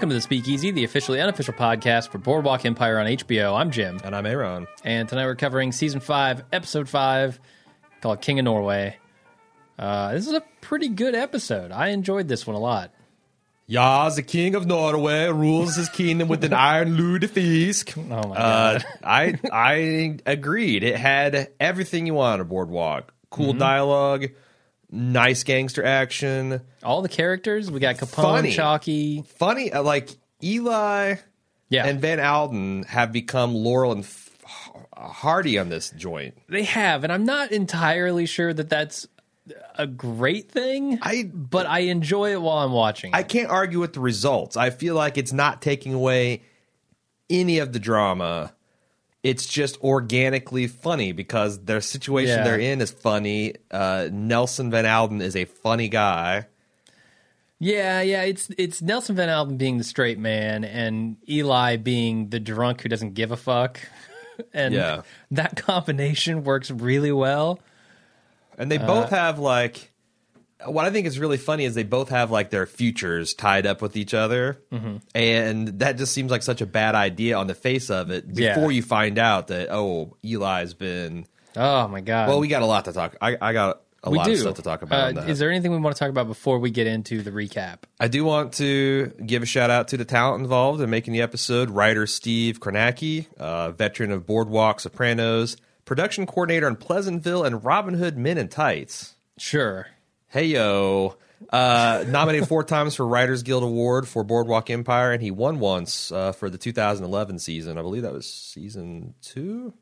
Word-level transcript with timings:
Welcome 0.00 0.08
to 0.08 0.14
the 0.14 0.22
Speakeasy, 0.22 0.70
the 0.70 0.84
officially 0.84 1.20
unofficial 1.20 1.52
podcast 1.52 2.08
for 2.08 2.16
Boardwalk 2.16 2.64
Empire 2.64 2.98
on 2.98 3.04
HBO. 3.06 3.54
I'm 3.54 3.70
Jim, 3.70 4.00
And 4.02 4.16
I'm 4.16 4.24
Aaron. 4.24 4.66
and 4.82 5.06
tonight 5.06 5.26
we're 5.26 5.34
covering 5.36 5.72
season 5.72 6.00
five, 6.00 6.42
episode 6.54 6.88
five, 6.88 7.38
called 8.00 8.22
King 8.22 8.38
of 8.38 8.46
Norway. 8.46 8.96
Uh, 9.78 10.12
this 10.14 10.26
is 10.26 10.32
a 10.32 10.42
pretty 10.62 10.88
good 10.88 11.14
episode. 11.14 11.70
I 11.70 11.88
enjoyed 11.88 12.28
this 12.28 12.46
one 12.46 12.56
a 12.56 12.58
lot. 12.58 12.94
Yas, 13.66 14.16
the 14.16 14.22
king 14.22 14.54
of 14.54 14.64
Norway, 14.66 15.26
rules 15.28 15.76
his 15.76 15.90
kingdom 15.90 16.28
with 16.28 16.44
an 16.44 16.54
iron 16.54 16.96
lutefisk. 16.96 17.98
Oh 17.98 18.26
my 18.28 18.36
Uh, 18.36 18.78
god! 18.78 18.84
I 19.04 19.38
I 19.52 20.18
agreed. 20.24 20.82
It 20.82 20.96
had 20.96 21.50
everything 21.60 22.06
you 22.06 22.14
want 22.14 22.34
on 22.34 22.40
a 22.40 22.44
boardwalk. 22.46 23.12
Cool 23.28 23.50
Mm-hmm. 23.50 23.58
dialogue, 23.58 24.26
nice 24.90 25.42
gangster 25.44 25.84
action, 25.84 26.60
All 26.82 27.02
the 27.02 27.08
characters 27.08 27.70
we 27.70 27.80
got 27.80 27.96
Capone, 27.96 28.22
funny. 28.22 28.52
Chalky, 28.52 29.22
funny. 29.36 29.72
uh, 29.72 29.82
Like 29.82 30.10
Eli 30.42 31.16
yeah, 31.68 31.86
and 31.86 32.00
Van 32.00 32.18
Alden 32.20 32.82
have 32.84 33.12
become 33.12 33.54
Laurel 33.54 33.92
and 33.92 34.06
Hardy 34.96 35.58
on 35.58 35.68
this 35.68 35.90
joint. 35.90 36.36
they 36.48 36.64
have, 36.64 37.04
and 37.04 37.12
I'm 37.12 37.24
not 37.24 37.52
entirely 37.52 38.26
sure 38.26 38.52
that 38.52 38.68
that's 38.68 39.06
a 39.76 39.86
great 39.86 40.50
thing. 40.50 40.98
I 41.02 41.30
but 41.32 41.66
I 41.66 41.80
enjoy 41.80 42.32
it 42.32 42.42
while 42.42 42.58
I'm 42.58 42.72
watching. 42.72 43.14
I 43.14 43.22
can't 43.22 43.48
argue 43.50 43.80
with 43.80 43.92
the 43.94 44.00
results. 44.00 44.56
I 44.56 44.70
feel 44.70 44.94
like 44.94 45.16
it's 45.16 45.32
not 45.32 45.62
taking 45.62 45.94
away 45.94 46.42
any 47.30 47.58
of 47.58 47.72
the 47.72 47.78
drama. 47.78 48.52
It's 49.22 49.46
just 49.46 49.78
organically 49.82 50.66
funny 50.66 51.12
because 51.12 51.58
their 51.64 51.80
situation 51.82 52.38
Yeah. 52.38 52.44
they're 52.44 52.58
in 52.58 52.80
is 52.80 52.90
funny. 52.90 53.54
Uh, 53.70 54.08
Nelson 54.10 54.70
Van 54.70 54.86
Alden 54.86 55.20
is 55.20 55.36
a 55.36 55.44
funny 55.44 55.88
guy. 55.88 56.46
Yeah, 57.58 58.00
yeah, 58.00 58.22
it's 58.22 58.48
it's 58.56 58.80
Nelson 58.80 59.16
Van 59.16 59.28
Alden 59.28 59.58
being 59.58 59.76
the 59.76 59.84
straight 59.84 60.18
man 60.18 60.64
and 60.64 61.16
Eli 61.28 61.76
being 61.76 62.30
the 62.30 62.40
drunk 62.40 62.80
who 62.80 62.88
doesn't 62.88 63.12
give 63.12 63.30
a 63.32 63.36
fuck. 63.36 63.80
and 64.54 64.72
Yeah. 64.72 65.02
that 65.32 65.56
combination 65.56 66.42
works 66.44 66.70
really 66.70 67.12
well. 67.12 67.60
And 68.56 68.70
they 68.70 68.78
Uh, 68.78 68.86
both 68.86 69.10
have 69.10 69.38
like 69.38 69.89
what 70.66 70.84
I 70.84 70.90
think 70.90 71.06
is 71.06 71.18
really 71.18 71.36
funny 71.38 71.64
is 71.64 71.74
they 71.74 71.82
both 71.84 72.08
have 72.10 72.30
like 72.30 72.50
their 72.50 72.66
futures 72.66 73.34
tied 73.34 73.66
up 73.66 73.80
with 73.82 73.96
each 73.96 74.14
other. 74.14 74.60
Mm-hmm. 74.72 74.96
And 75.14 75.68
that 75.80 75.96
just 75.96 76.12
seems 76.12 76.30
like 76.30 76.42
such 76.42 76.60
a 76.60 76.66
bad 76.66 76.94
idea 76.94 77.36
on 77.36 77.46
the 77.46 77.54
face 77.54 77.90
of 77.90 78.10
it 78.10 78.24
Yeah. 78.32 78.54
before 78.54 78.70
you 78.72 78.82
find 78.82 79.18
out 79.18 79.48
that 79.48 79.68
oh, 79.70 80.16
Eli's 80.24 80.74
been 80.74 81.26
Oh 81.56 81.88
my 81.88 82.00
god. 82.00 82.28
Well, 82.28 82.38
we 82.40 82.48
got 82.48 82.62
a 82.62 82.66
lot 82.66 82.84
to 82.84 82.92
talk. 82.92 83.16
I, 83.20 83.36
I 83.40 83.52
got 83.52 83.80
a 84.04 84.10
We 84.10 84.18
lot 84.18 84.26
do. 84.26 84.32
of 84.32 84.38
stuff 84.38 84.54
to 84.56 84.62
talk 84.62 84.82
about. 84.82 85.16
Uh, 85.18 85.22
is 85.22 85.38
there 85.40 85.50
anything 85.50 85.72
we 85.72 85.78
want 85.78 85.96
to 85.96 85.98
talk 85.98 86.08
about 86.10 86.26
before 86.28 86.58
we 86.58 86.70
get 86.70 86.86
into 86.86 87.22
the 87.22 87.30
recap? 87.32 87.78
I 87.98 88.06
do 88.08 88.24
want 88.24 88.52
to 88.54 89.08
give 89.26 89.42
a 89.42 89.46
shout 89.46 89.68
out 89.68 89.88
to 89.88 89.96
the 89.96 90.04
talent 90.04 90.42
involved 90.42 90.80
in 90.80 90.88
making 90.90 91.12
the 91.12 91.22
episode. 91.22 91.68
Writer 91.70 92.06
Steve 92.06 92.60
Kornacki, 92.60 93.26
uh, 93.38 93.72
veteran 93.72 94.10
of 94.12 94.26
Boardwalk, 94.26 94.78
Sopranos, 94.80 95.56
production 95.84 96.24
coordinator 96.24 96.66
on 96.68 96.76
Pleasantville 96.76 97.44
and 97.44 97.64
Robin 97.64 97.94
Hood 97.94 98.16
Men 98.16 98.38
in 98.38 98.48
Tights. 98.48 99.16
Sure. 99.36 99.88
Hey 100.30 100.44
yo. 100.44 101.16
Uh, 101.52 102.04
nominated 102.06 102.46
four 102.46 102.62
times 102.62 102.94
for 102.94 103.04
Writers 103.04 103.42
Guild 103.42 103.64
Award 103.64 104.06
for 104.06 104.22
Boardwalk 104.22 104.70
Empire, 104.70 105.10
and 105.10 105.20
he 105.20 105.32
won 105.32 105.58
once 105.58 106.12
uh, 106.12 106.30
for 106.30 106.48
the 106.48 106.56
2011 106.56 107.40
season. 107.40 107.76
I 107.76 107.82
believe 107.82 108.02
that 108.02 108.12
was 108.12 108.32
season 108.32 109.14
two. 109.22 109.74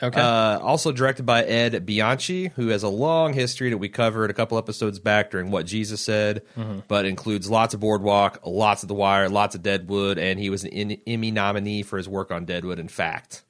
Okay. 0.00 0.20
Uh, 0.20 0.60
also 0.60 0.92
directed 0.92 1.26
by 1.26 1.42
Ed 1.42 1.84
Bianchi, 1.84 2.48
who 2.54 2.68
has 2.68 2.84
a 2.84 2.88
long 2.88 3.32
history 3.32 3.70
that 3.70 3.78
we 3.78 3.88
covered 3.88 4.30
a 4.30 4.34
couple 4.34 4.58
episodes 4.58 5.00
back 5.00 5.32
during 5.32 5.50
What 5.50 5.66
Jesus 5.66 6.00
Said, 6.00 6.42
but 6.86 7.04
includes 7.04 7.50
lots 7.50 7.74
of 7.74 7.80
Boardwalk, 7.80 8.42
lots 8.46 8.84
of 8.84 8.88
The 8.88 8.94
Wire, 8.94 9.28
lots 9.28 9.56
of 9.56 9.62
Deadwood, 9.64 10.18
and 10.18 10.38
he 10.38 10.50
was 10.50 10.62
an 10.62 10.70
Emmy 11.04 11.32
nominee 11.32 11.82
for 11.82 11.96
his 11.96 12.08
work 12.08 12.30
on 12.30 12.44
Deadwood, 12.44 12.78
in 12.78 12.86
fact. 12.86 13.42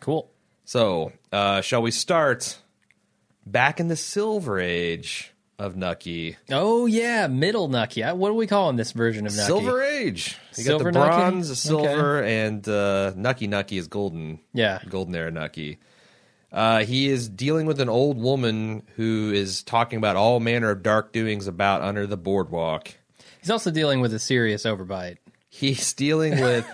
cool. 0.00 0.30
So, 0.64 1.12
uh, 1.30 1.60
shall 1.60 1.82
we 1.82 1.90
start 1.90 2.58
back 3.46 3.80
in 3.80 3.88
the 3.88 3.96
Silver 3.96 4.58
Age 4.58 5.32
of 5.58 5.76
Nucky? 5.76 6.36
Oh 6.50 6.86
yeah, 6.86 7.26
middle 7.28 7.68
Nucky. 7.68 8.02
What 8.02 8.30
are 8.30 8.34
we 8.34 8.46
call 8.46 8.64
calling 8.64 8.76
this 8.76 8.92
version 8.92 9.26
of 9.26 9.34
Nucky? 9.34 9.46
Silver 9.46 9.82
Age. 9.82 10.36
You 10.56 10.64
Silver 10.64 10.90
got 10.90 10.92
the 10.92 11.06
Nucky? 11.06 11.20
bronze, 11.20 11.48
the 11.48 11.56
silver, 11.56 12.22
and 12.22 12.68
uh, 12.68 13.12
Nucky 13.16 13.46
Nucky 13.46 13.78
is 13.78 13.88
golden. 13.88 14.40
Yeah. 14.52 14.80
golden 14.88 15.14
era 15.14 15.30
Nucky. 15.30 15.78
Uh, 16.52 16.84
he 16.84 17.08
is 17.08 17.28
dealing 17.28 17.66
with 17.66 17.80
an 17.80 17.88
old 17.88 18.18
woman 18.18 18.82
who 18.96 19.30
is 19.34 19.62
talking 19.62 19.98
about 19.98 20.16
all 20.16 20.40
manner 20.40 20.70
of 20.70 20.82
dark 20.82 21.12
doings 21.12 21.46
about 21.46 21.82
under 21.82 22.06
the 22.06 22.16
boardwalk. 22.16 22.94
He's 23.40 23.50
also 23.50 23.70
dealing 23.70 24.00
with 24.00 24.14
a 24.14 24.18
serious 24.18 24.64
overbite. 24.64 25.18
He's 25.48 25.92
dealing 25.92 26.40
with 26.40 26.66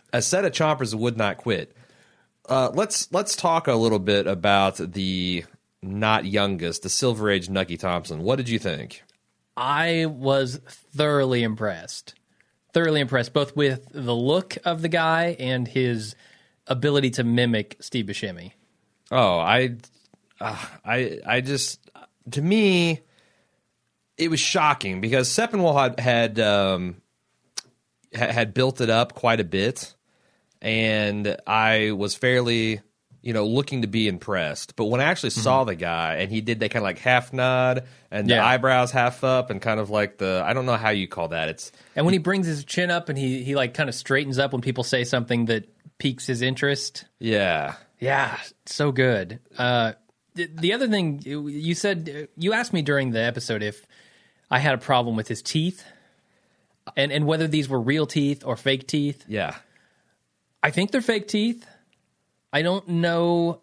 a 0.12 0.20
set 0.22 0.44
of 0.44 0.52
chompers 0.52 0.90
that 0.90 0.96
would 0.98 1.16
not 1.16 1.36
quit. 1.38 1.74
Uh, 2.48 2.70
let's 2.74 3.10
let's 3.12 3.36
talk 3.36 3.68
a 3.68 3.74
little 3.74 4.00
bit 4.00 4.26
about 4.26 4.76
the 4.76 5.44
not 5.82 6.24
youngest, 6.24 6.82
the 6.82 6.88
Silver 6.88 7.30
Age 7.30 7.48
Nucky 7.48 7.76
Thompson. 7.76 8.22
What 8.22 8.36
did 8.36 8.48
you 8.48 8.58
think? 8.58 9.02
I 9.56 10.06
was 10.06 10.60
thoroughly 10.66 11.42
impressed. 11.42 12.14
Thoroughly 12.72 13.00
impressed 13.00 13.32
both 13.32 13.54
with 13.54 13.88
the 13.92 14.14
look 14.14 14.56
of 14.64 14.82
the 14.82 14.88
guy 14.88 15.36
and 15.38 15.68
his 15.68 16.14
ability 16.66 17.10
to 17.10 17.24
mimic 17.24 17.76
Steve 17.80 18.06
Buscemi. 18.06 18.52
Oh, 19.10 19.38
I, 19.38 19.76
uh, 20.40 20.64
I, 20.84 21.18
I 21.26 21.40
just 21.42 21.82
to 22.30 22.42
me, 22.42 23.00
it 24.16 24.30
was 24.30 24.40
shocking 24.40 25.00
because 25.00 25.28
Sepinwall 25.28 25.80
had 25.80 26.00
had 26.00 26.40
um, 26.40 26.96
ha- 28.14 28.32
had 28.32 28.54
built 28.54 28.80
it 28.80 28.90
up 28.90 29.14
quite 29.14 29.40
a 29.40 29.44
bit, 29.44 29.94
and 30.60 31.36
I 31.46 31.92
was 31.92 32.14
fairly, 32.14 32.80
you 33.22 33.32
know, 33.32 33.46
looking 33.46 33.82
to 33.82 33.88
be 33.88 34.08
impressed. 34.08 34.76
But 34.76 34.86
when 34.86 35.00
I 35.00 35.04
actually 35.04 35.30
saw 35.30 35.64
the 35.64 35.76
guy 35.76 36.16
and 36.16 36.30
he 36.30 36.40
did 36.40 36.60
that 36.60 36.70
kind 36.70 36.82
of 36.82 36.84
like 36.84 36.98
half 36.98 37.32
nod 37.32 37.86
and 38.10 38.28
the 38.28 38.38
eyebrows 38.38 38.90
half 38.90 39.24
up 39.24 39.50
and 39.50 39.62
kind 39.62 39.80
of 39.80 39.90
like 39.90 40.18
the 40.18 40.42
I 40.44 40.52
don't 40.52 40.66
know 40.66 40.76
how 40.76 40.90
you 40.90 41.08
call 41.08 41.28
that. 41.28 41.48
It's 41.48 41.72
And 41.96 42.04
when 42.04 42.12
he 42.12 42.18
brings 42.18 42.46
his 42.46 42.64
chin 42.64 42.90
up 42.90 43.08
and 43.08 43.16
he 43.16 43.42
he 43.44 43.54
like 43.54 43.74
kind 43.74 43.88
of 43.88 43.94
straightens 43.94 44.38
up 44.38 44.52
when 44.52 44.60
people 44.60 44.84
say 44.84 45.04
something 45.04 45.46
that 45.46 45.64
piques 45.98 46.26
his 46.26 46.42
interest. 46.42 47.04
yeah. 47.18 47.74
Yeah, 48.00 48.36
so 48.66 48.90
good. 48.90 49.38
Uh, 49.56 49.92
the, 50.34 50.46
the 50.52 50.72
other 50.72 50.88
thing 50.88 51.22
you 51.24 51.74
said, 51.76 52.26
you 52.36 52.52
asked 52.52 52.72
me 52.72 52.82
during 52.82 53.12
the 53.12 53.20
episode 53.22 53.62
if 53.62 53.86
I 54.50 54.58
had 54.58 54.74
a 54.74 54.78
problem 54.78 55.14
with 55.14 55.28
his 55.28 55.40
teeth, 55.40 55.84
and 56.96 57.12
and 57.12 57.26
whether 57.26 57.46
these 57.46 57.68
were 57.68 57.80
real 57.80 58.06
teeth 58.06 58.42
or 58.44 58.56
fake 58.56 58.88
teeth. 58.88 59.24
Yeah. 59.28 59.54
I 60.64 60.72
think 60.72 60.90
they're 60.90 61.00
fake 61.00 61.28
teeth. 61.28 61.64
I 62.52 62.62
don't 62.62 62.86
know 62.88 63.60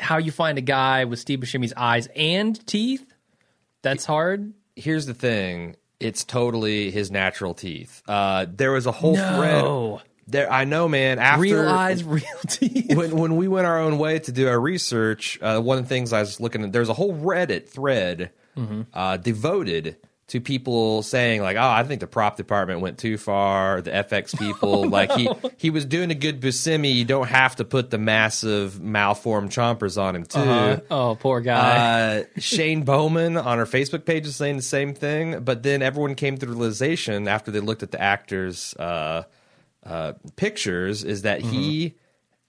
how 0.00 0.18
you 0.18 0.32
find 0.32 0.58
a 0.58 0.62
guy 0.62 1.04
with 1.04 1.18
Steve 1.18 1.40
Buscemi's 1.40 1.72
eyes 1.76 2.08
and 2.16 2.64
teeth. 2.66 3.04
That's 3.82 4.04
hard. 4.04 4.52
Here's 4.76 5.06
the 5.06 5.14
thing. 5.14 5.76
It's 6.00 6.24
totally 6.24 6.90
his 6.90 7.10
natural 7.10 7.54
teeth. 7.54 8.02
Uh, 8.08 8.46
there 8.48 8.72
was 8.72 8.86
a 8.86 8.92
whole 8.92 9.14
thread 9.14 9.62
No, 9.62 10.00
There, 10.26 10.50
I 10.50 10.64
know, 10.64 10.88
man. 10.88 11.18
After 11.18 11.42
real 11.42 11.68
eyes, 11.68 12.02
real 12.18 12.22
teeth. 12.48 12.96
when 12.96 13.16
when 13.16 13.36
we 13.36 13.46
went 13.46 13.66
our 13.66 13.78
own 13.78 13.98
way 13.98 14.18
to 14.20 14.32
do 14.32 14.48
our 14.48 14.58
research, 14.58 15.38
uh, 15.42 15.60
one 15.60 15.78
of 15.78 15.84
the 15.84 15.88
things 15.88 16.12
I 16.12 16.20
was 16.20 16.40
looking 16.40 16.64
at, 16.64 16.72
there's 16.72 16.88
a 16.88 16.94
whole 16.94 17.14
Reddit 17.14 17.68
thread 17.68 18.30
uh, 18.92 19.16
devoted 19.18 19.96
to 20.32 20.40
people 20.40 21.02
saying 21.02 21.42
like, 21.42 21.58
"Oh, 21.58 21.68
I 21.68 21.84
think 21.84 22.00
the 22.00 22.06
prop 22.06 22.38
department 22.38 22.80
went 22.80 22.96
too 22.96 23.18
far." 23.18 23.82
The 23.82 23.90
FX 23.90 24.36
people, 24.38 24.88
like 24.88 25.12
he 25.12 25.28
he 25.58 25.68
was 25.68 25.84
doing 25.84 26.10
a 26.10 26.14
good 26.14 26.40
Buscemi. 26.40 26.94
You 26.94 27.04
don't 27.04 27.28
have 27.28 27.56
to 27.56 27.66
put 27.66 27.90
the 27.90 27.98
massive 27.98 28.80
malformed 28.80 29.50
chompers 29.50 30.00
on 30.00 30.16
him 30.16 30.24
too. 30.24 30.38
Uh, 30.38 30.80
oh, 30.90 31.18
poor 31.20 31.42
guy. 31.42 32.20
Uh, 32.20 32.40
Shane 32.40 32.82
Bowman 32.82 33.36
on 33.36 33.58
her 33.58 33.66
Facebook 33.66 34.06
page 34.06 34.26
is 34.26 34.34
saying 34.34 34.56
the 34.56 34.62
same 34.62 34.94
thing, 34.94 35.40
but 35.40 35.62
then 35.62 35.82
everyone 35.82 36.14
came 36.14 36.38
to 36.38 36.46
the 36.46 36.52
realization 36.52 37.28
after 37.28 37.50
they 37.50 37.60
looked 37.60 37.82
at 37.82 37.90
the 37.90 38.00
actors' 38.00 38.74
uh, 38.78 39.24
uh, 39.84 40.14
pictures 40.36 41.04
is 41.04 41.22
that 41.22 41.42
he 41.42 41.94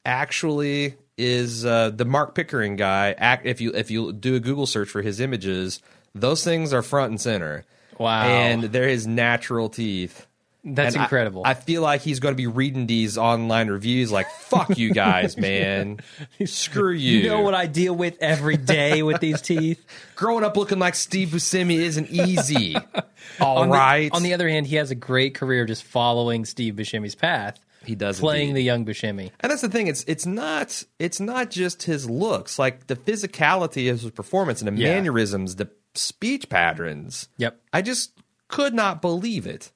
actually 0.05 0.95
is 1.17 1.65
uh, 1.65 1.89
the 1.89 2.05
Marc 2.05 2.33
Pickering 2.33 2.77
guy. 2.77 3.11
Act 3.17 3.45
if 3.45 3.59
you 3.59 3.73
if 3.73 3.91
you 3.91 4.13
do 4.13 4.35
a 4.35 4.39
Google 4.39 4.67
search 4.67 4.87
for 4.87 5.01
his 5.01 5.19
images, 5.19 5.81
those 6.15 6.45
things 6.45 6.71
are 6.71 6.81
front 6.81 7.09
and 7.09 7.19
center. 7.19 7.65
Wow. 7.99 8.23
And 8.25 8.63
they're 8.63 8.87
his 8.87 9.07
natural 9.07 9.69
teeth. 9.69 10.27
That's 10.65 10.95
And 10.95 11.01
I- 11.01 11.05
incredible. 11.05 11.41
I, 11.45 11.55
feel 11.55 11.81
like 11.81 12.01
he's 12.01 12.21
going 12.21 12.33
to 12.33 12.37
be 12.37 12.47
reading 12.47 12.87
these 12.87 13.17
online 13.17 13.67
reviews 13.67 14.13
like, 14.13 14.29
fuck 14.29 14.77
you 14.77 14.93
guys, 14.93 15.35
man. 15.37 15.99
Screw 16.45 16.91
you. 16.93 17.19
you 17.19 17.29
know 17.29 17.41
what 17.41 17.53
I 17.53 17.65
deal 17.65 17.93
with 17.93 18.15
every 18.21 18.55
day 18.55 19.03
with 19.03 19.19
these 19.19 19.41
teeth. 19.41 19.85
Growing 20.15 20.45
up 20.45 20.55
looking 20.55 20.79
like 20.79 20.95
Steve 20.95 21.29
Buscemi 21.29 21.75
isn't 21.79 22.09
easy. 22.09 22.77
All 23.41 23.57
on 23.59 23.69
right. 23.71 24.09
The, 24.09 24.15
on 24.15 24.23
the 24.23 24.33
other 24.33 24.47
hand, 24.47 24.67
he 24.67 24.77
has 24.77 24.89
a 24.89 24.95
great 24.95 25.35
career 25.35 25.65
just 25.65 25.83
following 25.83 26.45
Steve 26.45 26.75
Buscemi's 26.75 27.15
path. 27.15 27.59
He 27.85 27.95
does 27.95 28.21
playing 28.21 28.51
indeed. 28.51 28.61
the 28.61 28.63
young 28.63 28.85
Buscemi. 28.85 29.31
And 29.41 29.51
that's 29.51 29.61
the 29.61 29.67
thing. 29.67 29.87
It's 29.87 30.05
it's 30.07 30.25
not 30.25 30.81
it's 30.99 31.19
not 31.19 31.49
just 31.51 31.83
his 31.83 32.09
looks, 32.09 32.57
like 32.57 32.87
the 32.87 32.95
physicality 32.95 33.91
of 33.91 33.99
his 33.99 34.11
performance 34.11 34.61
and 34.61 34.77
the 34.77 34.81
Yeah. 34.81 34.93
mannerisms, 34.93 35.57
the 35.57 35.69
speech 35.95 36.49
patterns. 36.49 37.27
Yep. 37.37 37.59
I 37.71 37.81
just 37.81 38.11
could 38.47 38.73
not 38.73 39.01
believe 39.01 39.45
it. 39.47 39.71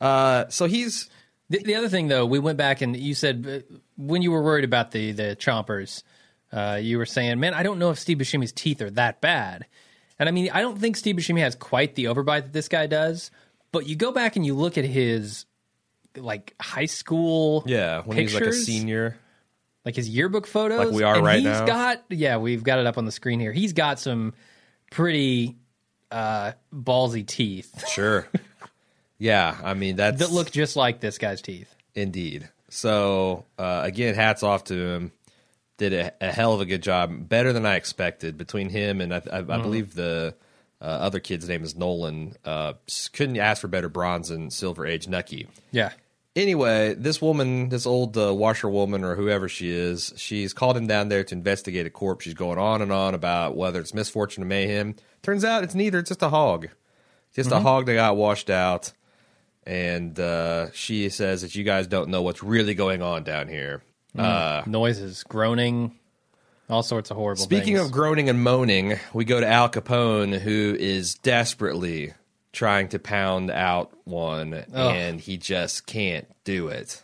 Uh, 0.00 0.44
so 0.48 0.66
he's 0.66 1.08
The, 1.48 1.58
the 1.58 1.74
other 1.74 1.88
thing, 1.88 2.08
though, 2.08 2.26
we 2.26 2.38
went 2.38 2.58
back 2.58 2.80
and 2.82 2.96
you 2.96 3.14
said 3.14 3.46
uh, 3.70 3.74
when 3.96 4.22
you 4.22 4.30
were 4.30 4.42
worried 4.42 4.64
about 4.64 4.90
the 4.90 5.12
the 5.12 5.36
chompers, 5.38 6.02
uh, 6.52 6.78
you 6.82 6.98
were 6.98 7.06
saying, 7.06 7.38
"Man, 7.40 7.54
I 7.54 7.62
don't 7.62 7.78
know 7.78 7.90
if 7.90 7.98
Steve 7.98 8.18
Buscemi's 8.18 8.52
teeth 8.52 8.82
are 8.82 8.90
that 8.90 9.20
bad." 9.20 9.66
And 10.18 10.28
I 10.28 10.32
mean, 10.32 10.50
I 10.52 10.60
don't 10.60 10.78
think 10.78 10.96
Steve 10.96 11.16
Buscemi 11.16 11.40
has 11.40 11.54
quite 11.54 11.94
the 11.94 12.04
overbite 12.04 12.42
that 12.44 12.52
this 12.52 12.68
guy 12.68 12.86
does. 12.86 13.30
But 13.72 13.86
you 13.86 13.96
go 13.96 14.12
back 14.12 14.36
and 14.36 14.44
you 14.46 14.54
look 14.54 14.78
at 14.78 14.84
his 14.84 15.44
like 16.16 16.54
high 16.60 16.86
school, 16.86 17.62
yeah 17.66 18.02
when 18.02 18.16
pictures, 18.16 18.32
he's 18.32 18.40
like 18.40 18.50
a 18.50 18.52
senior. 18.54 19.16
like 19.84 19.94
his 19.96 20.08
yearbook 20.08 20.46
photos, 20.46 20.86
Like 20.86 20.94
we 20.94 21.02
are 21.02 21.16
and 21.16 21.24
right 21.24 21.36
he's 21.36 21.44
now? 21.44 21.66
got 21.66 22.02
yeah, 22.08 22.38
we've 22.38 22.64
got 22.64 22.78
it 22.78 22.86
up 22.86 22.96
on 22.96 23.04
the 23.04 23.12
screen 23.12 23.38
here. 23.40 23.52
He's 23.52 23.72
got 23.74 23.98
some 24.00 24.32
pretty 24.90 25.56
uh, 26.10 26.52
ballsy 26.74 27.26
teeth 27.26 27.86
Sure. 27.88 28.26
yeah, 29.18 29.56
I 29.62 29.74
mean 29.74 29.96
that's 29.96 30.18
that 30.20 30.30
look 30.30 30.50
just 30.50 30.76
like 30.76 31.00
this 31.00 31.18
guy's 31.18 31.42
teeth. 31.42 31.74
Indeed. 31.94 32.48
So 32.68 33.44
uh, 33.58 33.80
again, 33.84 34.14
hats 34.14 34.42
off 34.42 34.64
to 34.64 34.74
him. 34.74 35.12
Did 35.78 35.92
a, 35.92 36.12
a 36.22 36.32
hell 36.32 36.54
of 36.54 36.60
a 36.62 36.64
good 36.64 36.82
job, 36.82 37.28
better 37.28 37.52
than 37.52 37.66
I 37.66 37.76
expected. 37.76 38.38
Between 38.38 38.70
him 38.70 39.00
and 39.02 39.12
I, 39.14 39.22
I, 39.30 39.38
I 39.38 39.42
believe 39.42 39.94
the 39.94 40.34
uh, 40.80 40.84
other 40.84 41.20
kid's 41.20 41.46
name 41.48 41.62
is 41.64 41.76
Nolan. 41.76 42.34
Uh, 42.46 42.74
s- 42.88 43.08
couldn't 43.08 43.36
ask 43.36 43.60
for 43.60 43.68
better 43.68 43.90
bronze 43.90 44.30
and 44.30 44.50
silver 44.50 44.86
age 44.86 45.06
Nucky. 45.06 45.48
Yeah, 45.72 45.92
Anyway, 46.36 46.92
this 46.92 47.22
woman, 47.22 47.70
this 47.70 47.86
old 47.86 48.16
uh, 48.18 48.32
washerwoman 48.34 49.02
or 49.04 49.16
whoever 49.16 49.48
she 49.48 49.70
is, 49.70 50.12
she's 50.18 50.52
called 50.52 50.76
him 50.76 50.86
down 50.86 51.08
there 51.08 51.24
to 51.24 51.34
investigate 51.34 51.86
a 51.86 51.90
corpse. 51.90 52.24
She's 52.24 52.34
going 52.34 52.58
on 52.58 52.82
and 52.82 52.92
on 52.92 53.14
about 53.14 53.56
whether 53.56 53.80
it's 53.80 53.94
misfortune 53.94 54.42
or 54.42 54.46
mayhem. 54.46 54.96
Turns 55.22 55.46
out 55.46 55.64
it's 55.64 55.74
neither. 55.74 55.98
It's 55.98 56.10
just 56.10 56.20
a 56.20 56.28
hog, 56.28 56.68
just 57.34 57.50
a 57.50 57.58
hog 57.58 57.86
that 57.86 57.94
got 57.94 58.16
washed 58.16 58.50
out. 58.50 58.92
And 59.66 60.20
uh, 60.20 60.70
she 60.72 61.08
says 61.08 61.40
that 61.40 61.54
you 61.54 61.64
guys 61.64 61.86
don't 61.86 62.10
know 62.10 62.20
what's 62.20 62.42
really 62.42 62.74
going 62.74 63.00
on 63.00 63.24
down 63.24 63.48
here. 63.48 63.82
Uh, 64.16 64.62
noises, 64.66 65.24
groaning, 65.24 65.98
all 66.68 66.82
sorts 66.82 67.10
of 67.10 67.16
horrible. 67.16 67.42
Speaking 67.42 67.76
things. 67.76 67.86
of 67.86 67.92
groaning 67.92 68.28
and 68.28 68.42
moaning, 68.42 68.98
we 69.14 69.24
go 69.24 69.40
to 69.40 69.46
Al 69.46 69.70
Capone, 69.70 70.38
who 70.38 70.76
is 70.78 71.14
desperately 71.14 72.12
trying 72.56 72.88
to 72.88 72.98
pound 72.98 73.50
out 73.50 73.92
one, 74.04 74.54
and 74.72 75.20
he 75.20 75.36
just 75.36 75.86
can't 75.86 76.26
do 76.44 76.68
it. 76.68 77.02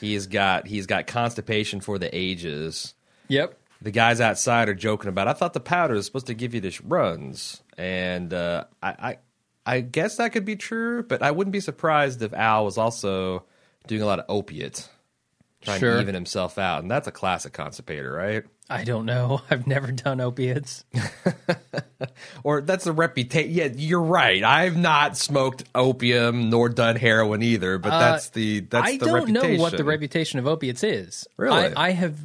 He's 0.00 0.28
got 0.28 0.68
he's 0.68 0.86
got 0.86 1.06
constipation 1.08 1.80
for 1.82 1.98
the 1.98 2.08
ages. 2.16 2.94
yep, 3.26 3.58
The 3.82 3.90
guys 3.90 4.20
outside 4.20 4.68
are 4.68 4.74
joking 4.74 5.08
about. 5.08 5.26
I 5.26 5.32
thought 5.32 5.52
the 5.52 5.60
powder 5.60 5.94
is 5.94 6.06
supposed 6.06 6.28
to 6.28 6.34
give 6.34 6.54
you 6.54 6.60
this 6.60 6.80
runs, 6.80 7.60
and 7.76 8.32
uh, 8.32 8.64
I, 8.80 8.88
I 8.90 9.18
I 9.66 9.80
guess 9.80 10.16
that 10.16 10.32
could 10.32 10.44
be 10.44 10.54
true, 10.56 11.02
but 11.02 11.22
I 11.22 11.32
wouldn't 11.32 11.52
be 11.52 11.60
surprised 11.60 12.22
if 12.22 12.32
Al 12.32 12.64
was 12.64 12.78
also 12.78 13.44
doing 13.88 14.00
a 14.02 14.06
lot 14.06 14.20
of 14.20 14.24
opiate, 14.28 14.88
trying 15.62 15.80
Sure. 15.80 15.96
to 15.96 16.00
even 16.00 16.14
himself 16.14 16.56
out, 16.58 16.82
and 16.82 16.90
that's 16.90 17.08
a 17.08 17.12
classic 17.12 17.52
constipator, 17.52 18.12
right? 18.12 18.44
I 18.70 18.84
don't 18.84 19.06
know. 19.06 19.40
I've 19.50 19.66
never 19.66 19.90
done 19.92 20.20
opiates. 20.20 20.84
or 22.44 22.60
that's 22.60 22.84
the 22.84 22.92
reputation. 22.92 23.50
Yeah, 23.50 23.68
you're 23.74 24.02
right. 24.02 24.42
I've 24.42 24.76
not 24.76 25.16
smoked 25.16 25.64
opium 25.74 26.50
nor 26.50 26.68
done 26.68 26.96
heroin 26.96 27.42
either, 27.42 27.78
but 27.78 27.90
that's 27.90 28.30
the 28.30 28.60
that's 28.60 28.86
Uh, 28.86 28.88
I 28.92 28.98
the 28.98 29.04
don't 29.06 29.14
reputation. 29.14 29.56
know 29.56 29.62
what 29.62 29.76
the 29.76 29.84
reputation 29.84 30.38
of 30.38 30.46
opiates 30.46 30.82
is. 30.84 31.26
Really? 31.36 31.74
I, 31.74 31.88
I 31.88 31.90
have 31.92 32.16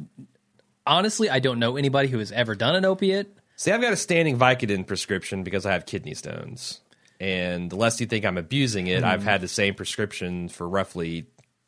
honestly, 0.86 1.30
I 1.30 1.38
don't 1.38 1.58
know 1.58 1.76
anybody 1.76 2.08
who 2.08 2.18
has 2.18 2.30
ever 2.32 2.54
done 2.54 2.74
an 2.76 2.84
opiate. 2.84 3.34
See, 3.56 3.70
I've 3.70 3.80
got 3.80 3.92
a 3.92 3.96
standing 3.96 4.36
Vicodin 4.38 4.86
prescription 4.86 5.44
because 5.44 5.64
I 5.64 5.72
have 5.72 5.86
kidney 5.86 6.14
stones, 6.14 6.80
and 7.20 7.72
lest 7.72 8.00
you 8.00 8.06
think 8.06 8.24
I'm 8.24 8.36
abusing 8.36 8.88
it, 8.88 8.98
Hmm. 9.00 9.04
I've 9.06 9.22
had 9.22 9.40
the 9.40 9.48
same 9.48 9.74
prescription 9.74 10.48
for 10.48 10.68
roughly 10.68 11.26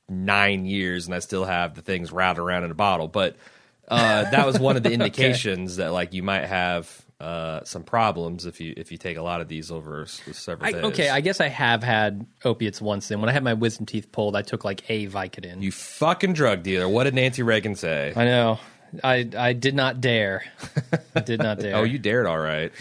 nine 0.09 0.67
years, 0.67 1.07
and 1.07 1.15
I 1.15 1.21
still 1.21 1.45
have 1.45 1.75
the 1.75 1.83
things 1.83 2.13
routed 2.13 2.41
around 2.41 2.65
in 2.65 2.71
a 2.71 2.75
bottle. 2.75 3.09
But 3.09 3.37
uh, 3.89 4.31
that 4.31 4.47
was 4.47 4.59
one 4.59 4.77
of 4.77 4.83
the 4.83 4.93
indications 4.93 5.77
that 5.77 5.93
like 5.93 6.13
you 6.13 6.23
might 6.23 6.45
have 6.47 7.05
uh, 7.21 7.65
some 7.65 7.83
problems 7.83 8.45
if 8.45 8.61
you 8.61 8.75
if 8.77 8.93
you 8.93 8.99
take 8.99 9.17
a 9.17 9.23
lot 9.23 9.41
of 9.41 9.49
these 9.49 9.71
over 9.71 10.07
several 10.07 10.69
I, 10.69 10.73
days. 10.73 10.85
okay, 10.85 11.09
I 11.09 11.21
guess 11.21 11.41
I 11.41 11.49
have 11.49 11.83
had 11.83 12.27
opiates 12.45 12.81
once. 12.81 13.09
Then 13.09 13.21
when 13.21 13.29
I 13.29 13.33
had 13.33 13.43
my 13.43 13.55
wisdom 13.55 13.87
teeth 13.87 14.13
pulled, 14.13 14.37
I 14.37 14.43
took 14.43 14.65
like 14.65 14.89
a 14.91 15.07
Vicodin. 15.07 15.63
you 15.63 15.73
fucking 15.73 16.35
drug 16.35 16.63
dealer. 16.63 16.89
What 16.89 17.05
did 17.05 17.15
Nancy 17.15 17.43
Reagan 17.43 17.75
say? 17.75 18.13
I 18.15 18.25
know. 18.25 18.59
I 19.03 19.29
I 19.37 19.53
did 19.53 19.75
not 19.75 20.01
dare. 20.01 20.45
I 21.15 21.21
did 21.21 21.41
not 21.41 21.59
dare. 21.61 21.77
Oh, 21.77 21.85
you 21.85 21.99
dared, 21.99 22.27
all 22.27 22.39
right. 22.39 22.73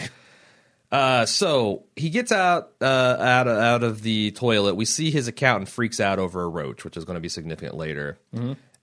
Uh, 0.92 1.26
so 1.26 1.84
he 1.96 2.10
gets 2.10 2.32
out 2.32 2.72
uh, 2.80 2.86
out 2.86 3.48
of, 3.48 3.58
out 3.58 3.84
of 3.84 4.02
the 4.02 4.32
toilet. 4.32 4.76
We 4.76 4.86
see 4.86 5.12
his 5.12 5.28
accountant 5.28 5.70
freaks 5.70 6.00
out 6.00 6.20
over 6.20 6.44
a 6.44 6.48
roach, 6.48 6.84
which 6.86 6.96
is 6.96 7.06
going 7.06 7.16
to 7.16 7.22
be 7.22 7.30
significant 7.30 7.76
later. 7.76 8.18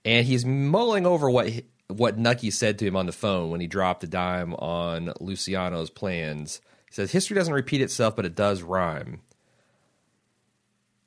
And 0.05 0.27
he's 0.27 0.45
mulling 0.45 1.05
over 1.05 1.29
what 1.29 1.49
what 1.87 2.17
Nucky 2.17 2.49
said 2.51 2.79
to 2.79 2.85
him 2.87 2.95
on 2.95 3.05
the 3.05 3.11
phone 3.11 3.49
when 3.49 3.61
he 3.61 3.67
dropped 3.67 4.03
a 4.03 4.07
dime 4.07 4.53
on 4.55 5.13
Luciano's 5.19 5.89
plans. 5.89 6.61
He 6.89 6.93
says 6.95 7.11
history 7.11 7.35
doesn't 7.35 7.53
repeat 7.53 7.81
itself, 7.81 8.15
but 8.15 8.25
it 8.25 8.35
does 8.35 8.61
rhyme. 8.61 9.21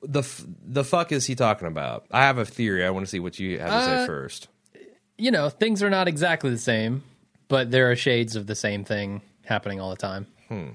The 0.03 0.19
f- 0.19 0.45
the 0.63 0.83
fuck 0.83 1.11
is 1.11 1.25
he 1.25 1.35
talking 1.35 1.67
about? 1.67 2.05
I 2.11 2.21
have 2.21 2.37
a 2.37 2.45
theory. 2.45 2.85
I 2.85 2.91
want 2.91 3.05
to 3.05 3.09
see 3.09 3.19
what 3.19 3.39
you 3.39 3.59
have 3.59 3.69
to 3.69 3.85
say 3.85 4.03
Uh, 4.03 4.05
first. 4.05 4.47
you 5.17 5.31
know, 5.31 5.49
things 5.49 5.81
are 5.81 5.89
not 5.89 6.07
exactly 6.07 6.49
the 6.51 6.57
same, 6.57 7.03
but 7.47 7.71
there 7.71 7.91
are 7.91 7.95
shades 7.95 8.35
of 8.35 8.45
the 8.47 8.55
same 8.55 8.83
thing 8.83 9.21
happening 9.45 9.79
all 9.81 9.89
the 9.89 9.95
time. 9.95 10.27
Hmm. 10.47 10.69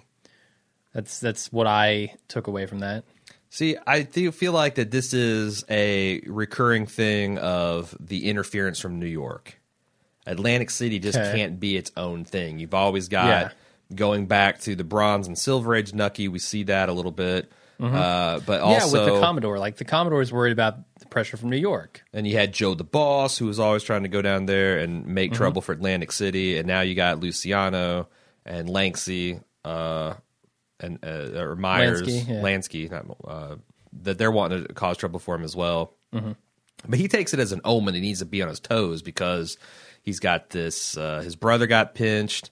That's 0.93 1.21
that's 1.21 1.53
what 1.53 1.67
I 1.67 2.15
took 2.29 2.49
away 2.49 2.67
from 2.67 2.81
that. 2.81 3.05
See, 3.49 3.77
I 3.87 4.03
do 4.03 4.33
feel 4.33 4.53
like 4.53 4.75
that 4.75 4.91
this 4.91 5.15
is 5.15 5.65
a 5.71 6.21
recurring 6.27 6.87
thing 6.87 7.39
of 7.39 7.95
the 8.01 8.29
interference 8.29 8.81
from 8.81 8.99
New 8.99 9.07
York. 9.07 9.59
Atlantic 10.27 10.71
City 10.71 10.99
just 10.99 11.19
Okay. 11.19 11.37
can't 11.37 11.59
be 11.61 11.77
its 11.77 11.91
own 11.97 12.25
thing. 12.25 12.59
You've 12.59 12.75
always 12.75 13.09
got 13.09 13.27
Yeah. 13.27 13.51
going 13.97 14.27
back 14.27 14.61
to 14.63 14.75
the 14.77 14.85
Bronze 14.85 15.27
and 15.27 15.37
Silver 15.39 15.75
Age 15.75 15.93
Nucky. 15.95 16.29
We 16.29 16.39
see 16.39 16.63
that 16.65 16.89
a 16.89 16.93
little 16.93 17.11
bit, 17.13 17.51
uh, 17.81 18.41
but 18.47 18.61
also 18.61 18.87
Mm-hmm. 18.87 18.97
yeah, 18.97 19.05
with 19.07 19.15
the 19.15 19.21
Commodore, 19.21 19.59
like 19.59 19.77
the 19.77 19.85
Commodore 19.85 20.23
is 20.23 20.33
worried 20.33 20.53
about 20.53 20.77
the 21.01 21.07
pressure 21.07 21.37
from 21.37 21.51
New 21.51 21.57
York. 21.57 22.03
and 22.13 22.27
you 22.27 22.37
had 22.37 22.53
Joe 22.53 22.75
the 22.75 22.85
Boss, 22.85 23.37
who 23.39 23.47
was 23.47 23.59
always 23.59 23.83
trying 23.83 24.05
to 24.05 24.09
go 24.09 24.23
down 24.23 24.47
there 24.47 24.79
and 24.79 25.07
make 25.07 25.33
Mm-hmm. 25.33 25.37
trouble 25.39 25.63
for 25.63 25.73
Atlantic 25.73 26.13
City, 26.13 26.57
and 26.59 26.67
now 26.69 26.81
you 26.83 26.95
got 26.95 27.19
Luciano 27.21 28.09
and 28.47 28.69
Lanksey, 28.69 29.43
uh, 29.65 30.15
and 30.81 30.99
uh, 31.05 31.41
or 31.41 31.57
Myers, 31.57 32.03
Lansky, 32.03 32.29
yeah. 32.29 32.35
Lansky, 32.41 32.91
not, 32.91 33.07
uh, 33.27 33.57
that 34.03 34.19
they're 34.19 34.31
wanting 34.33 34.65
to 34.67 34.73
cause 34.75 34.97
trouble 34.97 35.21
for 35.21 35.35
him 35.35 35.45
as 35.45 35.55
well. 35.55 35.95
Mm-hmm. 36.15 36.33
But 36.89 36.99
he 36.99 37.07
takes 37.07 37.33
it 37.35 37.39
as 37.41 37.53
an 37.53 37.61
omen. 37.65 37.95
He 37.95 38.01
needs 38.01 38.19
to 38.19 38.25
be 38.25 38.43
on 38.43 38.49
his 38.49 38.59
toes 38.59 39.03
because 39.03 39.57
he's 40.03 40.21
got 40.21 40.51
this. 40.51 40.97
Uh, 40.97 41.21
his 41.21 41.37
brother 41.37 41.67
got 41.67 41.95
pinched 41.95 42.51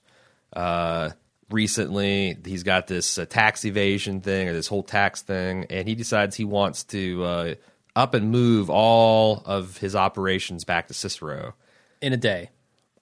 uh, 0.55 1.11
recently. 1.51 2.37
He's 2.45 2.63
got 2.63 2.87
this 2.87 3.19
uh, 3.19 3.27
tax 3.27 3.65
evasion 3.65 4.21
thing 4.21 4.49
or 4.49 4.53
this 4.53 4.69
whole 4.69 4.83
tax 4.83 5.23
thing, 5.23 5.67
and 5.69 5.87
he 5.87 5.95
decides 5.95 6.37
he 6.37 6.45
wants 6.45 6.85
to 6.85 7.25
uh, 7.25 7.55
up 7.95 8.15
and 8.15 8.31
move 8.31 8.71
all 8.71 9.43
of 9.45 9.77
his 9.79 9.95
operations 9.95 10.65
back 10.65 10.89
to 10.89 10.95
Cicero. 10.95 11.55
in 12.01 12.13
a 12.13 12.17
day. 12.17 12.51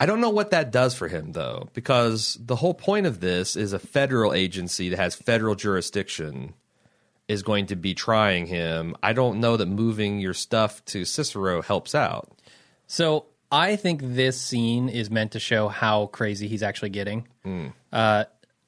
I 0.01 0.07
don't 0.07 0.21
know 0.21 0.31
what 0.31 0.51
that 0.51 0.71
does 0.71 0.95
for 0.95 1.09
him 1.09 1.33
though, 1.33 1.69
because 1.75 2.39
the 2.41 2.57
whole 2.57 2.75
point 2.75 3.07
of 3.07 3.21
this 3.21 3.57
is 3.57 3.73
a 3.73 3.79
federal 3.79 4.33
agency 4.33 4.89
that 4.91 4.99
has 4.99 5.15
federal 5.15 5.57
jurisdiction 5.57 6.55
is 7.27 7.43
going 7.43 7.67
to 7.67 7.77
be 7.77 7.95
trying 7.95 8.47
him. 8.47 8.95
I 9.03 9.13
don't 9.13 9.41
know 9.41 9.57
that 9.57 9.67
moving 9.67 10.21
your 10.21 10.35
stuff 10.35 10.85
to 10.87 11.05
Cicero 11.05 11.63
helps 11.63 11.95
out. 11.95 12.31
So 12.87 13.27
I 13.51 13.77
think 13.77 14.01
this 14.03 14.41
scene 14.41 14.89
is 14.89 15.11
meant 15.11 15.33
to 15.33 15.41
show 15.41 15.69
how 15.69 16.07
crazy 16.07 16.49
he's 16.49 16.63
actually 16.63 16.91
getting. 16.91 17.27
Uh, 17.93 18.25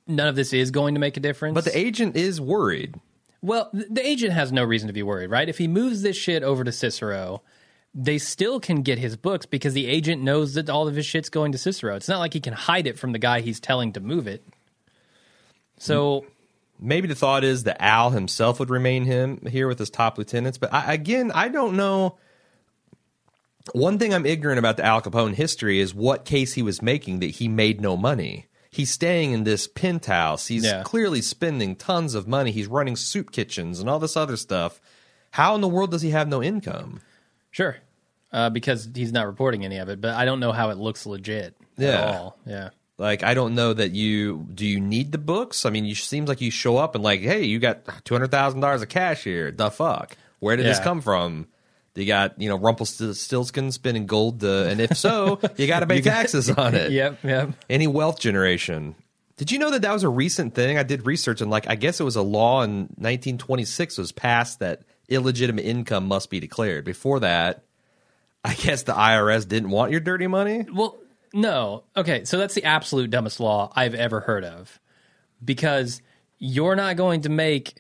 none 0.07 0.29
of 0.29 0.37
this 0.37 0.53
is 0.53 0.71
going 0.71 0.95
to 0.95 1.01
make 1.01 1.17
a 1.17 1.21
difference. 1.21 1.55
But 1.55 1.65
the 1.65 1.77
agent 1.77 2.17
is 2.17 2.41
worried. 2.41 2.95
well, 3.43 3.71
the 3.73 4.07
agent 4.07 4.33
has 4.33 4.53
no 4.53 4.65
reason 4.65 4.87
to 4.87 4.93
be 4.93 5.03
worried, 5.03 5.31
right? 5.31 5.49
If 5.49 5.59
he 5.59 5.69
moves 5.69 6.03
this 6.03 6.17
shit 6.17 6.43
over 6.43 6.65
to 6.65 6.73
Cicero, 6.73 7.43
they 7.95 8.19
still 8.19 8.61
can 8.61 8.83
get 8.83 8.99
his 8.99 9.17
books 9.17 9.47
because 9.47 9.75
the 9.75 9.87
agent 9.87 10.23
knows 10.23 10.55
that 10.55 10.71
all 10.71 10.89
of 10.89 10.95
his 10.95 11.05
shit's 11.07 11.29
going 11.29 11.53
to 11.53 11.59
Cicero. 11.59 11.97
It's 11.97 12.09
not 12.09 12.19
like 12.19 12.33
he 12.33 12.41
can 12.41 12.55
hide 12.55 12.87
it 12.87 12.99
from 12.99 13.13
the 13.13 13.19
guy 13.19 13.41
he's 13.41 13.61
telling 13.61 13.93
to 13.93 14.01
move 14.01 14.27
it. 14.27 14.45
So 15.79 16.25
Maybe 16.83 17.09
the 17.09 17.15
thought 17.15 17.45
is 17.45 17.65
that 17.65 17.83
Al 17.83 18.11
himself 18.11 18.59
would 18.59 18.71
remain 18.71 19.05
him 19.05 19.45
here 19.47 19.69
with 19.69 19.79
his 19.79 19.91
top 19.91 20.17
lieutenants. 20.17 20.57
But 20.57 20.73
I, 20.73 20.95
again, 20.95 21.31
I 21.35 21.49
don't 21.49 21.77
know. 21.77 22.17
One 23.73 23.99
thing 23.99 24.13
I'm 24.15 24.27
ignorant 24.27 24.59
about 24.59 24.77
the 24.77 24.85
Al 24.85 25.03
Capone 25.03 25.35
history 25.35 25.81
is 25.81 25.95
what 25.95 26.25
case 26.25 26.55
he 26.55 26.63
was 26.63 26.81
making 26.83 27.21
that 27.21 27.27
he 27.33 27.47
made 27.49 27.81
no 27.81 27.97
money. 27.97 28.47
He's 28.71 28.91
staying 28.91 29.33
in 29.33 29.45
this 29.45 29.67
penthouse. 29.67 30.47
He's 30.47 30.65
Yeah. 30.65 30.83
clearly 30.85 31.21
spending 31.23 31.77
tons 31.77 32.15
of 32.15 32.27
money. 32.29 32.53
He's 32.53 32.69
running 32.69 32.97
soup 32.97 33.33
kitchens 33.33 33.81
and 33.81 33.89
all 33.91 33.99
this 33.99 34.17
other 34.17 34.37
stuff. 34.37 34.81
How 35.33 35.55
in 35.55 35.61
the 35.61 35.69
world 35.69 35.91
does 35.91 36.03
he 36.03 36.11
have 36.11 36.29
no 36.29 36.43
income? 36.43 37.01
Sure. 37.51 37.77
Uh, 38.33 38.49
because 38.49 38.89
he's 38.95 39.13
not 39.13 39.27
reporting 39.27 39.65
any 39.65 39.77
of 39.79 39.89
it, 39.89 40.01
but 40.01 40.15
I 40.15 40.25
don't 40.25 40.41
know 40.41 40.53
how 40.53 40.71
it 40.71 40.79
looks 40.79 41.05
legit 41.05 41.55
Yeah. 41.77 41.89
at 41.89 42.15
all. 42.15 42.39
Yeah. 42.47 42.69
Like 42.97 43.23
I 43.23 43.35
don't 43.35 43.55
know 43.55 43.73
that 43.73 43.91
you 43.93 44.47
do 44.55 44.67
you 44.67 44.79
need 44.79 45.11
the 45.13 45.19
books? 45.19 45.65
I 45.67 45.71
mean, 45.71 45.85
you 45.85 45.95
seems 45.95 46.29
like 46.29 46.41
you 46.41 46.51
show 46.51 46.77
up 46.77 46.95
and 46.95 47.03
like, 47.03 47.21
hey, 47.21 47.43
you 47.45 47.59
got 47.59 47.81
two 48.05 48.15
hundred 48.15 48.31
thousand 48.31 48.61
dollars 48.61 48.83
of 48.83 48.89
cash 48.89 49.25
here. 49.25 49.51
The 49.51 49.71
fuck? 49.71 50.17
Where 50.39 50.57
did 50.57 50.67
this 50.67 50.79
come 50.81 51.01
from? 51.01 51.47
You 51.95 52.07
got 52.07 52.41
you 52.41 52.49
know 52.49 52.57
Rumpelstiltskin 52.57 53.73
spinning 53.73 54.07
gold, 54.07 54.45
uh, 54.45 54.65
and 54.65 54.81
if 54.81 54.97
so, 54.97 55.41
you 55.57 55.67
got 55.67 55.81
to 55.81 55.87
pay 55.87 56.01
taxes 56.01 56.49
on 56.49 56.75
it. 56.75 56.93
Yep, 56.93 57.25
yep. 57.25 57.51
Any 57.69 57.87
wealth 57.87 58.21
generation. 58.21 58.95
Did 59.37 59.51
you 59.51 59.59
know 59.59 59.71
that 59.71 59.83
that 59.83 59.93
was 59.93 60.03
a 60.03 60.09
recent 60.09 60.55
thing? 60.55 60.77
I 60.77 60.83
did 60.83 61.07
research 61.07 61.41
and 61.41 61.51
like 61.51 61.67
I 61.69 61.75
guess 61.75 61.99
it 61.99 62.05
was 62.05 62.17
a 62.17 62.23
law 62.23 62.63
in 62.63 62.81
1926 62.99 63.97
was 63.97 64.13
passed 64.13 64.59
that 64.59 64.83
illegitimate 65.09 65.65
income 65.65 66.07
must 66.07 66.29
be 66.31 66.41
declared. 66.41 66.85
Before 66.85 67.21
that, 67.21 67.65
I 68.45 68.55
guess 68.55 68.83
the 68.83 68.93
IRS 68.93 69.49
didn't 69.49 69.71
want 69.71 69.93
your 69.93 70.01
dirty 70.01 70.27
money. 70.27 70.67
Well, 70.71 70.99
no. 71.33 71.85
Okay, 71.97 72.25
so 72.25 72.39
that's 72.39 72.55
the 72.55 72.65
absolute 72.65 73.11
dumbest 73.11 73.41
law 73.41 73.73
I've 73.75 73.95
ever 73.95 74.21
heard 74.21 74.45
of. 74.45 74.79
Because 75.43 76.03
you're 76.39 76.77
not 76.77 76.97
going 76.97 77.23
to 77.23 77.29
make 77.29 77.80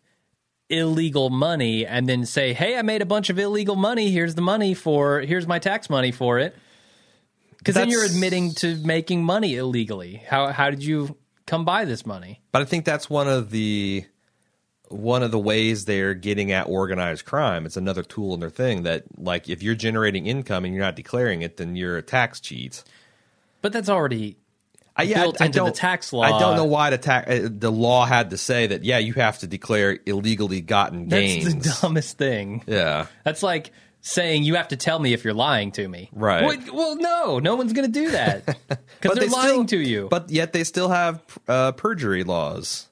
illegal 0.70 1.30
money 1.30 1.86
and 1.86 2.08
then 2.08 2.24
say, 2.24 2.52
"Hey, 2.52 2.76
I 2.76 2.82
made 2.82 3.02
a 3.02 3.06
bunch 3.06 3.30
of 3.30 3.38
illegal 3.38 3.76
money. 3.76 4.10
Here's 4.10 4.34
the 4.34 4.42
money 4.42 4.74
for 4.74 5.20
here's 5.20 5.46
my 5.46 5.58
tax 5.58 5.90
money 5.90 6.12
for 6.12 6.38
it." 6.38 6.56
Cuz 7.64 7.74
then 7.74 7.90
you're 7.90 8.04
admitting 8.04 8.54
to 8.54 8.76
making 8.76 9.22
money 9.24 9.56
illegally. 9.56 10.22
How 10.26 10.48
how 10.48 10.70
did 10.70 10.82
you 10.82 11.16
come 11.46 11.64
by 11.64 11.84
this 11.84 12.06
money? 12.06 12.40
But 12.52 12.62
I 12.62 12.64
think 12.64 12.84
that's 12.84 13.10
one 13.10 13.28
of 13.28 13.50
the 13.50 14.04
one 14.88 15.22
of 15.22 15.30
the 15.30 15.38
ways 15.38 15.84
they're 15.84 16.14
getting 16.14 16.50
at 16.50 16.66
organized 16.66 17.24
crime. 17.24 17.64
It's 17.64 17.76
another 17.76 18.02
tool 18.02 18.34
in 18.34 18.40
their 18.40 18.50
thing 18.50 18.82
that 18.82 19.04
like 19.16 19.48
if 19.48 19.62
you're 19.62 19.76
generating 19.76 20.26
income 20.26 20.64
and 20.64 20.74
you're 20.74 20.84
not 20.84 20.96
declaring 20.96 21.42
it, 21.42 21.58
then 21.58 21.76
you're 21.76 21.96
a 21.96 22.02
tax 22.02 22.40
cheat. 22.40 22.82
But 23.62 23.72
that's 23.72 23.88
already 23.88 24.39
I, 24.96 25.04
yeah, 25.04 25.22
built 25.22 25.40
I, 25.40 25.44
I 25.44 25.46
into 25.46 25.58
the 25.60 25.64
don't- 25.66 25.74
tax 25.74 26.12
law. 26.12 26.22
I 26.22 26.38
don't 26.38 26.56
know 26.56 26.64
why 26.64 26.90
the 26.90 26.98
tax 26.98 27.30
uh, 27.30 27.48
the 27.50 27.70
law 27.72 28.04
had 28.06 28.30
to 28.30 28.36
say 28.36 28.66
that. 28.66 28.84
Yeah, 28.84 28.98
you 28.98 29.14
have 29.14 29.38
to 29.38 29.46
declare 29.46 29.98
illegally 30.06 30.60
gotten 30.60 31.08
that's 31.08 31.44
the 31.54 31.74
dumbest 31.82 32.18
thing. 32.18 32.62
yeah, 32.66 33.06
That's 33.24 33.42
like 33.42 33.72
saying 34.02 34.42
you 34.44 34.54
have 34.56 34.68
to 34.68 34.76
tell 34.76 34.98
me 34.98 35.12
if 35.12 35.24
you're 35.24 35.34
lying 35.34 35.72
to 35.72 35.86
me. 35.86 36.08
Right. 36.12 36.42
Well, 36.44 36.74
well 36.74 36.96
no, 36.96 37.38
no 37.38 37.54
one's 37.56 37.72
going 37.72 37.90
to 37.90 38.00
do 38.00 38.10
that 38.12 38.44
because 38.68 39.16
they're 39.18 39.26
they 39.26 39.28
lying 39.28 39.66
still- 39.68 39.78
to 39.78 39.78
you. 39.78 40.08
But 40.10 40.30
yet 40.30 40.52
they 40.52 40.64
still 40.64 40.88
have 40.88 41.22
uh, 41.48 41.72
perjury 41.72 42.24
laws. 42.24 42.86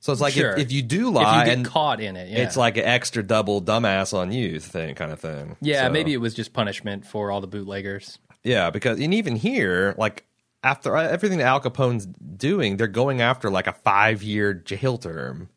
So 0.00 0.12
it's 0.12 0.20
like 0.20 0.34
Sure. 0.34 0.52
if, 0.52 0.58
if 0.66 0.72
you 0.72 0.82
do 0.82 1.08
if 1.08 1.14
lie 1.14 1.38
you 1.40 1.44
get 1.46 1.56
and 1.58 1.66
caught 1.66 1.98
in 2.00 2.16
it, 2.16 2.28
yeah. 2.28 2.40
it's 2.40 2.58
like 2.58 2.76
an 2.76 2.84
extra 2.84 3.22
double 3.22 3.62
dumbass 3.62 4.12
on 4.12 4.32
you 4.32 4.60
thing 4.60 4.94
kind 4.96 5.12
of 5.12 5.20
thing. 5.20 5.56
yeah, 5.62 5.86
So- 5.86 5.92
maybe 5.92 6.12
it 6.12 6.18
was 6.18 6.34
just 6.34 6.52
punishment 6.52 7.06
for 7.06 7.30
all 7.30 7.40
the 7.40 7.46
bootleggers. 7.46 8.18
Yeah, 8.42 8.68
because 8.70 9.00
and 9.00 9.14
even 9.14 9.36
here, 9.36 9.94
like 9.96 10.24
after 10.64 10.96
uh, 10.96 11.06
everything 11.06 11.38
that 11.38 11.46
Al 11.46 11.60
Capone's 11.60 12.06
doing, 12.06 12.78
they're 12.78 12.86
going 12.88 13.20
after 13.20 13.50
like 13.50 13.66
a 13.66 13.72
five 13.72 14.22
year 14.22 14.54
jail 14.54 14.98
term. 14.98 15.50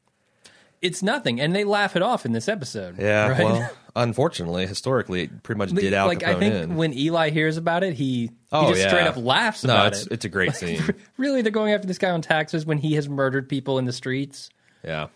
It's 0.79 1.01
nothing, 1.01 1.41
and 1.41 1.55
they 1.55 1.63
laugh 1.63 1.95
it 1.95 2.03
off 2.03 2.25
in 2.25 2.33
this 2.33 2.47
episode. 2.47 2.99
Yeah, 2.99 3.29
right? 3.29 3.43
well, 3.43 3.71
unfortunately, 3.95 4.67
historically, 4.67 5.23
it 5.23 5.41
pretty 5.41 5.57
much 5.57 5.71
did 5.71 5.93
Al 5.93 6.07
like 6.07 6.19
Capone 6.19 6.35
I 6.35 6.39
think 6.39 6.53
in. 6.53 6.75
when 6.75 6.93
Eli 6.93 7.31
hears 7.31 7.57
about 7.57 7.83
it, 7.83 7.93
he, 7.93 8.29
oh 8.51 8.61
he 8.61 8.67
just 8.73 8.81
yeah, 8.81 8.87
straight 8.89 9.07
up 9.07 9.17
laughs 9.17 9.63
no, 9.63 9.73
about 9.73 9.93
it's, 9.93 10.05
it. 10.05 10.11
It's 10.11 10.25
a 10.25 10.29
great 10.29 10.53
scene. 10.55 10.83
really, 11.17 11.41
they're 11.41 11.51
going 11.51 11.73
after 11.73 11.87
this 11.87 11.97
guy 11.97 12.11
on 12.11 12.21
taxes 12.21 12.65
when 12.65 12.77
he 12.77 12.93
has 12.93 13.09
murdered 13.09 13.49
people 13.49 13.79
in 13.79 13.85
the 13.85 13.93
streets. 13.93 14.49
Yeah. 14.83 15.07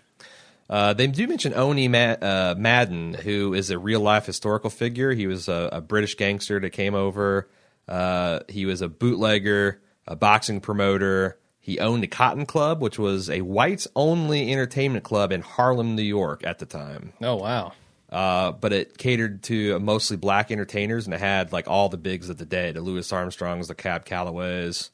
Uh, 0.70 0.94
they 0.94 1.06
do 1.06 1.28
mention 1.28 1.52
Owney 1.52 1.90
Ma- 1.90 2.26
uh, 2.26 2.56
Madden, 2.58 3.14
who 3.14 3.54
is 3.54 3.72
a 3.72 3.78
real 3.78 4.00
life 4.00 4.26
historical 4.26 4.70
figure. 4.70 5.12
He 5.12 5.28
was 5.28 5.50
a, 5.50 5.70
a 5.74 5.82
British 5.82 6.16
gangster 6.16 6.62
that 6.62 6.70
came 6.70 6.96
over. 6.96 7.50
Uh, 7.90 8.40
he 8.48 8.66
was 8.66 8.82
a 8.82 8.88
bootlegger, 8.88 9.81
a 10.08 10.16
boxing 10.16 10.62
promoter. 10.62 11.38
He 11.60 11.80
owned 11.80 12.04
a 12.04 12.08
Cotton 12.08 12.46
Club, 12.46 12.82
which 12.82 12.98
was 12.98 13.30
a 13.30 13.42
whites 13.42 13.88
only 13.96 14.52
entertainment 14.52 15.04
club 15.04 15.32
in 15.32 15.42
Harlem, 15.42 15.96
New 15.96 16.02
York 16.02 16.44
at 16.44 16.60
the 16.60 16.66
time. 16.66 17.14
Oh 17.22 17.36
wow, 17.36 17.74
Uh, 18.10 18.52
but 18.52 18.74
it 18.74 18.98
catered 18.98 19.44
to 19.44 19.80
mostly 19.80 20.18
black 20.18 20.50
entertainers, 20.52 21.06
and 21.06 21.14
it 21.14 21.20
had 21.20 21.54
like 21.54 21.68
all 21.68 21.88
the 21.88 21.98
bigs 21.98 22.30
of 22.30 22.38
the 22.38 22.46
day: 22.46 22.72
the 22.72 22.82
Louis 22.82 23.12
Armstrongs, 23.14 23.68
the 23.68 23.76
Cab 23.76 24.06
Callaways, 24.06 24.90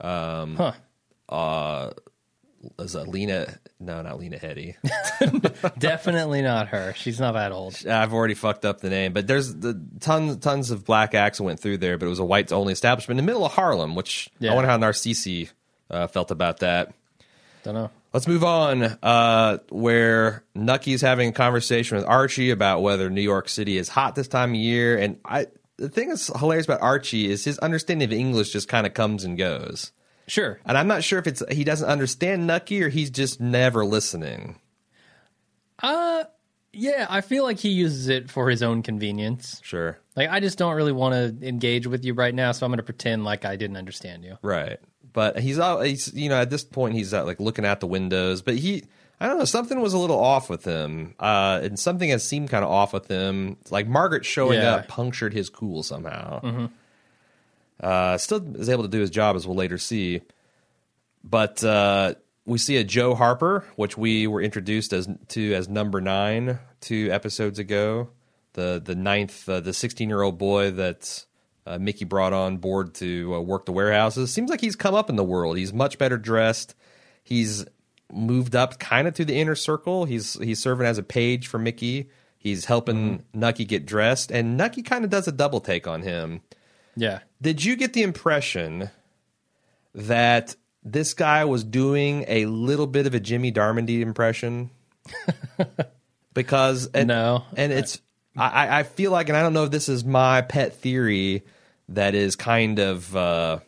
huh? 0.00 0.72
Was 2.78 2.94
uh, 2.96 3.02
Lena? 3.02 3.58
No, 3.80 4.02
not 4.02 4.18
Lena 4.18 4.38
Headey. 4.38 4.74
Definitely 5.78 6.42
not 6.42 6.68
her. 6.68 6.94
She's 6.96 7.18
not 7.20 7.32
that 7.32 7.52
old. 7.52 7.86
I've 7.86 8.12
already 8.12 8.34
fucked 8.34 8.64
up 8.64 8.80
the 8.80 8.90
name, 8.90 9.12
but 9.12 9.26
there's 9.26 9.54
the 9.54 9.80
tons 10.00 10.36
tons 10.38 10.70
of 10.70 10.84
black 10.84 11.14
acts 11.14 11.38
that 11.38 11.44
went 11.44 11.60
through 11.60 11.78
there, 11.78 11.98
but 11.98 12.06
it 12.06 12.08
was 12.10 12.18
a 12.18 12.24
whites 12.24 12.52
only 12.52 12.72
establishment 12.72 13.18
in 13.18 13.24
the 13.26 13.30
middle 13.30 13.44
of 13.44 13.52
Harlem, 13.52 13.94
which 13.94 14.30
Yeah. 14.38 14.52
I 14.52 14.54
wonder 14.54 14.70
how 14.70 14.76
Narcisse 14.76 15.48
uh, 15.90 16.06
felt 16.06 16.30
about 16.30 16.60
that. 16.60 16.92
Don't 17.64 17.74
know. 17.74 17.90
Let's 18.12 18.26
move 18.28 18.44
on. 18.44 18.82
Uh, 19.02 19.58
where 19.70 20.44
Nucky's 20.54 21.00
having 21.00 21.30
a 21.30 21.32
conversation 21.32 21.96
with 21.96 22.06
Archie 22.06 22.50
about 22.50 22.82
whether 22.82 23.08
New 23.08 23.22
York 23.22 23.48
City 23.48 23.78
is 23.78 23.88
hot 23.88 24.14
this 24.14 24.28
time 24.28 24.50
of 24.50 24.56
year, 24.56 24.98
and 24.98 25.18
I 25.24 25.46
the 25.78 25.88
thing 25.88 26.08
that's 26.10 26.26
hilarious 26.38 26.66
about 26.66 26.82
Archie 26.82 27.30
is 27.30 27.44
his 27.44 27.58
understanding 27.60 28.06
of 28.06 28.12
English 28.12 28.50
just 28.52 28.68
kind 28.68 28.86
of 28.86 28.94
comes 28.94 29.24
and 29.24 29.38
goes, 29.38 29.92
Sure. 30.26 30.60
and 30.64 30.78
I'm 30.78 30.86
not 30.88 31.02
sure 31.04 31.18
if 31.18 31.26
it's 31.26 31.42
he 31.50 31.64
doesn't 31.64 31.88
understand 31.88 32.46
Nucky 32.46 32.82
or 32.82 32.88
he's 32.88 33.10
just 33.10 33.40
never 33.40 33.84
listening. 33.84 34.58
Uh, 35.82 36.24
yeah, 36.72 37.06
I 37.10 37.20
feel 37.20 37.44
like 37.44 37.58
he 37.58 37.70
uses 37.70 38.08
it 38.08 38.30
for 38.30 38.48
his 38.48 38.62
own 38.62 38.82
convenience. 38.82 39.60
Sure, 39.64 39.98
Like, 40.16 40.30
I 40.30 40.40
just 40.40 40.58
don't 40.58 40.74
really 40.74 40.92
want 40.92 41.14
to 41.40 41.46
engage 41.46 41.86
with 41.86 42.04
you 42.04 42.14
right 42.14 42.34
now, 42.34 42.52
so 42.52 42.64
I'm 42.64 42.70
going 42.70 42.78
to 42.78 42.82
pretend 42.84 43.24
like 43.24 43.44
I 43.44 43.56
didn't 43.56 43.76
understand 43.76 44.24
you. 44.24 44.38
Right. 44.42 44.78
But 45.12 45.38
he's 45.40 45.58
he's 45.82 46.14
you 46.14 46.28
know, 46.30 46.40
at 46.40 46.48
this 46.50 46.64
point, 46.64 46.94
he's 46.94 47.12
uh, 47.12 47.24
like 47.24 47.40
looking 47.40 47.66
out 47.66 47.80
the 47.80 47.86
windows. 47.86 48.40
But 48.40 48.54
he, 48.54 48.84
I 49.20 49.26
don't 49.26 49.38
know, 49.38 49.44
something 49.44 49.78
was 49.80 49.92
a 49.92 49.98
little 49.98 50.18
off 50.18 50.48
with 50.48 50.64
him. 50.64 51.14
Uh, 51.20 51.60
and 51.62 51.78
something 51.78 52.08
has 52.08 52.24
seemed 52.24 52.48
kind 52.48 52.64
of 52.64 52.70
off 52.70 52.94
with 52.94 53.08
him. 53.08 53.58
Like 53.70 53.86
Margaret 53.86 54.24
showing 54.24 54.60
Yeah. 54.60 54.76
up 54.76 54.88
punctured 54.88 55.34
his 55.34 55.50
cool 55.50 55.82
somehow. 55.82 56.70
Uh, 57.82 58.16
still 58.16 58.56
is 58.56 58.68
able 58.68 58.84
to 58.84 58.88
do 58.88 59.00
his 59.00 59.10
job, 59.10 59.34
as 59.36 59.46
we'll 59.46 59.56
later 59.56 59.78
see. 59.78 60.22
But 61.24 61.62
uh, 61.64 62.14
we 62.44 62.58
see 62.58 62.76
a 62.76 62.84
Joe 62.84 63.14
Harper, 63.14 63.64
which 63.76 63.96
we 63.96 64.26
were 64.26 64.40
introduced 64.40 64.92
as 64.92 65.08
to 65.28 65.54
as 65.54 65.68
number 65.68 66.00
nine 66.00 66.58
two 66.80 67.10
episodes 67.10 67.58
ago. 67.58 68.10
The 68.54 68.80
the 68.84 68.94
ninth, 68.94 69.48
uh, 69.48 69.60
the 69.60 69.72
sixteen 69.72 70.08
year 70.08 70.22
old 70.22 70.38
boy 70.38 70.72
that 70.72 71.24
uh, 71.66 71.78
Mickey 71.78 72.04
brought 72.04 72.32
on 72.32 72.58
board 72.58 72.94
to 72.94 73.34
uh, 73.34 73.40
work 73.40 73.66
the 73.66 73.72
warehouses. 73.72 74.32
Seems 74.32 74.50
like 74.50 74.60
he's 74.60 74.76
come 74.76 74.94
up 74.94 75.10
in 75.10 75.16
the 75.16 75.24
world. 75.24 75.56
He's 75.56 75.72
much 75.72 75.98
better 75.98 76.18
dressed. 76.18 76.74
He's 77.24 77.64
moved 78.12 78.54
up 78.54 78.78
kind 78.78 79.08
of 79.08 79.14
to 79.14 79.24
the 79.24 79.38
inner 79.38 79.54
circle. 79.54 80.04
He's 80.04 80.34
he's 80.34 80.60
serving 80.60 80.86
as 80.86 80.98
a 80.98 81.02
page 81.02 81.46
for 81.46 81.58
Mickey. 81.58 82.10
He's 82.38 82.64
helping 82.64 83.24
Nucky 83.32 83.64
get 83.64 83.86
dressed, 83.86 84.32
and 84.32 84.56
Nucky 84.56 84.82
kind 84.82 85.04
of 85.04 85.10
does 85.10 85.28
a 85.28 85.32
double 85.32 85.60
take 85.60 85.86
on 85.86 86.02
him. 86.02 86.42
Yeah. 86.96 87.20
Did 87.40 87.64
you 87.64 87.76
get 87.76 87.92
the 87.92 88.02
impression 88.02 88.90
that 89.94 90.56
this 90.82 91.14
guy 91.14 91.44
was 91.44 91.64
doing 91.64 92.24
a 92.28 92.46
little 92.46 92.86
bit 92.86 93.06
of 93.06 93.14
a 93.14 93.20
Jimmy 93.20 93.52
Darmody 93.52 94.00
impression? 94.00 94.70
because 96.34 96.86
and, 96.94 97.08
No. 97.08 97.44
and 97.56 97.72
it's 97.72 98.00
I, 98.36 98.80
I 98.80 98.82
feel 98.84 99.10
like, 99.10 99.28
and 99.28 99.36
I 99.36 99.42
don't 99.42 99.52
know 99.52 99.64
if 99.64 99.70
this 99.70 99.88
is 99.88 100.04
my 100.04 100.40
pet 100.40 100.74
theory 100.76 101.42
that 101.90 102.14
is 102.14 102.34
kind 102.34 102.78
of 102.78 103.14
uh, 103.14 103.58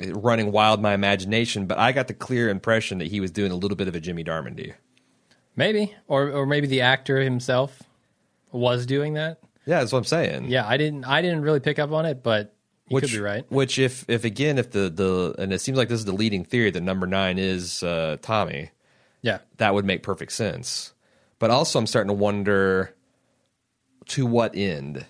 running 0.00 0.52
wild 0.52 0.80
my 0.80 0.94
imagination, 0.94 1.66
but 1.66 1.78
I 1.78 1.90
got 1.92 2.06
the 2.06 2.14
clear 2.14 2.48
impression 2.48 2.98
that 2.98 3.08
he 3.08 3.20
was 3.20 3.32
doing 3.32 3.50
a 3.50 3.56
little 3.56 3.76
bit 3.76 3.88
of 3.88 3.96
a 3.96 4.00
Jimmy 4.00 4.22
Darmody. 4.22 4.74
Maybe. 5.56 5.94
Or, 6.06 6.30
or 6.30 6.46
maybe 6.46 6.68
the 6.68 6.82
actor 6.82 7.20
himself 7.20 7.82
was 8.52 8.86
doing 8.86 9.14
that. 9.14 9.38
Yeah, 9.68 9.80
that's 9.80 9.92
what 9.92 9.98
I'm 9.98 10.04
saying. 10.04 10.46
Yeah, 10.46 10.66
I 10.66 10.78
didn't 10.78 11.04
I 11.04 11.20
didn't 11.20 11.42
really 11.42 11.60
pick 11.60 11.78
up 11.78 11.92
on 11.92 12.06
it, 12.06 12.22
but 12.22 12.54
you 12.88 12.94
which 12.94 13.04
could 13.04 13.12
be 13.12 13.20
right. 13.20 13.44
Which, 13.52 13.78
if 13.78 14.06
if 14.08 14.24
again, 14.24 14.56
if 14.56 14.70
the 14.70 14.88
the 14.88 15.34
and 15.38 15.52
it 15.52 15.60
seems 15.60 15.76
like 15.76 15.88
this 15.90 15.98
is 16.00 16.06
the 16.06 16.12
leading 16.12 16.42
theory 16.42 16.70
that 16.70 16.80
number 16.80 17.06
nine 17.06 17.38
is 17.38 17.82
uh, 17.82 18.16
Tommy, 18.22 18.70
Yeah. 19.20 19.40
that 19.58 19.74
would 19.74 19.84
make 19.84 20.02
perfect 20.02 20.32
sense. 20.32 20.94
But 21.38 21.50
also, 21.50 21.78
I'm 21.78 21.86
starting 21.86 22.08
to 22.08 22.14
wonder 22.14 22.94
to 24.08 24.24
what 24.24 24.56
end. 24.56 25.04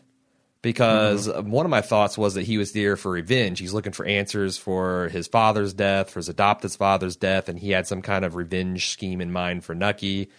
Because 0.61 1.29
one 1.33 1.65
of 1.65 1.71
my 1.71 1.81
thoughts 1.83 2.19
was 2.19 2.35
that 2.35 2.43
he 2.43 2.59
was 2.59 2.73
there 2.73 2.97
for 2.97 3.13
revenge. 3.13 3.61
He's 3.61 3.73
looking 3.73 3.93
for 3.93 4.05
answers 4.05 4.59
for 4.59 5.09
his 5.11 5.29
father's 5.29 5.73
death, 5.73 6.11
for 6.11 6.19
his 6.19 6.29
adopted 6.29 6.73
father's 6.73 7.15
death, 7.15 7.49
and 7.49 7.57
he 7.61 7.71
had 7.71 7.87
some 7.87 8.03
kind 8.03 8.25
of 8.25 8.35
revenge 8.35 8.89
scheme 8.89 9.21
in 9.21 9.31
mind 9.31 9.63
for 9.65 9.77
Nucky. 9.77 10.31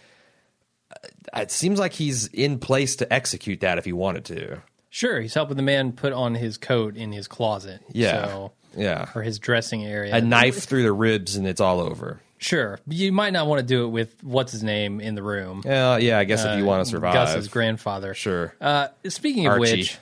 Uh, 0.92 1.42
It 1.42 1.52
seems 1.52 1.80
like 1.80 1.94
he's 1.94 2.28
in 2.28 2.60
place 2.60 2.96
to 2.98 3.12
execute 3.14 3.60
that 3.62 3.78
if 3.78 3.86
he 3.86 3.94
wanted 3.94 4.26
to. 4.26 4.62
Sure, 4.90 5.22
he's 5.22 5.34
helping 5.36 5.58
the 5.58 5.64
man 5.64 5.92
put 5.92 6.14
on 6.14 6.34
his 6.36 6.58
coat 6.58 6.96
in 6.98 7.12
his 7.12 7.28
closet. 7.28 7.82
Yeah. 7.92 8.26
So, 8.28 8.52
Yeah. 8.76 9.10
or 9.14 9.22
his 9.22 9.38
dressing 9.40 9.86
area. 9.86 10.16
A 10.16 10.22
knife 10.22 10.64
through 10.64 10.84
the 10.84 10.92
ribs 10.94 11.36
and 11.36 11.46
it's 11.48 11.62
all 11.62 11.80
over. 11.80 12.22
Sure. 12.40 12.80
You 12.88 13.12
might 13.12 13.34
not 13.34 13.48
want 13.48 13.60
to 13.60 13.66
do 13.66 13.84
it 13.86 13.90
with 13.90 14.16
what's 14.24 14.52
his 14.54 14.64
name 14.64 15.00
in 15.02 15.14
the 15.14 15.22
room. 15.22 15.62
Yeah, 15.66 15.98
yeah. 15.98 16.18
I 16.18 16.24
guess 16.24 16.44
if 16.46 16.58
you 16.58 16.66
want 16.66 16.84
to 16.86 16.90
survive, 16.90 17.14
Gus's 17.14 17.50
grandfather. 17.50 18.14
sure. 18.14 18.56
Uh, 18.62 18.88
speaking 19.10 19.46
of 19.46 19.54
Archie. 19.54 19.78
which, 19.78 19.98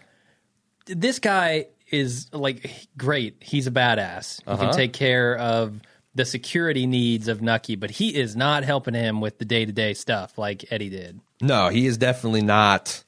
this 0.85 1.19
guy 1.19 1.65
is 1.91 2.27
like 2.31 2.87
great. 2.97 3.37
He's 3.41 3.65
a 3.67 3.71
badass. 3.71 4.37
He 4.45 4.51
Uh-huh. 4.51 4.65
can 4.67 4.73
take 4.75 4.93
care 4.93 5.35
of 5.35 5.81
the 6.17 6.25
security 6.25 6.87
needs 6.87 7.27
of 7.27 7.41
Nucky, 7.41 7.75
but 7.75 7.91
he 7.91 8.15
is 8.15 8.35
not 8.35 8.63
helping 8.63 8.95
him 8.95 9.21
with 9.21 9.37
the 9.37 9.45
day 9.45 9.65
to 9.65 9.71
day 9.71 9.93
stuff 9.93 10.37
like 10.37 10.65
Eddie 10.71 10.89
did. 10.89 11.19
No, 11.41 11.69
he 11.69 11.85
is 11.85 11.97
definitely 11.97 12.41
not 12.41 13.03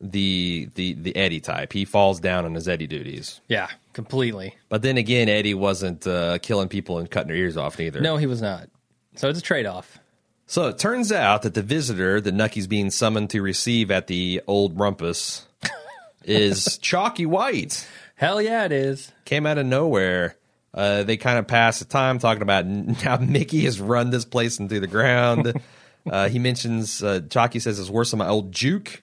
the 0.00 0.70
the 0.74 0.94
the 0.94 1.14
Eddie 1.14 1.40
type. 1.40 1.72
He 1.72 1.84
falls 1.84 2.20
down 2.20 2.46
on 2.46 2.54
his 2.54 2.66
Eddie 2.66 2.86
duties. 2.86 3.40
Yeah, 3.48 3.68
completely. 3.92 4.56
But 4.70 4.80
then 4.80 4.96
again, 4.96 5.28
Eddie 5.28 5.54
wasn't 5.54 6.06
uh, 6.06 6.38
killing 6.38 6.68
people 6.68 6.98
and 6.98 7.10
cutting 7.10 7.28
their 7.28 7.36
ears 7.36 7.58
off 7.58 7.78
neither. 7.78 8.00
No, 8.00 8.16
he 8.16 8.26
was 8.26 8.40
not. 8.40 8.68
So 9.16 9.28
it's 9.28 9.38
a 9.38 9.42
trade 9.42 9.66
off. 9.66 9.98
So 10.46 10.68
it 10.68 10.78
turns 10.78 11.12
out 11.12 11.42
that 11.42 11.54
the 11.54 11.62
visitor 11.62 12.20
that 12.20 12.32
Nucky's 12.32 12.66
being 12.66 12.90
summoned 12.90 13.30
to 13.30 13.42
receive 13.42 13.90
at 13.90 14.06
the 14.06 14.42
old 14.46 14.78
rumpus 14.78 15.46
is 16.24 16.78
Chalky 16.78 17.26
White. 17.26 17.86
Hell 18.16 18.40
yeah, 18.40 18.64
it 18.64 18.72
is. 18.72 19.12
Came 19.26 19.46
out 19.46 19.58
of 19.58 19.66
nowhere. 19.66 20.36
Uh, 20.74 21.04
they 21.04 21.16
kind 21.16 21.38
of 21.38 21.46
pass 21.46 21.78
the 21.78 21.84
time 21.84 22.18
talking 22.18 22.42
about 22.42 22.66
how 23.02 23.16
Mickey 23.16 23.64
has 23.64 23.80
run 23.80 24.10
this 24.10 24.24
place 24.24 24.58
into 24.58 24.80
the 24.80 24.86
ground. 24.88 25.60
uh, 26.10 26.28
he 26.28 26.38
mentions 26.38 27.02
uh, 27.02 27.20
Chalky 27.30 27.60
says 27.60 27.78
it's 27.78 27.88
worse 27.88 28.10
than 28.10 28.18
my 28.18 28.28
old 28.28 28.52
juke, 28.52 29.02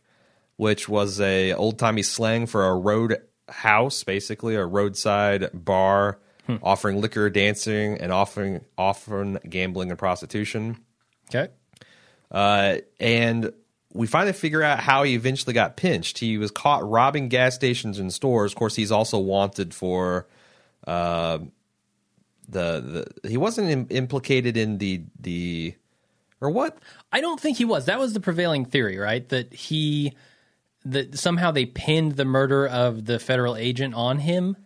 which 0.57 0.89
was 0.89 1.19
a 1.21 1.53
old 1.53 1.79
timey 1.79 2.03
slang 2.03 2.45
for 2.45 2.67
a 2.67 2.75
road 2.75 3.21
house, 3.47 4.03
basically 4.03 4.55
a 4.55 4.65
roadside 4.65 5.49
bar 5.53 6.19
offering 6.61 6.99
liquor, 6.99 7.29
dancing, 7.29 7.97
and 7.97 8.11
offering 8.11 8.61
offering 8.77 9.37
gambling 9.49 9.89
and 9.89 9.97
prostitution. 9.97 10.77
Okay. 11.33 11.51
Uh, 12.29 12.77
and 12.99 13.53
we 13.93 14.07
finally 14.07 14.33
figure 14.33 14.63
out 14.63 14.79
how 14.79 15.03
he 15.03 15.13
eventually 15.13 15.53
got 15.53 15.77
pinched. 15.77 16.17
He 16.17 16.37
was 16.37 16.51
caught 16.51 16.87
robbing 16.87 17.29
gas 17.29 17.55
stations 17.55 17.99
and 17.99 18.13
stores. 18.13 18.51
Of 18.51 18.57
course, 18.57 18.75
he's 18.75 18.91
also 18.91 19.19
wanted 19.19 19.73
for 19.73 20.27
uh, 20.87 21.39
the 22.51 23.07
the. 23.23 23.29
He 23.29 23.37
wasn't 23.37 23.69
Im- 23.69 23.87
implicated 23.89 24.57
in 24.57 24.77
the 24.77 25.03
the 25.19 25.75
or 26.39 26.49
what? 26.49 26.77
I 27.11 27.21
don't 27.21 27.39
think 27.39 27.57
he 27.57 27.65
was. 27.65 27.85
That 27.85 27.99
was 27.99 28.13
the 28.13 28.19
prevailing 28.19 28.65
theory, 28.65 28.97
right? 28.97 29.27
That 29.29 29.53
he 29.53 30.13
that 30.85 31.17
somehow 31.17 31.51
they 31.51 31.65
pinned 31.65 32.13
the 32.13 32.25
murder 32.25 32.67
of 32.67 33.05
the 33.05 33.19
federal 33.19 33.55
agent 33.55 33.93
on 33.93 34.17
him. 34.19 34.57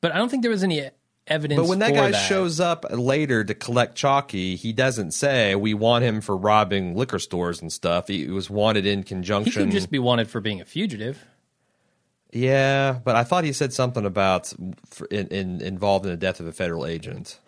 But 0.00 0.12
I 0.12 0.18
don't 0.18 0.28
think 0.28 0.42
there 0.42 0.50
was 0.50 0.64
any 0.64 0.90
evidence. 1.26 1.60
But 1.60 1.68
when 1.68 1.78
that 1.78 1.94
guy 1.94 2.10
that. 2.10 2.28
shows 2.28 2.60
up 2.60 2.84
later 2.90 3.44
to 3.44 3.54
collect 3.54 3.96
Chalky, 3.96 4.56
he 4.56 4.72
doesn't 4.72 5.12
say 5.12 5.54
we 5.54 5.74
want 5.74 6.04
him 6.04 6.20
for 6.20 6.36
robbing 6.36 6.96
liquor 6.96 7.18
stores 7.18 7.62
and 7.62 7.72
stuff. 7.72 8.08
He 8.08 8.26
was 8.26 8.50
wanted 8.50 8.86
in 8.86 9.04
conjunction. 9.04 9.52
he 9.52 9.66
could 9.66 9.72
just 9.72 9.90
be 9.90 9.98
wanted 9.98 10.28
for 10.28 10.40
being 10.40 10.60
a 10.60 10.64
fugitive. 10.64 11.24
Yeah, 12.34 12.98
but 13.04 13.14
I 13.16 13.24
thought 13.24 13.44
he 13.44 13.52
said 13.52 13.72
something 13.72 14.04
about 14.04 14.52
in, 15.10 15.28
in 15.28 15.60
involved 15.62 16.04
in 16.04 16.10
the 16.10 16.16
death 16.16 16.40
of 16.40 16.46
a 16.46 16.52
federal 16.52 16.84
agent. 16.84 17.38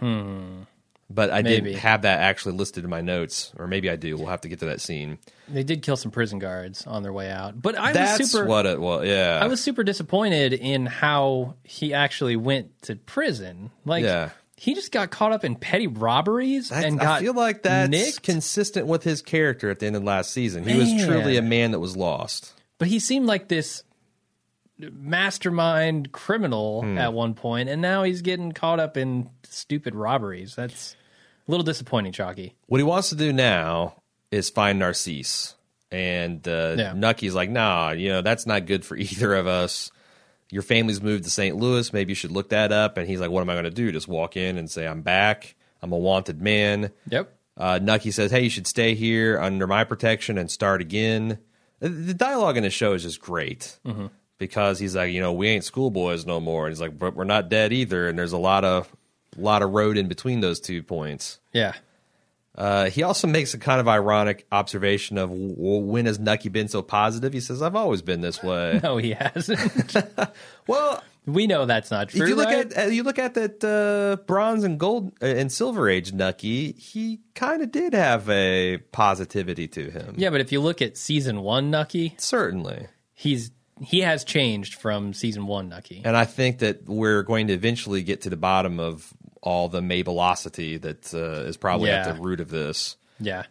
But 1.09 1.31
I 1.31 1.39
Hmm. 1.41 1.45
Maybe. 1.45 1.67
didn't 1.71 1.79
have 1.81 2.03
that 2.03 2.19
actually 2.21 2.57
listed 2.57 2.83
in 2.85 2.91
my 2.91 3.01
notes, 3.01 3.53
or 3.59 3.67
maybe 3.69 3.89
I 3.91 3.97
do. 3.97 4.17
We'll 4.17 4.27
have 4.27 4.41
to 4.41 4.49
get 4.49 4.59
to 4.61 4.67
that 4.67 4.81
scene. 4.81 5.19
They 5.49 5.63
did 5.63 5.83
kill 5.83 5.97
some 5.97 6.11
prison 6.11 6.39
guards 6.41 6.85
on 6.87 7.03
their 7.05 7.13
way 7.13 7.31
out. 7.31 7.61
But 7.63 7.79
I 7.79 7.93
That's 7.93 8.19
was 8.19 8.33
super 8.33 8.47
what 8.47 8.67
it 8.67 8.81
was. 8.81 9.07
Yeah, 9.07 9.39
I 9.41 9.47
was 9.47 9.61
super 9.61 9.85
disappointed 9.85 10.53
in 10.53 10.87
how 10.87 11.55
he 11.63 11.95
actually 11.95 12.35
went 12.37 12.83
to 12.83 12.97
prison. 12.97 13.71
Like 13.85 14.03
Yeah. 14.05 14.31
he 14.57 14.75
just 14.75 14.91
got 14.91 15.11
caught 15.13 15.31
up 15.33 15.45
in 15.45 15.55
petty 15.55 15.87
robberies 15.87 16.73
I, 16.73 16.83
and 16.83 17.01
I 17.01 17.05
got 17.05 17.21
feel 17.21 17.35
like 17.35 17.63
that's 17.63 17.89
nicked. 17.91 18.23
consistent 18.25 18.89
with 18.89 19.05
his 19.05 19.23
character 19.23 19.71
at 19.71 19.79
the 19.79 19.87
end 19.87 19.95
of 19.95 20.03
last 20.03 20.33
season. 20.33 20.65
He 20.65 20.77
was 20.77 20.89
truly 21.05 21.37
a 21.37 21.43
Man. 21.43 21.49
man 21.51 21.71
that 21.73 21.81
was 21.81 21.97
lost. 21.97 22.53
but 22.79 22.89
he 22.89 22.99
seemed 22.99 23.27
like 23.27 23.47
this 23.47 23.85
mastermind 24.79 26.13
criminal 26.13 26.83
Hmm. 26.83 26.99
at 26.99 27.13
one 27.13 27.35
point, 27.35 27.69
and 27.69 27.81
now 27.81 28.03
he's 28.03 28.23
getting 28.23 28.53
caught 28.53 28.81
up 28.81 28.97
in 28.97 29.31
stupid 29.45 29.95
robberies. 29.95 30.55
That's 30.55 30.97
a 31.47 31.51
little 31.51 31.65
disappointing, 31.65 32.13
Chalky. 32.13 32.55
What 32.67 32.79
he 32.79 32.85
wants 32.85 33.09
to 33.11 33.15
do 33.15 33.33
now 33.33 34.03
is 34.31 34.51
find 34.51 34.79
Narcisse. 34.79 35.55
And 35.91 36.47
uh, 36.49 36.75
Yeah. 36.77 36.93
Nucky's 36.95 37.35
like, 37.35 37.49
nah, 37.49 37.91
you 37.93 38.09
know, 38.09 38.21
that's 38.23 38.45
not 38.47 38.67
good 38.67 38.85
for 38.85 38.97
either 38.97 39.35
of 39.35 39.47
us. 39.47 39.91
Your 40.51 40.63
family's 40.63 41.01
moved 41.03 41.25
to 41.25 41.31
St. 41.31 41.57
Louis. 41.57 41.93
Maybe 41.93 42.11
you 42.13 42.15
should 42.17 42.31
look 42.33 42.51
that 42.51 42.71
up. 42.73 42.99
And 42.99 43.09
he's 43.09 43.21
like, 43.21 43.31
what 43.31 43.41
am 43.41 43.51
I 43.51 43.55
going 43.55 43.65
to 43.65 43.71
do? 43.71 43.91
Just 43.93 44.09
walk 44.09 44.37
in 44.37 44.59
and 44.59 44.71
say, 44.71 44.87
I'm 44.87 45.03
back. 45.03 45.55
I'm 45.83 45.93
a 45.93 45.97
wanted 45.99 46.41
man. 46.41 46.91
Yep. 47.11 47.33
Uh, 47.57 47.79
Nucky 47.83 48.11
says, 48.11 48.31
hey, 48.31 48.43
you 48.43 48.51
should 48.51 48.67
stay 48.67 48.95
here 48.95 49.41
under 49.41 49.67
my 49.67 49.85
protection 49.85 50.39
and 50.39 50.51
start 50.51 50.81
again. 50.81 51.39
The- 51.81 51.89
The 51.89 52.15
dialogue 52.15 52.57
in 52.57 52.63
the 52.65 52.71
show 52.71 52.93
is 52.93 53.03
just 53.03 53.21
great 53.21 53.79
because 54.39 54.79
he's 54.79 54.95
like, 54.97 55.13
you 55.13 55.21
know, 55.21 55.33
we 55.33 55.49
ain't 55.49 55.65
schoolboys 55.65 56.27
no 56.27 56.41
more. 56.41 56.67
And 56.67 56.73
he's 56.73 56.81
like, 56.81 56.99
but 56.99 57.15
we're 57.15 57.25
not 57.25 57.49
dead 57.49 57.73
either. 57.73 58.09
And 58.09 58.19
there's 58.19 58.33
a 58.33 58.39
lot 58.39 58.65
of, 58.65 58.95
lot 59.37 59.63
of 59.63 59.71
road 59.71 59.97
in 59.97 60.09
between 60.09 60.41
those 60.41 60.61
two 60.61 60.83
points. 60.83 61.39
Yeah. 61.53 61.75
Uh, 62.55 62.89
he 62.89 63.03
also 63.03 63.27
makes 63.27 63.53
a 63.53 63.59
kind 63.59 63.81
of 63.81 63.89
ironic 63.89 64.47
observation 64.51 65.19
of 65.19 65.29
w- 65.29 65.79
when 65.81 66.07
has 66.07 66.19
Nucky 66.19 66.49
been 66.49 66.69
so 66.69 66.81
positive? 66.81 67.35
He 67.35 67.41
says, 67.41 67.61
"I've 67.61 67.77
always 67.77 68.01
been 68.01 68.23
this 68.23 68.43
way." 68.43 68.81
No, 68.83 68.97
he 68.97 69.13
hasn't. 69.13 69.95
well, 70.67 71.03
we 71.27 71.47
know 71.47 71.67
that's 71.67 71.91
not 71.91 72.09
true. 72.09 72.23
if 72.23 72.29
you 72.31 72.35
look 72.35 72.49
right? 72.49 72.73
at 72.73 72.93
you 72.93 73.03
look 73.03 73.19
at 73.19 73.35
that 73.35 73.63
uh, 73.63 74.23
bronze 74.25 74.65
and 74.65 74.81
gold 74.81 75.13
uh, 75.21 75.27
and 75.27 75.53
silver 75.53 75.87
age 75.91 76.15
Nucky, 76.15 76.73
he 76.73 77.21
kind 77.35 77.61
of 77.61 77.71
did 77.71 77.93
have 77.93 78.27
a 78.31 78.79
positivity 78.91 79.69
to 79.69 79.91
him. 79.91 80.15
yeah, 80.17 80.31
but 80.31 80.41
if 80.41 80.51
you 80.51 80.63
look 80.63 80.81
at 80.81 80.97
season 80.97 81.43
one, 81.43 81.71
Nucky, 81.71 82.15
certainly. 82.17 82.87
he's 83.13 83.51
he 83.81 84.01
has 84.01 84.25
changed 84.25 84.75
from 84.75 85.13
season 85.13 85.47
one, 85.47 85.69
Nucky. 85.69 86.03
And 86.05 86.17
I 86.17 86.25
think 86.25 86.59
that 86.59 86.89
we're 86.89 87.23
going 87.23 87.49
to 87.49 87.53
eventually 87.53 88.03
get 88.03 88.23
to 88.23 88.31
the 88.31 88.37
bottom 88.37 88.81
of 88.81 89.13
all 89.43 89.69
the 89.69 89.81
Mabelosity 89.81 90.81
that 90.81 91.13
uh, 91.15 91.45
is 91.47 91.57
probably 91.57 91.91
Yeah. 91.91 92.09
at 92.09 92.15
the 92.17 92.21
root 92.21 92.41
of 92.41 92.49
this. 92.51 92.97
Yeah. 93.21 93.45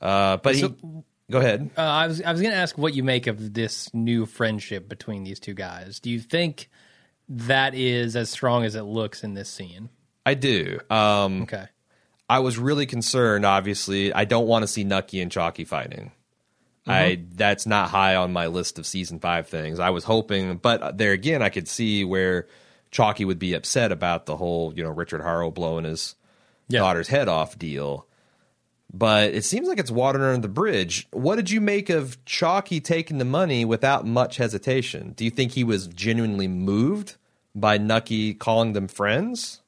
Uh, 0.00 0.38
but 0.38 0.56
So- 0.56 0.68
he, 0.68 1.02
go 1.30 1.38
ahead. 1.38 1.70
Uh, 1.76 1.80
I 1.82 2.06
was 2.06 2.20
I 2.22 2.32
was 2.32 2.40
going 2.40 2.52
to 2.52 2.58
ask 2.58 2.76
what 2.78 2.94
you 2.94 3.02
make 3.04 3.26
of 3.26 3.54
this 3.54 3.92
new 3.94 4.26
friendship 4.26 4.88
between 4.88 5.24
these 5.24 5.38
two 5.40 5.54
guys. 5.54 6.00
Do 6.00 6.10
you 6.10 6.20
think 6.20 6.68
that 7.28 7.74
is 7.74 8.16
as 8.16 8.30
strong 8.30 8.64
as 8.64 8.74
it 8.74 8.82
looks 8.82 9.22
in 9.24 9.34
this 9.34 9.48
scene? 9.50 9.88
I 10.24 10.34
do. 10.34 10.80
Um, 10.90 11.42
Okay. 11.42 11.66
I 12.28 12.40
was 12.40 12.58
really 12.58 12.86
concerned. 12.86 13.46
Obviously, 13.46 14.12
I 14.12 14.24
don't 14.24 14.48
want 14.48 14.64
to 14.64 14.66
see 14.66 14.82
Nucky 14.82 15.20
and 15.20 15.30
Chalky 15.30 15.64
fighting. 15.64 16.10
I 16.86 17.16
mm-hmm. 17.16 17.36
that's 17.36 17.66
not 17.66 17.90
high 17.90 18.14
on 18.16 18.32
my 18.32 18.46
list 18.46 18.78
of 18.78 18.86
season 18.86 19.18
five 19.18 19.48
things. 19.48 19.80
I 19.80 19.90
was 19.90 20.04
hoping, 20.04 20.56
but 20.58 20.98
there 20.98 21.12
again, 21.12 21.42
I 21.42 21.48
could 21.48 21.68
see 21.68 22.04
where 22.04 22.46
Chalky 22.90 23.24
would 23.24 23.38
be 23.38 23.54
upset 23.54 23.92
about 23.92 24.26
the 24.26 24.36
whole, 24.36 24.72
you 24.74 24.82
know, 24.82 24.90
Richard 24.90 25.22
Harrow 25.22 25.50
blowing 25.50 25.84
his 25.84 26.14
Yeah. 26.68 26.80
daughter's 26.80 27.08
head 27.08 27.28
off 27.28 27.58
deal. 27.58 28.06
But 28.92 29.34
it 29.34 29.44
seems 29.44 29.68
like 29.68 29.78
it's 29.78 29.90
water 29.90 30.24
under 30.30 30.40
the 30.40 30.48
bridge. 30.48 31.08
What 31.10 31.36
did 31.36 31.50
you 31.50 31.60
make 31.60 31.90
of 31.90 32.24
Chalky 32.24 32.80
taking 32.80 33.18
the 33.18 33.24
money 33.24 33.64
without 33.64 34.06
much 34.06 34.36
hesitation? 34.36 35.12
Do 35.16 35.24
you 35.24 35.30
think 35.30 35.52
he 35.52 35.64
was 35.64 35.88
genuinely 35.88 36.46
moved 36.46 37.16
by 37.54 37.78
Nucky 37.78 38.32
calling 38.32 38.74
them 38.74 38.86
friends? 38.86 39.60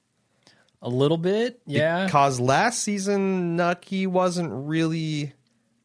A 0.81 0.89
little 0.89 1.19
bit, 1.19 1.61
yeah. 1.67 2.05
Because 2.05 2.39
last 2.39 2.85
season, 2.85 3.57
Nucky 3.57 4.07
wasn't 4.07 4.51
really 4.53 5.33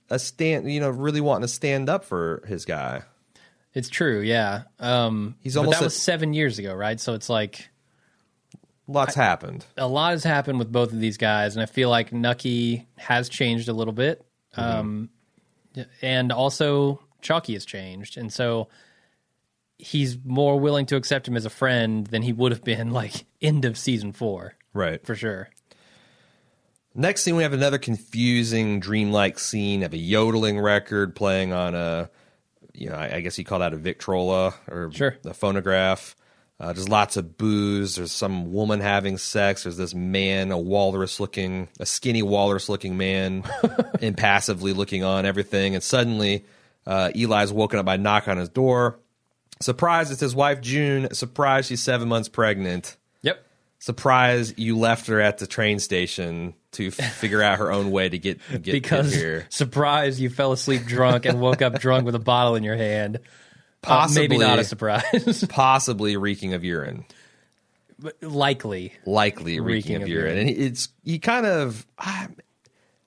a 0.10 0.20
stand, 0.20 0.72
you 0.72 0.80
know, 0.80 0.90
really 0.90 1.22
wanting 1.22 1.44
to 1.44 1.48
stand 1.54 1.90
up 1.90 2.04
for 2.06 2.44
his 2.48 2.66
guy. 2.66 3.04
It's 3.74 3.90
true, 3.90 4.22
yeah. 4.22 4.64
Um, 4.80 5.36
He's 5.42 5.58
almost 5.58 5.78
that 5.80 5.84
a- 5.84 5.86
was 5.86 5.96
seven 6.00 6.34
years 6.34 6.60
ago, 6.60 6.74
right? 6.76 7.00
So 7.00 7.14
it's 7.14 7.30
like 7.30 7.70
Lots 8.88 9.16
happened. 9.16 9.66
a 9.78 9.88
lot 9.88 10.12
has 10.12 10.24
happened 10.24 10.60
with 10.60 10.72
both 10.72 10.92
of 10.92 11.00
these 11.00 11.18
guys, 11.18 11.56
and 11.56 11.64
I 11.64 11.66
feel 11.66 11.90
like 11.90 12.12
Nucky 12.14 12.88
has 12.98 13.30
changed 13.30 13.70
a 13.70 13.74
little 13.74 13.94
bit, 13.94 14.24
um, 14.56 15.10
and 16.02 16.32
also 16.32 17.00
Chalky 17.22 17.54
has 17.54 17.66
changed, 17.66 18.18
and 18.18 18.32
so 18.32 18.68
he's 19.78 20.18
more 20.24 20.60
willing 20.60 20.86
to 20.88 20.96
accept 20.96 21.28
him 21.28 21.36
as 21.38 21.46
a 21.46 21.50
friend 21.50 22.06
than 22.08 22.22
he 22.22 22.32
would 22.34 22.52
have 22.52 22.64
been 22.64 22.92
like 22.94 23.26
end 23.42 23.66
of 23.66 23.78
season 23.78 24.12
four 24.12 24.54
Right. 24.74 25.04
for 25.06 25.16
sure. 25.16 25.50
Next 26.96 27.24
scene, 27.24 27.36
we 27.36 27.44
have 27.44 27.54
another 27.54 27.78
confusing, 27.80 28.80
dreamlike 28.80 29.40
scene 29.40 29.82
of 29.84 29.94
a 29.94 29.98
yodeling 29.98 30.60
record 30.60 31.16
playing 31.16 31.52
on 31.52 31.74
a, 31.74 32.10
you 32.74 32.90
know, 32.90 32.96
I 32.96 33.16
I 33.16 33.22
guess 33.22 33.38
you 33.38 33.44
call 33.46 33.60
that 33.60 33.74
a 33.74 33.78
Victrola 33.78 34.54
or 34.70 34.92
Sure. 34.94 35.18
a 35.26 35.34
phonograph. 35.34 36.16
Uh, 36.60 36.72
there's 36.72 36.88
lots 36.88 37.18
of 37.18 37.36
booze. 37.38 37.96
There's 37.96 38.12
some 38.12 38.54
woman 38.54 38.80
having 38.80 39.18
sex. 39.18 39.64
There's 39.64 39.76
this 39.76 39.96
man, 39.96 40.52
a 40.52 40.58
walrus 40.58 41.20
looking, 41.20 41.68
a 41.80 41.86
skinny 41.86 42.22
walrus 42.22 42.70
looking 42.70 42.96
man, 42.96 43.44
impassively 44.02 44.72
looking 44.72 45.04
on 45.04 45.26
everything. 45.26 45.74
And 45.74 45.84
suddenly, 45.84 46.46
uh, 46.86 47.10
Eli's 47.16 47.52
woken 47.52 47.80
up 47.80 47.86
by 47.88 47.96
a 47.96 47.98
knock 47.98 48.28
on 48.28 48.38
his 48.38 48.50
door. 48.50 49.00
Surprise, 49.60 50.12
it's 50.12 50.22
his 50.22 50.36
wife 50.36 50.62
June. 50.62 51.12
Surprise, 51.14 51.66
she's 51.66 51.82
seven 51.82 52.08
months 52.08 52.30
pregnant 52.30 52.98
Yep. 53.24 53.44
surprise 53.80 54.54
you 54.58 54.78
left 54.78 55.08
her 55.08 55.20
at 55.20 55.40
the 55.40 55.48
train 55.48 55.80
station 55.80 56.54
to 56.74 56.88
f- 56.88 56.94
figure 57.16 57.42
out 57.42 57.60
her 57.60 57.72
own 57.72 57.92
way 57.92 58.10
to 58.10 58.18
get 58.18 58.40
get, 58.52 58.64
Because 58.64 59.12
get 59.12 59.20
here. 59.20 59.48
surprise, 59.50 60.20
you 60.22 60.30
fell 60.30 60.52
asleep 60.52 60.86
drunk 60.86 61.26
and 61.26 61.40
woke 61.42 61.62
up 61.62 61.80
drunk 61.80 62.06
with 62.06 62.16
a 62.16 62.20
bottle 62.20 62.56
in 62.56 62.64
your 62.64 62.76
hand. 62.78 63.18
Uh, 63.18 63.20
Possibly, 63.82 64.28
maybe 64.30 64.38
not 64.38 64.60
a 64.60 64.64
surprise. 64.64 65.44
possibly 65.50 66.16
reeking 66.18 66.54
of 66.54 66.64
urine, 66.64 67.06
but 68.00 68.22
likely. 68.24 68.94
likely 69.06 69.60
reeking, 69.60 70.02
of, 70.02 70.08
urine. 70.08 70.38
And 70.38 70.50
it's 70.50 70.90
he 71.04 71.20
kind 71.20 71.46
of. 71.46 71.86
I, 71.98 72.28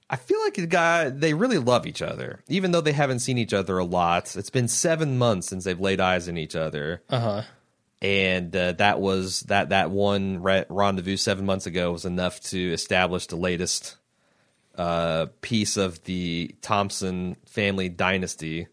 I 0.08 0.16
feel 0.16 0.40
like 0.42 0.54
the 0.54 0.66
guy 0.68 1.08
they 1.08 1.34
really 1.34 1.58
love 1.58 1.86
each 1.86 2.00
other, 2.02 2.40
even 2.48 2.70
though 2.70 2.80
they 2.80 2.92
haven't 2.92 3.18
seen 3.20 3.38
each 3.38 3.52
other 3.52 3.76
a 3.78 3.84
lot. 3.84 4.36
It's 4.36 4.50
been 4.50 4.68
seven 4.68 5.18
months 5.18 5.48
since 5.48 5.64
they've 5.64 5.80
laid 5.80 5.98
eyes 5.98 6.28
on 6.28 6.36
each 6.36 6.54
other, 6.54 7.02
Uh 7.08 7.20
huh. 7.20 7.42
And 8.02 8.54
uh, 8.54 8.72
that 8.72 9.00
was 9.00 9.40
that 9.42 9.70
that 9.70 9.90
one 9.90 10.42
re- 10.42 10.66
rendezvous 10.68 11.16
seven 11.16 11.46
months 11.46 11.66
ago 11.66 11.92
was 11.92 12.04
enough 12.04 12.40
to 12.40 12.72
establish 12.72 13.26
the 13.26 13.36
latest 13.36 13.96
uh, 14.76 15.26
piece 15.40 15.76
of 15.76 16.02
the 16.04 16.54
Thompson 16.60 17.36
family 17.46 17.88
dynasty. 17.88 18.66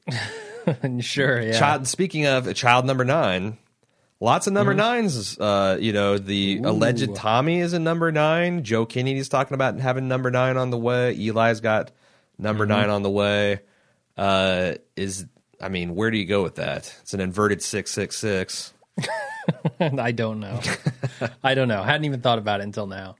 sure. 0.99 1.41
Yeah. 1.41 1.57
Child, 1.57 1.87
speaking 1.87 2.25
of 2.25 2.53
child 2.55 2.85
number 2.85 3.05
nine, 3.05 3.57
lots 4.19 4.47
of 4.47 4.53
number 4.53 4.73
nines. 4.73 5.39
Uh, 5.39 5.77
you 5.79 5.93
know, 5.93 6.17
the 6.17 6.59
alleged 6.63 7.15
Tommy 7.15 7.59
is 7.59 7.73
a 7.73 7.79
number 7.79 8.11
nine. 8.11 8.63
Joe 8.63 8.85
Kennedy's 8.85 9.29
talking 9.29 9.55
about 9.55 9.79
having 9.79 10.07
number 10.07 10.31
nine 10.31 10.57
on 10.57 10.69
the 10.69 10.77
way. 10.77 11.15
Eli's 11.15 11.61
got 11.61 11.91
number 12.37 12.65
nine 12.65 12.89
on 12.89 13.03
the 13.03 13.09
way. 13.09 13.61
Uh, 14.17 14.73
is 14.95 15.25
I 15.61 15.69
mean, 15.69 15.95
where 15.95 16.11
do 16.11 16.17
you 16.17 16.25
go 16.25 16.43
with 16.43 16.55
that? 16.55 16.93
It's 17.01 17.13
an 17.13 17.21
inverted 17.21 17.61
six 17.61 17.91
six 17.91 18.17
six. 18.17 18.72
I 19.79 20.11
don't 20.11 20.39
know. 20.39 20.59
I 21.43 21.55
don't 21.55 21.67
know. 21.67 21.83
Hadn't 21.83 22.05
even 22.05 22.21
thought 22.21 22.37
about 22.37 22.59
it 22.59 22.63
until 22.63 22.87
now. 22.87 23.15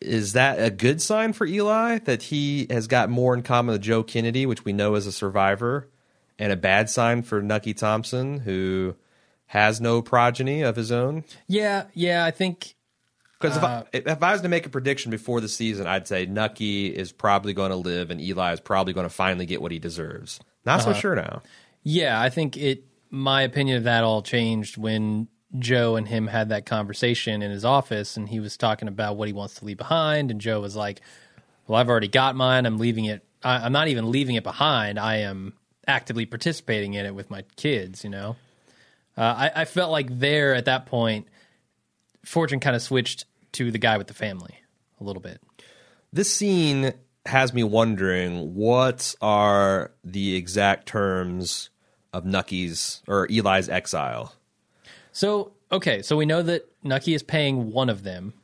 Is 0.00 0.32
that 0.32 0.60
a 0.60 0.70
good 0.70 1.00
sign 1.00 1.32
for 1.32 1.46
Eli 1.46 1.98
that 2.00 2.24
he 2.24 2.66
has 2.70 2.86
got 2.86 3.08
more 3.08 3.34
in 3.34 3.42
common 3.42 3.72
with 3.72 3.82
Joe 3.82 4.02
Kennedy, 4.02 4.46
which 4.46 4.64
we 4.64 4.72
know 4.72 4.94
is 4.96 5.06
a 5.06 5.12
survivor, 5.12 5.88
and 6.38 6.52
a 6.52 6.56
bad 6.56 6.90
sign 6.90 7.22
for 7.22 7.40
Nucky 7.40 7.72
Thompson, 7.72 8.40
who 8.40 8.96
has 9.46 9.80
no 9.80 10.02
progeny 10.02 10.62
of 10.62 10.76
his 10.76 10.90
own? 10.90 11.24
Yeah. 11.46 11.84
Yeah. 11.94 12.24
I 12.24 12.30
think. 12.30 12.74
Because 13.38 13.56
if, 13.56 13.62
I, 13.62 13.74
uh, 13.74 13.82
if 13.92 14.22
I 14.22 14.32
was 14.32 14.40
to 14.42 14.48
make 14.48 14.66
a 14.66 14.70
prediction 14.70 15.10
before 15.10 15.40
the 15.40 15.48
season, 15.48 15.86
I'd 15.86 16.06
say 16.06 16.26
Nucky 16.26 16.86
is 16.86 17.12
probably 17.12 17.54
going 17.54 17.70
to 17.70 17.76
live 17.76 18.10
and 18.10 18.20
Eli 18.20 18.52
is 18.52 18.60
probably 18.60 18.92
going 18.92 19.06
to 19.06 19.12
finally 19.12 19.46
get 19.46 19.60
what 19.60 19.72
he 19.72 19.78
deserves. 19.78 20.40
Not 20.64 20.82
so 20.82 20.90
uh-huh. 20.90 21.00
sure 21.00 21.14
now. 21.16 21.42
Yeah. 21.82 22.20
I 22.20 22.30
think 22.30 22.56
it. 22.56 22.84
My 23.14 23.42
opinion 23.42 23.76
of 23.76 23.84
that 23.84 24.04
all 24.04 24.22
changed 24.22 24.78
when 24.78 25.28
Joe 25.58 25.96
and 25.96 26.08
him 26.08 26.26
had 26.26 26.48
that 26.48 26.64
conversation 26.64 27.42
in 27.42 27.50
his 27.50 27.62
office, 27.64 28.16
and 28.16 28.26
he 28.26 28.40
was 28.40 28.56
talking 28.56 28.88
about 28.88 29.16
what 29.16 29.28
he 29.28 29.34
wants 29.34 29.56
to 29.56 29.66
leave 29.66 29.76
behind, 29.76 30.30
and 30.30 30.40
Joe 30.40 30.60
was 30.60 30.74
like, 30.74 31.02
"Well, 31.66 31.78
I've 31.78 31.90
already 31.90 32.08
got 32.08 32.34
mine. 32.36 32.64
I'm 32.64 32.78
leaving 32.78 33.04
it. 33.04 33.22
I, 33.44 33.58
I'm 33.58 33.72
not 33.72 33.88
even 33.88 34.10
leaving 34.10 34.36
it 34.36 34.42
behind. 34.42 34.98
I 34.98 35.18
am 35.18 35.52
actively 35.86 36.24
participating 36.24 36.94
in 36.94 37.04
it 37.04 37.14
with 37.14 37.30
my 37.30 37.42
kids." 37.56 38.02
You 38.02 38.10
know. 38.10 38.36
Uh, 39.14 39.20
I, 39.20 39.50
I 39.56 39.64
felt 39.66 39.90
like 39.90 40.18
there 40.18 40.54
at 40.54 40.64
that 40.64 40.86
point, 40.86 41.28
Fortune 42.24 42.60
kind 42.60 42.74
of 42.74 42.80
switched 42.80 43.26
to 43.52 43.70
the 43.70 43.76
guy 43.76 43.98
with 43.98 44.06
the 44.06 44.14
family 44.14 44.54
a 45.00 45.04
little 45.04 45.20
bit. 45.20 45.38
This 46.14 46.34
scene 46.34 46.94
has 47.26 47.52
me 47.52 47.62
wondering 47.62 48.54
what 48.54 49.14
are 49.20 49.92
the 50.02 50.34
exact 50.34 50.86
terms 50.86 51.68
of 52.12 52.24
Nucky's 52.24 53.02
or 53.06 53.26
Eli's 53.30 53.68
exile. 53.68 54.34
So 55.12 55.52
okay, 55.70 56.02
so 56.02 56.16
we 56.16 56.26
know 56.26 56.42
that 56.42 56.66
Nucky 56.82 57.14
is 57.14 57.22
paying 57.22 57.72
one 57.72 57.88
of 57.88 58.02
them 58.02 58.34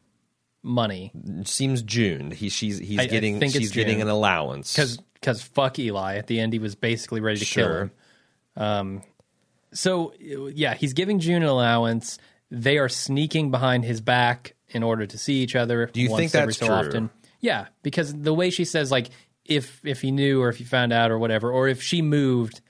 money 0.62 1.12
seems 1.44 1.82
June. 1.82 2.30
He 2.30 2.48
she's 2.48 2.78
he's 2.78 2.98
I- 2.98 3.02
I 3.02 3.06
getting 3.06 3.38
think 3.38 3.54
it's 3.54 3.60
she's 3.62 3.72
getting 3.72 4.02
an 4.02 4.08
allowance 4.08 4.72
because 4.74 4.98
because 5.14 5.42
fuck 5.42 5.78
Eli. 5.78 6.16
At 6.16 6.26
the 6.26 6.40
end, 6.40 6.52
he 6.52 6.58
was 6.58 6.74
basically 6.74 7.20
ready 7.20 7.38
to 7.40 7.44
kill 7.44 7.66
Sure. 7.66 7.80
him. 7.82 7.90
Um, 8.56 9.02
so 9.72 10.12
yeah, 10.18 10.74
he's 10.74 10.92
giving 10.92 11.18
June 11.20 11.42
an 11.42 11.48
allowance. 11.48 12.18
They 12.50 12.78
are 12.78 12.88
sneaking 12.88 13.50
behind 13.50 13.84
his 13.84 14.00
back 14.00 14.54
in 14.70 14.82
order 14.82 15.06
to 15.06 15.18
see 15.18 15.42
each 15.42 15.54
other. 15.54 15.86
Do 15.86 16.00
you 16.00 16.14
think 16.16 16.32
that's 16.32 16.58
so 16.58 16.88
true? 16.90 17.10
Yeah, 17.40 17.66
because 17.82 18.12
the 18.14 18.34
way 18.34 18.50
she 18.50 18.64
says 18.64 18.90
like 18.90 19.10
if 19.44 19.80
if 19.84 20.00
he 20.00 20.10
knew 20.10 20.42
or 20.42 20.48
if 20.48 20.56
he 20.56 20.64
found 20.64 20.92
out 20.92 21.10
or 21.10 21.18
whatever, 21.18 21.50
or 21.52 21.68
if 21.68 21.82
she 21.82 22.02
moved 22.02 22.60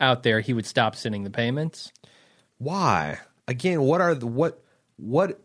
out 0.00 0.22
there, 0.22 0.40
he 0.40 0.52
would 0.52 0.66
stop 0.66 0.96
sending 0.96 1.24
the 1.24 1.30
payments. 1.30 1.92
Why? 2.58 3.18
Again, 3.46 3.82
what 3.82 4.00
are 4.00 4.14
the 4.14 4.26
what 4.26 4.62
what 4.96 5.40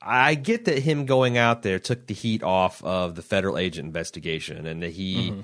I 0.00 0.34
get 0.34 0.66
that 0.66 0.78
him 0.78 1.04
going 1.06 1.36
out 1.36 1.62
there 1.62 1.78
took 1.78 2.06
the 2.06 2.14
heat 2.14 2.42
off 2.42 2.82
of 2.84 3.14
the 3.16 3.22
federal 3.22 3.58
agent 3.58 3.86
investigation 3.86 4.66
and 4.66 4.82
that 4.82 4.92
he 4.92 5.30
Mm-hmm. 5.30 5.40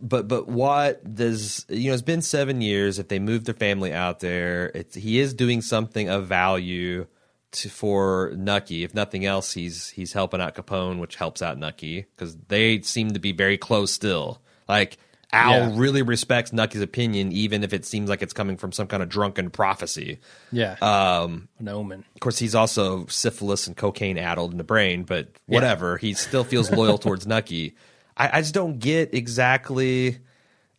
but 0.00 0.28
but 0.28 0.48
what 0.48 1.14
does 1.14 1.64
you 1.68 1.88
know 1.88 1.94
it's 1.94 2.02
been 2.02 2.22
7 2.22 2.60
years 2.60 2.98
if 2.98 3.08
they 3.08 3.18
moved 3.18 3.46
their 3.46 3.54
family 3.54 3.92
out 3.92 4.20
there 4.20 4.70
it's 4.74 4.94
he 4.94 5.18
is 5.20 5.32
doing 5.34 5.62
something 5.62 6.08
of 6.08 6.26
value 6.26 7.06
to, 7.52 7.68
for 7.70 8.32
Nucky 8.36 8.82
if 8.84 8.94
nothing 8.94 9.24
else 9.24 9.52
he's 9.52 9.90
he's 9.90 10.12
helping 10.12 10.40
out 10.40 10.54
Capone 10.54 10.98
which 10.98 11.16
helps 11.16 11.40
out 11.40 11.58
Nucky 11.58 12.06
cuz 12.16 12.36
they 12.48 12.80
seem 12.82 13.12
to 13.12 13.20
be 13.20 13.32
very 13.32 13.56
close 13.56 13.92
still 13.92 14.42
like 14.68 14.98
Al 15.32 15.50
Yeah. 15.50 15.72
really 15.74 16.02
respects 16.02 16.52
Nucky's 16.52 16.80
opinion, 16.80 17.32
even 17.32 17.64
if 17.64 17.72
it 17.72 17.84
seems 17.84 18.08
like 18.08 18.22
it's 18.22 18.32
coming 18.32 18.56
from 18.56 18.70
some 18.72 18.86
kind 18.86 19.02
of 19.02 19.08
drunken 19.08 19.50
prophecy. 19.50 20.20
Yeah, 20.52 20.76
um, 20.80 21.48
an 21.58 21.68
omen. 21.68 22.04
Of 22.14 22.20
course, 22.20 22.38
he's 22.38 22.54
also 22.54 23.06
syphilis 23.06 23.66
and 23.66 23.76
cocaine 23.76 24.18
addled 24.18 24.52
in 24.52 24.58
the 24.58 24.64
brain, 24.64 25.02
but 25.02 25.28
whatever. 25.46 25.96
He 25.96 26.14
still 26.14 26.44
feels 26.44 26.70
loyal 26.70 26.98
towards 26.98 27.26
Nucky. 27.26 27.74
I, 28.16 28.38
I 28.38 28.40
just 28.40 28.54
don't 28.54 28.78
get 28.78 29.14
exactly 29.14 30.18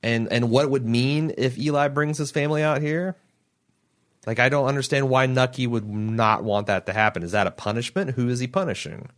and 0.01 0.31
and 0.31 0.49
what 0.49 0.63
it 0.63 0.71
would 0.71 0.85
mean 0.85 1.33
if 1.37 1.57
Eli 1.57 1.89
brings 1.89 2.17
his 2.17 2.31
family 2.31 2.63
out 2.63 2.81
here. 2.81 3.15
Like, 4.25 4.39
I 4.39 4.49
don't 4.49 4.67
understand 4.67 5.07
why 5.09 5.25
Nucky 5.25 5.67
would 5.67 5.87
not 5.87 6.43
want 6.43 6.67
that 6.67 6.85
to 6.87 6.93
happen. 6.93 7.23
Is 7.23 7.31
that 7.31 7.47
a 7.47 7.51
punishment? 7.51 8.11
Who 8.11 8.27
is 8.27 8.39
he 8.39 8.47
punishing? 8.47 9.09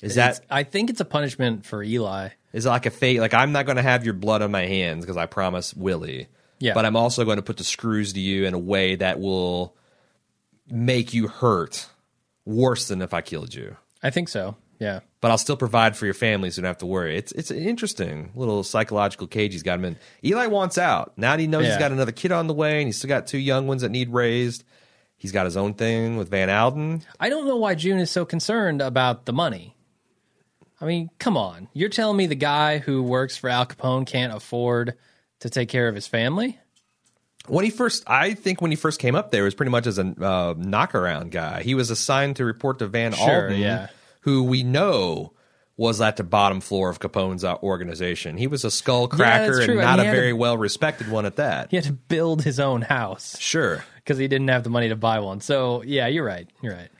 Is 0.00 0.14
that 0.14 0.40
I 0.50 0.62
think 0.62 0.90
it's 0.90 1.00
a 1.00 1.04
punishment 1.04 1.66
for 1.66 1.82
Eli. 1.82 2.30
Is 2.52 2.66
it 2.66 2.68
like 2.68 2.86
a 2.86 2.90
fate? 2.90 3.20
Like 3.20 3.34
I'm 3.34 3.52
not 3.52 3.66
going 3.66 3.76
to 3.76 3.82
have 3.82 4.04
your 4.04 4.14
blood 4.14 4.42
on 4.42 4.50
my 4.50 4.66
hands 4.66 5.04
because 5.04 5.16
I 5.16 5.26
promise 5.26 5.74
Willie. 5.74 6.28
Yeah. 6.60 6.74
But 6.74 6.84
I'm 6.84 6.96
also 6.96 7.24
going 7.24 7.36
to 7.36 7.42
put 7.42 7.56
the 7.56 7.64
screws 7.64 8.12
to 8.14 8.20
you 8.20 8.44
in 8.44 8.54
a 8.54 8.58
way 8.58 8.96
that 8.96 9.20
will 9.20 9.76
make 10.68 11.14
you 11.14 11.28
hurt 11.28 11.88
worse 12.44 12.88
than 12.88 13.02
if 13.02 13.14
I 13.14 13.20
killed 13.20 13.54
you. 13.54 13.76
I 14.02 14.10
think 14.10 14.28
so. 14.28 14.56
Yeah. 14.78 15.00
But 15.20 15.32
I'll 15.32 15.38
still 15.38 15.56
provide 15.56 15.96
for 15.96 16.04
your 16.04 16.14
family, 16.14 16.50
so 16.50 16.58
you 16.58 16.62
don't 16.62 16.70
have 16.70 16.78
to 16.78 16.86
worry. 16.86 17.16
It's 17.16 17.32
it's 17.32 17.50
an 17.50 17.58
interesting 17.58 18.30
little 18.36 18.62
psychological 18.62 19.26
cage 19.26 19.52
he's 19.52 19.64
got 19.64 19.78
him 19.78 19.84
in. 19.84 19.96
Eli 20.24 20.46
wants 20.46 20.78
out. 20.78 21.12
Now 21.16 21.32
that 21.32 21.40
he 21.40 21.48
knows 21.48 21.66
he's 21.66 21.76
got 21.76 21.90
another 21.90 22.12
kid 22.12 22.30
on 22.30 22.46
the 22.46 22.54
way, 22.54 22.78
and 22.78 22.86
he's 22.86 22.98
still 22.98 23.08
got 23.08 23.26
two 23.26 23.38
young 23.38 23.66
ones 23.66 23.82
that 23.82 23.90
need 23.90 24.10
raised. 24.10 24.62
He's 25.16 25.32
got 25.32 25.46
his 25.46 25.56
own 25.56 25.74
thing 25.74 26.16
with 26.16 26.30
Van 26.30 26.48
Alden. 26.48 27.02
I 27.18 27.28
don't 27.28 27.46
know 27.48 27.56
why 27.56 27.74
June 27.74 27.98
is 27.98 28.10
so 28.10 28.24
concerned 28.24 28.80
about 28.80 29.26
the 29.26 29.32
money. 29.32 29.74
I 30.80 30.86
mean, 30.86 31.10
come 31.18 31.36
on. 31.36 31.68
You're 31.72 31.88
telling 31.88 32.16
me 32.16 32.26
the 32.26 32.34
guy 32.34 32.78
who 32.78 33.02
works 33.02 33.36
for 33.36 33.50
Al 33.50 33.66
Capone 33.66 34.06
can't 34.06 34.32
afford 34.32 34.94
to 35.40 35.50
take 35.50 35.68
care 35.68 35.88
of 35.88 35.94
his 35.94 36.06
family? 36.06 36.58
When 37.46 37.64
he 37.64 37.70
first, 37.70 38.04
I 38.06 38.34
think 38.34 38.60
when 38.60 38.70
he 38.70 38.76
first 38.76 39.00
came 39.00 39.14
up 39.14 39.30
there, 39.30 39.42
it 39.42 39.46
was 39.46 39.54
pretty 39.54 39.70
much 39.70 39.86
as 39.86 39.98
a 39.98 40.02
uh, 40.02 40.54
knockaround 40.54 41.30
guy. 41.30 41.62
He 41.62 41.74
was 41.74 41.90
assigned 41.90 42.36
to 42.36 42.44
report 42.44 42.78
to 42.80 42.86
Van 42.86 43.12
Sure, 43.12 43.44
Alden, 43.44 43.60
yeah. 43.60 43.88
who 44.20 44.44
we 44.44 44.62
know 44.62 45.32
was 45.78 46.00
at 46.00 46.16
the 46.16 46.24
bottom 46.24 46.60
floor 46.60 46.90
of 46.90 46.98
Capone's 46.98 47.44
uh, 47.44 47.54
organization. 47.62 48.36
He 48.36 48.48
was 48.48 48.64
a 48.64 48.70
skull 48.70 49.08
cracker 49.08 49.56
that's 49.56 49.68
and 49.68 49.78
not 49.78 50.00
a 50.00 50.02
very 50.02 50.32
well 50.32 50.58
respected 50.58 51.08
one 51.08 51.24
at 51.24 51.36
that. 51.36 51.70
He 51.70 51.76
had 51.76 51.84
to 51.84 51.92
build 51.92 52.42
his 52.42 52.58
own 52.60 52.82
house 52.82 53.38
Sure. 53.38 53.84
because 53.96 54.18
he 54.18 54.26
didn't 54.28 54.48
have 54.48 54.64
the 54.64 54.70
money 54.70 54.88
to 54.88 54.96
buy 54.96 55.20
one. 55.20 55.40
So, 55.40 55.82
yeah, 55.84 56.08
you're 56.08 56.24
right. 56.24 56.48
You're 56.60 56.74
right. 56.74 56.90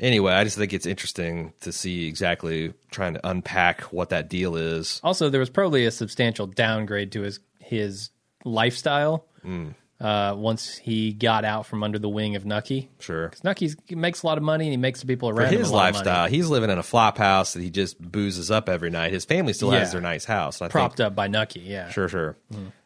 Anyway, 0.00 0.32
I 0.32 0.44
just 0.44 0.56
think 0.56 0.72
it's 0.72 0.86
interesting 0.86 1.52
to 1.60 1.72
see 1.72 2.06
exactly 2.06 2.72
trying 2.90 3.14
to 3.14 3.28
unpack 3.28 3.80
what 3.92 4.10
that 4.10 4.28
deal 4.28 4.54
is. 4.56 5.00
Also, 5.02 5.28
there 5.28 5.40
was 5.40 5.50
probably 5.50 5.86
a 5.86 5.90
substantial 5.90 6.46
downgrade 6.46 7.12
to 7.12 7.22
his 7.22 7.40
his 7.58 8.10
lifestyle 8.44 9.26
Hmm. 9.42 9.68
uh, 10.00 10.34
once 10.36 10.76
he 10.78 11.12
got 11.12 11.44
out 11.44 11.66
from 11.66 11.82
under 11.82 11.98
the 11.98 12.08
wing 12.08 12.36
of 12.36 12.46
Nucky. 12.46 12.90
Sure. 13.00 13.28
because 13.28 13.42
Nucky 13.44 13.70
makes 13.90 14.22
a 14.22 14.26
lot 14.26 14.38
of 14.38 14.44
money 14.44 14.64
and 14.66 14.70
he 14.72 14.76
makes 14.76 15.00
the 15.00 15.06
people 15.06 15.30
For 15.30 15.34
around 15.40 15.52
him 15.52 15.58
his 15.60 15.70
a 15.70 15.74
lot 15.74 15.88
of 15.90 15.94
lifestyle, 15.96 16.28
he's 16.28 16.48
living 16.48 16.70
in 16.70 16.78
a 16.78 16.82
flop 16.82 17.18
house 17.18 17.52
that 17.54 17.62
he 17.62 17.68
just 17.70 18.00
boozes 18.00 18.50
up 18.50 18.68
every 18.68 18.90
night. 18.90 19.12
His 19.12 19.24
family 19.24 19.52
still 19.52 19.70
has 19.72 19.90
their 19.92 20.00
nice 20.00 20.24
house. 20.24 20.62
I 20.62 20.66
think 20.66 20.72
propped 20.72 21.00
up 21.00 21.14
by 21.16 21.26
Nucky. 21.28 21.60
Yeah, 21.60 21.90
Sure, 21.90 22.08
sure. 22.08 22.36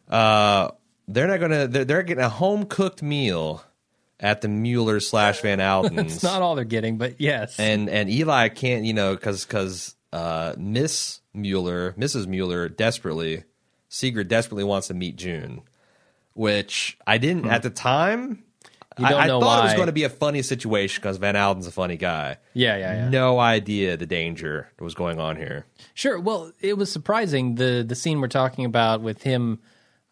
Uh, 0.09 0.71
they're 1.09 1.27
not 1.29 1.41
gonna. 1.41 1.67
They're, 1.69 1.85
they're 1.85 2.03
getting 2.03 2.25
a 2.25 2.29
home 2.29 2.65
cooked 2.65 3.03
meal 3.03 3.63
at 4.23 4.41
the 4.41 4.49
Mueller 4.49 5.01
slash 5.01 5.43
Van 5.43 5.61
Alden's, 5.61 6.15
it's 6.15 6.23
not 6.23 6.41
all 6.41 6.55
they're 6.55 6.65
getting, 6.65 6.97
but 6.97 7.21
yes, 7.21 7.59
and 7.59 7.91
and 7.91 8.09
Eli 8.09 8.49
can't, 8.49 8.85
you 8.85 8.95
know, 8.95 9.15
because 9.15 9.45
because 9.45 9.95
uh, 10.13 10.55
Miss 10.57 11.21
Mueller, 11.35 11.93
Mrs. 11.99 12.27
Mueller, 12.27 12.69
desperately, 12.69 13.45
Sigrid 13.89 14.29
desperately 14.29 14.65
wants 14.65 14.89
to 14.89 14.95
meet 14.95 15.17
June, 15.17 15.63
which 16.35 16.97
I 17.07 17.19
didn't 17.19 17.47
at 17.47 17.63
the 17.63 17.71
time. 17.71 18.29
Hmm. 18.29 18.35
You 18.99 19.09
don't 19.09 19.21
I, 19.21 19.25
I 19.25 19.29
thought 19.29 19.61
it 19.61 19.69
was 19.69 19.75
going 19.75 19.87
to 19.87 19.93
be 19.93 20.05
a 20.05 20.11
funny 20.11 20.43
situation 20.43 21.01
because 21.01 21.17
Van 21.17 21.35
Alden's 21.35 21.67
a 21.67 21.73
funny 21.73 21.97
guy. 21.97 22.37
yeah, 22.53 22.77
yeah, 22.77 22.95
yeah. 22.95 23.09
No 23.09 23.39
idea 23.39 23.97
the 23.97 24.05
danger 24.05 24.69
that 24.77 24.85
was 24.85 24.95
going 24.95 25.19
on 25.19 25.37
here. 25.37 25.65
Sure. 25.95 26.21
Well, 26.21 26.53
it 26.61 26.77
was 26.77 26.93
surprising 26.93 27.55
the 27.55 27.85
the 27.89 27.95
scene 27.95 28.21
we're 28.21 28.29
talking 28.29 28.67
about 28.67 29.01
with 29.01 29.23
him, 29.23 29.61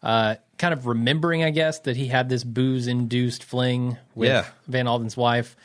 uh, 0.01 0.37
kind 0.61 0.73
of 0.73 0.85
remembering, 0.85 1.43
I 1.43 1.49
guess, 1.49 1.79
that 1.81 1.97
he 1.97 2.07
had 2.07 2.29
this 2.29 2.43
booze 2.43 2.87
induced 2.87 3.43
fling 3.43 3.97
with 4.15 4.29
Yeah. 4.29 4.45
Van 4.67 4.87
Alden's 4.87 5.17
wife. 5.17 5.55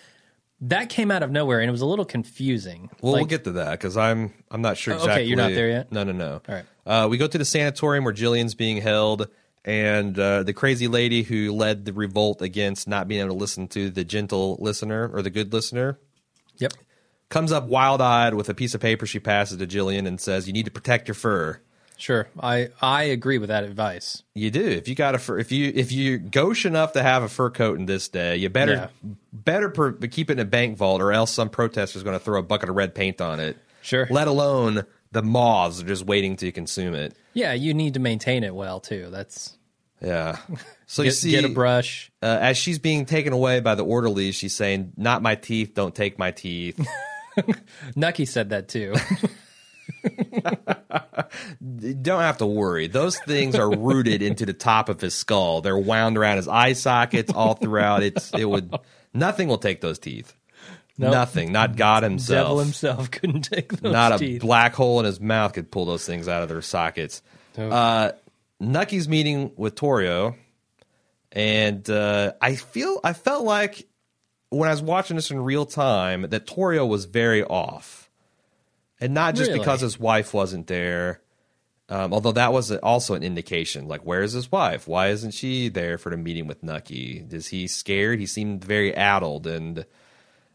that 0.58 0.88
came 0.88 1.10
out 1.10 1.22
of 1.22 1.30
nowhere 1.30 1.60
and 1.60 1.68
it 1.68 1.70
was 1.70 1.82
a 1.82 1.86
little 1.86 2.06
confusing. 2.06 2.88
Well, 3.02 3.12
Like, 3.12 3.20
we'll 3.20 3.26
get 3.26 3.44
to 3.44 3.52
that 3.52 3.72
because 3.72 3.96
I'm 3.98 4.32
I'm 4.50 4.62
not 4.62 4.78
sure 4.78 4.94
Oh, 4.94 4.96
okay, 4.96 5.04
exactly. 5.04 5.24
you're 5.28 5.36
not 5.36 5.50
there 5.52 5.68
yet? 5.68 5.92
No, 5.92 6.02
no, 6.02 6.12
no. 6.12 6.40
All 6.48 6.54
right. 6.54 6.64
Uh, 6.86 7.06
we 7.10 7.18
go 7.18 7.26
to 7.26 7.36
the 7.38 7.44
sanatorium 7.44 8.04
where 8.04 8.14
Gillian's 8.14 8.54
being 8.54 8.78
held, 8.78 9.28
and 9.66 10.18
uh, 10.18 10.44
the 10.44 10.54
crazy 10.54 10.88
lady 10.88 11.22
who 11.24 11.52
led 11.52 11.84
the 11.84 11.92
revolt 11.92 12.40
against 12.40 12.88
not 12.88 13.06
being 13.06 13.20
able 13.20 13.34
to 13.34 13.38
listen 13.38 13.68
to 13.68 13.90
the 13.90 14.02
gentle 14.04 14.56
listener 14.60 15.10
or 15.12 15.20
the 15.20 15.28
good 15.30 15.52
listener 15.52 15.98
Yep. 16.58 16.72
comes 17.28 17.52
up 17.52 17.66
wild 17.66 18.00
eyed 18.00 18.32
with 18.32 18.48
a 18.48 18.54
piece 18.54 18.74
of 18.74 18.80
paper 18.80 19.04
she 19.04 19.18
passes 19.18 19.58
to 19.58 19.66
Gillian 19.66 20.06
and 20.06 20.18
says, 20.18 20.46
"You 20.46 20.54
need 20.54 20.64
to 20.64 20.70
protect 20.70 21.06
your 21.08 21.14
fur." 21.16 21.60
Sure. 21.98 22.28
I 22.40 22.68
I 22.82 23.04
agree 23.04 23.38
with 23.38 23.48
that 23.48 23.64
advice. 23.64 24.22
You 24.34 24.50
do. 24.50 24.64
If 24.66 24.86
you 24.88 24.94
got 24.94 25.14
a 25.14 25.18
fur, 25.18 25.38
if 25.38 25.50
you 25.50 25.72
if 25.74 25.92
you 25.92 26.18
gauche 26.18 26.66
enough 26.66 26.92
to 26.92 27.02
have 27.02 27.22
a 27.22 27.28
fur 27.28 27.48
coat 27.50 27.78
in 27.78 27.86
this 27.86 28.08
day, 28.08 28.36
you 28.36 28.48
better 28.50 28.72
Yeah. 28.72 28.88
better 29.32 29.68
per, 29.70 29.92
keep 29.92 30.28
it 30.28 30.34
in 30.34 30.38
a 30.40 30.44
bank 30.44 30.76
vault, 30.76 31.00
or 31.00 31.12
else 31.12 31.30
some 31.32 31.48
protester's 31.48 32.02
going 32.02 32.18
to 32.18 32.22
throw 32.24 32.38
a 32.38 32.42
bucket 32.42 32.68
of 32.68 32.76
red 32.76 32.94
paint 32.94 33.20
on 33.20 33.40
it. 33.40 33.56
Sure. 33.82 34.06
Let 34.10 34.28
alone 34.28 34.84
the 35.12 35.22
moths 35.22 35.80
are 35.82 35.86
just 35.86 36.04
waiting 36.04 36.36
to 36.36 36.52
consume 36.52 36.94
it. 36.94 37.14
Yeah, 37.32 37.52
you 37.54 37.72
need 37.72 37.94
to 37.94 38.00
maintain 38.00 38.44
it 38.44 38.54
well 38.54 38.80
too. 38.80 39.08
That's 39.10 39.56
Yeah. 40.02 40.36
So 40.86 41.02
you 41.02 41.08
get, 41.10 41.14
see, 41.16 41.30
get 41.30 41.44
a 41.44 41.48
brush. 41.48 42.10
uh, 42.22 42.26
as 42.40 42.58
she's 42.58 42.78
being 42.78 43.06
taken 43.06 43.32
away 43.32 43.60
by 43.60 43.74
the 43.74 43.84
orderlies, 43.84 44.34
she's 44.34 44.54
saying, 44.54 44.92
"Not 44.96 45.22
my 45.22 45.34
teeth. 45.34 45.72
Don't 45.74 45.94
take 45.94 46.18
my 46.18 46.30
teeth." 46.30 46.78
Nucky 47.96 48.24
said 48.26 48.50
that 48.50 48.68
too. 48.68 48.94
You 51.60 51.94
don't 52.02 52.20
have 52.20 52.38
to 52.38 52.46
worry. 52.46 52.86
Those 52.86 53.18
things 53.18 53.54
are 53.56 53.70
rooted 53.70 54.22
into 54.22 54.46
the 54.46 54.52
top 54.52 54.88
of 54.88 55.00
his 55.00 55.14
skull. 55.14 55.60
They're 55.60 55.78
wound 55.78 56.16
around 56.16 56.36
his 56.36 56.48
eye 56.48 56.74
sockets 56.74 57.32
all 57.32 57.54
throughout. 57.54 58.02
It's 58.02 58.32
it 58.32 58.44
would 58.44 58.74
nothing 59.12 59.48
will 59.48 59.58
take 59.58 59.80
those 59.80 59.98
teeth. 59.98 60.34
Nope. 60.98 61.12
Nothing. 61.12 61.52
Not 61.52 61.76
God 61.76 62.02
himself. 62.02 62.46
Devil 62.46 62.58
himself 62.60 63.10
couldn't 63.10 63.42
take 63.42 63.70
those 63.72 63.92
Not 63.92 64.22
a 64.22 64.38
black 64.38 64.74
hole 64.74 64.98
in 65.00 65.04
his 65.04 65.20
mouth 65.20 65.52
could 65.52 65.70
pull 65.70 65.84
those 65.84 66.06
things 66.06 66.26
out 66.26 66.42
of 66.42 66.48
their 66.48 66.62
sockets. 66.62 67.22
Uh, 67.58 68.12
Nucky's 68.60 69.08
meeting 69.08 69.52
with 69.56 69.74
Torrio, 69.74 70.36
and 71.32 71.88
uh, 71.90 72.32
I 72.40 72.56
feel 72.56 73.00
I 73.04 73.12
felt 73.12 73.44
like 73.44 73.86
when 74.50 74.68
I 74.68 74.72
was 74.72 74.82
watching 74.82 75.16
this 75.16 75.30
in 75.30 75.38
real 75.38 75.66
time 75.66 76.22
that 76.22 76.46
Torrio 76.46 76.88
was 76.88 77.04
very 77.04 77.44
off, 77.44 78.05
and 79.00 79.14
not 79.14 79.34
just 79.34 79.48
Really? 79.50 79.60
because 79.60 79.80
his 79.80 79.98
wife 79.98 80.32
wasn't 80.34 80.66
there. 80.66 81.20
Um, 81.88 82.12
although 82.12 82.32
that 82.32 82.52
was 82.52 82.72
also 82.72 83.14
an 83.14 83.22
indication, 83.22 83.86
like 83.86 84.00
where's 84.02 84.32
his 84.32 84.50
wife? 84.50 84.88
Why 84.88 85.08
isn't 85.10 85.30
she 85.34 85.68
there 85.68 85.98
for 85.98 86.10
the 86.10 86.16
meeting 86.16 86.48
with 86.48 86.62
Nucky? 86.64 87.24
Is 87.30 87.46
he 87.48 87.68
scared? 87.68 88.18
He 88.18 88.26
seemed 88.26 88.64
very 88.64 88.92
addled, 88.92 89.46
and 89.46 89.86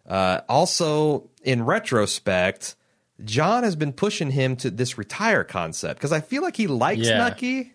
uh, 0.05 0.41
also 0.49 1.29
in 1.43 1.63
retrospect, 1.63 2.75
John 3.23 3.63
has 3.63 3.77
been 3.77 3.93
pushing 3.93 4.31
him 4.31 4.57
to 4.57 4.69
this 4.69 4.97
retire 4.97 5.45
concept 5.45 5.99
because 5.99 6.11
I 6.11 6.19
feel 6.19 6.41
like 6.41 6.57
he 6.57 6.67
likes 6.67 7.07
Yeah. 7.07 7.19
Nucky, 7.19 7.73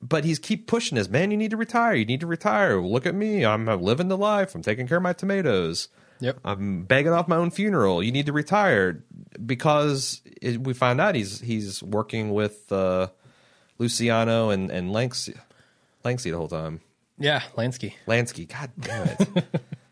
but 0.00 0.24
he's 0.24 0.38
keep 0.38 0.66
pushing 0.68 0.96
this 0.96 1.08
man. 1.08 1.30
You 1.32 1.36
need 1.36 1.50
to 1.50 1.56
retire. 1.56 1.94
You 1.94 2.04
need 2.04 2.20
to 2.20 2.26
retire. 2.26 2.80
Look 2.80 3.04
at 3.06 3.14
me. 3.16 3.44
I'm 3.44 3.66
living 3.82 4.08
the 4.08 4.18
life. 4.18 4.54
I'm 4.54 4.62
taking 4.62 4.86
care 4.86 4.98
of 4.98 5.02
my 5.02 5.12
tomatoes. 5.14 5.88
Yep. 6.24 6.38
I'm 6.42 6.84
begging 6.84 7.12
off 7.12 7.28
my 7.28 7.36
own 7.36 7.50
funeral. 7.50 8.02
You 8.02 8.10
need 8.10 8.26
to 8.26 8.32
retire 8.32 9.04
because 9.44 10.22
it, 10.40 10.58
we 10.58 10.72
find 10.72 10.98
out 10.98 11.14
he's 11.14 11.38
he's 11.38 11.82
working 11.82 12.32
with 12.32 12.72
uh, 12.72 13.08
Luciano 13.76 14.48
and 14.48 14.70
and 14.70 14.90
Lanksy, 14.90 15.38
Lanksy 16.02 16.30
the 16.30 16.38
whole 16.38 16.48
time. 16.48 16.80
Yeah, 17.18 17.42
Lansky. 17.58 17.92
Lansky, 18.06 18.48
god 18.48 18.70
damn 18.80 19.06
it, 19.06 19.44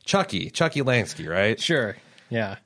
Chucky, 0.06 0.48
Chucky 0.48 0.80
Lansky, 0.80 1.28
right? 1.28 1.60
Sure. 1.60 1.96
Yeah. 2.30 2.56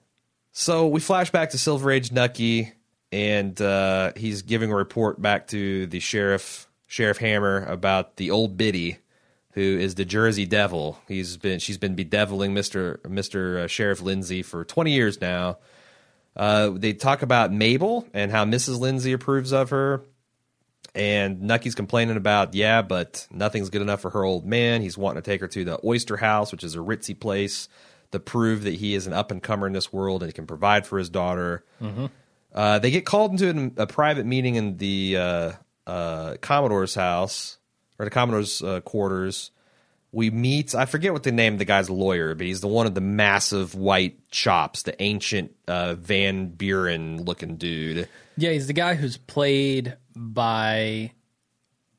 So 0.53 0.87
we 0.87 1.01
flash 1.01 1.31
back 1.31 1.51
to 1.51 1.59
Silver 1.59 1.91
Age 1.91 2.13
Nucky, 2.13 2.73
and 3.11 3.61
uh, 3.61 4.13
he's 4.15 4.43
giving 4.43 4.71
a 4.71 4.77
report 4.77 5.21
back 5.21 5.49
to 5.49 5.89
the 5.89 5.99
sheriff, 5.99 6.69
Sheriff 6.87 7.19
Hammer, 7.19 7.65
about 7.65 8.15
the 8.17 8.31
old 8.31 8.57
biddy, 8.57 8.99
who 9.57 9.63
is 9.63 9.97
the 9.97 10.05
Jersey 10.05 10.47
Devil. 10.47 11.01
He's 11.09 11.37
been 11.37 11.59
she's 11.59 11.79
been 11.79 11.97
bedeviling 11.97 12.55
Mister 12.55 13.01
Mister 13.09 13.59
uh, 13.61 13.67
Sheriff 13.67 14.01
Lindsay 14.01 14.43
for 14.45 14.65
twenty 14.65 14.93
years 14.93 15.21
now. 15.21 15.59
Uh, 16.37 16.71
they 16.75 16.93
talk 16.93 17.23
about 17.23 17.53
Mabel 17.53 18.07
and 18.15 18.31
how 18.31 18.45
Mrs. 18.45 18.79
Lindsay 18.79 19.13
approves 19.13 19.53
of 19.53 19.71
her. 19.71 20.05
And 20.95 21.43
Nucky's 21.43 21.75
complaining 21.75 22.17
about, 22.17 22.55
yeah, 22.55 22.81
but 22.81 23.27
nothing's 23.31 23.69
good 23.69 23.83
enough 23.83 24.01
for 24.01 24.11
her 24.11 24.25
old 24.25 24.47
man. 24.47 24.81
He's 24.81 24.97
wanting 24.97 25.23
to 25.23 25.31
take 25.31 25.43
her 25.43 25.49
to 25.49 25.65
the 25.65 25.79
Oyster 25.85 26.17
House, 26.17 26.53
which 26.53 26.65
is 26.65 26.75
a 26.75 26.79
ritzy 26.79 27.19
place, 27.19 27.69
to 28.13 28.19
prove 28.19 28.65
that 28.65 28.75
he 28.75 28.95
is 28.95 29.07
an 29.07 29.13
up 29.13 29.31
and 29.31 29.43
comer 29.43 29.67
in 29.67 29.75
this 29.75 29.93
world 29.93 30.23
and 30.23 30.35
can 30.35 30.47
provide 30.47 30.87
for 30.87 30.99
his 30.99 31.11
daughter. 31.11 31.65
Uh, 32.55 32.79
they 32.79 32.91
get 32.91 33.05
called 33.05 33.33
into 33.33 33.51
an- 33.51 33.75
a 33.77 33.87
private 33.87 34.25
meeting 34.25 34.55
in 34.55 34.79
the 34.79 35.17
uh, 35.19 35.53
uh, 35.87 36.37
Commodore's 36.41 36.95
house 36.95 37.59
or 37.99 38.05
the 38.07 38.11
Commodore's 38.11 38.63
uh, 38.63 38.81
quarters. 38.81 39.51
We 40.13 40.31
meet. 40.31 40.75
I 40.75 40.87
forget 40.87 41.13
what 41.13 41.25
the 41.25 41.33
name 41.33 41.55
of 41.55 41.59
the 41.59 41.65
guy's 41.67 41.91
lawyer, 41.91 42.35
but 42.35 42.47
he's 42.47 42.61
the 42.61 42.69
one 42.69 42.87
of 42.87 42.95
the 42.95 43.01
massive 43.03 43.75
white 43.75 44.31
chops, 44.31 44.83
the 44.83 45.01
ancient 45.03 45.55
uh, 45.69 45.95
Van 45.95 46.47
Buren 46.49 47.23
looking 47.25 47.57
dude. 47.57 48.09
Yeah, 48.37 48.53
he's 48.53 48.67
the 48.67 48.73
guy 48.73 48.95
who's 48.95 49.17
played 49.19 49.97
by 50.15 51.13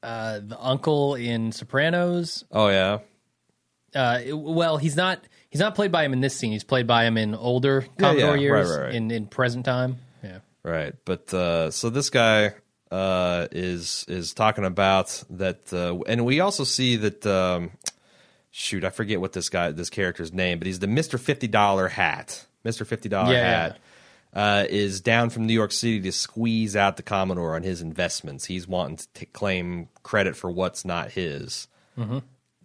uh, 0.01 0.39
the 0.41 0.57
uncle 0.59 1.15
in 1.15 1.51
Sopranos. 1.51 2.43
Oh 2.51 2.69
yeah, 2.69 2.99
Uh, 3.93 4.19
it- 4.25 4.33
well, 4.37 4.77
he's 4.77 4.95
not. 4.95 5.27
He's 5.49 5.61
not 5.61 5.75
played 5.75 5.91
by 5.91 6.03
him 6.03 6.13
in 6.13 6.19
this 6.21 6.35
scene. 6.35 6.51
He's 6.51 6.63
played 6.63 6.87
by 6.87 7.05
him 7.05 7.17
in 7.17 7.33
older 7.35 7.85
Commodore 7.97 8.35
yeah, 8.35 8.41
years, 8.41 8.69
right, 8.69 8.75
right, 8.77 8.85
right. 8.87 8.95
in 8.95 9.11
in 9.11 9.27
present 9.27 9.65
time. 9.65 9.97
Yeah. 10.23 10.39
right. 10.63 10.93
But 11.05 11.33
uh, 11.33 11.71
so 11.71 11.89
this 11.89 12.09
guy 12.09 12.53
uh, 12.91 13.47
is 13.51 14.05
is 14.07 14.33
talking 14.33 14.65
about 14.65 15.23
that, 15.29 15.73
uh, 15.73 15.97
and 16.07 16.25
we 16.25 16.39
also 16.39 16.63
see 16.63 16.95
that. 16.97 17.25
Um, 17.25 17.71
shoot, 18.51 18.83
I 18.83 18.89
forget 18.89 19.21
what 19.21 19.33
this 19.33 19.49
guy, 19.49 19.71
this 19.71 19.89
character's 19.89 20.33
name, 20.33 20.57
but 20.57 20.65
he's 20.65 20.79
the 20.79 20.87
Mister 20.87 21.17
Fifty 21.17 21.47
Dollar 21.47 21.87
Hat. 21.89 22.45
Mister 22.63 22.85
Fifty 22.85 23.09
Dollar 23.09 23.33
Yeah, 23.33 23.43
Hat. 23.43 23.79
Uh, 24.33 24.65
is 24.69 25.01
down 25.01 25.29
from 25.29 25.47
New 25.47 25.53
York 25.53 25.71
City 25.71 26.01
to 26.01 26.11
squeeze 26.11 26.75
out 26.75 26.97
the 26.97 27.03
Commodore 27.03 27.55
on 27.55 27.63
his 27.63 27.81
investments. 27.81 28.45
He's 28.45 28.67
wanting 28.67 28.97
to 28.97 29.07
t- 29.13 29.25
claim 29.27 29.89
credit 30.03 30.35
for 30.35 30.51
what's 30.51 30.85
not 30.85 31.11
his. 31.11 31.67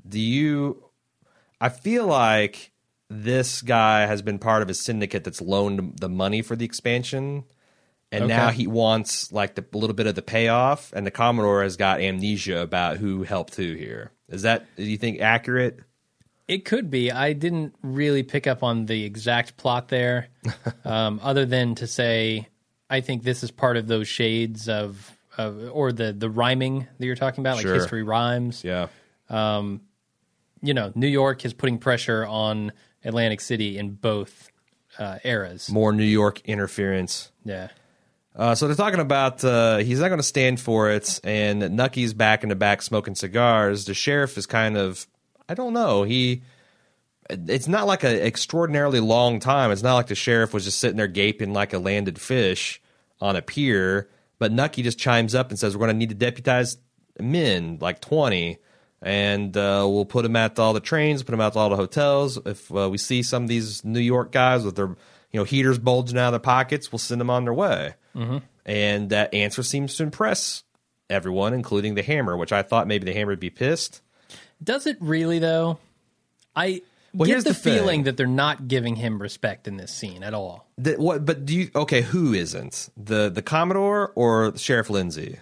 Do 0.07 0.21
you? 0.21 0.85
I 1.61 1.69
feel 1.69 2.07
like 2.07 2.73
this 3.09 3.63
guy 3.63 4.07
has 4.07 4.23
been 4.23 4.39
part 4.39 4.63
of 4.63 4.71
a 4.71 4.75
syndicate 4.75 5.25
that's 5.25 5.41
loaned 5.41 5.99
the 5.99 6.09
money 6.09 6.43
for 6.43 6.57
the 6.57 6.65
expansion, 6.65 7.45
and 8.13 8.25
Okay. 8.25 8.37
now 8.37 8.51
he 8.51 8.67
wants 8.69 9.33
like 9.33 9.55
the, 9.57 9.65
a 9.73 9.77
little 9.77 9.95
bit 9.97 10.07
of 10.07 10.15
the 10.15 10.23
payoff. 10.23 10.93
And 10.93 11.05
the 11.07 11.11
Commodore 11.11 11.63
has 11.63 11.77
got 11.77 12.01
amnesia 12.01 12.61
about 12.61 12.99
who 12.99 13.23
helped 13.25 13.57
who 13.57 13.75
here. 13.75 14.13
Is 14.29 14.43
that 14.43 14.67
do 14.77 14.85
you 14.85 14.99
think 14.99 15.21
accurate? 15.21 15.81
It 16.49 16.65
could 16.65 16.91
be. 16.91 17.11
I 17.11 17.33
didn't 17.33 17.75
really 17.83 18.23
pick 18.23 18.47
up 18.47 18.63
on 18.63 18.87
the 18.87 19.05
exact 19.05 19.57
plot 19.57 19.89
there, 19.89 20.29
um, 20.85 21.19
other 21.23 21.47
than 21.47 21.75
to 21.77 21.87
say 21.87 22.49
I 22.91 23.01
think 23.01 23.23
this 23.23 23.43
is 23.43 23.51
part 23.51 23.77
of 23.79 23.87
those 23.87 24.07
shades 24.09 24.69
of, 24.69 25.17
of 25.39 25.71
or 25.73 25.93
the 25.93 26.13
the 26.13 26.29
rhyming 26.29 26.87
that 26.99 27.07
you're 27.07 27.15
talking 27.17 27.43
about, 27.43 27.57
like 27.57 27.63
Sure. 27.63 27.75
history 27.75 28.03
rhymes. 28.03 28.63
Yeah. 28.65 28.89
You 30.65 30.75
know, 30.75 30.93
New 30.95 31.09
York 31.09 31.45
is 31.45 31.53
putting 31.53 31.79
pressure 31.79 32.25
on 32.25 32.73
Atlantic 33.05 33.41
City 33.41 33.79
in 33.79 33.91
both 33.95 34.51
uh, 34.99 35.19
eras. 35.25 35.69
More 35.71 35.93
New 35.93 36.05
York 36.05 36.41
interference. 36.45 37.33
Yeah. 37.45 37.69
Uh, 38.35 38.55
so 38.55 38.67
they're 38.67 38.77
talking 38.77 39.01
about 39.01 39.45
uh, 39.45 39.77
he's 39.79 40.01
not 40.01 40.09
going 40.09 40.19
to 40.19 40.25
stand 40.25 40.59
for 40.59 40.91
it, 40.91 41.21
and 41.23 41.77
Nucky's 41.77 42.15
back 42.15 42.43
in 42.43 42.49
the 42.49 42.57
back 42.57 42.81
smoking 42.81 43.15
cigars. 43.15 43.85
The 43.85 43.95
sheriff 43.95 44.39
is 44.39 44.47
kind 44.47 44.77
of, 44.77 45.07
I 45.49 45.55
don't 45.55 45.75
know, 45.75 46.03
he. 46.03 46.43
It's 47.29 47.69
not 47.69 47.87
like 47.87 48.05
an 48.05 48.17
extraordinarily 48.17 49.01
long 49.01 49.39
time. 49.39 49.71
It's 49.71 49.83
not 49.83 49.95
like 49.95 50.09
the 50.09 50.15
sheriff 50.15 50.53
was 50.53 50.65
just 50.65 50.79
sitting 50.79 50.97
there 50.97 51.07
gaping 51.07 51.53
like 51.53 51.73
a 51.73 51.79
landed 51.79 52.21
fish 52.21 52.81
on 53.21 53.37
a 53.37 53.43
pier. 53.43 54.09
But 54.39 54.51
Nucky 54.51 54.83
just 54.83 54.99
chimes 54.99 55.35
up 55.35 55.51
and 55.51 55.59
says, 55.59 55.77
"We're 55.77 55.87
going 55.87 55.95
to 55.95 55.99
need 55.99 56.09
to 56.09 56.15
deputize 56.15 56.79
men, 57.21 57.79
like 57.81 58.01
twenty, 58.01 58.59
and 59.03 59.55
uh, 59.57 59.87
we'll 59.89 60.07
put 60.07 60.23
them 60.23 60.37
at 60.37 60.59
all 60.59 60.73
the 60.73 60.81
trains, 60.81 61.23
put 61.23 61.33
them 61.33 61.41
at 61.41 61.55
all 61.55 61.69
the 61.69 61.77
hotels. 61.77 62.39
If 62.47 62.75
uh, 62.75 62.89
we 62.91 62.97
see 62.99 63.23
some 63.23 63.45
of 63.45 63.49
these 63.51 63.85
New 63.85 64.01
York 64.01 64.33
guys 64.33 64.65
with 64.65 64.77
their, 64.77 64.89
you 64.89 65.41
know, 65.41 65.45
heaters 65.45 65.79
bulging 65.79 66.19
out 66.19 66.29
of 66.29 66.33
their 66.33 66.41
pockets, 66.41 66.91
we'll 66.91 66.99
send 66.99 67.21
them 67.21 67.29
on 67.29 67.45
their 67.45 67.55
way." 67.55 67.95
And 68.65 69.11
that 69.11 69.35
answer 69.35 69.63
seems 69.63 69.97
to 69.97 70.03
impress 70.05 70.63
everyone, 71.11 71.55
including 71.55 71.95
the 71.95 72.03
Hammer, 72.03 72.37
which 72.37 72.53
I 72.53 72.63
thought 72.63 72.87
maybe 72.87 73.05
the 73.05 73.13
Hammer 73.13 73.33
would 73.33 73.41
be 73.41 73.51
pissed. 73.51 74.01
Does 74.63 74.87
it 74.87 74.97
really 75.01 75.39
though? 75.39 75.79
I 76.55 76.83
Well, 77.15 77.27
get 77.27 77.45
the, 77.45 77.51
the 77.51 77.55
feeling 77.55 78.05
that 78.05 78.17
they're 78.17 78.27
not 78.27 78.69
giving 78.69 78.97
him 78.97 79.21
respect 79.21 79.67
in 79.67 79.77
this 79.77 79.93
scene 79.93 80.23
at 80.23 80.35
all. 80.35 80.69
The, 80.79 80.95
what? 80.95 81.25
But 81.25 81.45
do 81.45 81.55
you? 81.57 81.71
Okay, 81.75 82.03
who 82.03 82.33
isn't 82.33 82.91
the 82.97 83.29
the 83.31 83.43
Commodore 83.43 84.13
or 84.15 84.57
Sheriff 84.57 84.91
Lindsay? 84.91 85.39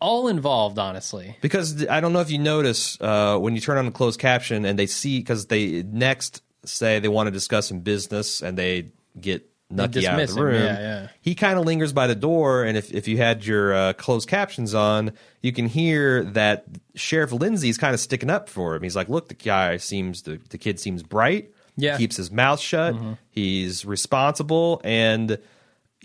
All 0.00 0.28
involved, 0.28 0.78
honestly. 0.78 1.36
Because 1.40 1.86
I 1.88 2.00
don't 2.00 2.12
know 2.12 2.20
if 2.20 2.30
you 2.30 2.38
notice 2.38 3.00
uh, 3.00 3.38
when 3.38 3.54
you 3.54 3.60
turn 3.62 3.78
on 3.78 3.86
the 3.86 3.92
closed 3.92 4.20
caption 4.20 4.64
and 4.66 4.78
they 4.78 4.86
see 4.86 5.20
because 5.20 5.46
they 5.46 5.82
next 5.84 6.42
say 6.64 6.98
they 6.98 7.08
want 7.08 7.28
to 7.28 7.30
discuss 7.30 7.68
some 7.68 7.80
business 7.80 8.42
and 8.42 8.58
they 8.58 8.90
get 9.18 9.48
Nucky 9.68 10.06
out 10.06 10.20
of 10.20 10.34
the 10.34 10.42
room. 10.44 10.54
yeah, 10.54 10.78
yeah. 10.78 11.08
He 11.20 11.34
kind 11.34 11.58
of 11.58 11.64
lingers 11.64 11.92
by 11.92 12.06
the 12.06 12.14
door, 12.14 12.62
and 12.64 12.76
if, 12.76 12.92
if 12.92 13.08
you 13.08 13.16
had 13.16 13.44
your 13.44 13.74
uh, 13.74 13.92
closed 13.94 14.28
captions 14.28 14.74
on, 14.74 15.12
you 15.42 15.52
can 15.52 15.66
hear 15.66 16.22
that 16.24 16.66
Sheriff 16.94 17.32
Lindsay's 17.32 17.76
kind 17.76 17.92
of 17.92 17.98
sticking 18.00 18.30
up 18.30 18.48
for 18.48 18.76
him. 18.76 18.82
He's 18.82 18.94
like, 18.94 19.08
"Look, 19.08 19.28
the 19.28 19.34
guy 19.34 19.78
seems 19.78 20.22
the, 20.22 20.40
the 20.50 20.58
kid 20.58 20.78
seems 20.78 21.02
bright. 21.02 21.52
Yeah. 21.76 21.90
Mm-hmm. 21.90 21.98
keeps 21.98 22.16
his 22.16 22.30
mouth 22.30 22.60
shut. 22.60 22.94
He's 23.30 23.84
responsible, 23.84 24.80
and 24.84 25.38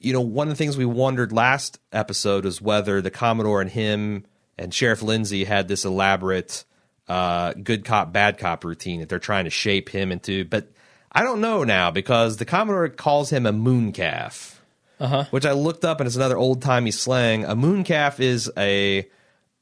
you 0.02 0.14
know, 0.14 0.22
one 0.22 0.48
of 0.48 0.54
the 0.54 0.58
things 0.58 0.76
we 0.76 0.86
wondered 0.86 1.32
last 1.32 1.80
episode 1.92 2.46
was 2.46 2.62
whether 2.62 3.02
the 3.02 3.12
Commodore 3.12 3.62
and 3.62 3.70
him 3.70 4.26
and 4.58 4.74
Sheriff 4.74 5.02
Lindsay 5.04 5.44
had 5.44 5.68
this 5.68 5.86
elaborate 5.86 6.66
uh, 7.08 7.54
good 7.54 7.86
cop, 7.86 8.12
bad 8.12 8.38
cop 8.38 8.64
routine 8.64 9.00
that 9.00 9.10
they're 9.10 9.20
trying 9.20 9.44
to 9.46 9.50
shape 9.52 9.90
him 9.90 10.12
into. 10.12 10.46
But 10.46 10.72
I 11.12 11.24
don't 11.24 11.42
know 11.42 11.64
now 11.64 11.92
because 11.92 12.38
the 12.38 12.46
Commodore 12.46 12.88
calls 12.90 13.30
him 13.32 13.46
a 13.46 13.52
moon 13.52 13.92
calf, 13.92 14.62
Uh-huh. 15.00 15.26
which 15.32 15.46
I 15.46 15.52
looked 15.52 15.84
up 15.84 16.00
and 16.00 16.08
it's 16.08 16.16
another 16.16 16.38
old 16.38 16.62
timey 16.62 16.92
slang. 16.92 17.44
A 17.46 17.56
moon 17.56 17.84
calf 17.84 18.20
is 18.20 18.50
a 18.58 19.08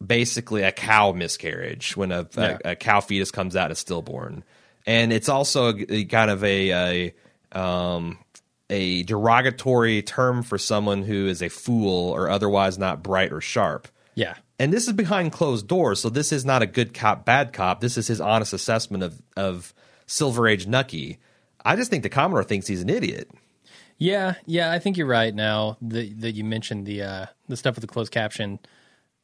basically 0.05 0.61
a 0.63 0.71
cow 0.71 1.11
miscarriage 1.11 1.97
when 1.97 2.11
a, 2.11 2.27
Yeah. 2.37 2.57
a, 2.65 2.71
a 2.71 2.75
cow 2.75 3.01
fetus 3.01 3.31
comes 3.31 3.55
out 3.55 3.71
as 3.71 3.79
stillborn, 3.79 4.43
and 4.85 5.11
it's 5.11 5.27
also 5.29 5.73
a, 5.75 6.05
kind 6.05 6.29
of 6.31 6.43
a, 6.43 7.13
a 7.51 7.59
um, 7.59 8.19
a 8.69 9.01
derogatory 9.03 10.03
term 10.03 10.43
for 10.43 10.57
someone 10.59 11.01
who 11.03 11.27
is 11.27 11.41
a 11.41 11.49
fool 11.49 12.11
or 12.11 12.29
otherwise 12.29 12.77
not 12.77 13.01
bright 13.01 13.31
or 13.33 13.41
sharp. 13.41 13.87
Yeah. 14.13 14.35
And 14.59 14.71
this 14.71 14.87
is 14.87 14.93
behind 14.93 15.31
closed 15.31 15.67
doors, 15.67 15.99
so 16.01 16.09
this 16.09 16.31
is 16.31 16.45
not 16.45 16.61
a 16.61 16.67
good 16.67 16.93
cop, 16.93 17.25
bad 17.25 17.53
cop. 17.53 17.81
This 17.81 17.97
is 17.97 18.07
his 18.07 18.21
honest 18.21 18.53
assessment 18.53 19.03
of 19.03 19.21
of 19.35 19.73
Silver 20.05 20.47
Age 20.47 20.67
Nucky. 20.67 21.17
I 21.63 21.75
just 21.75 21.89
think 21.89 22.03
the 22.03 22.09
Commodore 22.09 22.43
thinks 22.43 22.67
he's 22.67 22.81
an 22.81 22.89
idiot. 22.89 23.29
Yeah, 23.97 24.35
yeah, 24.45 24.71
I 24.71 24.79
think 24.79 24.97
you're 24.97 25.07
right. 25.07 25.33
Now 25.33 25.77
that 25.81 26.21
that 26.21 26.31
you 26.31 26.43
mentioned 26.43 26.85
the 26.85 27.01
uh, 27.03 27.25
the 27.47 27.57
stuff 27.57 27.75
with 27.75 27.81
the 27.81 27.87
closed 27.87 28.11
caption, 28.11 28.59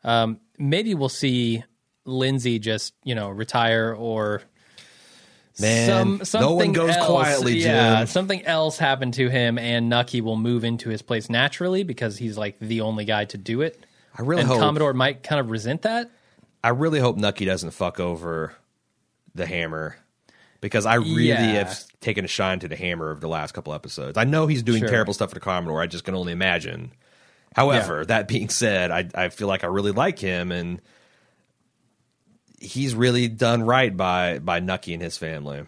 um, 0.04 0.39
maybe 0.58 0.93
we'll 0.93 1.10
see 1.10 1.63
Lindsay 2.04 2.60
just 2.60 2.93
you 3.04 3.15
know 3.15 3.30
retire 3.30 3.95
or 3.98 4.41
Man, 5.60 6.26
some 6.26 6.41
no 6.41 6.54
one 6.54 6.74
goes 6.74 6.93
else, 6.95 7.08
quietly, 7.08 7.60
Yeah, 7.60 8.04
something 8.06 8.45
else 8.45 8.78
happened 8.78 9.13
to 9.13 9.30
him, 9.30 9.58
and 9.58 9.88
Nucky 9.88 10.19
will 10.19 10.36
move 10.36 10.65
into 10.65 10.89
his 10.89 11.02
place 11.02 11.30
naturally 11.30 11.84
because 11.84 12.17
he's 12.17 12.38
like 12.38 12.60
the 12.60 12.82
only 12.82 13.06
guy 13.06 13.24
to 13.26 13.38
do 13.38 13.62
it. 13.62 13.86
I 14.17 14.24
really 14.24 14.41
and 14.41 14.50
hope- 14.50 14.60
Commodore 14.60 14.93
might 14.93 15.24
kind 15.24 15.39
of 15.39 15.50
resent 15.50 15.84
that. 15.84 16.12
I 16.62 16.69
really 16.69 17.00
hope 17.00 17.15
Nucky 17.15 17.45
doesn't 17.45 17.71
fuck 17.71 18.00
over 18.02 18.54
the 19.34 19.45
Hammer 19.45 19.95
because 20.65 20.88
I 20.88 20.95
really 20.95 21.28
Yeah. 21.28 21.43
have 21.63 21.84
taken 22.01 22.25
a 22.25 22.28
shine 22.28 22.58
to 22.62 22.67
the 22.67 22.75
Hammer 22.75 23.12
of 23.12 23.21
the 23.21 23.28
last 23.28 23.54
couple 23.54 23.71
episodes. 23.71 24.17
I 24.17 24.23
know 24.23 24.47
he's 24.47 24.63
doing 24.63 24.80
Sure. 24.80 24.89
terrible 24.89 25.13
stuff 25.13 25.30
for 25.30 25.36
the 25.36 25.39
Commodore. 25.39 25.80
I 25.80 25.86
just 25.86 26.04
can 26.06 26.15
only 26.15 26.34
imagine. 26.34 26.91
However, 27.56 28.04
that 28.06 28.28
being 28.28 28.49
said, 28.49 28.89
I 28.89 29.08
I 29.13 29.30
feel 29.30 29.47
like 29.47 29.63
I 29.63 29.67
really 29.67 29.91
like 29.91 30.17
him 30.17 30.51
and 30.51 30.82
he's 32.60 32.95
really 32.95 33.28
done 33.28 33.62
right 33.62 33.95
by 33.95 34.39
by 34.39 34.60
Nucky 34.60 34.93
and 34.95 35.04
his 35.04 35.19
family. 35.19 35.65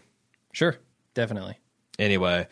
Sure, 0.51 0.75
definitely. 1.13 1.59
Anyway, 1.99 2.47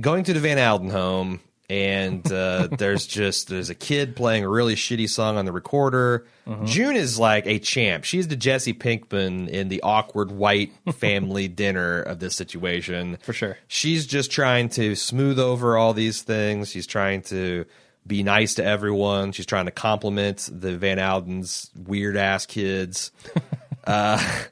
going 0.00 0.24
to 0.24 0.32
the 0.32 0.40
Van 0.40 0.58
Alden 0.58 0.88
home, 0.88 1.40
and 1.74 2.30
uh, 2.30 2.68
there's 2.78 3.04
just 3.06 3.48
there's 3.48 3.68
a 3.68 3.74
kid 3.74 4.14
playing 4.14 4.44
a 4.44 4.48
really 4.48 4.76
shitty 4.76 5.08
song 5.10 5.36
on 5.36 5.44
the 5.44 5.52
recorder. 5.52 6.24
Mm-hmm. 6.46 6.66
June 6.66 6.94
is 6.94 7.18
like 7.18 7.46
a 7.46 7.58
champ. 7.58 8.04
She's 8.04 8.28
the 8.28 8.36
Jesse 8.36 8.74
Pinkman 8.74 9.48
in 9.48 9.68
the 9.68 9.82
awkward 9.82 10.30
white 10.30 10.72
family 10.94 11.48
dinner 11.48 12.00
of 12.00 12.20
this 12.20 12.36
situation. 12.36 13.18
For 13.22 13.32
sure. 13.32 13.58
She's 13.66 14.06
just 14.06 14.30
trying 14.30 14.68
to 14.70 14.94
smooth 14.94 15.40
over 15.40 15.76
all 15.76 15.94
these 15.94 16.22
things. 16.22 16.70
She's 16.70 16.86
trying 16.86 17.22
to 17.22 17.64
be 18.06 18.22
nice 18.22 18.54
to 18.54 18.64
everyone. 18.64 19.32
She's 19.32 19.46
trying 19.46 19.64
to 19.64 19.72
compliment 19.72 20.48
the 20.52 20.76
Van 20.76 20.98
Alden's 20.98 21.70
weird 21.74 22.16
ass 22.16 22.46
kids. 22.46 23.10
uh, 23.84 24.42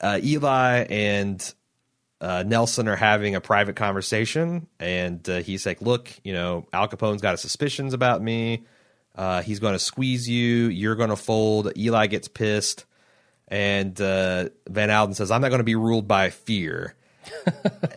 uh, 0.00 0.20
Eli 0.22 0.86
and 0.88 1.54
uh, 2.20 2.44
Nelson 2.46 2.86
are 2.88 2.96
having 2.96 3.34
a 3.34 3.40
private 3.40 3.76
conversation, 3.76 4.66
and 4.78 5.26
uh, 5.28 5.38
he's 5.38 5.64
like, 5.64 5.80
"Look, 5.80 6.10
you 6.22 6.32
know, 6.32 6.66
Al 6.72 6.88
Capone's 6.88 7.22
got 7.22 7.32
his 7.32 7.40
suspicions 7.40 7.94
about 7.94 8.22
me. 8.22 8.64
Uh, 9.16 9.42
he's 9.42 9.58
going 9.58 9.72
to 9.72 9.78
squeeze 9.78 10.28
you. 10.28 10.66
You're 10.68 10.96
going 10.96 11.10
to 11.10 11.16
fold." 11.16 11.72
Eli 11.76 12.06
gets 12.08 12.28
pissed, 12.28 12.84
and 13.48 13.98
uh, 14.00 14.50
Van 14.68 14.90
Alden 14.90 15.14
says, 15.14 15.30
"I'm 15.30 15.40
not 15.40 15.48
going 15.48 15.60
to 15.60 15.64
be 15.64 15.76
ruled 15.76 16.06
by 16.06 16.30
fear." 16.30 16.94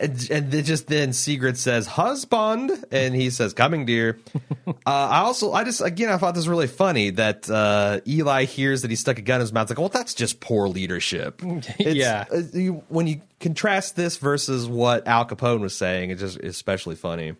And, 0.00 0.28
and 0.30 0.50
then 0.50 0.64
just 0.64 0.86
then 0.86 1.12
Sigrid 1.12 1.56
says 1.58 1.86
husband 1.86 2.84
and 2.90 3.14
he 3.14 3.30
says 3.30 3.52
coming 3.54 3.86
dear. 3.86 4.18
Uh, 4.66 4.90
I 4.90 5.18
also 5.20 5.52
I 5.52 5.64
just 5.64 5.80
again 5.82 6.08
I 6.10 6.16
thought 6.16 6.34
this 6.34 6.42
was 6.42 6.48
really 6.48 6.66
funny 6.66 7.10
that 7.10 7.48
uh, 7.50 8.00
Eli 8.06 8.44
hears 8.44 8.80
that 8.82 8.90
he 8.90 8.96
stuck 8.96 9.18
a 9.18 9.22
gun 9.22 9.36
in 9.36 9.40
his 9.42 9.52
mouth. 9.52 9.68
Like 9.68 9.78
well 9.78 9.88
that's 9.90 10.14
just 10.14 10.40
poor 10.40 10.68
leadership. 10.68 11.42
It's- 11.78 11.94
Yeah. 11.96 12.24
uh, 12.32 12.42
you, 12.52 12.82
when 12.88 13.06
you 13.06 13.20
contrast 13.40 13.94
this 13.96 14.16
versus 14.16 14.66
what 14.66 15.06
Al 15.06 15.26
Capone 15.26 15.60
was 15.60 15.76
saying 15.76 16.10
it's 16.10 16.20
just 16.22 16.38
especially 16.38 16.94
funny. 16.96 17.34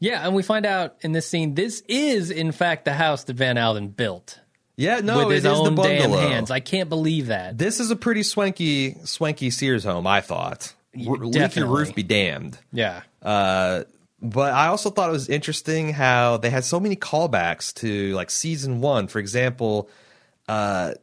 Yeah, 0.00 0.24
and 0.26 0.34
we 0.34 0.42
find 0.42 0.66
out 0.66 0.96
in 1.00 1.12
this 1.12 1.28
scene 1.28 1.54
this 1.54 1.82
is 1.88 2.30
in 2.32 2.50
fact 2.52 2.84
the 2.84 2.92
house 2.94 3.24
that 3.24 3.34
Van 3.36 3.56
Alden 3.58 3.88
built. 3.88 4.40
Yeah 4.76 5.00
no 5.00 5.18
with 5.28 5.28
it 5.28 5.34
his 5.36 5.44
is 5.44 5.50
the 5.50 5.50
own 5.70 5.74
damn 5.76 6.10
hands. 6.10 6.50
I 6.50 6.60
can't 6.60 6.88
believe 6.88 7.28
that. 7.28 7.56
this 7.58 7.78
is 7.80 7.90
a 7.92 7.96
pretty 7.96 8.22
swanky 8.24 8.96
swanky 9.04 9.50
Sears 9.50 9.84
home 9.84 10.06
I 10.08 10.20
thought 10.20 10.74
R- 10.94 11.16
leaky 11.16 11.38
definitely. 11.38 11.78
roof 11.78 11.94
be 11.94 12.02
damned 12.02 12.58
Yeah. 12.72 13.02
Uh, 13.22 13.84
but 14.20 14.52
I 14.52 14.66
also 14.68 14.90
thought 14.90 15.08
it 15.08 15.12
was 15.12 15.28
interesting 15.28 15.92
how 15.92 16.38
they 16.38 16.50
had 16.50 16.64
so 16.64 16.80
many 16.80 16.96
callbacks 16.96 17.72
to 17.74 18.14
like 18.14 18.30
season 18.30 18.80
one. 18.80 19.06
For 19.06 19.18
example, 19.20 19.88
uh, 20.48 20.94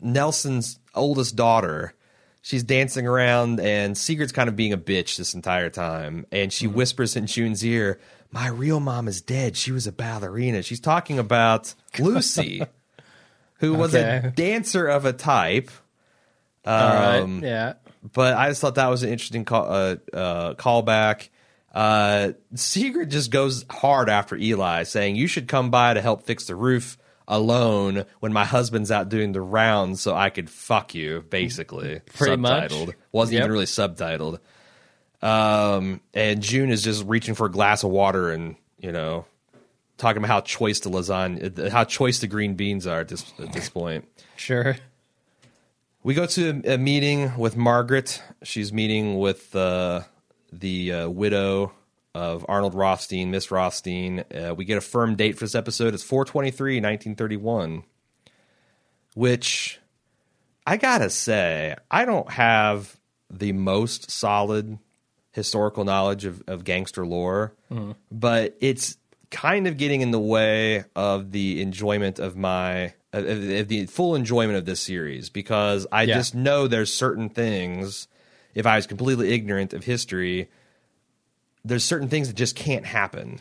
Nelson's 0.00 0.78
oldest 0.94 1.36
daughter, 1.36 1.94
she's 2.42 2.64
dancing 2.64 3.06
around 3.06 3.60
and 3.60 3.96
Sigrid's 3.96 4.32
kind 4.32 4.48
of 4.48 4.56
being 4.56 4.72
a 4.72 4.78
bitch 4.78 5.16
this 5.16 5.34
entire 5.34 5.70
time. 5.70 6.26
And 6.32 6.52
she 6.52 6.66
Mm-hmm. 6.66 6.74
whispers 6.76 7.14
in 7.16 7.26
June's 7.26 7.64
ear, 7.64 8.00
My 8.32 8.48
real 8.48 8.80
mom 8.80 9.06
is 9.06 9.20
dead. 9.20 9.56
She 9.56 9.70
was 9.70 9.86
a 9.86 9.92
ballerina. 9.92 10.62
She's 10.62 10.80
talking 10.80 11.18
about 11.20 11.74
Lucy, 12.00 12.62
who 13.60 13.74
was 13.74 13.94
a 13.94 14.32
dancer 14.34 14.86
of 14.88 15.04
a 15.04 15.12
type. 15.12 15.70
Right. 16.66 17.18
Um, 17.20 17.44
Yeah. 17.44 17.74
But 18.12 18.34
I 18.34 18.48
just 18.50 18.60
thought 18.60 18.74
that 18.76 18.88
was 18.88 19.02
an 19.02 19.10
interesting 19.10 19.44
call, 19.44 19.64
uh, 19.70 19.96
uh, 20.12 20.54
callback. 20.54 21.28
Uh, 21.74 22.32
Sigrid 22.54 23.10
just 23.10 23.30
goes 23.30 23.64
hard 23.68 24.08
after 24.08 24.36
Eli, 24.36 24.82
saying, 24.84 25.16
"You 25.16 25.26
should 25.26 25.48
come 25.48 25.70
by 25.70 25.94
to 25.94 26.00
help 26.00 26.22
fix 26.24 26.46
the 26.46 26.54
roof 26.54 26.96
alone 27.26 28.04
when 28.20 28.32
my 28.32 28.44
husband's 28.44 28.90
out 28.92 29.08
doing 29.08 29.32
the 29.32 29.40
rounds, 29.40 30.00
so 30.02 30.14
I 30.14 30.30
could 30.30 30.48
fuck 30.50 30.94
you." 30.94 31.24
Basically, 31.28 32.00
Pretty 32.14 32.36
much. 32.36 32.70
subtitled. 32.70 32.94
Wasn't 33.10 33.34
Yep. 33.34 33.40
even 33.40 33.52
really 33.52 33.64
subtitled. 33.64 34.38
Um, 35.22 36.00
and 36.12 36.42
June 36.42 36.70
is 36.70 36.82
just 36.82 37.04
reaching 37.06 37.34
for 37.34 37.46
a 37.46 37.50
glass 37.50 37.82
of 37.82 37.90
water 37.90 38.30
and 38.30 38.56
you 38.78 38.92
know 38.92 39.24
talking 39.96 40.18
about 40.18 40.28
how 40.28 40.40
choice 40.42 40.80
the 40.80 40.90
lasagna, 40.90 41.70
how 41.70 41.84
choice 41.84 42.18
the 42.18 42.26
green 42.26 42.54
beans 42.54 42.86
are 42.86 43.00
at 43.00 43.08
this 43.08 43.24
at 43.40 43.52
this 43.52 43.68
point. 43.68 44.06
Sure. 44.36 44.76
We 46.04 46.12
go 46.12 46.26
to 46.26 46.62
a, 46.66 46.74
a 46.74 46.78
meeting 46.78 47.34
with 47.38 47.56
Margaret. 47.56 48.22
She's 48.42 48.74
meeting 48.74 49.18
with 49.18 49.56
uh, 49.56 50.02
the 50.52 50.92
uh, 50.92 51.08
widow 51.08 51.72
of 52.14 52.44
Arnold 52.46 52.74
Rothstein, 52.74 53.30
Miss 53.30 53.50
Rothstein. 53.50 54.22
Uh, 54.32 54.54
we 54.54 54.66
get 54.66 54.76
a 54.76 54.82
firm 54.82 55.16
date 55.16 55.38
for 55.38 55.46
this 55.46 55.54
episode. 55.54 55.94
It's 55.94 56.02
423, 56.02 56.74
1931. 56.74 57.84
Which 59.14 59.80
I 60.66 60.76
gotta 60.76 61.08
say, 61.08 61.74
I 61.90 62.04
don't 62.04 62.30
have 62.32 63.00
the 63.30 63.52
most 63.52 64.10
solid 64.10 64.78
historical 65.32 65.84
knowledge 65.84 66.26
of, 66.26 66.42
of 66.46 66.64
gangster 66.64 67.06
lore, 67.06 67.54
but 68.12 68.58
it's 68.60 68.98
kind 69.34 69.66
of 69.66 69.76
getting 69.76 70.00
in 70.00 70.12
the 70.12 70.18
way 70.20 70.84
of 70.94 71.32
the 71.32 71.60
enjoyment 71.60 72.18
of 72.18 72.36
my 72.36 72.94
of, 73.12 73.24
of- 73.26 73.68
the 73.68 73.86
full 73.86 74.14
enjoyment 74.14 74.56
of 74.56 74.64
this 74.64 74.80
series 74.80 75.28
because 75.28 75.86
I 75.92 76.02
Yeah. 76.04 76.14
just 76.14 76.34
know 76.34 76.66
there's 76.68 76.92
certain 76.94 77.28
things. 77.28 78.06
If 78.54 78.64
I 78.66 78.76
was 78.76 78.86
completely 78.86 79.32
ignorant 79.32 79.72
of 79.74 79.84
history, 79.84 80.48
there's 81.64 81.84
certain 81.84 82.08
things 82.08 82.28
that 82.28 82.36
just 82.36 82.54
can't 82.56 82.86
happen 82.86 83.40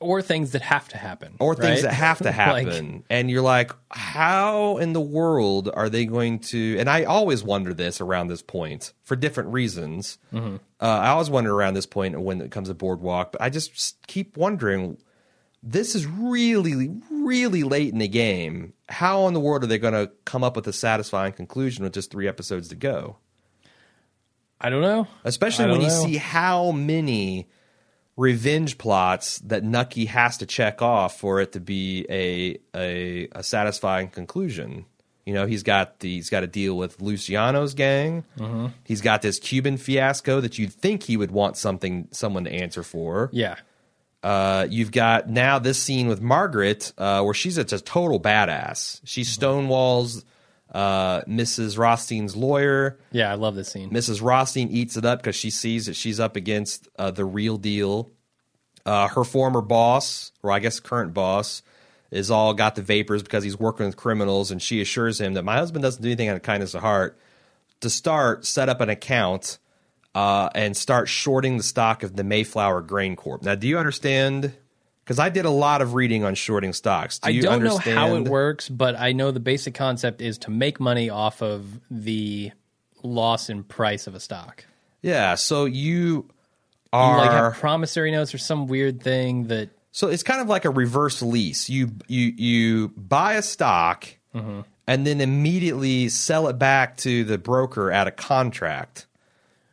Or 0.00 0.22
things 0.22 0.52
that 0.52 0.62
have 0.62 0.88
to 0.88 0.96
happen. 0.96 1.34
or 1.40 1.54
things 1.54 1.82
that 1.82 1.92
have 1.92 2.18
to 2.18 2.24
Like, 2.30 2.34
happen 2.34 3.04
and 3.10 3.30
you're 3.30 3.42
like 3.42 3.70
how 3.90 4.78
in 4.78 4.94
the 4.94 5.00
world 5.00 5.68
are 5.72 5.90
they 5.90 6.06
going 6.06 6.38
to 6.38 6.78
and 6.78 6.88
i 6.88 7.04
always 7.04 7.44
wonder 7.44 7.74
this 7.74 8.00
around 8.00 8.28
this 8.28 8.40
point 8.40 8.92
for 9.02 9.14
different 9.14 9.52
reasons 9.52 10.16
Mm-hmm. 10.32 10.56
uh, 10.80 10.84
i 10.86 11.08
always 11.08 11.28
wonder 11.28 11.52
around 11.54 11.74
this 11.74 11.84
point 11.86 12.18
when 12.18 12.40
it 12.40 12.50
comes 12.50 12.68
to 12.68 12.74
boardwalk 12.74 13.32
but 13.32 13.42
i 13.42 13.50
just 13.50 13.96
keep 14.06 14.38
wondering 14.38 14.96
this 15.62 15.94
is 15.94 16.06
really 16.06 16.88
really 17.10 17.62
late 17.62 17.92
in 17.92 17.98
the 17.98 18.08
game 18.08 18.72
how 18.88 19.26
in 19.28 19.34
the 19.34 19.40
world 19.40 19.62
are 19.64 19.66
they 19.66 19.78
going 19.78 19.92
to 19.92 20.10
come 20.24 20.42
up 20.42 20.56
with 20.56 20.66
a 20.66 20.72
satisfying 20.72 21.34
conclusion 21.34 21.84
with 21.84 21.92
just 21.92 22.10
three 22.10 22.26
episodes 22.26 22.68
to 22.68 22.74
go 22.74 23.16
I 24.62 24.68
don't 24.70 24.82
know. 24.82 25.06
especially 25.24 25.66
when 25.66 25.74
don't 25.80 25.82
you 25.82 25.88
know. 25.88 26.04
see 26.06 26.16
how 26.16 26.70
many 26.72 27.48
revenge 28.20 28.76
plots 28.76 29.38
that 29.38 29.64
Nucky 29.64 30.04
has 30.04 30.36
to 30.38 30.46
check 30.46 30.82
off 30.82 31.18
for 31.18 31.40
it 31.40 31.52
to 31.52 31.60
be 31.60 32.04
a 32.10 32.58
a, 32.76 33.28
a 33.32 33.42
satisfying 33.42 34.10
conclusion. 34.10 34.84
You 35.24 35.34
know, 35.34 35.46
he's 35.46 35.62
got 35.62 36.00
the, 36.00 36.16
he's 36.16 36.28
got 36.28 36.40
to 36.40 36.46
deal 36.46 36.76
with 36.76 37.00
Luciano's 37.00 37.72
gang. 37.72 38.24
Mm-hmm. 38.38 38.66
He's 38.84 39.00
got 39.00 39.22
this 39.22 39.38
Cuban 39.38 39.78
fiasco 39.78 40.40
that 40.40 40.58
you'd 40.58 40.72
think 40.72 41.04
he 41.04 41.16
would 41.16 41.30
want 41.30 41.56
something 41.56 42.08
someone 42.10 42.44
to 42.44 42.52
answer 42.52 42.82
for. 42.82 43.30
Yeah. 43.32 43.56
Uh, 44.22 44.66
you've 44.68 44.92
got 44.92 45.30
now 45.30 45.58
this 45.58 45.80
scene 45.80 46.06
with 46.06 46.20
Margaret 46.20 46.92
uh, 46.98 47.22
where 47.22 47.32
she's 47.32 47.56
just 47.56 47.72
a 47.72 47.80
total 47.80 48.20
badass. 48.20 49.00
She 49.04 49.22
stonewalls 49.22 50.24
uh, 50.72 51.22
Mrs. 51.22 51.78
Rothstein's 51.78 52.36
lawyer. 52.36 52.98
Yeah, 53.12 53.30
I 53.30 53.34
love 53.34 53.54
this 53.54 53.68
scene. 53.68 53.90
Mrs. 53.90 54.22
Rothstein 54.22 54.68
eats 54.68 54.96
it 54.96 55.04
up 55.04 55.20
because 55.20 55.36
she 55.36 55.50
sees 55.50 55.86
that 55.86 55.96
she's 55.96 56.20
up 56.20 56.36
against 56.36 56.88
uh, 56.98 57.10
the 57.10 57.24
real 57.24 57.56
deal. 57.56 58.10
Uh, 58.86 59.08
her 59.08 59.24
former 59.24 59.60
boss, 59.60 60.32
or 60.42 60.52
I 60.52 60.58
guess 60.58 60.80
current 60.80 61.12
boss, 61.12 61.62
is 62.10 62.30
all 62.30 62.54
got 62.54 62.74
the 62.74 62.82
vapors 62.82 63.22
because 63.22 63.44
he's 63.44 63.58
working 63.58 63.86
with 63.86 63.96
criminals, 63.96 64.50
and 64.50 64.60
she 64.62 64.80
assures 64.80 65.20
him 65.20 65.34
that 65.34 65.44
my 65.44 65.56
husband 65.56 65.82
doesn't 65.82 66.02
do 66.02 66.08
anything 66.08 66.28
out 66.28 66.36
of 66.36 66.42
kindness 66.42 66.74
of 66.74 66.80
heart. 66.80 67.18
To 67.80 67.90
start, 67.90 68.44
set 68.44 68.68
up 68.68 68.80
an 68.80 68.90
account 68.90 69.58
uh, 70.14 70.50
and 70.54 70.76
start 70.76 71.08
shorting 71.08 71.56
the 71.56 71.62
stock 71.62 72.02
of 72.02 72.16
the 72.16 72.24
Mayflower 72.24 72.82
Grain 72.82 73.16
Corp. 73.16 73.42
Now, 73.42 73.54
do 73.54 73.66
you 73.66 73.78
understand? 73.78 74.54
Because 75.10 75.18
I 75.18 75.28
did 75.28 75.44
a 75.44 75.50
lot 75.50 75.82
of 75.82 75.94
reading 75.94 76.22
on 76.22 76.36
shorting 76.36 76.72
stocks. 76.72 77.18
Do 77.18 77.26
I 77.26 77.30
you 77.30 77.42
don't 77.42 77.54
understand? 77.54 77.96
know 77.96 78.00
how 78.00 78.14
it 78.14 78.28
works, 78.28 78.68
but 78.68 78.94
I 78.94 79.10
know 79.10 79.32
the 79.32 79.40
basic 79.40 79.74
concept 79.74 80.22
is 80.22 80.38
to 80.38 80.52
make 80.52 80.78
money 80.78 81.10
off 81.10 81.42
of 81.42 81.80
the 81.90 82.52
loss 83.02 83.50
in 83.50 83.64
price 83.64 84.06
of 84.06 84.14
a 84.14 84.20
stock. 84.20 84.64
Yeah, 85.02 85.34
so 85.34 85.64
you 85.64 85.98
You 86.12 86.28
are 86.92 87.18
like 87.18 87.30
have 87.32 87.54
promissory 87.54 88.12
notes 88.12 88.32
or 88.32 88.38
some 88.38 88.68
weird 88.68 89.02
thing 89.02 89.48
that 89.48 89.70
So 89.90 90.06
it's 90.06 90.22
kind 90.22 90.40
of 90.40 90.46
like 90.46 90.64
a 90.64 90.70
reverse 90.70 91.22
lease. 91.22 91.68
You 91.68 91.90
you 92.06 92.32
you 92.36 92.88
buy 92.90 93.34
a 93.34 93.42
stock 93.42 94.06
and 94.32 94.64
then 94.86 95.20
immediately 95.20 96.08
sell 96.08 96.46
it 96.46 96.56
back 96.56 96.98
to 96.98 97.24
the 97.24 97.36
broker 97.36 97.90
at 97.90 98.06
a 98.06 98.12
contract. 98.12 99.08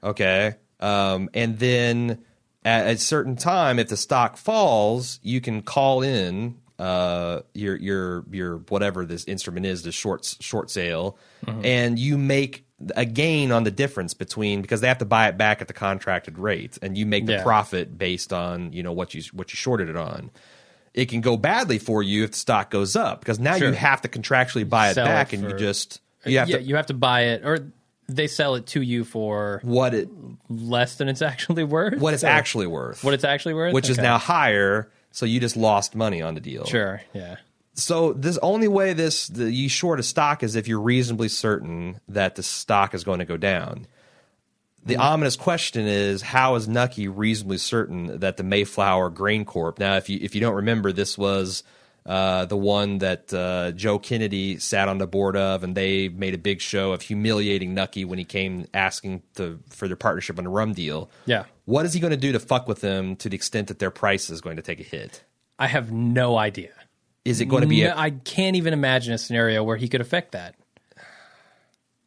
Okay, 0.04 0.56
um, 0.80 1.30
and 1.36 1.60
then 1.60 2.24
at 2.68 2.88
a 2.88 2.98
certain 2.98 3.36
time, 3.36 3.80
if 3.80 3.88
the 3.88 3.98
stock 3.98 4.38
falls, 4.38 5.20
you 5.24 5.42
can 5.42 5.62
call 5.62 6.02
in 6.02 6.58
uh, 6.80 7.42
your 7.54 7.76
your 7.78 8.26
your 8.32 8.58
whatever 8.70 9.06
this 9.06 9.26
instrument 9.26 9.66
is, 9.66 9.84
the 9.84 9.92
short 9.92 10.36
short 10.40 10.70
sale, 10.70 11.18
and 11.46 11.98
you 11.98 12.18
make 12.18 12.66
a 12.96 13.06
gain 13.06 13.52
on 13.52 13.64
the 13.64 13.72
difference 13.72 14.14
between 14.14 14.62
because 14.62 14.82
they 14.82 14.88
have 14.88 15.00
to 15.00 15.06
buy 15.06 15.28
it 15.30 15.38
back 15.38 15.62
at 15.62 15.68
the 15.68 15.74
contracted 15.74 16.38
rate, 16.38 16.78
and 16.82 16.98
you 16.98 17.06
make 17.08 17.26
the 17.26 17.34
Yeah. 17.34 17.44
profit 17.44 17.98
based 17.98 18.32
on 18.34 18.74
you 18.74 18.84
know 18.84 18.92
what 18.92 19.14
you 19.16 19.24
what 19.34 19.52
you 19.52 19.56
shorted 19.58 19.90
it 19.90 19.96
on. 19.98 20.30
It 20.94 21.10
can 21.10 21.22
go 21.22 21.38
badly 21.38 21.80
for 21.80 22.02
you 22.04 22.24
if 22.24 22.32
the 22.32 22.38
stock 22.38 22.70
goes 22.70 22.96
up 22.96 23.20
because 23.22 23.40
now 23.40 23.58
Sure. 23.58 23.70
you 23.70 23.74
have 23.76 24.02
to 24.02 24.08
contractually 24.08 24.68
buy 24.68 24.90
it 24.90 24.96
Sell 24.96 25.06
it 25.06 25.10
back, 25.10 25.34
and 25.34 25.44
you 25.44 25.54
just 25.58 26.02
you 26.26 26.38
have 26.40 26.50
yeah, 26.50 26.58
to 26.58 26.64
you 26.64 26.76
have 26.76 26.88
to 26.88 26.94
buy 26.94 27.22
it 27.26 27.42
or 27.46 27.72
they 28.08 28.28
sell 28.28 28.56
it 28.56 28.66
to 28.68 28.82
you 28.82 29.04
for 29.04 29.60
what 29.64 29.94
it 29.94 30.10
less 30.50 30.96
than 30.96 31.10
it's 31.10 31.22
actually 31.34 31.64
worth. 31.64 32.00
what 32.00 32.14
it's 32.14 32.24
Or 32.24 32.28
actually 32.28 32.68
worth, 32.68 33.04
what 33.04 33.14
it's 33.14 33.24
actually 33.24 33.54
worth, 33.54 33.74
which 33.74 33.90
is 33.90 33.98
now 33.98 34.18
higher. 34.18 34.90
So 35.12 35.26
you 35.26 35.40
just 35.40 35.58
lost 35.58 35.96
money 35.96 36.22
on 36.22 36.36
the 36.36 36.40
deal. 36.42 36.66
sure. 36.66 37.02
Yeah. 37.14 37.38
So 37.74 38.14
this 38.14 38.38
only 38.40 38.68
way 38.68 38.94
this 38.94 39.28
the, 39.28 39.52
you 39.52 39.70
short 39.70 40.00
a 40.00 40.04
stock 40.04 40.42
is 40.44 40.56
if 40.56 40.68
you're 40.68 40.80
reasonably 40.82 41.28
certain 41.30 42.00
that 42.08 42.36
the 42.36 42.44
stock 42.44 42.94
is 42.96 43.04
going 43.04 43.20
to 43.20 43.26
go 43.26 43.38
down. 43.38 43.88
The 44.86 44.94
Mm-hmm. 44.94 45.02
ominous 45.02 45.36
question 45.36 45.86
is 45.86 46.22
how 46.22 46.56
is 46.56 46.68
Nucky 46.68 47.08
reasonably 47.10 47.58
certain 47.58 48.20
that 48.22 48.38
the 48.38 48.44
Mayflower 48.44 49.10
Grain 49.10 49.44
Corp. 49.44 49.80
Now, 49.80 49.98
if 49.98 50.08
you 50.10 50.18
if 50.22 50.34
you 50.34 50.40
don't 50.42 50.56
remember, 50.56 50.92
this 50.94 51.18
was 51.18 51.62
uh, 52.08 52.46
the 52.46 52.56
one 52.58 53.00
that 53.00 53.34
uh, 53.34 53.72
Joe 53.74 54.00
Kennedy 54.00 54.58
sat 54.60 54.88
on 54.88 54.98
the 54.98 55.06
board 55.08 55.36
of, 55.36 55.64
and 55.64 55.76
they 55.76 56.08
made 56.10 56.34
a 56.34 56.38
big 56.38 56.62
show 56.62 56.94
of 56.94 57.02
humiliating 57.02 57.74
Nucky 57.74 58.06
when 58.06 58.18
he 58.18 58.24
came 58.26 58.66
asking 58.74 59.24
to, 59.36 59.60
for 59.70 59.88
their 59.88 59.98
partnership 59.98 60.38
on 60.38 60.46
the 60.46 60.50
rum 60.50 60.74
deal. 60.74 61.12
Yeah. 61.26 61.44
What 61.66 61.86
is 61.86 61.94
he 61.94 62.00
going 62.00 62.12
to 62.12 62.18
do 62.18 62.32
to 62.32 62.40
fuck 62.40 62.68
with 62.68 62.80
them 62.82 63.18
to 63.18 63.28
the 63.30 63.36
extent 63.36 63.68
that 63.68 63.80
their 63.80 63.92
price 63.92 64.30
is 64.30 64.40
going 64.40 64.56
to 64.56 64.62
take 64.62 64.80
a 64.80 64.84
hit? 64.84 65.24
I 65.60 65.68
have 65.68 65.92
no 65.92 66.38
idea. 66.38 66.72
Is 67.26 67.42
it 67.42 67.46
going 67.46 67.64
to 67.64 67.68
be 67.68 67.84
No, 67.84 67.90
a, 67.92 67.98
I 67.98 68.12
can't 68.12 68.56
even 68.56 68.72
imagine 68.72 69.14
a 69.14 69.18
scenario 69.18 69.62
where 69.64 69.76
he 69.76 69.90
could 69.90 70.00
affect 70.00 70.32
that. 70.32 70.56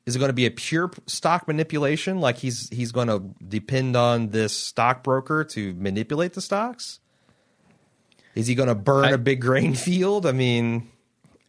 is 0.06 0.16
it 0.16 0.18
going 0.18 0.30
to 0.30 0.32
be 0.34 0.46
a 0.46 0.50
pure 0.50 0.90
stock 1.06 1.46
manipulation 1.46 2.20
like 2.20 2.38
he's 2.38 2.68
he's 2.70 2.90
going 2.90 3.08
to 3.08 3.22
depend 3.46 3.96
on 3.96 4.30
this 4.30 4.56
stockbroker 4.56 5.44
to 5.44 5.74
manipulate 5.74 6.32
the 6.32 6.40
stocks 6.40 6.99
is 8.40 8.46
he 8.46 8.54
going 8.54 8.68
to 8.68 8.74
burn 8.74 9.04
I- 9.06 9.10
a 9.10 9.18
big 9.18 9.40
grain 9.40 9.74
field 9.86 10.26
i 10.26 10.32
mean 10.32 10.88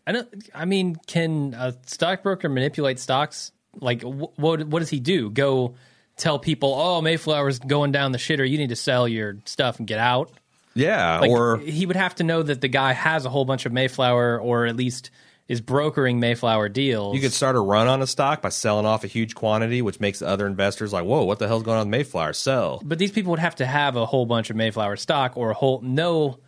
I 0.07 0.13
don't. 0.13 0.49
I 0.55 0.65
mean, 0.65 0.95
can 1.05 1.53
a 1.53 1.75
stockbroker 1.85 2.49
manipulate 2.49 2.97
stocks? 2.97 3.51
Like, 3.79 4.01
wh- 4.01 4.37
what 4.37 4.63
what 4.63 4.79
does 4.79 4.89
he 4.89 4.99
do? 4.99 5.29
Go 5.29 5.75
tell 6.17 6.39
people, 6.39 6.73
"Oh, 6.73 7.01
Mayflower's 7.01 7.59
going 7.59 7.91
down 7.91 8.11
the 8.11 8.17
shitter. 8.17 8.49
You 8.49 8.57
need 8.57 8.69
to 8.69 8.75
sell 8.75 9.07
your 9.07 9.37
stuff 9.45 9.77
and 9.77 9.87
get 9.87 9.99
out." 9.99 10.31
yeah 10.73 11.19
Like, 11.19 11.29
or 11.29 11.59
he 11.59 11.85
would 11.85 11.95
have 11.95 12.15
to 12.15 12.23
know 12.23 12.41
that 12.41 12.61
the 12.61 12.67
guy 12.67 12.93
has 12.93 13.25
a 13.25 13.29
whole 13.29 13.45
bunch 13.45 13.67
of 13.67 13.73
Mayflower, 13.73 14.39
or 14.41 14.65
at 14.65 14.75
least 14.75 15.11
is 15.47 15.61
brokering 15.61 16.19
Mayflower 16.19 16.67
deals. 16.67 17.13
you 17.15 17.21
could 17.21 17.31
start 17.33 17.55
a 17.55 17.59
run 17.59 17.87
on 17.87 18.01
a 18.01 18.07
stock 18.07 18.41
by 18.41 18.49
selling 18.49 18.87
off 18.87 19.03
a 19.03 19.07
huge 19.07 19.35
quantity 19.35 19.81
which 19.83 19.99
makes 19.99 20.21
other 20.23 20.47
investors 20.47 20.91
like 20.93 21.03
whoa 21.05 21.23
what 21.25 21.39
the 21.39 21.47
hell's 21.47 21.61
going 21.63 21.77
on 21.77 21.87
with 21.87 21.91
mayflower 21.91 22.31
sell 22.33 22.81
but 22.85 22.97
these 22.97 23.11
people 23.11 23.31
would 23.31 23.39
have 23.39 23.55
to 23.55 23.65
have 23.65 23.97
a 23.97 24.05
whole 24.05 24.25
bunch 24.25 24.49
of 24.49 24.55
Mayflower 24.55 24.95
stock, 24.95 25.37
or 25.37 25.51
a 25.51 25.53
whole 25.53 25.79
no, 25.81 26.39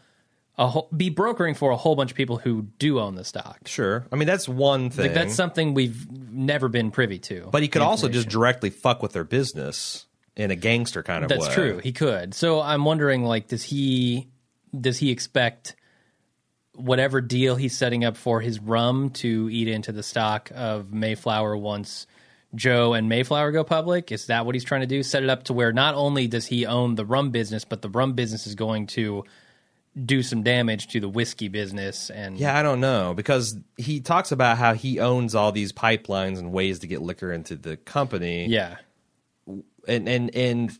whole, 0.57 0.87
be 0.95 1.09
brokering 1.09 1.55
for 1.55 1.71
a 1.71 1.75
whole 1.75 1.95
bunch 1.95 2.11
of 2.11 2.17
people 2.17 2.37
who 2.37 2.63
do 2.79 2.99
own 2.99 3.15
the 3.15 3.23
stock. 3.23 3.59
sure 3.67 4.05
i 4.11 4.15
mean 4.15 4.27
that's 4.27 4.47
one 4.47 4.89
thing 4.89 5.05
Like 5.07 5.13
that's 5.13 5.33
something 5.35 5.73
we've 5.73 6.07
never 6.31 6.67
been 6.69 6.91
privy 6.91 7.19
to. 7.19 7.49
but 7.51 7.61
he 7.61 7.67
could 7.67 7.81
also 7.81 8.07
just 8.09 8.29
directly 8.29 8.69
fuck 8.69 9.01
with 9.01 9.13
their 9.13 9.23
business 9.23 10.05
in 10.35 10.49
a 10.51 10.55
gangster 10.55 11.03
kind 11.03 11.23
of 11.23 11.29
That's 11.29 11.47
way 11.47 11.53
true. 11.53 11.77
He 11.83 11.91
could. 11.91 12.33
So 12.33 12.59
I'm 12.59 12.85
wondering, 12.85 13.23
like, 13.23 13.47
does 13.49 13.61
he 13.61 14.29
does 14.79 14.97
he 14.97 15.11
expect 15.11 15.75
whatever 16.73 17.21
deal 17.21 17.55
he's 17.55 17.77
setting 17.77 18.03
up 18.03 18.17
for 18.17 18.41
his 18.41 18.59
rum 18.59 19.11
to 19.11 19.47
eat 19.51 19.67
into 19.67 19.91
the 19.91 20.01
stock 20.01 20.51
of 20.55 20.91
Mayflower 20.91 21.55
once 21.55 22.07
Joe 22.55 22.93
and 22.93 23.07
Mayflower 23.09 23.51
go 23.51 23.63
public? 23.63 24.11
Is 24.11 24.25
that 24.25 24.45
what 24.47 24.55
he's 24.55 24.63
trying 24.63 24.81
to 24.81 24.87
do? 24.87 25.03
Set 25.03 25.21
it 25.21 25.29
up 25.29 25.43
to 25.43 25.53
where 25.53 25.71
not 25.71 25.93
only 25.93 26.25
does 26.27 26.47
he 26.47 26.65
own 26.65 26.95
the 26.95 27.05
rum 27.05 27.29
business, 27.29 27.63
but 27.63 27.83
the 27.83 27.89
rum 27.89 28.13
business 28.13 28.47
is 28.47 28.55
going 28.55 28.87
to 28.87 29.23
do 30.01 30.23
some 30.23 30.41
damage 30.41 30.87
to 30.87 30.99
the 30.99 31.09
whiskey 31.09 31.47
business 31.47 32.09
and 32.09 32.37
Yeah, 32.37 32.57
I 32.57 32.63
don't 32.63 32.79
know 32.79 33.13
because 33.13 33.55
he 33.77 33.99
talks 33.99 34.31
about 34.31 34.57
how 34.57 34.73
he 34.73 34.99
owns 34.99 35.35
all 35.35 35.51
these 35.51 35.71
pipelines 35.71 36.39
and 36.39 36.51
ways 36.51 36.79
to 36.79 36.87
get 36.87 37.01
liquor 37.01 37.31
into 37.31 37.55
the 37.55 37.77
company. 37.77 38.47
yeah. 38.47 38.77
and 39.87 40.07
and 40.09 40.33
and 40.35 40.77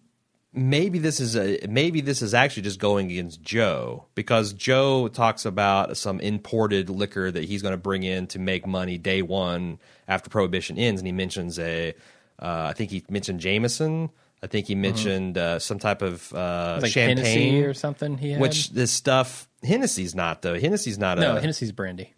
maybe 0.51 0.99
this 0.99 1.19
is 1.19 1.35
a 1.35 1.59
maybe 1.67 2.01
this 2.01 2.21
is 2.21 2.33
actually 2.33 2.63
just 2.63 2.79
going 2.79 3.11
against 3.11 3.41
Joe 3.41 4.05
because 4.15 4.53
Joe 4.53 5.07
talks 5.07 5.45
about 5.45 5.97
some 5.97 6.19
imported 6.19 6.89
liquor 6.89 7.29
that 7.31 7.43
he's 7.43 7.61
going 7.61 7.73
to 7.73 7.77
bring 7.77 8.03
in 8.03 8.27
to 8.27 8.39
make 8.39 8.65
money 8.65 8.97
day 8.97 9.21
one 9.21 9.79
after 10.07 10.29
prohibition 10.29 10.77
ends, 10.77 11.01
and 11.01 11.07
he 11.07 11.11
mentions 11.11 11.59
a 11.59 11.93
uh, 12.39 12.67
I 12.69 12.73
think 12.73 12.91
he 12.91 13.03
mentioned 13.09 13.39
Jameson. 13.39 14.09
I 14.43 14.47
think 14.47 14.67
he 14.67 14.75
mentioned 14.75 15.37
uh, 15.37 15.57
some 15.59 15.79
type 15.79 16.01
of 16.01 16.31
uh, 16.33 16.79
like 16.81 16.91
champagne 16.91 17.17
Hennessy 17.25 17.63
or 17.63 17.73
something. 17.73 18.17
He 18.17 18.31
had. 18.31 18.41
Which 18.41 18.71
this 18.71 18.91
stuff 18.91 19.47
Hennessy's 19.63 20.13
not 20.13 20.41
though. 20.41 20.59
Hennessy's 20.59 20.97
not 20.99 21.17
no 21.17 21.37
a 21.37 21.39
Hennessy's 21.39 21.71
brandy. 21.71 22.13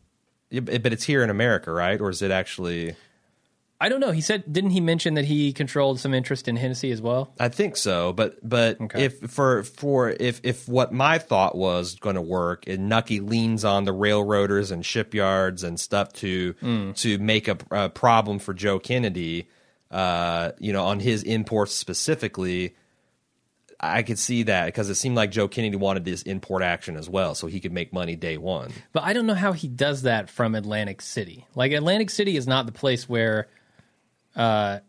but 0.52 0.92
it's 0.92 1.04
here 1.04 1.24
in 1.24 1.30
America, 1.30 1.72
right? 1.72 2.02
Or 2.02 2.10
is 2.10 2.24
it 2.24 2.32
actually? 2.32 2.96
I 3.80 3.90
don't 3.90 4.00
know. 4.00 4.12
He 4.12 4.22
said, 4.22 4.52
didn't 4.52 4.70
he 4.70 4.80
mention 4.80 5.16
that 5.16 5.26
he 5.26 5.52
controlled 5.52 6.00
some 6.00 6.14
interest 6.14 6.48
in 6.48 6.56
Hennessy 6.56 6.92
as 6.92 7.02
well? 7.02 7.34
I 7.40 7.50
think 7.50 7.76
so, 7.76 8.14
but 8.14 8.38
but 8.42 8.80
Okay. 8.82 9.04
if 9.04 9.20
for 9.30 9.64
for 9.64 10.16
if 10.18 10.40
if 10.44 10.68
what 10.68 10.94
my 10.94 11.20
thought 11.20 11.56
was 11.56 11.96
going 11.96 12.16
to 12.16 12.22
work, 12.22 12.68
and 12.68 12.88
Nucky 12.90 13.20
leans 13.20 13.64
on 13.66 13.84
the 13.84 13.92
railroaders 13.92 14.72
and 14.72 14.84
shipyards 14.84 15.62
and 15.62 15.80
stuff 15.80 16.12
to 16.14 16.54
to 16.96 17.18
make 17.20 17.48
a, 17.50 17.58
a 17.70 17.90
problem 17.90 18.40
for 18.40 18.54
Joe 18.54 18.80
Kennedy, 18.80 19.48
uh, 19.92 20.52
you 20.60 20.74
know, 20.74 20.86
on 20.86 21.00
his 21.00 21.24
imports 21.24 21.74
specifically. 21.74 22.76
I 23.78 24.04
could 24.04 24.18
see 24.18 24.44
that 24.44 24.68
because 24.68 24.90
it 24.90 24.96
seemed 24.96 25.18
like 25.18 25.32
Joe 25.32 25.50
Kennedy 25.50 25.76
wanted 25.76 26.06
this 26.06 26.22
import 26.22 26.64
action 26.64 26.96
as 26.96 27.10
well, 27.10 27.36
so 27.36 27.48
he 27.48 27.60
could 27.60 27.74
make 27.74 27.92
money 27.92 28.16
day 28.16 28.38
one. 28.38 28.72
But 28.94 29.04
I 29.04 29.12
don't 29.12 29.26
know 29.26 29.36
how 29.36 29.52
he 29.52 29.68
does 29.68 30.04
that 30.04 30.30
from 30.30 30.56
Atlantic 30.56 31.02
City. 31.02 31.46
Like 31.56 31.74
Atlantic 31.74 32.10
City 32.10 32.38
is 32.38 32.48
not 32.48 32.66
the 32.66 32.72
place 32.72 33.10
where 33.10 33.50
uh, 34.36 34.80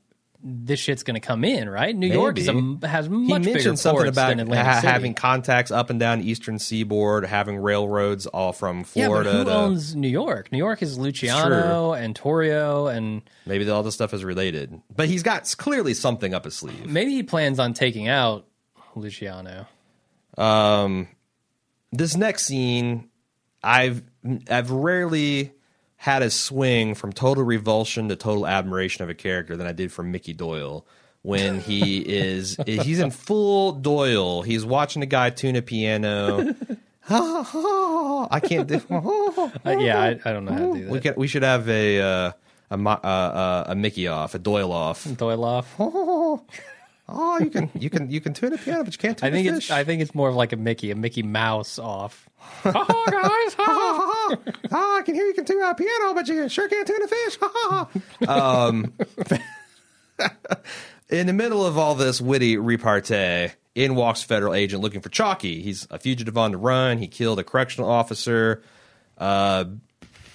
this 0.49 0.79
shit's 0.79 1.03
going 1.03 1.17
to 1.17 1.21
come 1.21 1.43
in, 1.43 1.69
right? 1.69 1.95
New 1.95 2.07
York 2.07 2.39
is 2.39 2.47
a, 2.47 2.53
Maybe. 2.53 2.87
has 2.87 3.07
He 3.07 3.13
much 3.13 3.43
bigger 3.43 3.55
mentioned 3.55 3.79
something 3.81 4.05
ports 4.05 4.17
about 4.17 4.39
ha- 4.57 4.81
having 4.81 5.13
contacts 5.13 5.73
up 5.73 5.91
and 5.91 5.99
down 5.99 6.21
eastern 6.23 6.61
seaboard, 6.61 7.25
having 7.25 7.57
railroads 7.57 8.27
all 8.27 8.53
from 8.53 8.85
yeah, 8.95 9.07
Florida. 9.07 9.33
but 9.33 9.39
who 9.39 9.45
to, 9.45 9.55
owns 9.55 9.97
New 9.97 10.09
York? 10.09 10.53
New 10.53 10.59
York 10.59 10.83
is 10.83 10.97
Luciano 10.99 11.95
and 11.95 12.15
Torrio, 12.15 12.95
and 12.95 13.23
maybe 13.45 13.69
all 13.69 13.83
this 13.83 13.95
stuff 13.95 14.15
is 14.15 14.25
related. 14.25 14.81
But 14.95 15.09
he's 15.09 15.25
got 15.25 15.53
clearly 15.59 15.95
something 15.95 16.33
up 16.33 16.45
his 16.45 16.55
sleeve. 16.55 16.87
maybe 16.87 17.11
he 17.13 17.25
plans 17.25 17.59
on 17.59 17.75
taking 17.75 18.07
out 18.07 18.47
Luciano. 18.95 19.67
Um, 20.39 21.09
this 21.91 22.17
next 22.17 22.45
scene, 22.45 23.09
I've 23.65 24.03
I've 24.49 24.71
rarely 24.71 25.53
had 26.07 26.23
a 26.23 26.31
swing 26.31 26.95
from 26.95 27.13
total 27.13 27.43
revulsion 27.43 28.09
to 28.09 28.15
total 28.15 28.47
admiration 28.47 29.03
of 29.03 29.11
a 29.11 29.15
character 29.15 29.57
than 29.57 29.67
I 29.67 29.73
did 29.73 29.91
for 29.91 30.05
Mickey 30.05 30.33
Doyle 30.33 30.87
when 31.23 31.59
he 31.59 31.99
is 32.07 32.57
he's 32.65 33.01
in 33.01 33.11
full 33.11 33.73
Doyle. 33.73 34.43
He's 34.43 34.65
watching 34.65 35.03
a 35.03 35.07
guy 35.07 35.31
tune 35.31 35.57
a 35.57 35.63
piano. 35.63 36.55
I 37.11 38.41
can't 38.43 38.69
do. 38.69 38.81
Uh, 39.65 39.79
yeah, 39.79 40.01
I, 40.01 40.21
I 40.25 40.33
don't 40.33 40.45
know 40.45 40.53
how 40.53 40.59
to 40.59 40.79
do 40.79 40.85
that. 40.85 40.91
We 40.91 41.01
can, 41.01 41.15
we 41.17 41.27
should 41.27 41.43
have 41.43 41.69
a 41.69 42.01
uh, 42.01 42.33
a 42.71 42.77
uh, 42.77 42.99
uh, 43.03 43.65
a 43.69 43.75
Mickey 43.75 44.07
off, 44.07 44.35
a 44.35 44.39
Doyle 44.39 44.73
off. 44.73 45.05
Doyle 45.17 45.45
off. 45.45 45.75
Oh, 47.09 47.39
you 47.39 47.51
can 47.51 47.71
you 47.75 47.89
can 47.89 48.11
you 48.11 48.21
can 48.21 48.35
tune 48.35 48.53
a 48.53 48.59
piano, 48.59 48.83
but 48.83 48.93
you 48.93 48.99
can't 48.99 49.17
tune 49.17 49.29
I 49.29 49.31
think 49.31 49.49
a 49.49 49.57
it's. 49.57 49.71
I 49.71 49.85
think 49.85 50.03
it's 50.03 50.15
more 50.15 50.29
of 50.29 50.35
like 50.35 50.53
a 50.53 50.57
Mickey, 50.57 50.91
a 50.91 50.97
Mickey 50.97 51.23
Mouse 51.23 51.79
off. 51.79 52.29
oh, 52.65 53.05
guys, 53.11 53.55
Ah, 54.73 54.99
I 54.99 55.03
can 55.03 55.15
hear 55.15 55.25
you 55.25 55.35
can 55.35 55.45
tune 55.45 55.63
a 55.63 55.75
piano, 55.75 56.15
but 56.15 56.27
you 56.27 56.49
sure 56.49 56.69
can't 56.69 56.87
tune 56.87 57.03
a 57.03 57.09
fish. 57.09 58.29
um, 58.29 58.93
in 61.09 61.27
the 61.29 61.33
middle 61.33 61.65
of 61.65 61.79
all 61.79 61.95
this 61.95 62.21
witty 62.21 62.57
repartee, 62.57 63.53
in 63.77 63.95
walks 63.95 64.25
federal 64.25 64.55
agent 64.55 64.83
looking 64.83 65.01
for 65.01 65.09
Chalky. 65.09 65.63
He's 65.63 65.87
a 65.91 65.99
fugitive 66.01 66.37
on 66.37 66.53
the 66.53 66.59
run. 66.59 66.99
He 66.99 67.07
killed 67.07 67.39
a 67.39 67.45
correctional 67.45 67.89
officer. 67.89 68.63
Uh, 69.17 69.67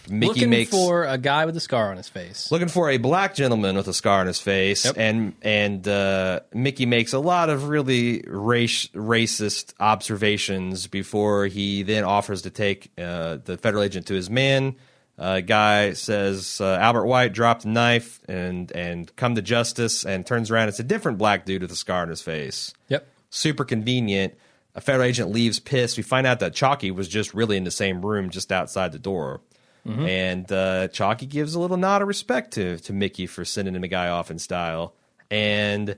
Mickey 0.10 0.28
looking 0.28 0.50
makes 0.50 0.72
for 0.72 1.06
a 1.06 1.18
guy 1.18 1.46
with 1.46 1.56
a 1.56 1.60
scar 1.60 1.92
on 1.92 1.98
his 1.98 2.10
face. 2.10 2.52
looking 2.52 2.68
for 2.68 2.90
a 2.90 2.98
black 2.98 3.36
gentleman 3.36 3.76
with 3.76 3.88
a 3.88 3.94
scar 3.94 4.20
on 4.22 4.28
his 4.28 4.40
face, 4.40 4.86
Yep. 4.86 4.96
and 4.98 5.34
and 5.42 5.88
uh, 5.88 6.40
Mickey 6.54 6.86
makes 6.86 7.14
a 7.14 7.20
lot 7.20 7.50
of 7.50 7.70
really 7.70 8.24
race, 8.28 8.88
racist 8.88 9.74
observations 9.80 10.88
before 10.88 11.46
he 11.48 11.84
then 11.84 12.04
offers 12.04 12.42
to 12.44 12.50
take 12.50 12.92
uh, 12.98 13.38
the 13.46 13.58
federal 13.58 13.84
agent 13.84 14.08
to 14.08 14.14
his 14.14 14.30
man. 14.30 14.76
Uh, 15.20 15.40
guy 15.40 15.94
says 15.94 16.60
uh, 16.62 16.78
Albert 16.82 17.06
White 17.06 17.32
dropped 17.34 17.66
a 17.66 17.70
knife 17.70 18.20
and 18.28 18.72
and 18.72 19.16
come 19.16 19.36
to 19.36 19.42
justice, 19.42 20.04
and 20.06 20.26
turns 20.26 20.50
around. 20.50 20.70
It's 20.70 20.80
a 20.80 20.84
different 20.84 21.18
black 21.20 21.46
dude 21.46 21.62
with 21.62 21.72
a 21.72 21.76
scar 21.76 22.02
on 22.02 22.10
his 22.10 22.22
face. 22.22 22.74
Yep. 22.90 23.08
Super 23.30 23.64
convenient. 23.64 24.34
A 24.74 24.82
federal 24.82 25.06
agent 25.06 25.30
leaves 25.32 25.60
pissed. 25.60 25.98
We 25.98 26.04
find 26.04 26.26
out 26.26 26.40
that 26.40 26.54
Chalky 26.56 26.92
was 26.92 27.08
just 27.10 27.34
really 27.34 27.58
in 27.58 27.66
the 27.66 27.72
same 27.72 28.04
room 28.06 28.30
just 28.30 28.52
outside 28.52 28.94
the 28.94 29.00
door. 29.00 29.42
And 29.86 30.52
uh, 30.52 30.88
Chalky 30.90 31.26
gives 31.26 31.56
a 31.56 31.60
little 31.60 31.78
nod 31.78 32.02
of 32.02 32.08
respect 32.08 32.52
to, 32.54 32.78
to 32.80 32.94
Mickey 32.94 33.26
for 33.26 33.44
sending 33.44 33.76
him 33.76 33.84
a 33.84 33.88
guy 33.88 34.10
off 34.10 34.30
in 34.30 34.38
style. 34.40 34.94
And 35.32 35.98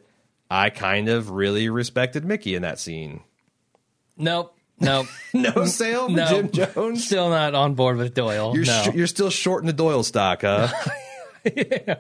I 0.50 0.70
kind 0.70 1.10
of 1.10 1.32
really 1.32 1.68
respected 1.70 2.24
Mickey 2.24 2.56
in 2.56 2.62
that 2.62 2.80
scene. 2.80 3.22
Nope. 4.18 4.56
Nope. 4.80 5.08
No 5.34 5.66
sale 5.66 6.10
no. 6.10 6.28
Jim 6.28 6.52
Jones? 6.52 7.06
Still 7.06 7.30
not 7.30 7.56
on 7.56 7.74
board 7.74 7.98
with 7.98 8.14
Doyle. 8.14 8.54
You're, 8.56 8.66
no. 8.66 8.84
sh- 8.84 8.94
you're 8.96 9.08
still 9.08 9.30
shorting 9.30 9.68
the 9.68 9.74
Doyle 9.74 10.04
stock, 10.04 10.42
huh? 10.44 10.70
I 11.46 11.98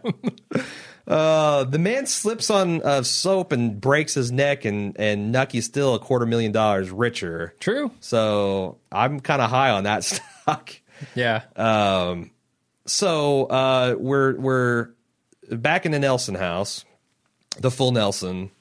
Uh, 1.06 1.66
the 1.66 1.80
man 1.80 2.06
slips 2.06 2.50
on 2.50 2.82
uh, 2.82 3.04
soap 3.04 3.52
and 3.52 3.82
breaks 3.82 4.14
his 4.14 4.32
neck, 4.32 4.64
and 4.64 4.96
and 4.98 5.34
Nucky's 5.34 5.66
still 5.66 5.96
a 5.96 6.00
quarter 6.00 6.26
million 6.26 6.54
dollars 6.54 6.92
richer. 6.92 7.54
True. 7.60 7.92
So 8.00 8.78
I'm 8.90 9.20
kind 9.20 9.42
of 9.42 9.50
high 9.50 9.72
on 9.72 9.84
that 9.84 10.04
stock. 10.46 10.72
Yeah. 11.16 11.44
So 12.86 13.46
uh, 13.46 13.96
we're 13.98 14.36
we're 14.38 14.90
back 15.50 15.86
in 15.86 15.92
the 15.92 16.00
Nelson 16.00 16.36
house, 16.36 16.84
the 17.58 17.72
full 17.72 17.92
Nelson, 17.92 18.52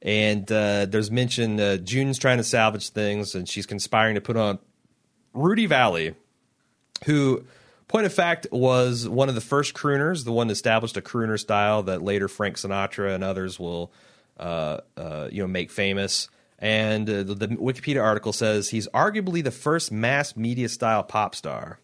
and 0.00 0.50
uh, 0.50 0.86
there's 0.86 1.10
mention 1.10 1.60
uh, 1.60 1.76
June's 1.76 2.18
trying 2.18 2.38
to 2.38 2.44
salvage 2.44 2.90
things, 2.90 3.34
and 3.34 3.48
she's 3.48 3.66
conspiring 3.66 4.14
to 4.14 4.20
put 4.20 4.36
on 4.36 4.58
Rudy 5.34 5.66
Vallee, 5.66 6.14
who, 7.04 7.44
point 7.88 8.06
of 8.06 8.12
fact, 8.12 8.46
was 8.50 9.06
one 9.06 9.28
of 9.28 9.34
the 9.34 9.40
first 9.40 9.74
crooners, 9.74 10.24
the 10.24 10.32
one 10.32 10.48
that 10.48 10.52
established 10.52 10.96
a 10.96 11.02
crooner 11.02 11.38
style 11.38 11.82
that 11.84 12.02
later 12.02 12.28
Frank 12.28 12.56
Sinatra 12.56 13.14
and 13.14 13.22
others 13.22 13.60
will, 13.60 13.92
uh, 14.38 14.78
uh, 14.96 15.28
you 15.30 15.42
know, 15.42 15.48
make 15.48 15.70
famous. 15.70 16.28
And 16.58 17.08
uh, 17.08 17.22
the, 17.22 17.34
the 17.34 17.48
Wikipedia 17.48 18.02
article 18.02 18.32
says 18.32 18.70
he's 18.70 18.88
arguably 18.88 19.44
the 19.44 19.50
first 19.50 19.92
mass 19.92 20.36
media 20.36 20.68
style 20.68 21.02
pop 21.02 21.34
star. 21.34 21.78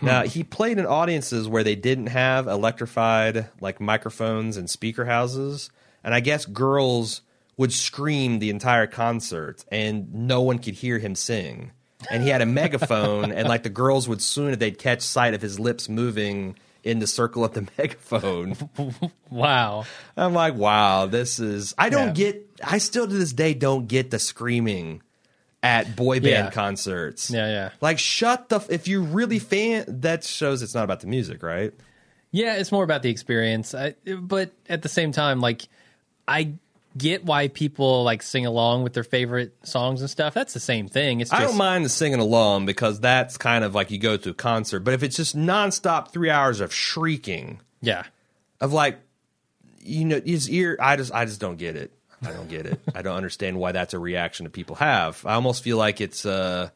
Now 0.00 0.22
he 0.22 0.44
played 0.44 0.78
in 0.78 0.86
audiences 0.86 1.48
where 1.48 1.64
they 1.64 1.74
didn't 1.74 2.08
have 2.08 2.46
electrified 2.46 3.48
like 3.60 3.80
microphones 3.80 4.56
and 4.56 4.70
speaker 4.70 5.04
houses, 5.04 5.70
and 6.04 6.14
I 6.14 6.20
guess 6.20 6.44
girls 6.44 7.22
would 7.56 7.72
scream 7.72 8.38
the 8.38 8.50
entire 8.50 8.86
concert, 8.86 9.64
and 9.72 10.14
no 10.14 10.40
one 10.42 10.60
could 10.60 10.74
hear 10.74 10.98
him 10.98 11.14
sing. 11.14 11.72
And 12.10 12.22
he 12.22 12.28
had 12.28 12.42
a 12.42 12.46
megaphone, 12.46 13.32
and 13.32 13.48
like 13.48 13.64
the 13.64 13.70
girls 13.70 14.08
would 14.08 14.22
soon 14.22 14.52
if 14.52 14.60
they'd 14.60 14.78
catch 14.78 15.02
sight 15.02 15.34
of 15.34 15.42
his 15.42 15.58
lips 15.58 15.88
moving 15.88 16.56
in 16.84 16.98
the 17.00 17.06
circle 17.06 17.44
of 17.44 17.52
the 17.54 17.68
megaphone. 17.78 18.56
Wow. 19.30 19.84
I'm 20.16 20.32
like, 20.32 20.54
wow, 20.54 21.04
this 21.06 21.38
is. 21.38 21.74
I 21.76 21.90
don't 21.90 22.08
Yeah. 22.08 22.30
get. 22.32 22.50
I 22.64 22.78
still 22.78 23.06
to 23.06 23.12
this 23.14 23.32
day 23.34 23.52
don't 23.52 23.86
get 23.86 24.10
the 24.10 24.18
screaming 24.18 25.02
at 25.62 25.96
boy 25.96 26.20
band 26.20 26.46
Yeah. 26.46 26.50
concerts. 26.50 27.30
Yeah, 27.30 27.46
yeah. 27.46 27.70
Like, 27.82 27.98
shut 27.98 28.48
the. 28.48 28.56
F- 28.56 28.70
if 28.70 28.88
you 28.88 29.02
really 29.02 29.38
fan, 29.38 29.84
that 30.00 30.24
shows 30.24 30.62
it's 30.62 30.74
not 30.74 30.84
about 30.84 31.00
the 31.00 31.08
music, 31.08 31.42
right? 31.42 31.74
Yeah, 32.30 32.54
it's 32.56 32.72
more 32.72 32.84
about 32.84 33.02
the 33.02 33.10
experience. 33.10 33.74
I, 33.74 33.96
but 34.18 34.52
at 34.68 34.80
the 34.82 34.88
same 34.88 35.12
time, 35.12 35.40
like, 35.40 35.68
I 36.26 36.54
get 36.98 37.24
why 37.24 37.48
people 37.48 38.02
like 38.04 38.22
sing 38.22 38.44
along 38.44 38.82
with 38.82 38.92
their 38.92 39.04
favorite 39.04 39.54
songs 39.66 40.00
and 40.00 40.10
stuff. 40.10 40.34
That's 40.34 40.52
the 40.52 40.60
same 40.60 40.88
thing. 40.88 41.20
It's 41.20 41.30
just 41.30 41.40
I 41.40 41.44
don't 41.44 41.56
mind 41.56 41.84
the 41.84 41.88
singing 41.88 42.20
along 42.20 42.66
because 42.66 43.00
that's 43.00 43.36
kind 43.38 43.64
of 43.64 43.74
like 43.74 43.90
you 43.90 43.98
go 43.98 44.16
to 44.16 44.30
a 44.30 44.34
concert. 44.34 44.80
But 44.80 44.94
if 44.94 45.02
it's 45.02 45.16
just 45.16 45.36
nonstop 45.36 46.10
three 46.12 46.30
hours 46.30 46.60
of 46.60 46.74
shrieking, 46.74 47.60
Yeah. 47.80 48.04
of 48.60 48.72
like, 48.72 48.98
you 49.80 50.04
know, 50.04 50.20
his 50.24 50.50
ear, 50.50 50.76
I 50.80 50.96
just, 50.96 51.12
I 51.14 51.24
just 51.24 51.40
don't 51.40 51.56
get 51.56 51.76
it. 51.76 51.92
I 52.22 52.32
don't 52.32 52.48
get 52.48 52.66
it. 52.66 52.80
I 52.94 53.02
don't 53.02 53.16
understand 53.16 53.58
why 53.58 53.70
that's 53.72 53.94
a 53.94 53.98
reaction 53.98 54.44
that 54.44 54.50
people 54.52 54.76
have. 54.76 55.24
I 55.24 55.34
almost 55.34 55.62
feel 55.62 55.76
like 55.78 56.00
it's, 56.00 56.26
uh, 56.26 56.70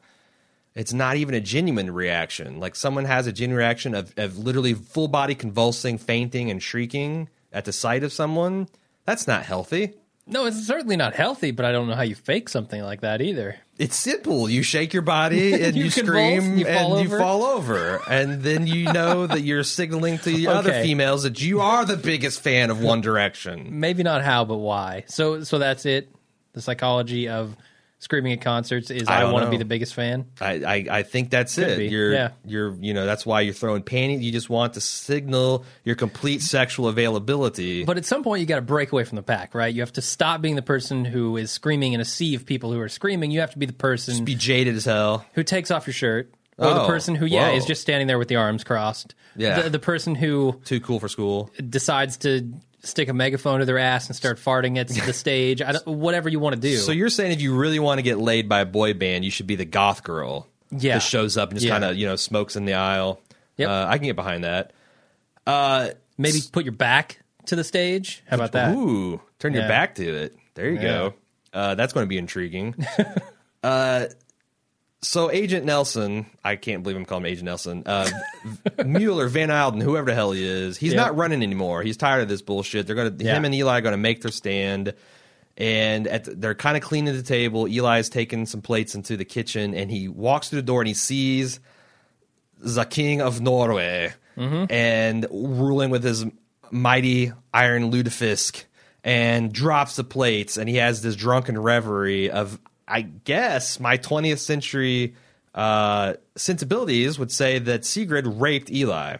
it's 0.73 0.93
not 0.93 1.17
even 1.17 1.35
a 1.35 1.41
genuine 1.41 1.91
reaction. 1.91 2.59
Like 2.61 2.75
someone 2.75 3.05
has 3.05 3.27
a 3.27 3.33
genuine 3.33 3.57
reaction 3.59 3.93
of, 3.93 4.13
of 4.17 4.37
literally 4.39 4.73
full 4.73 5.09
body 5.09 5.35
convulsing, 5.35 5.97
fainting, 5.97 6.49
and 6.49 6.63
shrieking 6.63 7.27
at 7.51 7.65
the 7.65 7.73
sight 7.73 8.03
of 8.03 8.13
someone. 8.13 8.69
That's 9.05 9.27
not 9.27 9.43
healthy. 9.43 9.93
No, 10.25 10.45
it's 10.45 10.65
certainly 10.65 10.95
not 10.95 11.15
healthy, 11.15 11.51
but 11.51 11.65
I 11.65 11.71
don't 11.73 11.87
know 11.87 11.95
how 11.95 12.03
you 12.03 12.15
fake 12.15 12.47
something 12.47 12.81
like 12.81 13.01
that 13.01 13.21
either. 13.21 13.57
It's 13.77 13.95
simple. 13.95 14.49
You 14.49 14.63
shake 14.63 14.93
your 14.93 15.01
body 15.01 15.53
and 15.63 15.75
you, 15.75 15.85
You 15.85 15.91
convulse, 15.91 16.15
scream 16.15 16.57
you 16.57 16.65
and 16.65 17.09
you 17.09 17.17
fall 17.17 17.43
over. 17.43 18.01
And 18.09 18.41
then 18.41 18.65
you 18.65 18.91
know 18.93 19.27
that 19.27 19.41
you're 19.41 19.63
signaling 19.63 20.19
to 20.19 20.29
the 20.29 20.47
other 20.47 20.71
females 20.81 21.23
that 21.23 21.41
you 21.41 21.59
are 21.59 21.83
the 21.83 21.97
biggest 21.97 22.41
fan 22.41 22.69
of 22.69 22.81
One 22.81 23.01
Direction. 23.01 23.79
Maybe 23.79 24.03
not 24.03 24.23
how, 24.23 24.45
but 24.45 24.57
why. 24.57 25.03
So, 25.07 25.43
so 25.43 25.59
that's 25.59 25.85
it. 25.85 26.09
The 26.53 26.61
psychology 26.61 27.27
of 27.27 27.57
screaming 28.03 28.33
at 28.33 28.41
concerts 28.41 28.91
is 28.91 29.07
I 29.07 29.21
I, 29.21 29.31
want 29.31 29.45
to 29.45 29.49
be 29.49 29.57
the 29.57 29.65
biggest 29.65 29.93
fan. 29.93 30.25
I, 30.39 30.51
I, 30.63 30.85
I 30.99 31.03
think 31.03 31.29
that's 31.29 31.55
Could 31.55 31.69
it. 31.69 31.77
be, 31.77 31.87
You're 31.87 32.13
yeah. 32.13 32.29
you're 32.45 32.75
you 32.75 32.93
know, 32.93 33.05
that's 33.05 33.25
why 33.25 33.41
you're 33.41 33.53
throwing 33.53 33.81
panties. 33.81 34.21
You 34.21 34.31
just 34.31 34.49
want 34.49 34.73
to 34.73 34.81
signal 34.81 35.65
your 35.83 35.95
complete 35.95 36.41
sexual 36.41 36.87
availability. 36.87 37.85
But 37.85 37.97
at 37.97 38.05
some 38.05 38.23
point, 38.23 38.41
you 38.41 38.45
got 38.45 38.57
to 38.57 38.61
break 38.61 38.91
away 38.91 39.03
from 39.03 39.15
the 39.15 39.23
pack, 39.23 39.55
right? 39.55 39.73
You 39.73 39.81
have 39.81 39.93
to 39.93 40.01
stop 40.01 40.41
being 40.41 40.55
the 40.55 40.61
person 40.61 41.05
who 41.05 41.37
is 41.37 41.51
screaming 41.51 41.93
in 41.93 42.01
a 42.01 42.05
sea 42.05 42.35
of 42.35 42.45
people 42.45 42.71
who 42.71 42.79
are 42.79 42.89
screaming. 42.89 43.31
You 43.31 43.39
have 43.39 43.51
to 43.51 43.57
be 43.59 43.65
the 43.65 43.73
person 43.73 44.25
be 44.25 44.35
jaded 44.35 44.75
as 44.75 44.85
hell. 44.85 45.25
who 45.33 45.43
takes 45.43 45.71
off 45.71 45.87
your 45.87 45.93
shirt, 45.93 46.33
or 46.57 46.73
the 46.73 46.81
Oh, 46.83 46.87
person 46.87 47.15
who, 47.15 47.25
yeah, 47.25 47.49
whoa. 47.49 47.55
is 47.55 47.65
just 47.65 47.81
standing 47.81 48.07
there 48.07 48.17
with 48.19 48.27
the 48.27 48.35
arms 48.35 48.63
crossed. 48.63 49.15
Yeah. 49.35 49.61
the, 49.63 49.69
the 49.71 49.79
person 49.79 50.15
who 50.15 50.59
Too 50.65 50.79
cool 50.79 50.99
for 50.99 51.07
school. 51.07 51.49
decides 51.69 52.17
to 52.17 52.53
stick 52.83 53.07
a 53.09 53.13
megaphone 53.13 53.59
to 53.61 53.65
their 53.65 53.77
ass 53.79 54.07
and 54.07 54.15
start 54.15 54.37
farting 54.37 54.77
at 54.77 54.87
the 54.89 55.13
stage. 55.13 55.61
I 55.61 55.71
don't, 55.73 55.87
whatever 55.87 56.29
you 56.29 56.39
want 56.39 56.55
to 56.55 56.61
do. 56.61 56.75
So 56.77 56.91
you're 56.91 57.09
saying 57.09 57.31
if 57.31 57.41
you 57.41 57.55
really 57.55 57.79
want 57.79 57.97
to 57.99 58.01
get 58.03 58.17
laid 58.19 58.47
by 58.49 58.59
a 58.59 58.65
boy 58.65 58.93
band, 58.93 59.23
you 59.25 59.31
should 59.31 59.47
be 59.47 59.55
the 59.55 59.65
goth 59.65 60.03
girl. 60.03 60.47
Yeah. 60.69 60.95
That 60.95 61.01
shows 61.03 61.37
up 61.37 61.49
and 61.49 61.57
just 61.57 61.65
Yeah. 61.67 61.73
kind 61.73 61.83
of, 61.85 61.95
you 61.97 62.05
know, 62.05 62.15
smokes 62.15 62.55
in 62.55 62.65
the 62.65 62.73
aisle. 62.73 63.21
Yep. 63.57 63.69
Uh, 63.69 63.85
I 63.87 63.97
can 63.97 64.05
get 64.07 64.15
behind 64.15 64.43
that. 64.43 64.73
Uh, 65.47 65.89
Maybe 66.17 66.39
put 66.51 66.65
your 66.65 66.73
back 66.73 67.19
to 67.47 67.55
the 67.55 67.63
stage. 67.63 68.23
How 68.27 68.35
about 68.35 68.51
that? 68.53 68.75
Ooh, 68.75 69.19
turn 69.39 69.53
your 69.53 69.67
back 69.67 69.95
to 69.95 70.03
it. 70.15 70.35
There 70.55 70.69
you 70.69 70.79
go. 70.79 71.13
Uh, 71.53 71.75
that's 71.75 71.93
going 71.93 72.05
to 72.05 72.09
be 72.09 72.17
intriguing. 72.17 72.75
uh, 73.63 74.05
so 75.03 75.29
Agent 75.29 75.65
Nelson, 75.65 76.25
I 76.43 76.55
can't 76.55 76.81
believe 76.81 76.97
I'm 76.97 77.05
calling 77.05 77.25
him 77.25 77.31
Agent 77.31 77.45
Nelson. 77.45 77.83
Uh, 77.85 78.09
Mueller, 78.85 79.27
Van 79.27 79.51
Alden, 79.51 79.81
whoever 79.81 80.07
the 80.07 80.15
hell 80.15 80.31
he 80.31 80.43
is, 80.43 80.77
he's 80.77 80.93
Yeah. 80.93 81.01
not 81.01 81.15
running 81.15 81.43
anymore. 81.43 81.83
He's 81.83 81.97
tired 81.97 82.21
of 82.23 82.29
this 82.29 82.41
bullshit. 82.41 82.87
They're 82.87 82.95
gonna 82.95 83.13
Yeah. 83.17 83.35
him 83.37 83.45
and 83.45 83.53
Eli 83.53 83.77
are 83.77 83.81
gonna 83.81 83.97
make 83.97 84.21
their 84.21 84.31
stand, 84.31 84.93
and 85.57 86.07
at 86.07 86.23
the, 86.23 86.35
they're 86.35 86.55
kind 86.55 86.75
of 86.77 86.81
cleaning 86.83 87.13
the 87.15 87.21
table. 87.21 87.67
Eli's 87.67 88.09
taking 88.09 88.45
some 88.47 88.61
plates 88.61 88.95
into 88.95 89.15
the 89.17 89.25
kitchen, 89.25 89.75
and 89.75 89.91
he 89.91 90.07
walks 90.07 90.49
through 90.49 90.61
the 90.61 90.65
door 90.65 90.81
and 90.81 90.87
he 90.87 90.93
sees 90.95 91.59
the 92.59 92.85
King 92.85 93.21
of 93.21 93.41
Norway 93.41 94.13
and 94.35 95.27
ruling 95.29 95.91
with 95.91 96.03
his 96.03 96.25
mighty 96.71 97.31
iron 97.53 97.91
lutefisk 97.91 98.63
and 99.03 99.51
drops 99.53 99.95
the 99.97 100.03
plates 100.03 100.57
and 100.57 100.67
he 100.67 100.77
has 100.77 101.01
this 101.03 101.15
drunken 101.15 101.55
reverie 101.59 102.31
of 102.31 102.57
I 102.93 103.01
guess 103.01 103.79
my 103.79 103.97
20th 103.97 104.39
century 104.39 105.15
uh, 105.55 106.13
sensibilities 106.35 107.17
would 107.19 107.31
say 107.31 107.59
that 107.59 107.85
Sigrid 107.85 108.25
raped 108.27 108.71
Eli. 108.71 109.17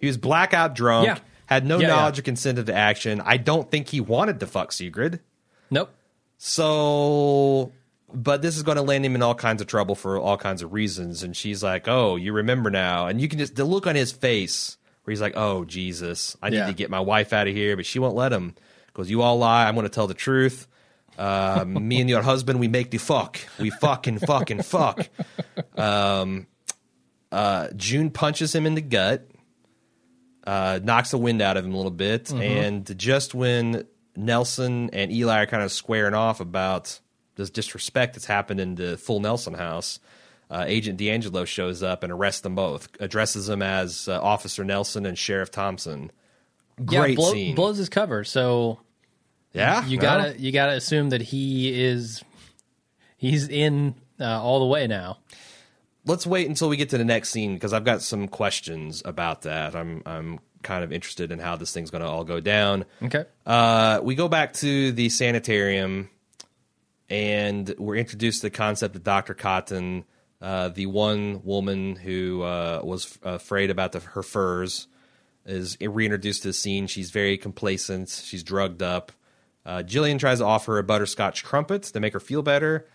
He 0.00 0.06
was 0.06 0.16
blackout 0.16 0.74
drunk, 0.74 1.06
Yeah. 1.06 1.18
had 1.46 1.64
no 1.66 1.78
Yeah, 1.78 1.88
knowledge 1.88 2.16
yeah. 2.16 2.20
or 2.20 2.24
consent 2.24 2.64
to 2.66 2.74
action. 2.74 3.20
I 3.24 3.36
don't 3.36 3.70
think 3.70 3.88
he 3.88 4.00
wanted 4.00 4.40
to 4.40 4.46
fuck 4.46 4.72
Sigrid. 4.72 5.20
Nope. 5.70 5.90
So, 6.38 7.72
but 8.12 8.42
this 8.42 8.56
is 8.56 8.62
going 8.62 8.76
to 8.76 8.82
land 8.82 9.04
him 9.06 9.14
in 9.14 9.22
all 9.22 9.34
kinds 9.34 9.60
of 9.62 9.68
trouble 9.68 9.94
for 9.94 10.18
all 10.18 10.36
kinds 10.36 10.62
of 10.62 10.72
reasons. 10.72 11.22
And 11.22 11.36
she's 11.36 11.62
like, 11.62 11.86
"Oh, 11.88 12.16
you 12.16 12.32
remember 12.32 12.68
now?" 12.70 13.06
And 13.06 13.20
you 13.20 13.28
can 13.28 13.38
just 13.38 13.54
the 13.56 13.64
look 13.64 13.86
on 13.86 13.94
his 13.94 14.12
face 14.12 14.76
where 15.04 15.12
he's 15.12 15.20
like, 15.20 15.34
"Oh, 15.36 15.64
Jesus, 15.64 16.36
I 16.42 16.50
need 16.50 16.66
to 16.66 16.72
get 16.74 16.90
my 16.90 17.00
wife 17.00 17.32
out 17.32 17.46
of 17.48 17.54
here," 17.54 17.76
but 17.76 17.86
she 17.86 17.98
won't 17.98 18.14
let 18.16 18.32
him 18.32 18.54
because 18.88 19.10
you 19.10 19.22
all 19.22 19.38
lie. 19.38 19.66
I'm 19.68 19.74
going 19.74 19.84
to 19.86 19.90
tell 19.90 20.06
the 20.06 20.14
truth. 20.14 20.66
Uh, 21.18 21.64
me 21.66 22.00
and 22.00 22.08
your 22.08 22.22
husband, 22.22 22.58
we 22.58 22.68
make 22.68 22.90
the 22.90 22.98
fuck. 22.98 23.38
We 23.58 23.70
fucking 23.70 24.18
fucking 24.20 24.62
fuck. 24.62 25.08
Um, 25.76 26.46
uh, 27.30 27.68
June 27.76 28.10
punches 28.10 28.54
him 28.54 28.66
in 28.66 28.74
the 28.74 28.80
gut, 28.80 29.28
uh, 30.44 30.80
knocks 30.82 31.10
the 31.10 31.18
wind 31.18 31.42
out 31.42 31.56
of 31.56 31.64
him 31.64 31.72
a 31.72 31.76
little 31.76 31.90
bit, 31.90 32.32
and 32.32 32.98
just 32.98 33.34
when 33.34 33.86
Nelson 34.16 34.90
and 34.92 35.12
Eli 35.12 35.42
are 35.42 35.46
kind 35.46 35.62
of 35.62 35.72
squaring 35.72 36.14
off 36.14 36.40
about 36.40 37.00
this 37.36 37.50
disrespect 37.50 38.14
that's 38.14 38.26
happened 38.26 38.60
in 38.60 38.74
the 38.74 38.96
full 38.98 39.20
Nelson 39.20 39.54
house, 39.54 39.98
uh, 40.50 40.64
Agent 40.66 40.98
D'Angelo 40.98 41.46
shows 41.46 41.82
up 41.82 42.02
and 42.02 42.12
arrests 42.12 42.42
them 42.42 42.54
both, 42.54 42.88
addresses 43.00 43.46
them 43.46 43.62
as 43.62 44.08
uh, 44.08 44.20
Officer 44.20 44.64
Nelson 44.64 45.06
and 45.06 45.16
Sheriff 45.16 45.50
Thompson. 45.50 46.10
Great 46.84 47.10
yeah, 47.10 47.16
blow, 47.16 47.32
scene. 47.32 47.54
blows 47.54 47.78
his 47.78 47.88
cover. 47.88 48.24
So 48.24 48.80
yeah, 49.52 49.84
you 49.86 49.96
no? 49.96 50.02
gotta 50.02 50.38
you 50.38 50.52
gotta 50.52 50.72
assume 50.72 51.10
that 51.10 51.22
he 51.22 51.82
is 51.82 52.22
he's 53.16 53.48
in 53.48 53.94
uh, 54.20 54.42
all 54.42 54.60
the 54.60 54.66
way 54.66 54.86
now. 54.86 55.18
let's 56.04 56.26
wait 56.26 56.48
until 56.48 56.68
we 56.68 56.76
get 56.76 56.90
to 56.90 56.98
the 56.98 57.04
next 57.04 57.30
scene 57.30 57.54
because 57.54 57.72
I've 57.72 57.84
got 57.84 58.02
some 58.02 58.28
questions 58.28 59.02
about 59.04 59.42
that. 59.42 59.74
I'm 59.74 60.02
I'm 60.06 60.40
kind 60.62 60.84
of 60.84 60.92
interested 60.92 61.32
in 61.32 61.38
how 61.38 61.56
this 61.56 61.72
thing's 61.72 61.90
going 61.90 62.02
to 62.02 62.08
all 62.08 62.24
go 62.24 62.40
down. 62.40 62.84
Okay. 63.02 63.24
Uh, 63.44 64.00
we 64.02 64.14
go 64.14 64.28
back 64.28 64.52
to 64.54 64.92
the 64.92 65.08
sanitarium, 65.08 66.08
and 67.08 67.74
we're 67.78 67.96
introduced 67.96 68.42
to 68.42 68.46
the 68.46 68.50
concept 68.50 68.94
of 68.94 69.02
Doctor 69.02 69.34
Cotton, 69.34 70.04
uh, 70.40 70.68
the 70.68 70.86
one 70.86 71.42
woman 71.44 71.96
who 71.96 72.42
uh, 72.42 72.80
was 72.84 73.18
afraid 73.22 73.70
about 73.70 73.92
the, 73.92 74.00
her 74.00 74.22
furs, 74.22 74.86
is 75.44 75.76
reintroduced 75.80 76.42
to 76.42 76.48
the 76.48 76.52
scene. 76.54 76.86
She's 76.86 77.10
very 77.10 77.36
complacent. 77.36 78.08
She's 78.08 78.42
drugged 78.44 78.82
up. 78.82 79.10
Uh, 79.64 79.82
Gillian 79.82 80.18
tries 80.18 80.38
to 80.38 80.44
offer 80.44 80.72
her 80.72 80.78
a 80.78 80.84
butterscotch 80.84 81.44
crumpets 81.44 81.92
to 81.92 82.00
make 82.00 82.12
her 82.12 82.20
feel 82.20 82.42
better, 82.42 82.86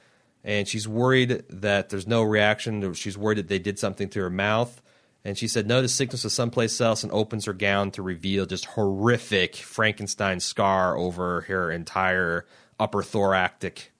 and 0.43 0.67
she's 0.67 0.87
worried 0.87 1.43
that 1.49 1.89
there's 1.89 2.07
no 2.07 2.23
reaction. 2.23 2.93
She's 2.93 3.17
worried 3.17 3.37
that 3.37 3.47
they 3.47 3.59
did 3.59 3.79
something 3.79 4.09
to 4.09 4.21
her 4.21 4.29
mouth. 4.29 4.81
And 5.25 5.37
she 5.37 5.49
said 5.49 5.67
no 5.67 5.81
to 5.81 5.89
sickness 5.89 6.23
was 6.23 6.33
someplace 6.33 6.79
else 6.79 7.03
and 7.03 7.11
opens 7.11 7.45
her 7.45 7.53
gown 7.53 7.91
to 7.91 8.01
reveal 8.01 8.45
just 8.45 8.63
horrific 8.63 9.57
Frankenstein 9.57 10.39
scar 10.39 10.95
over 10.95 11.41
her 11.41 11.69
entire 11.69 12.45
upper 12.79 13.03
thoracic, 13.03 13.91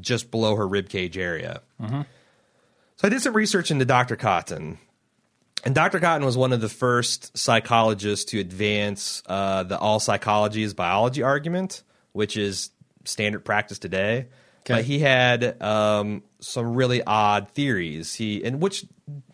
just 0.00 0.30
below 0.30 0.56
her 0.56 0.68
ribcage 0.68 1.16
area. 1.16 1.62
So 2.96 3.06
I 3.06 3.08
did 3.08 3.22
some 3.22 3.34
research 3.34 3.70
into 3.70 3.86
Dr. 3.86 4.16
Cotton. 4.16 4.78
And 5.64 5.74
Dr. 5.74 6.00
Cotton 6.00 6.26
was 6.26 6.36
one 6.36 6.52
of 6.52 6.60
the 6.60 6.68
first 6.68 7.36
psychologists 7.38 8.26
to 8.32 8.38
advance 8.38 9.22
uh, 9.26 9.62
the 9.62 9.78
all 9.78 10.00
psychology 10.00 10.62
is 10.62 10.74
biology 10.74 11.22
argument, 11.22 11.82
which 12.12 12.36
is 12.36 12.70
standard 13.04 13.44
practice 13.44 13.78
today. 13.78 14.26
Okay. 14.60 14.74
But 14.74 14.84
he 14.84 14.98
had 14.98 15.60
um, 15.62 16.22
some 16.40 16.74
really 16.74 17.02
odd 17.02 17.50
theories. 17.50 18.14
He 18.14 18.44
and 18.44 18.60
which 18.60 18.84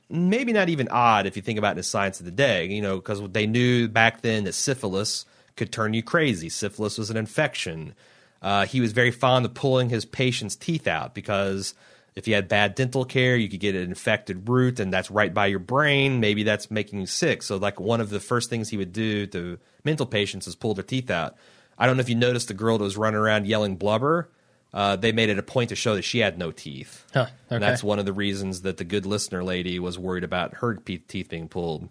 maybe 0.08 0.52
not 0.52 0.68
even 0.68 0.88
odd 0.88 1.26
if 1.26 1.36
you 1.36 1.42
think 1.42 1.58
about 1.58 1.68
it 1.68 1.72
in 1.72 1.76
the 1.78 1.82
science 1.82 2.20
of 2.20 2.26
the 2.26 2.32
day. 2.32 2.66
You 2.66 2.82
know, 2.82 2.96
because 2.96 3.20
they 3.30 3.46
knew 3.46 3.88
back 3.88 4.22
then 4.22 4.44
that 4.44 4.52
syphilis 4.52 5.24
could 5.56 5.72
turn 5.72 5.94
you 5.94 6.02
crazy. 6.02 6.48
Syphilis 6.48 6.98
was 6.98 7.10
an 7.10 7.16
infection. 7.16 7.94
Uh, 8.42 8.66
he 8.66 8.80
was 8.80 8.92
very 8.92 9.10
fond 9.10 9.46
of 9.46 9.54
pulling 9.54 9.88
his 9.88 10.04
patients' 10.04 10.54
teeth 10.54 10.86
out 10.86 11.14
because 11.14 11.74
if 12.14 12.28
you 12.28 12.34
had 12.34 12.46
bad 12.46 12.74
dental 12.74 13.04
care, 13.04 13.36
you 13.36 13.48
could 13.48 13.60
get 13.60 13.74
an 13.74 13.82
infected 13.82 14.48
root, 14.48 14.78
and 14.78 14.92
that's 14.92 15.10
right 15.10 15.34
by 15.34 15.46
your 15.46 15.58
brain. 15.58 16.20
Maybe 16.20 16.44
that's 16.44 16.70
making 16.70 17.00
you 17.00 17.06
sick. 17.06 17.42
So, 17.42 17.56
like 17.56 17.80
one 17.80 18.00
of 18.00 18.10
the 18.10 18.20
first 18.20 18.50
things 18.50 18.68
he 18.68 18.76
would 18.76 18.92
do 18.92 19.26
to 19.28 19.58
mental 19.82 20.06
patients 20.06 20.46
is 20.46 20.54
pull 20.54 20.74
their 20.74 20.84
teeth 20.84 21.10
out. 21.10 21.36
I 21.78 21.86
don't 21.86 21.96
know 21.96 22.00
if 22.02 22.08
you 22.08 22.14
noticed 22.14 22.48
the 22.48 22.54
girl 22.54 22.78
that 22.78 22.84
was 22.84 22.96
running 22.96 23.18
around 23.18 23.46
yelling 23.46 23.76
blubber. 23.76 24.28
Uh, 24.72 24.96
they 24.96 25.12
made 25.12 25.28
it 25.28 25.38
a 25.38 25.42
point 25.42 25.68
to 25.68 25.76
show 25.76 25.94
that 25.94 26.02
she 26.02 26.18
had 26.18 26.36
no 26.36 26.50
teeth. 26.50 27.04
Huh, 27.14 27.26
And 27.48 27.62
that's 27.62 27.84
one 27.84 27.98
of 28.00 28.06
the 28.06 28.12
reasons 28.12 28.62
that 28.62 28.76
the 28.76 28.84
good 28.84 29.06
listener 29.06 29.44
lady 29.44 29.78
was 29.78 29.98
worried 29.98 30.24
about 30.24 30.54
her 30.54 30.74
pe- 30.76 30.96
teeth 30.96 31.28
being 31.28 31.48
pulled. 31.48 31.88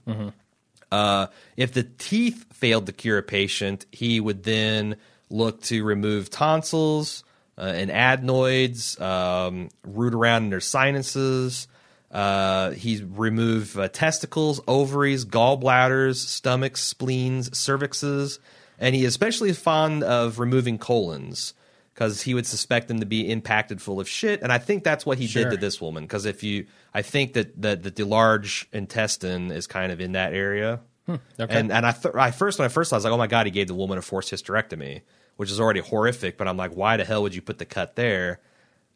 Uh, 0.91 1.27
if 1.57 1.71
the 1.73 1.84
teeth 1.84 2.45
failed 2.53 2.86
to 2.86 2.91
cure 2.91 3.17
a 3.17 3.23
patient, 3.23 3.86
he 3.91 4.19
would 4.19 4.43
then 4.43 4.97
look 5.29 5.61
to 5.63 5.84
remove 5.84 6.29
tonsils 6.29 7.23
uh, 7.57 7.61
and 7.61 7.89
adenoids, 7.89 8.99
um, 8.99 9.69
root 9.86 10.13
around 10.13 10.43
in 10.43 10.49
their 10.49 10.59
sinuses. 10.59 11.67
Uh, 12.11 12.71
he 12.71 13.01
remove 13.03 13.77
uh, 13.79 13.88
testicles, 13.88 14.61
ovaries, 14.67 15.25
gallbladders, 15.25 16.17
stomachs, 16.17 16.81
spleens, 16.84 17.49
cervixes, 17.51 18.38
and 18.84 18.93
he 18.95 19.05
especially 19.05 19.49
is 19.49 19.57
fond 19.57 20.03
of 20.03 20.38
removing 20.39 20.77
colons 20.77 21.53
because 21.93 22.21
he 22.23 22.34
would 22.34 22.45
suspect 22.45 22.88
them 22.88 22.99
to 22.99 23.05
be 23.05 23.29
impacted 23.31 23.81
full 23.81 23.99
of 23.99 24.09
shit. 24.09 24.41
And 24.41 24.51
I 24.51 24.57
think 24.57 24.84
that's 24.84 25.05
what 25.05 25.17
he 25.17 25.27
Sure. 25.27 25.43
did 25.45 25.51
to 25.51 25.57
this 25.57 25.79
woman. 25.79 26.03
Because 26.03 26.25
if 26.25 26.43
you, 26.43 26.65
I 26.93 27.01
think 27.01 27.34
that, 27.34 27.61
that 27.61 27.84
that 27.84 27.95
the 27.95 28.03
large 28.03 28.67
intestine 28.73 29.51
is 29.51 29.67
kind 29.67 29.91
of 29.91 30.01
in 30.01 30.11
that 30.13 30.34
area. 30.34 30.81
Hmm, 31.05 31.15
okay. 31.39 31.59
And 31.59 31.71
and 31.71 31.86
I, 31.86 31.91
th- 31.91 32.15
I 32.15 32.31
first 32.31 32.59
when 32.59 32.65
I 32.65 32.69
first 32.69 32.89
saw, 32.89 32.95
it, 32.95 32.97
I 32.97 32.99
was 32.99 33.03
like, 33.05 33.13
oh 33.13 33.17
my 33.17 33.27
god, 33.27 33.45
he 33.45 33.51
gave 33.51 33.67
the 33.67 33.75
woman 33.75 33.97
a 33.97 34.01
forced 34.01 34.31
hysterectomy, 34.31 35.01
which 35.38 35.49
is 35.51 35.59
already 35.59 35.79
horrific. 35.81 36.38
But 36.38 36.47
I'm 36.47 36.57
like, 36.57 36.71
why 36.75 36.97
the 36.97 37.05
hell 37.05 37.21
would 37.23 37.36
you 37.36 37.41
put 37.41 37.57
the 37.59 37.65
cut 37.65 37.95
there? 37.95 38.39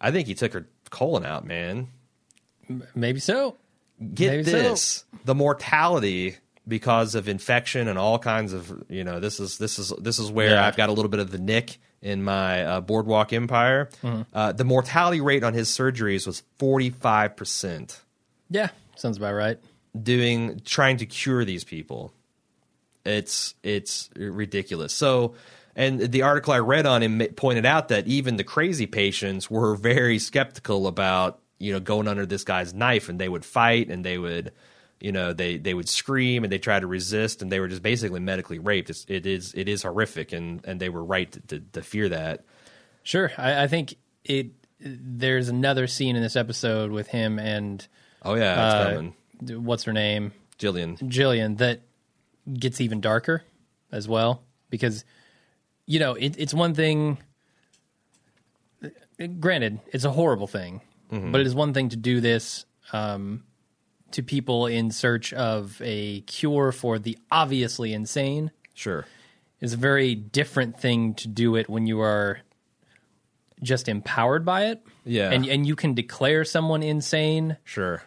I 0.01 0.11
think 0.11 0.27
he 0.27 0.33
took 0.35 0.53
her 0.53 0.67
colon 0.89 1.25
out, 1.25 1.45
man. 1.45 1.87
Maybe 2.95 3.19
so. 3.19 3.57
Get 4.13 4.31
Maybe 4.31 4.43
so. 4.43 4.51
this: 4.51 5.05
the 5.25 5.33
mortality 5.35 6.35
because 6.67 7.15
of 7.15 7.27
infection 7.27 7.87
and 7.87 7.97
all 7.97 8.19
kinds 8.19 8.53
of 8.53 8.83
you 8.89 9.03
know 9.03 9.19
this 9.19 9.39
is 9.39 9.57
this 9.57 9.79
is 9.79 9.93
this 9.99 10.19
is 10.19 10.31
where 10.31 10.51
Yeah. 10.51 10.67
I've 10.67 10.75
got 10.75 10.89
a 10.89 10.91
little 10.91 11.09
bit 11.09 11.19
of 11.19 11.31
the 11.31 11.37
nick 11.37 11.77
in 12.01 12.23
my 12.23 12.63
uh, 12.63 12.81
boardwalk 12.81 13.33
empire. 13.33 13.89
Mm-hmm. 14.03 14.21
Uh, 14.33 14.51
the 14.51 14.63
mortality 14.63 15.21
rate 15.21 15.43
on 15.43 15.53
his 15.53 15.69
surgeries 15.69 16.27
was 16.27 16.43
45 16.59 17.35
percent. 17.35 18.01
Yeah, 18.49 18.69
sounds 18.95 19.17
about 19.17 19.33
right. 19.33 19.59
doing 20.01 20.61
trying 20.65 20.97
to 20.97 21.05
cure 21.05 21.43
these 21.45 21.63
people. 21.63 22.13
It's 23.05 23.55
it's 23.63 24.09
ridiculous. 24.15 24.93
So, 24.93 25.35
and 25.75 25.99
the 25.99 26.23
article 26.23 26.53
I 26.53 26.59
read 26.59 26.85
on 26.85 27.01
him 27.01 27.19
pointed 27.35 27.65
out 27.65 27.87
that 27.89 28.07
even 28.07 28.35
the 28.35 28.43
crazy 28.43 28.85
patients 28.85 29.49
were 29.49 29.75
very 29.75 30.19
skeptical 30.19 30.87
about 30.87 31.39
you 31.59 31.71
know 31.71 31.79
going 31.79 32.07
under 32.07 32.25
this 32.25 32.43
guy's 32.43 32.73
knife, 32.73 33.07
and 33.09 33.19
they 33.19 33.29
would 33.29 33.45
fight 33.45 33.89
and 33.89 34.03
they 34.03 34.17
would 34.17 34.51
you 34.99 35.11
know 35.11 35.33
they 35.33 35.57
they 35.57 35.73
would 35.73 35.89
scream 35.89 36.43
and 36.43 36.51
they 36.51 36.59
try 36.59 36.79
to 36.79 36.87
resist, 36.87 37.41
and 37.41 37.51
they 37.51 37.59
were 37.59 37.67
just 37.67 37.83
basically 37.83 38.19
medically 38.19 38.59
raped. 38.59 38.89
It's, 38.89 39.05
it 39.07 39.25
is 39.25 39.53
it 39.53 39.67
is 39.67 39.83
horrific, 39.83 40.33
and 40.33 40.61
and 40.65 40.79
they 40.79 40.89
were 40.89 41.03
right 41.03 41.31
to, 41.31 41.39
to, 41.41 41.59
to 41.73 41.81
fear 41.81 42.09
that. 42.09 42.45
Sure. 43.03 43.31
I, 43.37 43.63
I 43.63 43.67
think 43.67 43.95
it. 44.23 44.51
There's 44.79 45.49
another 45.49 45.87
scene 45.87 46.15
in 46.15 46.21
this 46.21 46.35
episode 46.35 46.91
with 46.91 47.07
him 47.07 47.39
and 47.39 47.87
Oh 48.21 48.35
yeah, 48.35 48.61
uh, 48.61 49.01
what's 49.59 49.83
her 49.83 49.93
name, 49.93 50.33
Gillian. 50.57 50.97
Gillian, 51.07 51.55
that 51.55 51.81
gets 52.51 52.81
even 52.81 53.01
darker 53.01 53.43
as 53.91 54.07
well 54.07 54.41
because 54.69 55.05
you 55.85 55.99
know 55.99 56.13
it, 56.13 56.35
it's 56.37 56.53
one 56.53 56.73
thing. 56.73 57.17
Granted, 59.39 59.79
it's 59.87 60.03
a 60.03 60.11
horrible 60.11 60.47
thing, 60.47 60.81
but 61.09 61.41
it 61.41 61.47
is 61.47 61.55
one 61.55 61.73
thing 61.73 61.89
to 61.89 61.95
do 61.95 62.21
this 62.21 62.65
um, 62.91 63.43
to 64.11 64.23
people 64.23 64.65
in 64.67 64.91
search 64.91 65.33
of 65.33 65.81
a 65.83 66.21
cure 66.21 66.71
for 66.71 66.97
the 66.99 67.17
obviously 67.31 67.93
insane. 67.93 68.51
Sure. 68.73 69.05
It's 69.59 69.73
a 69.73 69.77
very 69.77 70.15
different 70.15 70.79
thing 70.79 71.15
to 71.15 71.27
do 71.27 71.55
it 71.55 71.67
when 71.69 71.87
you 71.87 71.99
are 72.01 72.39
just 73.63 73.87
empowered 73.87 74.45
by 74.45 74.65
it. 74.67 74.81
Yeah. 75.03 75.31
And 75.31 75.45
and 75.47 75.65
you 75.65 75.75
can 75.75 75.93
declare 75.95 76.45
someone 76.45 76.83
insane 76.83 77.57
Sure. 77.63 78.03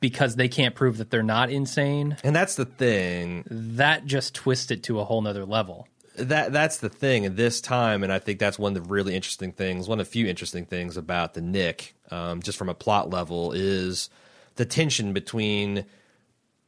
because 0.00 0.36
they 0.36 0.48
can't 0.48 0.74
prove 0.74 0.98
that 0.98 1.10
they're 1.10 1.22
not 1.22 1.50
insane. 1.50 2.16
And 2.22 2.36
that's 2.36 2.56
the 2.56 2.66
thing. 2.66 3.44
That 3.50 4.04
just 4.04 4.34
twists 4.34 4.70
it 4.70 4.82
to 4.84 5.00
a 5.00 5.04
whole 5.04 5.22
nother 5.22 5.46
level. 5.46 5.88
that 6.16 6.52
that's 6.52 6.78
the 6.78 6.88
thing 6.88 7.24
at 7.26 7.36
this 7.36 7.60
time, 7.60 8.02
and 8.02 8.12
I 8.12 8.18
think 8.18 8.38
that's 8.38 8.58
one 8.58 8.76
of 8.76 8.82
the 8.82 8.88
really 8.88 9.14
interesting 9.14 9.52
things. 9.52 9.88
One 9.88 9.98
of 10.00 10.06
the 10.06 10.10
few 10.12 10.26
interesting 10.26 10.64
things 10.66 10.96
about 10.96 11.34
the 11.34 11.40
Nick, 11.42 11.94
um, 12.10 12.40
just 12.42 12.56
from 12.58 12.68
a 12.70 12.74
plot 12.74 13.10
level, 13.10 13.52
is 13.52 14.08
the 14.56 14.64
tension 14.64 15.12
between 15.12 15.84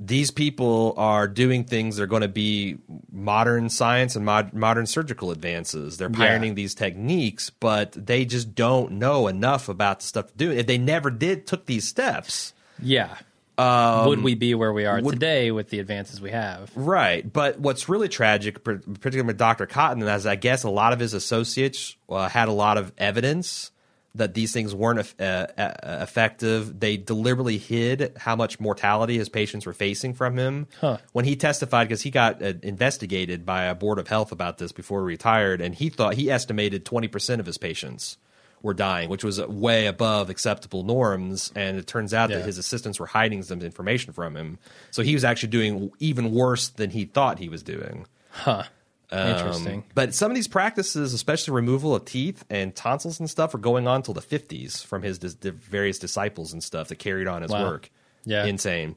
these 0.00 0.30
people 0.30 0.94
are 0.96 1.26
doing 1.26 1.64
things 1.64 1.96
that 1.96 2.04
are 2.04 2.06
going 2.06 2.22
to 2.22 2.28
be 2.28 2.78
modern 3.10 3.68
science 3.68 4.14
and 4.14 4.24
mod- 4.24 4.54
modern 4.54 4.86
surgical 4.86 5.32
advances. 5.32 5.98
They're 5.98 6.08
pioneering 6.08 6.54
these 6.54 6.74
techniques, 6.74 7.50
but 7.50 7.92
they 7.92 8.24
just 8.24 8.54
don't 8.54 8.92
know 8.92 9.26
enough 9.26 9.68
about 9.68 9.98
the 10.00 10.06
stuff 10.06 10.28
to 10.28 10.36
do. 10.36 10.52
If 10.52 10.68
they 10.68 10.78
never 10.78 11.10
did 11.10 11.48
took 11.48 11.66
these 11.66 11.84
steps, 11.86 12.52
Yeah. 12.80 13.16
would 13.58 14.22
we 14.22 14.36
be 14.36 14.54
where 14.54 14.72
we 14.72 14.86
are 14.86 15.00
today 15.00 15.50
with 15.50 15.70
the 15.70 15.80
advances 15.80 16.20
we 16.20 16.30
have? 16.30 16.70
Right, 16.76 17.30
but 17.32 17.58
what's 17.58 17.88
really 17.88 18.08
tragic, 18.08 18.62
particularly 18.62 19.22
with 19.26 19.36
Dr. 19.38 19.66
Cotton, 19.66 20.00
is 20.04 20.26
I 20.26 20.36
guess 20.36 20.62
a 20.62 20.70
lot 20.70 20.92
of 20.92 21.00
his 21.00 21.12
associates 21.12 21.96
uh, 22.08 22.28
had 22.28 22.46
a 22.46 22.52
lot 22.52 22.78
of 22.78 22.92
evidence 22.98 23.72
that 24.14 24.34
these 24.34 24.52
things 24.52 24.74
weren't 24.74 25.14
uh, 25.20 25.22
uh, 25.22 25.72
effective. 26.02 26.80
They 26.80 26.96
deliberately 26.96 27.58
hid 27.58 28.12
how 28.16 28.34
much 28.36 28.58
mortality 28.58 29.18
his 29.18 29.28
patients 29.28 29.66
were 29.66 29.72
facing 29.72 30.14
from 30.14 30.36
him. 30.36 30.66
When 31.12 31.24
he 31.24 31.36
testified, 31.36 31.88
because 31.88 32.02
he 32.02 32.10
got 32.10 32.42
uh, 32.42 32.54
investigated 32.62 33.44
by 33.46 33.64
a 33.64 33.74
board 33.74 33.98
of 33.98 34.08
health 34.08 34.32
about 34.32 34.58
this 34.58 34.72
before 34.72 35.00
he 35.02 35.06
retired, 35.06 35.60
and 35.60 35.74
he 35.74 35.88
thought 35.88 36.14
he 36.14 36.30
estimated 36.30 36.84
twenty 36.84 37.08
percent 37.08 37.40
of 37.40 37.46
his 37.46 37.58
patients 37.58 38.16
were 38.60 38.74
dying, 38.74 39.08
which 39.08 39.22
was 39.22 39.40
way 39.46 39.86
above 39.86 40.30
acceptable 40.30 40.82
norms. 40.82 41.52
And 41.54 41.76
it 41.78 41.86
turns 41.86 42.12
out 42.12 42.30
Yeah. 42.30 42.38
that 42.38 42.46
his 42.46 42.58
assistants 42.58 42.98
were 42.98 43.06
hiding 43.06 43.44
some 43.44 43.60
information 43.62 44.12
from 44.12 44.36
him. 44.36 44.58
So 44.90 45.02
he 45.02 45.14
was 45.14 45.22
actually 45.22 45.50
doing 45.50 45.92
even 46.00 46.32
worse 46.32 46.68
than 46.70 46.90
he 46.90 47.04
thought 47.04 47.38
he 47.38 47.48
was 47.48 47.62
doing. 47.62 48.06
Huh. 48.30 48.64
Interesting. 49.10 49.78
Um, 49.78 49.84
but 49.94 50.14
some 50.14 50.30
of 50.30 50.34
these 50.34 50.48
practices, 50.48 51.14
especially 51.14 51.54
removal 51.54 51.94
of 51.94 52.04
teeth 52.04 52.44
and 52.50 52.74
tonsils 52.74 53.18
and 53.20 53.28
stuff, 53.30 53.54
are 53.54 53.58
going 53.58 53.88
on 53.88 54.02
till 54.02 54.12
the 54.14 54.20
50s 54.20 54.84
from 54.84 55.02
his 55.02 55.18
dis- 55.18 55.34
various 55.34 55.98
disciples 55.98 56.52
and 56.52 56.62
stuff 56.62 56.88
that 56.88 56.96
carried 56.96 57.26
on 57.26 57.40
his 57.42 57.50
Wow. 57.50 57.64
work. 57.70 57.90
Yeah. 58.24 58.44
Insane. 58.44 58.96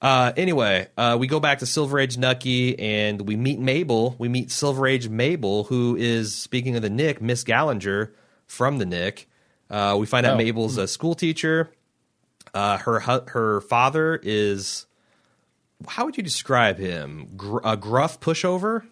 Uh, 0.00 0.32
anyway, 0.36 0.88
uh, 0.96 1.16
we 1.20 1.28
go 1.28 1.38
back 1.38 1.60
to 1.60 1.66
Silver 1.66 2.00
Age 2.00 2.18
Nucky 2.18 2.76
and 2.76 3.20
we 3.28 3.36
meet 3.36 3.60
Mabel. 3.60 4.16
We 4.18 4.28
meet 4.28 4.50
Silver 4.50 4.84
Age 4.88 5.08
Mabel, 5.08 5.62
who 5.64 5.94
is, 5.96 6.34
speaking 6.34 6.74
of 6.74 6.82
the 6.82 6.90
Nick, 6.90 7.22
Miss 7.22 7.44
Gallinger 7.44 8.10
from 8.48 8.78
the 8.78 8.86
Nick. 8.86 9.28
Uh, 9.70 9.96
we 10.00 10.06
find 10.06 10.26
out 10.26 10.34
Oh. 10.34 10.38
Mabel's 10.38 10.76
a 10.76 10.88
school 10.88 11.14
teacher. 11.14 11.70
Uh, 12.52 12.78
her 12.78 12.98
her 13.28 13.60
father 13.62 14.18
is, 14.24 14.86
how 15.86 16.04
would 16.04 16.16
you 16.16 16.22
describe 16.24 16.78
him? 16.78 17.28
Gr- 17.36 17.60
a 17.64 17.76
gruff 17.76 18.18
pushover? 18.18 18.82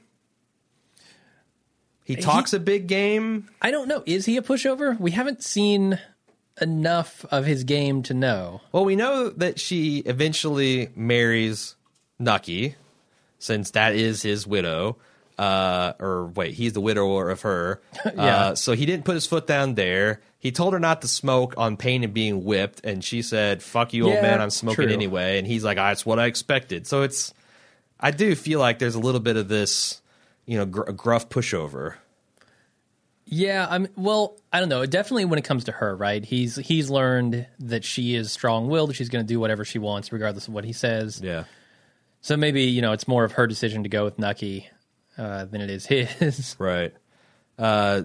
He 2.17 2.23
talks 2.23 2.53
a 2.53 2.61
big 2.61 2.87
game. 2.87 3.49
I 3.61 3.71
don't 3.71 3.89
know. 3.89 4.03
Is 4.07 4.27
he 4.27 4.37
a 4.37 4.43
pushover? 4.43 4.99
We 4.99 5.11
haven't 5.13 5.43
seen 5.43 5.99
enough 6.61 7.25
of 7.31 7.47
his 7.47 7.65
game 7.65 8.03
to 8.05 8.15
know. 8.15 8.61
Well, 8.73 8.85
we 8.85 8.97
know 8.97 9.31
that 9.31 9.59
she 9.59 9.99
eventually 9.99 10.91
marries 10.95 11.77
Nucky, 12.19 12.77
since 13.39 13.71
that 13.73 13.95
is 13.95 14.23
his 14.23 14.47
widow. 14.47 14.97
Uh, 15.39 15.95
or 15.99 16.27
wait, 16.27 16.53
he's 16.53 16.75
the 16.75 16.83
widower 16.83 17.31
of 17.31 17.43
her. 17.43 17.81
Yeah. 18.05 18.11
Uh, 18.37 18.55
so 18.55 18.73
he 18.73 18.85
didn't 18.85 19.05
put 19.07 19.15
his 19.15 19.27
foot 19.27 19.47
down 19.47 19.75
there. 19.75 20.21
He 20.39 20.53
told 20.53 20.73
her 20.75 20.79
not 20.81 21.01
to 21.03 21.09
smoke 21.09 21.55
on 21.57 21.77
pain 21.77 22.03
of 22.05 22.13
being 22.13 22.45
whipped, 22.45 22.81
and 22.85 23.03
she 23.05 23.23
said, 23.23 23.63
"Fuck 23.63 23.93
you, 23.95 24.05
old 24.07 24.21
man. 24.23 24.41
I'm 24.41 24.51
smoking 24.51 24.87
true. 24.87 24.93
anyway." 24.93 25.39
And 25.39 25.47
he's 25.47 25.65
like, 25.65 25.79
ah, 25.79 25.89
"That's 25.89 26.05
what 26.05 26.19
I 26.19 26.27
expected." 26.27 26.87
So 26.87 27.03
it's, 27.03 27.33
I 27.99 28.11
do 28.11 28.35
feel 28.35 28.59
like 28.59 28.79
there's 28.79 28.95
a 28.95 29.01
little 29.01 29.21
bit 29.21 29.37
of 29.37 29.49
this, 29.49 30.01
you 30.47 30.59
know, 30.59 30.67
gr- 30.67 30.91
gruff 30.93 31.29
pushover. 31.29 31.97
Yeah, 33.27 33.67
I'm 33.71 33.87
well, 33.97 34.37
I 34.53 34.59
don't 34.59 34.69
know. 34.69 34.85
Definitely 34.87 35.27
when 35.27 35.39
it 35.39 35.45
comes 35.45 35.65
to 35.65 35.73
her, 35.73 35.95
right? 35.95 36.25
He's 36.25 36.57
he's 36.57 36.91
learned 36.91 37.47
that 37.61 37.85
she 37.85 38.17
is 38.17 38.33
strong-willed, 38.33 38.95
she's 38.97 39.09
going 39.09 39.25
to 39.25 39.29
do 39.29 39.39
whatever 39.39 39.65
she 39.65 39.79
wants 39.79 40.13
regardless 40.13 40.49
of 40.49 40.55
what 40.55 40.65
he 40.65 40.73
says. 40.73 41.21
Yeah. 41.23 41.45
So 42.23 42.37
maybe, 42.37 42.65
you 42.65 42.83
know, 42.83 42.93
it's 42.93 43.09
more 43.09 43.25
of 43.25 43.33
her 43.33 43.47
decision 43.47 43.85
to 43.85 43.89
go 43.89 44.05
with 44.05 44.19
Nucky 44.19 44.69
uh, 45.17 45.45
than 45.45 45.61
it 45.61 45.71
is 45.71 45.87
his. 45.87 46.57
Right. 46.59 46.93
Uh, 47.59 48.03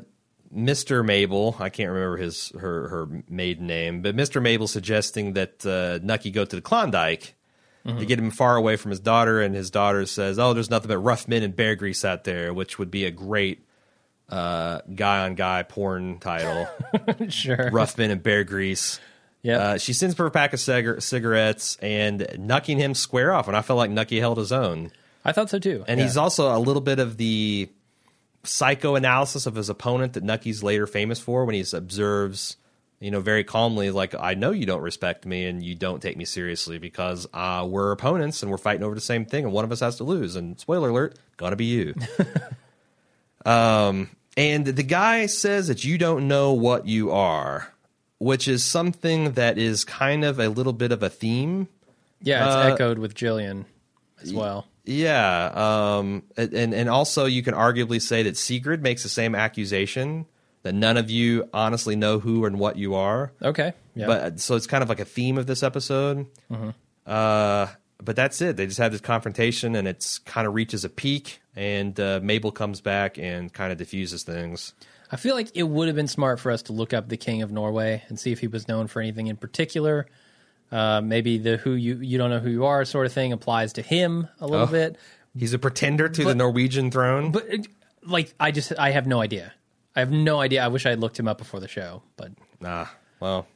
Mr. 0.56 1.04
Mabel, 1.04 1.56
I 1.60 1.70
can't 1.70 1.90
remember 1.90 2.18
his 2.18 2.52
her 2.60 2.88
her 2.90 3.24
maiden 3.28 3.68
name, 3.68 4.02
but 4.02 4.16
Mr. 4.16 4.42
Mabel 4.42 4.68
suggesting 4.68 5.34
that 5.34 5.66
uh, 5.66 6.00
Nucky 6.06 6.30
go 6.30 6.46
to 6.46 6.56
the 6.56 6.62
Klondike 6.62 7.36
to 7.86 8.06
get 8.06 8.18
him 8.18 8.32
far 8.32 8.56
away 8.56 8.76
from 8.78 8.90
his 8.92 9.00
daughter, 9.00 9.42
and 9.42 9.54
his 9.54 9.70
daughter 9.70 10.06
says, 10.08 10.40
"Oh, 10.40 10.54
there's 10.54 10.70
nothing 10.72 10.88
but 10.90 10.98
rough 10.98 11.28
men 11.28 11.44
and 11.44 11.56
bear 11.56 11.76
grease 11.76 12.04
out 12.04 12.24
there," 12.24 12.54
which 12.54 12.80
would 12.80 12.90
be 12.90 13.06
a 13.06 13.12
great 13.12 13.64
uh, 14.30 14.80
guy 14.96 15.24
on 15.26 15.36
guy 15.36 15.62
porn 15.64 16.18
title. 16.20 16.68
sure. 17.30 17.70
rough 17.72 17.98
men 17.98 18.10
and 18.12 18.24
bear 18.24 18.44
grease. 18.44 19.00
Yeah. 19.44 19.58
Uh, 19.58 19.78
she 19.78 19.94
sends 19.94 20.16
for 20.16 20.26
a 20.26 20.32
pack 20.32 20.54
of 20.54 20.60
cigar- 20.60 21.00
cigarettes 21.00 21.78
and 21.80 22.22
Nucking 22.40 22.78
him 22.78 22.96
square 22.96 23.32
off, 23.32 23.48
and 23.48 23.56
I 23.56 23.62
felt 23.62 23.78
like 23.78 23.92
Nucky 23.92 24.20
held 24.20 24.40
his 24.40 24.52
own. 24.52 24.92
I 25.24 25.32
thought 25.32 25.52
so 25.52 25.60
too. 25.60 25.86
And 25.88 26.00
Yeah. 26.00 26.06
he's 26.08 26.18
also 26.18 26.56
a 26.56 26.58
little 26.58 26.82
bit 26.82 26.98
of 26.98 27.18
the 27.18 27.70
psychoanalysis 28.44 29.46
of 29.46 29.56
his 29.56 29.70
opponent 29.70 30.14
that 30.14 30.24
Nucky's 30.24 30.64
later 30.64 30.88
famous 30.88 31.20
for 31.20 31.46
when 31.46 31.56
he 31.56 31.64
observes, 31.74 32.58
you 33.00 33.12
know, 33.12 33.20
very 33.20 33.43
calmly, 33.43 33.91
like, 33.91 34.16
I 34.16 34.34
know 34.36 34.52
you 34.52 34.66
don't 34.66 34.82
respect 34.82 35.26
me 35.26 35.46
and 35.46 35.64
you 35.64 35.76
don't 35.76 36.02
take 36.02 36.18
me 36.18 36.26
seriously 36.26 36.80
because 36.80 37.28
uh, 37.34 37.66
we're 37.70 37.91
opponents 37.91 38.41
and 38.41 38.50
we're 38.50 38.58
fighting 38.58 38.84
over 38.84 38.96
the 38.96 39.02
same 39.02 39.26
thing 39.26 39.43
and 39.43 39.54
one 39.54 39.66
of 39.66 39.72
us 39.72 39.82
has 39.82 39.98
to 39.98 40.04
lose. 40.04 40.36
And 40.36 40.60
spoiler 40.60 40.89
alert, 40.89 41.18
gonna 41.38 41.56
be 41.56 41.66
you. 41.66 41.93
um, 43.46 44.10
and 44.38 44.66
the 44.66 44.84
guy 44.84 45.26
says 45.26 45.68
that 45.68 45.84
you 45.84 45.98
don't 45.98 46.28
know 46.28 46.54
what 46.54 46.88
you 46.88 47.12
are, 47.12 47.74
which 48.18 48.48
is 48.48 48.64
something 48.64 49.34
that 49.34 49.58
is 49.58 49.84
kind 49.84 50.24
of 50.24 50.39
a 50.39 50.50
little 50.50 50.74
bit 50.74 50.91
of 50.91 51.04
a 51.04 51.10
theme 51.10 51.68
Yeah, 52.22 52.46
it's 52.46 52.56
uh, 52.56 52.74
echoed 52.74 52.98
with 52.98 53.14
Gillian 53.14 53.66
as 54.22 54.34
well. 54.34 54.68
Yeah, 54.86 55.98
um, 55.98 56.24
and 56.38 56.74
and 56.74 56.89
also 56.89 57.26
you 57.26 57.41
can 57.41 57.56
arguably 57.56 58.02
say 58.02 58.24
that 58.24 58.38
Sigrid 58.38 58.84
makes 58.84 59.04
the 59.04 59.10
same 59.10 59.34
accusation 59.34 60.28
that 60.66 60.74
none 60.74 60.97
of 60.97 61.11
you 61.11 61.47
honestly 61.53 61.95
know 61.95 62.18
who 62.18 62.43
and 62.45 62.57
what 62.57 62.76
you 62.76 62.95
are. 62.95 63.32
Okay. 63.39 63.74
Yeah. 63.93 64.07
But 64.07 64.39
so 64.39 64.55
it's 64.55 64.66
kind 64.66 64.82
of 64.82 64.89
like 64.89 64.99
a 64.99 65.05
theme 65.05 65.38
of 65.38 65.45
this 65.45 65.61
episode. 65.61 66.26
Uh, 67.05 67.68
but 68.03 68.16
that's 68.16 68.41
it. 68.41 68.57
They 68.57 68.66
just 68.66 68.80
have 68.80 68.91
this 68.91 68.99
confrontation, 69.01 69.76
and 69.76 69.88
it's 69.88 70.18
kind 70.20 70.47
of 70.47 70.53
reaches 70.55 70.84
a 70.84 70.89
peak, 70.89 71.39
and 71.55 71.97
uh, 71.99 72.20
Mabel 72.22 72.51
comes 72.51 72.82
back 72.82 73.18
and 73.20 73.53
kind 73.53 73.72
of 73.72 73.78
diffuses 73.78 74.24
things. 74.24 74.74
I 75.11 75.18
feel 75.18 75.36
like 75.36 75.49
it 75.55 75.63
would 75.63 75.88
have 75.88 75.95
been 75.95 76.07
smart 76.07 76.39
for 76.39 76.51
us 76.51 76.63
to 76.63 76.74
look 76.74 76.93
up 76.93 77.09
the 77.09 77.18
King 77.18 77.43
of 77.43 77.51
Norway 77.51 78.03
and 78.09 78.20
see 78.20 78.32
if 78.32 78.39
he 78.39 78.47
was 78.47 78.68
known 78.68 78.88
for 78.88 79.01
anything 79.01 79.28
in 79.28 79.38
particular. 79.38 80.07
Uh, 80.72 80.99
maybe 80.99 81.38
the 81.38 81.57
who 81.57 81.74
you 81.74 81.97
you 81.97 82.18
don't 82.18 82.32
know 82.32 82.39
who 82.39 82.49
you 82.49 82.66
are 82.66 82.84
sort 82.86 83.05
of 83.05 83.13
thing 83.13 83.32
applies 83.32 83.74
to 83.74 83.84
him 83.84 84.28
a 84.39 84.47
little 84.47 84.66
Oh. 84.68 84.72
bit. 84.72 84.97
He's 85.38 85.53
a 85.53 85.59
pretender 85.59 86.09
to 86.09 86.24
the 86.24 86.34
Norwegian 86.34 86.89
throne. 86.89 87.32
But 87.32 87.45
like 88.03 88.34
I 88.39 88.49
just 88.49 88.74
I 88.80 88.89
have 88.91 89.05
no 89.05 89.22
idea. 89.22 89.53
I 89.96 90.00
have 90.02 90.12
no 90.12 90.39
idea. 90.39 90.64
I 90.64 90.68
wish 90.68 90.86
I 90.86 90.89
had 90.89 91.00
looked 91.00 91.20
him 91.20 91.28
up 91.28 91.38
before 91.38 91.60
the 91.60 91.68
show, 91.68 92.04
but 92.18 92.32
nah, 92.60 92.88
well, 93.20 93.48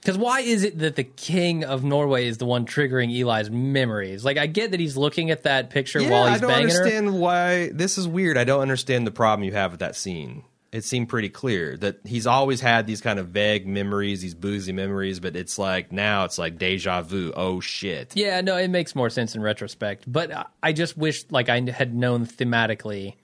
because 0.00 0.16
why 0.16 0.40
is 0.40 0.64
it 0.64 0.78
that 0.78 0.96
the 0.96 1.04
king 1.04 1.64
of 1.64 1.84
Norway 1.84 2.26
is 2.26 2.38
the 2.38 2.46
one 2.46 2.64
triggering 2.64 3.14
Eli's 3.14 3.50
memories? 3.50 4.24
Like 4.24 4.38
I 4.38 4.46
get 4.46 4.70
that 4.70 4.80
he's 4.80 4.96
looking 4.96 5.30
at 5.30 5.42
that 5.42 5.70
picture 5.70 6.00
yeah, 6.00 6.10
while 6.10 6.30
he's 6.30 6.40
banging 6.40 6.40
her. 6.40 6.46
I 6.46 6.58
don't 6.58 6.62
banging 6.62 6.74
her. 6.74 6.82
understand 6.82 7.20
why 7.20 7.68
this 7.72 7.98
is 7.98 8.08
weird. 8.08 8.38
I 8.38 8.44
don't 8.44 8.62
understand 8.62 9.06
the 9.06 9.10
problem 9.10 9.44
you 9.44 9.52
have 9.52 9.72
with 9.72 9.80
that 9.80 9.96
scene. 9.96 10.44
It 10.72 10.84
seemed 10.84 11.08
pretty 11.08 11.28
clear 11.28 11.76
that 11.78 11.98
he's 12.04 12.28
always 12.28 12.60
had 12.60 12.86
these 12.86 13.00
kind 13.00 13.18
of 13.18 13.28
vague 13.28 13.66
memories, 13.66 14.22
these 14.22 14.36
boozy 14.36 14.72
memories, 14.72 15.18
but 15.18 15.34
it's 15.34 15.58
like 15.58 15.90
now 15.90 16.24
it's 16.24 16.38
like 16.38 16.58
deja 16.58 17.02
vu. 17.02 17.32
Oh 17.36 17.60
shit. 17.60 18.16
Yeah, 18.16 18.40
no, 18.40 18.56
it 18.56 18.68
makes 18.68 18.94
more 18.94 19.10
sense 19.10 19.34
in 19.34 19.42
retrospect. 19.42 20.04
But 20.10 20.48
I 20.62 20.72
just 20.72 20.96
wish 20.96 21.24
like 21.30 21.48
I 21.48 21.60
had 21.60 21.92
known 21.92 22.24
thematically 22.24 23.16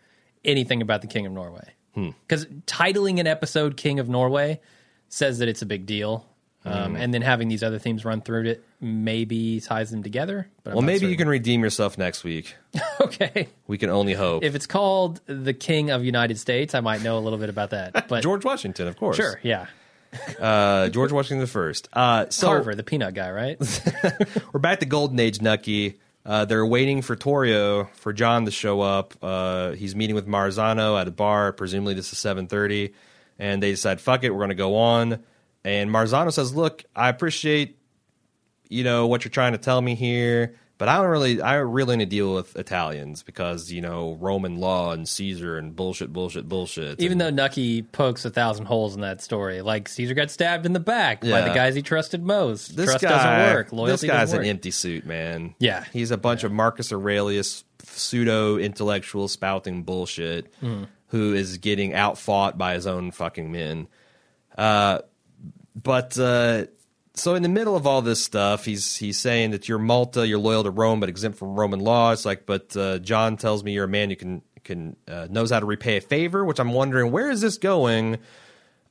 anything 0.45 0.83
about 0.83 1.03
the 1.03 1.07
King 1.07 1.25
of 1.25 1.33
Norway. 1.33 1.73
Hmm. 1.97 2.11
Because 2.29 2.47
titling 2.67 3.19
an 3.19 3.27
episode 3.27 3.77
"King 3.77 3.99
of 3.99 4.09
Norway" 4.09 4.61
says 5.09 5.39
that 5.39 5.49
it's 5.49 5.63
a 5.63 5.67
big 5.67 5.87
deal, 5.87 6.27
um, 6.65 6.91
Hmm. 6.93 6.97
and 6.97 7.15
then 7.15 7.23
having 7.23 7.49
these 7.49 7.63
other 7.65 7.79
themes 7.79 8.05
run 8.05 8.21
through 8.21 8.45
it 8.45 8.63
maybe 8.81 9.61
ties 9.61 9.91
them 9.91 10.03
together. 10.03 10.49
But 10.63 10.75
Well, 10.75 10.83
maybe 10.83 11.07
you 11.07 11.17
can 11.17 11.29
redeem 11.29 11.63
yourself 11.63 11.97
next 11.97 12.23
week. 12.25 12.55
okay. 13.01 13.49
We 13.67 13.79
can 13.79 13.89
only 13.89 14.13
hope. 14.13 14.45
If 14.45 14.55
it's 14.55 14.67
called 14.67 15.21
the 15.27 15.55
King 15.55 15.91
of 15.91 16.05
United 16.05 16.39
States, 16.39 16.75
I 16.75 16.81
might 16.81 17.03
know 17.03 17.17
a 17.17 17.21
little 17.21 17.39
bit 17.39 17.49
about 17.49 17.71
that. 17.71 18.07
But 18.09 18.23
George 18.23 18.45
Washington, 18.45 18.87
of 18.89 18.97
course. 18.99 19.17
sure, 19.17 19.41
yeah, 19.43 19.67
Uh, 20.39 20.89
George 20.91 21.13
Washington 21.13 21.41
the 21.41 21.47
first. 21.47 21.89
Uh, 21.93 22.27
so 22.29 22.49
Carver, 22.49 22.75
the 22.75 22.83
peanut 22.85 23.15
guy, 23.15 23.31
right? 23.31 23.59
we're 24.53 24.61
back 24.61 24.81
to 24.81 24.87
Golden 24.87 25.19
Age 25.19 25.41
Nucky. 25.41 25.99
Uh, 26.27 26.45
they're 26.45 26.67
waiting 26.67 27.03
for 27.03 27.15
Torrio 27.15 27.89
for 27.95 28.13
John 28.13 28.47
to 28.47 28.51
show 28.51 28.81
up. 28.81 29.15
Uh, 29.23 29.71
he's 29.73 29.95
meeting 29.95 30.17
with 30.17 30.27
Marzano 30.27 31.01
at 31.01 31.07
a 31.07 31.13
bar. 31.13 31.53
Presumably 31.53 31.95
this 31.95 32.13
is 32.13 32.19
seven 32.19 32.49
thirty, 32.49 32.95
and 33.39 33.63
they 33.63 33.71
decide, 33.71 34.01
fuck 34.01 34.25
it, 34.25 34.31
we're 34.31 34.39
going 34.39 34.49
to 34.49 34.57
go 34.57 34.75
on. 34.75 35.23
And 35.63 35.89
Marzano 35.89 36.33
says, 36.33 36.53
look, 36.53 36.85
I 36.97 37.11
appreciate, 37.11 37.79
you 38.69 38.83
know, 38.83 39.07
what 39.07 39.25
you're 39.25 39.31
trying 39.31 39.53
to 39.53 39.59
tell 39.59 39.81
me 39.81 39.95
here, 39.95 40.57
but 40.79 40.89
I 40.89 40.97
don't 40.97 41.07
really, 41.07 41.41
I 41.41 41.55
really 41.57 41.97
need 41.97 42.05
to 42.11 42.17
deal 42.17 42.35
with 42.35 42.55
Italians 42.57 43.23
because, 43.23 43.73
you 43.73 43.81
know, 43.81 44.17
Roman 44.21 44.59
law 44.59 44.93
and 44.93 45.09
Caesar 45.09 45.57
and 45.57 45.75
bullshit, 45.75 46.13
bullshit, 46.13 46.49
bullshit. 46.49 47.01
Even 47.01 47.13
and, 47.13 47.21
though 47.21 47.43
Nucky 47.43 47.83
pokes 47.83 48.25
a 48.25 48.31
thousand 48.31 48.67
holes 48.67 48.95
in 48.95 49.01
that 49.01 49.23
story, 49.23 49.63
like 49.63 49.89
Caesar 49.89 50.15
got 50.15 50.31
stabbed 50.31 50.67
in 50.67 50.73
the 50.75 50.81
back 50.81 51.23
by 51.23 51.41
the 51.43 51.55
guys 51.55 51.75
he 51.75 51.83
trusted 51.83 52.23
most. 52.23 52.77
this 52.77 52.87
Trust 52.87 53.03
guy, 53.03 53.09
doesn't 53.09 53.55
work. 53.55 53.73
Loyalty 53.73 54.07
this 54.07 54.11
guy's 54.11 54.33
an 54.33 54.45
empty 54.45 54.71
suit, 54.71 55.07
man. 55.07 55.55
Yeah. 55.59 55.85
He's 55.93 56.11
a 56.11 56.19
bunch 56.19 56.45
of 56.45 56.53
Marcus 56.53 56.93
Aurelius 56.93 57.65
pseudo 57.85 58.59
intellectual 58.59 59.29
spouting 59.29 59.83
bullshit 59.83 60.53
Mm-hmm. 60.63 60.85
who 61.09 61.35
is 61.35 61.59
getting 61.59 61.95
outfought 61.95 62.59
by 62.59 62.75
his 62.75 62.87
own 62.87 63.13
fucking 63.13 63.51
men. 63.51 63.87
Uh, 64.59 64.99
but 65.75 66.19
uh, 66.19 66.65
so 67.17 67.35
in 67.35 67.43
the 67.43 67.49
middle 67.49 67.77
of 67.77 67.87
all 67.87 68.03
this 68.03 68.23
stuff, 68.23 68.65
he's 68.65 68.97
he's 68.97 69.19
saying 69.19 69.51
that 69.53 69.69
you're 69.69 69.79
Malta, 69.79 70.27
you're 70.27 70.39
loyal 70.39 70.63
to 70.65 70.71
Rome, 70.71 71.01
but 71.01 71.09
exempt 71.09 71.39
from 71.39 71.59
Roman 71.59 71.81
law. 71.81 72.13
It's 72.13 72.25
like, 72.25 72.47
but 72.47 72.77
uh, 72.77 72.99
John 72.99 73.37
tells 73.37 73.65
me 73.65 73.73
you're 73.73 73.87
a 73.87 73.89
man 73.89 74.11
who 74.11 74.17
can 74.17 74.43
can 74.65 74.97
uh, 75.09 75.27
knows 75.31 75.51
how 75.51 75.61
to 75.61 75.67
repay 75.67 75.97
a 75.97 76.01
favor, 76.01 76.45
which 76.45 76.61
I'm 76.61 76.73
wondering 76.73 77.11
where 77.11 77.31
is 77.31 77.41
this 77.41 77.57
going. 77.57 78.19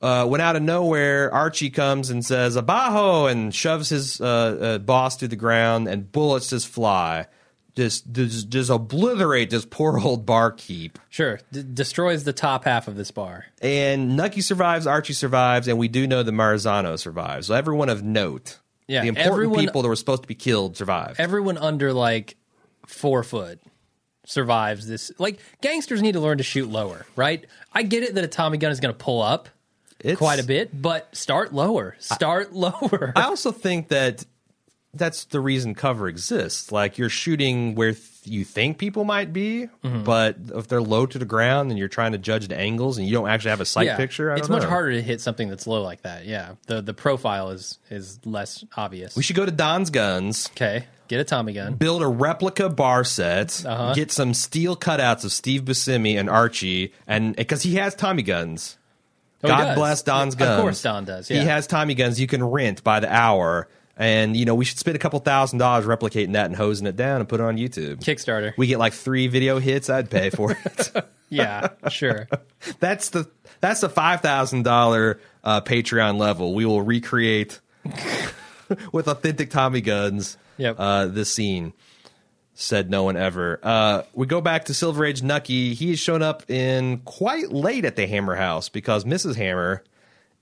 Uh, 0.02 0.26
when 0.26 0.40
out 0.40 0.56
of 0.56 0.62
nowhere, 0.62 1.32
Archie 1.32 1.70
comes 1.70 2.10
and 2.10 2.24
says 2.24 2.56
"abajo" 2.56 3.26
and 3.26 3.54
shoves 3.54 3.88
his 3.90 4.20
uh, 4.20 4.26
uh, 4.26 4.78
boss 4.78 5.16
to 5.18 5.28
the 5.28 5.36
ground, 5.36 5.88
and 5.88 6.10
bullets 6.10 6.50
just 6.50 6.68
fly, 6.68 7.26
just 7.76 8.10
just, 8.12 8.48
just 8.48 8.70
obliterate 8.70 9.50
this 9.50 9.64
poor 9.64 9.98
old 9.98 10.24
barkeep. 10.26 10.98
Sure, 11.10 11.38
D- 11.52 11.62
destroys 11.74 12.24
the 12.24 12.32
top 12.32 12.64
half 12.64 12.88
of 12.88 12.96
this 12.96 13.10
bar. 13.10 13.46
And 13.60 14.16
Nucky 14.16 14.40
survives, 14.40 14.86
Archie 14.86 15.12
survives, 15.12 15.68
and 15.68 15.78
we 15.78 15.88
do 15.88 16.06
know 16.06 16.22
that 16.22 16.32
Marzano 16.32 16.98
survives. 16.98 17.46
So 17.48 17.54
everyone 17.54 17.88
of 17.88 18.02
note, 18.02 18.58
Yeah, 18.88 19.02
the 19.02 19.08
important 19.08 19.32
everyone- 19.34 19.64
people 19.64 19.82
that 19.82 19.88
were 19.88 19.96
supposed 19.96 20.22
to 20.22 20.28
be 20.28 20.34
killed 20.34 20.76
survive. 20.76 21.16
Everyone 21.18 21.58
under 21.58 21.92
like 21.92 22.36
four 22.86 23.22
foot 23.22 23.60
survives 24.24 24.86
this. 24.88 25.12
Like 25.18 25.38
gangsters 25.60 26.02
need 26.02 26.12
to 26.12 26.20
learn 26.20 26.38
to 26.38 26.44
shoot 26.44 26.68
lower, 26.68 27.06
right? 27.14 27.44
I 27.72 27.82
get 27.82 28.02
it 28.02 28.14
that 28.14 28.24
a 28.24 28.28
Tommy 28.28 28.58
gun 28.58 28.72
is 28.72 28.80
going 28.80 28.92
to 28.94 28.98
pull 28.98 29.22
up 29.22 29.48
It's- 30.00 30.16
quite 30.18 30.40
a 30.40 30.44
bit, 30.44 30.70
but 30.80 31.14
start 31.16 31.52
lower. 31.52 31.94
Start 31.98 32.52
lower. 32.54 33.12
I 33.14 33.22
also 33.24 33.52
think 33.52 33.88
that 33.88 34.24
that's 34.98 35.24
the 35.26 35.40
reason 35.40 35.74
cover 35.74 36.08
exists. 36.08 36.72
Like 36.72 36.98
you're 36.98 37.08
shooting 37.08 37.74
where 37.74 37.92
th- 37.92 38.02
you 38.24 38.44
think 38.44 38.78
people 38.78 39.04
might 39.04 39.32
be, 39.32 39.68
Mm-hmm. 39.84 40.02
but 40.02 40.36
if 40.54 40.66
they're 40.66 40.82
low 40.82 41.06
to 41.06 41.18
the 41.18 41.24
ground 41.24 41.70
and 41.70 41.78
you're 41.78 41.86
trying 41.88 42.12
to 42.12 42.18
judge 42.18 42.48
the 42.48 42.56
angles 42.58 42.98
and 42.98 43.06
you 43.06 43.12
don't 43.12 43.28
actually 43.28 43.50
have 43.50 43.60
a 43.60 43.64
sight 43.64 43.86
yeah, 43.86 43.96
picture, 43.96 44.32
I 44.32 44.36
it's 44.38 44.48
don't 44.48 44.56
much 44.56 44.64
know. 44.64 44.68
harder 44.70 44.92
to 44.92 45.02
hit 45.02 45.20
something 45.20 45.48
that's 45.48 45.66
low 45.66 45.82
like 45.82 46.02
that. 46.02 46.26
Yeah, 46.26 46.54
the 46.66 46.82
the 46.82 46.94
profile 46.94 47.50
is 47.50 47.78
is 47.90 48.18
less 48.24 48.64
obvious. 48.76 49.14
We 49.16 49.22
should 49.22 49.36
go 49.36 49.44
to 49.46 49.52
Don's 49.52 49.90
Guns. 49.90 50.48
okay, 50.52 50.86
get 51.08 51.20
a 51.20 51.24
Tommy 51.24 51.52
gun. 51.52 51.74
build 51.74 52.02
a 52.02 52.08
replica 52.08 52.68
bar 52.68 53.04
set, 53.04 53.64
Uh-huh. 53.64 53.94
get 53.94 54.10
some 54.10 54.34
steel 54.34 54.76
cutouts 54.76 55.24
of 55.24 55.30
Steve 55.32 55.62
Buscemi 55.62 56.18
and 56.18 56.28
Archie, 56.28 56.92
and 57.06 57.36
because 57.36 57.62
he 57.62 57.76
has 57.76 57.94
Tommy 57.94 58.22
guns. 58.22 58.76
Oh, 59.44 59.48
God 59.48 59.74
bless 59.76 60.02
Don's 60.02 60.34
guns. 60.34 60.50
Of 60.58 60.60
course 60.62 60.82
Don 60.82 61.04
does, 61.04 61.28
He 61.28 61.36
has 61.36 61.66
Tommy 61.68 61.94
guns 61.94 62.18
you 62.18 62.26
can 62.26 62.42
rent 62.42 62.82
by 62.82 62.98
the 62.98 63.12
hour. 63.14 63.68
And 63.96 64.36
you 64.36 64.44
know 64.44 64.54
we 64.54 64.64
should 64.64 64.78
spend 64.78 64.94
a 64.94 64.98
couple 64.98 65.18
thousand 65.20 65.58
dollars 65.58 65.86
replicating 65.86 66.34
that 66.34 66.46
and 66.46 66.54
hosing 66.54 66.86
it 66.86 66.96
down 66.96 67.20
and 67.20 67.28
put 67.28 67.40
it 67.40 67.44
on 67.44 67.56
YouTube. 67.56 68.00
Kickstarter. 68.00 68.52
We 68.56 68.66
get 68.66 68.78
like 68.78 68.92
three 68.92 69.26
video 69.26 69.58
hits. 69.58 69.88
I'd 69.88 70.10
pay 70.10 70.30
for 70.30 70.52
it. 70.52 70.92
yeah, 71.30 71.68
sure. 71.88 72.28
that's 72.78 73.10
the 73.10 73.28
that's 73.60 73.80
the 73.80 73.88
five 73.88 74.20
thousand 74.20 74.64
dollar 74.64 75.18
uh, 75.42 75.62
Patreon 75.62 76.18
level. 76.18 76.54
We 76.54 76.66
will 76.66 76.82
recreate 76.82 77.60
with 78.92 79.08
authentic 79.08 79.50
Tommy 79.50 79.80
guns. 79.80 80.36
Yep. 80.58 80.76
Uh, 80.78 81.06
this 81.06 81.32
scene 81.32 81.72
said 82.54 82.90
no 82.90 83.02
one 83.02 83.16
ever. 83.16 83.60
Uh, 83.62 84.02
we 84.14 84.26
go 84.26 84.40
back 84.40 84.64
to 84.66 84.74
Silver 84.74 85.04
Age 85.04 85.22
Nucky. 85.22 85.74
He 85.74 85.90
has 85.90 85.98
shown 85.98 86.22
up 86.22 86.50
in 86.50 86.98
quite 86.98 87.52
late 87.52 87.84
at 87.84 87.96
the 87.96 88.06
Hammer 88.06 88.34
house 88.34 88.68
because 88.68 89.04
Mrs. 89.04 89.36
Hammer 89.36 89.84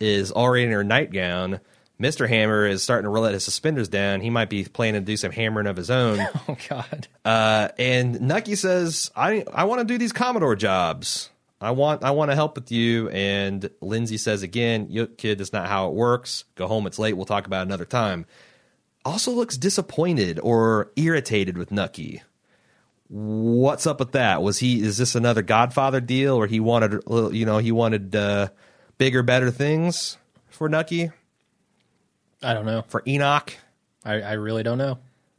is 0.00 0.30
already 0.30 0.64
in 0.64 0.70
her 0.70 0.84
nightgown. 0.84 1.60
Mr. 2.00 2.28
Hammer 2.28 2.66
is 2.66 2.82
starting 2.82 3.04
to 3.04 3.08
roll 3.08 3.24
out 3.24 3.34
his 3.34 3.44
suspenders 3.44 3.88
down. 3.88 4.20
He 4.20 4.30
might 4.30 4.50
be 4.50 4.64
planning 4.64 5.02
to 5.02 5.06
do 5.06 5.16
some 5.16 5.30
hammering 5.30 5.66
of 5.66 5.76
his 5.76 5.90
own. 5.90 6.18
Oh 6.46 6.56
God. 6.68 7.08
Uh, 7.24 7.68
and 7.78 8.20
Nucky 8.20 8.54
says, 8.54 9.10
"I 9.16 9.44
I 9.52 9.64
want 9.64 9.80
to 9.80 9.86
do 9.86 9.96
these 9.96 10.12
Commodore 10.12 10.56
jobs. 10.56 11.30
I 11.58 11.70
want 11.70 12.04
I 12.04 12.10
want 12.10 12.30
to 12.30 12.34
help 12.34 12.56
with 12.56 12.70
you." 12.70 13.08
And 13.08 13.70
Lindsay 13.80 14.18
says 14.18 14.42
again, 14.42 14.88
"You 14.90 15.06
kid, 15.06 15.38
that's 15.38 15.52
not 15.52 15.68
how 15.68 15.88
it 15.88 15.94
works. 15.94 16.44
Go 16.54 16.66
home. 16.66 16.86
It's 16.86 16.98
late. 16.98 17.14
We'll 17.14 17.24
talk 17.24 17.46
about 17.46 17.60
it 17.60 17.68
another 17.68 17.86
time." 17.86 18.26
Also 19.06 19.30
looks 19.30 19.56
disappointed 19.56 20.38
or 20.42 20.90
irritated 20.96 21.56
with 21.56 21.72
Nucky. 21.72 22.22
What's 23.08 23.86
up 23.86 24.00
with 24.00 24.12
that? 24.12 24.42
Was 24.42 24.58
he? 24.58 24.82
Is 24.82 24.98
this 24.98 25.14
another 25.14 25.42
Godfather 25.42 26.00
deal, 26.00 26.34
or 26.34 26.46
he 26.46 26.60
wanted 26.60 27.02
you 27.32 27.46
know 27.46 27.56
he 27.56 27.72
wanted 27.72 28.14
uh, 28.14 28.48
bigger, 28.98 29.22
better 29.22 29.50
things 29.50 30.18
for 30.50 30.68
Nucky 30.68 31.10
I 32.44 32.54
don't 32.54 32.66
know. 32.66 32.84
for 32.88 33.02
Enoch? 33.06 33.52
I, 34.04 34.20
I 34.20 34.32
really 34.34 34.62
don't 34.62 34.78
know. 34.78 34.98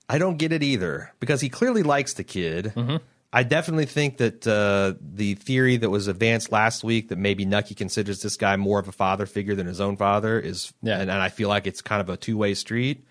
I 0.10 0.18
don't 0.18 0.38
get 0.38 0.51
it 0.51 0.64
either 0.64 1.12
because 1.20 1.41
he 1.41 1.49
clearly 1.49 1.84
likes 1.84 2.14
the 2.14 2.24
kid. 2.24 2.74
Mm-hmm. 2.76 2.97
I 3.34 3.43
definitely 3.43 3.86
think 3.86 4.18
that 4.18 4.47
uh, 4.47 4.93
the 5.01 5.36
theory 5.36 5.78
that 5.78 5.89
was 5.89 6.08
advanced 6.08 6.51
last 6.51 6.84
week 6.84 7.10
that 7.10 7.18
maybe 7.18 7.43
Nucky 7.43 7.76
considers 7.76 8.22
this 8.22 8.38
guy 8.38 8.56
more 8.56 8.80
of 8.80 8.88
a 8.88 8.91
father 8.93 9.26
figure 9.26 9.56
than 9.56 9.68
his 9.68 9.82
own 9.82 9.97
father 9.97 10.39
is, 10.39 10.72
Yeah. 10.82 10.99
and, 10.99 11.10
and 11.12 11.22
I 11.22 11.30
feel 11.30 11.49
like 11.49 11.68
it's 11.68 11.82
kind 11.82 12.01
of 12.01 12.10
a 12.10 12.18
two 12.18 12.38
way 12.38 12.53
street. 12.53 13.06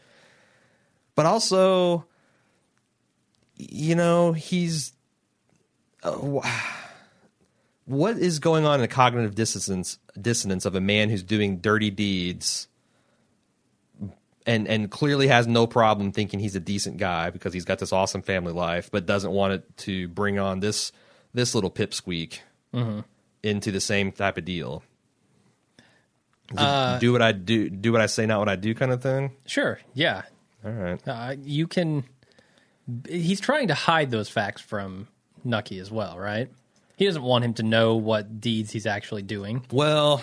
But 1.15 1.27
also, 1.27 2.07
you 3.57 3.95
know, 3.95 4.33
he's 4.33 4.93
uh, 6.03 6.41
what 7.85 8.19
is 8.19 8.39
going 8.39 8.65
on 8.65 8.77
in 8.77 8.81
the 8.81 8.89
cognitive 8.89 9.35
dissonance 9.35 9.99
dissonance 10.21 10.65
of 10.65 10.75
a 10.75 10.81
man 10.81 11.11
who's 11.11 11.23
doing 11.23 11.59
dirty 11.59 11.91
deeds 11.91 12.67
and 14.47 14.69
and 14.69 14.91
clearly 14.91 15.29
has 15.29 15.47
no 15.47 15.67
problem 15.67 16.13
thinking 16.13 16.41
he's 16.41 16.57
a 16.57 16.61
decent 16.61 16.97
guy 16.99 17.31
because 17.31 17.53
he's 17.53 17.65
got 17.65 17.79
this 17.79 17.93
awesome 17.93 18.23
family 18.23 18.53
life, 18.53 18.91
but 18.91 19.07
doesn't 19.07 19.33
want 19.33 19.55
it 19.55 19.77
to 19.79 20.09
bring 20.09 20.39
on 20.39 20.61
this 20.61 20.93
this 21.33 21.55
little 21.55 21.71
pipsqueak 21.71 22.41
into 23.43 23.71
the 23.71 23.81
same 23.81 24.13
type 24.13 24.39
of 24.39 24.45
deal. 24.45 24.83
It 26.53 27.01
do 27.01 27.13
what 27.13 27.23
I 27.23 27.33
do, 27.33 27.71
do 27.71 27.93
what 27.93 28.01
I 28.01 28.07
say, 28.07 28.27
not 28.27 28.39
what 28.39 28.49
I 28.49 28.57
do, 28.57 28.75
kind 28.75 28.93
of 28.93 29.03
thing. 29.03 29.33
Sure. 29.47 29.81
Yeah. 29.95 30.23
All 30.65 30.73
right. 30.73 31.09
Uh, 31.09 31.37
you 31.43 31.67
can. 31.67 32.05
He's 33.09 33.41
trying 33.41 33.69
to 33.69 33.75
hide 33.75 34.11
those 34.11 34.29
facts 34.29 34.61
from 34.61 35.09
Nucky 35.43 35.79
as 35.79 35.91
well, 35.91 36.19
right? 36.19 36.51
He 36.97 37.07
doesn't 37.07 37.23
want 37.23 37.45
him 37.45 37.55
to 37.55 37.63
know 37.63 37.97
what 37.97 38.41
deeds 38.41 38.71
he's 38.71 38.87
actually 38.87 39.23
doing. 39.23 39.65
Well, 39.73 40.23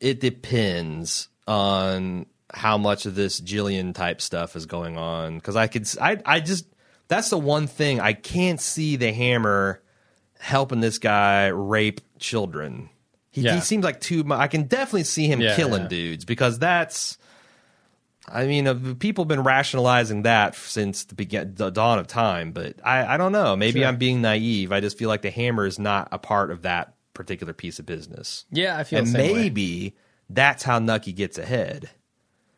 it 0.00 0.20
depends 0.20 1.28
on 1.46 2.26
how 2.52 2.76
much 2.78 3.06
of 3.06 3.14
this 3.14 3.40
Gillian 3.40 3.92
type 3.92 4.20
stuff 4.20 4.56
is 4.56 4.66
going 4.66 4.96
on 4.98 5.36
because 5.36 5.56
I 5.56 5.66
could 5.66 5.88
I 6.00 6.18
I 6.24 6.40
just 6.40 6.66
that's 7.08 7.30
the 7.30 7.38
one 7.38 7.66
thing 7.66 7.98
I 8.00 8.12
can't 8.12 8.60
see 8.60 8.96
the 8.96 9.12
hammer 9.12 9.82
helping 10.38 10.80
this 10.80 10.98
guy 10.98 11.46
rape 11.48 12.00
children. 12.18 12.88
He, 13.30 13.40
Yeah. 13.42 13.54
he 13.54 13.60
seems 13.60 13.84
like 13.84 14.00
too 14.00 14.24
much. 14.24 14.38
I 14.40 14.48
can 14.48 14.64
definitely 14.64 15.04
see 15.04 15.26
him 15.26 15.40
Yeah, 15.40 15.56
killing 15.56 15.82
yeah. 15.82 15.88
dudes 15.88 16.24
because 16.24 16.58
that's. 16.58 17.18
I 18.28 18.46
mean, 18.46 18.68
uh, 18.68 18.94
people 19.00 19.24
have 19.24 19.28
been 19.28 19.42
rationalizing 19.42 20.22
that 20.22 20.54
since 20.54 21.04
the, 21.04 21.14
begin, 21.16 21.54
the 21.56 21.70
dawn 21.70 21.98
of 21.98 22.06
time, 22.06 22.52
but 22.52 22.76
I, 22.84 23.14
I 23.14 23.16
don't 23.16 23.32
know. 23.32 23.56
Maybe 23.56 23.80
Sure. 23.80 23.88
I'm 23.88 23.96
being 23.96 24.20
naive. 24.22 24.70
I 24.70 24.78
just 24.80 24.96
feel 24.96 25.08
like 25.08 25.22
the 25.22 25.30
hammer 25.30 25.66
is 25.66 25.78
not 25.80 26.08
a 26.12 26.18
part 26.18 26.52
of 26.52 26.62
that 26.62 26.94
particular 27.14 27.52
piece 27.52 27.78
of 27.80 27.84
business 27.86 28.44
Yeah, 28.50 28.78
I 28.78 28.84
feel 28.84 29.00
and 29.00 29.08
same 29.08 29.32
way. 29.32 29.42
maybe 29.42 29.96
that's 30.30 30.62
how 30.62 30.78
Nucky 30.78 31.12
gets 31.12 31.36
ahead. 31.36 31.90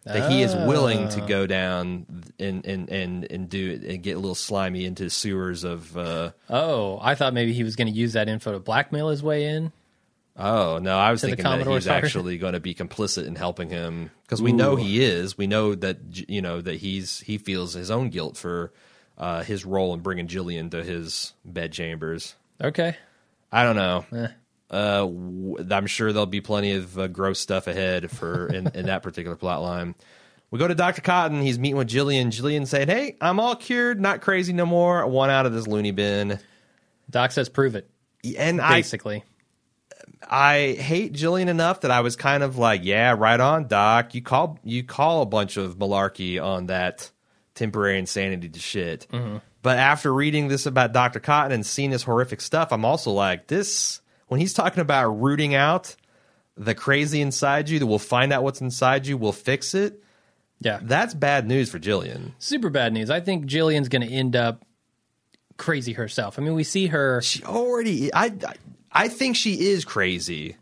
That 0.04 0.30
he 0.30 0.42
is 0.42 0.54
willing 0.54 1.04
Ah. 1.04 1.08
to 1.10 1.20
go 1.22 1.46
down 1.46 2.06
and 2.38 2.64
and 2.66 2.90
and 2.90 3.24
and 3.30 3.48
do 3.48 3.70
it 3.72 3.82
and 3.84 4.02
get 4.02 4.12
a 4.16 4.18
little 4.18 4.34
slimy 4.34 4.84
into 4.84 5.08
sewers 5.08 5.64
of. 5.64 5.96
Uh, 5.96 6.32
Oh, 6.50 6.98
I 7.00 7.14
thought 7.14 7.32
maybe 7.32 7.52
he 7.54 7.64
was 7.64 7.74
going 7.74 7.90
to 7.92 7.98
use 7.98 8.12
that 8.12 8.28
info 8.28 8.52
to 8.52 8.58
blackmail 8.60 9.08
his 9.08 9.22
way 9.22 9.46
in. 9.46 9.72
oh 10.36 10.78
no, 10.78 10.98
I 10.98 11.10
was 11.10 11.20
To 11.22 11.26
the 11.26 11.30
thinking 11.30 11.44
that 11.44 11.50
Commodore 11.50 11.74
he's 11.76 11.84
sergeant? 11.84 12.04
actually 12.04 12.36
going 12.38 12.52
to 12.52 12.60
be 12.60 12.74
complicit 12.74 13.26
in 13.26 13.34
helping 13.34 13.70
him 13.70 14.10
because 14.24 14.42
we 14.42 14.52
know 14.52 14.76
he 14.76 15.02
is. 15.02 15.38
We 15.38 15.46
know 15.46 15.74
that 15.74 15.98
you 16.28 16.42
know 16.42 16.60
that 16.60 16.74
he's 16.76 17.20
he 17.20 17.38
feels 17.38 17.72
his 17.72 17.90
own 17.90 18.10
guilt 18.10 18.36
for 18.36 18.72
uh, 19.16 19.42
his 19.42 19.64
role 19.64 19.94
in 19.94 20.00
bringing 20.00 20.26
Gillian 20.26 20.68
to 20.70 20.82
his 20.84 21.32
bed 21.46 21.72
chambers. 21.72 22.34
Okay. 22.62 22.96
I 23.52 23.62
don't 23.64 23.76
know. 23.76 24.04
Eh. 24.12 24.28
Uh, 24.74 25.06
I'm 25.70 25.86
sure 25.86 26.12
there'll 26.12 26.26
be 26.26 26.40
plenty 26.40 26.72
of 26.72 26.98
uh, 26.98 27.06
gross 27.08 27.38
stuff 27.38 27.66
ahead 27.66 28.10
for 28.10 28.48
in, 28.48 28.68
in 28.74 28.86
that 28.86 29.02
particular 29.02 29.36
plot 29.36 29.62
line. 29.62 29.94
We 30.50 30.58
go 30.58 30.68
to 30.68 30.74
Dr. 30.74 31.00
Cotton. 31.00 31.42
He's 31.42 31.58
meeting 31.58 31.76
with 31.76 31.88
Gillian. 31.88 32.30
Gillian 32.30 32.66
saying, 32.66 32.88
Hey, 32.88 33.16
I'm 33.20 33.40
all 33.40 33.56
cured, 33.56 34.00
not 34.00 34.20
crazy 34.20 34.52
no 34.52 34.66
more. 34.66 35.02
I 35.02 35.06
want 35.06 35.32
out 35.32 35.46
of 35.46 35.52
this 35.52 35.66
loony 35.66 35.90
bin. 35.90 36.38
Doc 37.10 37.32
says 37.32 37.48
prove 37.48 37.74
it, 37.74 37.88
And 38.36 38.60
I, 38.60 38.76
basically. 38.76 39.24
I 40.28 40.76
hate 40.78 41.12
Gillian 41.12 41.48
enough 41.48 41.82
that 41.82 41.90
I 41.90 42.00
was 42.00 42.16
kind 42.16 42.42
of 42.42 42.56
like, 42.56 42.84
yeah, 42.84 43.14
right 43.16 43.38
on, 43.38 43.68
Doc. 43.68 44.14
You 44.14 44.22
call 44.22 44.58
you 44.64 44.82
call 44.82 45.22
a 45.22 45.26
bunch 45.26 45.56
of 45.56 45.76
malarkey 45.76 46.42
on 46.42 46.66
that 46.66 47.10
temporary 47.54 47.98
insanity 47.98 48.48
to 48.48 48.58
shit. 48.58 49.06
But 49.62 49.78
after 49.78 50.12
reading 50.12 50.48
this 50.48 50.66
about 50.66 50.92
Dr. 50.92 51.20
Cotton 51.20 51.52
and 51.52 51.64
seeing 51.64 51.90
this 51.90 52.02
horrific 52.02 52.40
stuff, 52.40 52.70
I'm 52.70 52.84
also 52.84 53.12
like, 53.12 53.46
this 53.46 54.00
when 54.34 54.40
he's 54.40 54.52
talking 54.52 54.80
about 54.80 55.10
rooting 55.10 55.54
out 55.54 55.94
the 56.56 56.74
crazy 56.74 57.20
inside 57.20 57.68
you, 57.68 57.78
that 57.78 57.86
we'll 57.86 58.00
find 58.00 58.32
out 58.32 58.42
what's 58.42 58.60
inside 58.60 59.06
you, 59.06 59.16
we'll 59.16 59.30
fix 59.30 59.74
it. 59.74 60.02
Yeah. 60.58 60.80
That's 60.82 61.14
bad 61.14 61.46
news 61.46 61.70
for 61.70 61.78
Gillian. 61.78 62.34
Super 62.40 62.68
bad 62.68 62.92
news. 62.92 63.10
I 63.10 63.20
think 63.20 63.46
Gillian's 63.46 63.88
going 63.88 64.02
to 64.02 64.12
end 64.12 64.34
up 64.34 64.64
crazy 65.56 65.92
herself. 65.92 66.36
I 66.36 66.42
mean, 66.42 66.54
we 66.54 66.64
see 66.64 66.88
her. 66.88 67.22
She 67.22 67.44
already 67.44 68.12
I 68.12 68.32
I 68.90 69.06
think 69.06 69.36
she 69.36 69.68
is 69.68 69.84
crazy. 69.84 70.56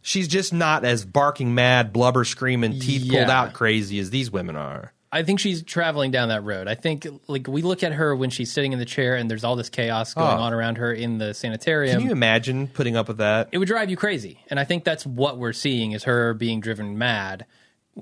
She's 0.00 0.26
just 0.26 0.54
not 0.54 0.86
as 0.86 1.04
barking 1.04 1.54
mad, 1.54 1.92
blubber 1.92 2.24
screaming, 2.24 2.80
teeth 2.80 3.06
pulled 3.06 3.28
out 3.28 3.52
crazy 3.52 3.98
as 3.98 4.08
these 4.08 4.30
women 4.30 4.56
are. 4.56 4.94
I 5.12 5.24
think 5.24 5.40
she's 5.40 5.62
traveling 5.64 6.12
down 6.12 6.28
that 6.28 6.44
road. 6.44 6.68
I 6.68 6.76
think, 6.76 7.04
like, 7.26 7.48
we 7.48 7.62
look 7.62 7.82
at 7.82 7.92
her 7.92 8.14
when 8.14 8.30
she's 8.30 8.52
sitting 8.52 8.72
in 8.72 8.78
the 8.78 8.84
chair 8.84 9.16
and 9.16 9.28
there's 9.28 9.42
all 9.42 9.56
this 9.56 9.68
chaos 9.68 10.14
going 10.14 10.38
Oh. 10.38 10.42
on 10.42 10.52
around 10.52 10.76
her 10.78 10.92
in 10.92 11.18
the 11.18 11.34
sanitarium. 11.34 11.96
Can 11.98 12.06
you 12.06 12.12
imagine 12.12 12.68
putting 12.68 12.96
up 12.96 13.08
with 13.08 13.18
that? 13.18 13.48
it 13.50 13.58
would 13.58 13.66
drive 13.66 13.90
you 13.90 13.96
crazy. 13.96 14.38
And 14.50 14.60
I 14.60 14.64
think 14.64 14.84
that's 14.84 15.04
what 15.04 15.36
we're 15.36 15.52
seeing 15.52 15.92
is 15.92 16.04
her 16.04 16.32
being 16.34 16.60
driven 16.60 16.96
mad 16.96 17.44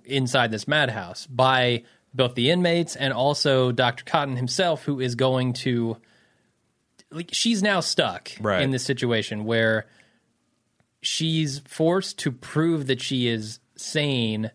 inside 0.04 0.50
this 0.50 0.68
madhouse 0.68 1.26
by 1.26 1.84
both 2.12 2.34
the 2.34 2.50
inmates 2.50 2.94
and 2.94 3.12
also 3.14 3.72
Dr. 3.72 4.04
Cotton 4.04 4.36
himself, 4.36 4.84
who 4.84 5.00
is 5.00 5.14
going 5.14 5.54
to 5.54 5.96
like 7.10 7.30
she's 7.32 7.62
now 7.62 7.80
stuck 7.80 8.30
Right. 8.38 8.60
in 8.60 8.70
this 8.70 8.84
situation 8.84 9.46
where 9.46 9.86
she's 11.00 11.60
forced 11.60 12.18
to 12.18 12.32
prove 12.32 12.86
that 12.88 13.00
she 13.00 13.28
is 13.28 13.60
sane 13.76 14.50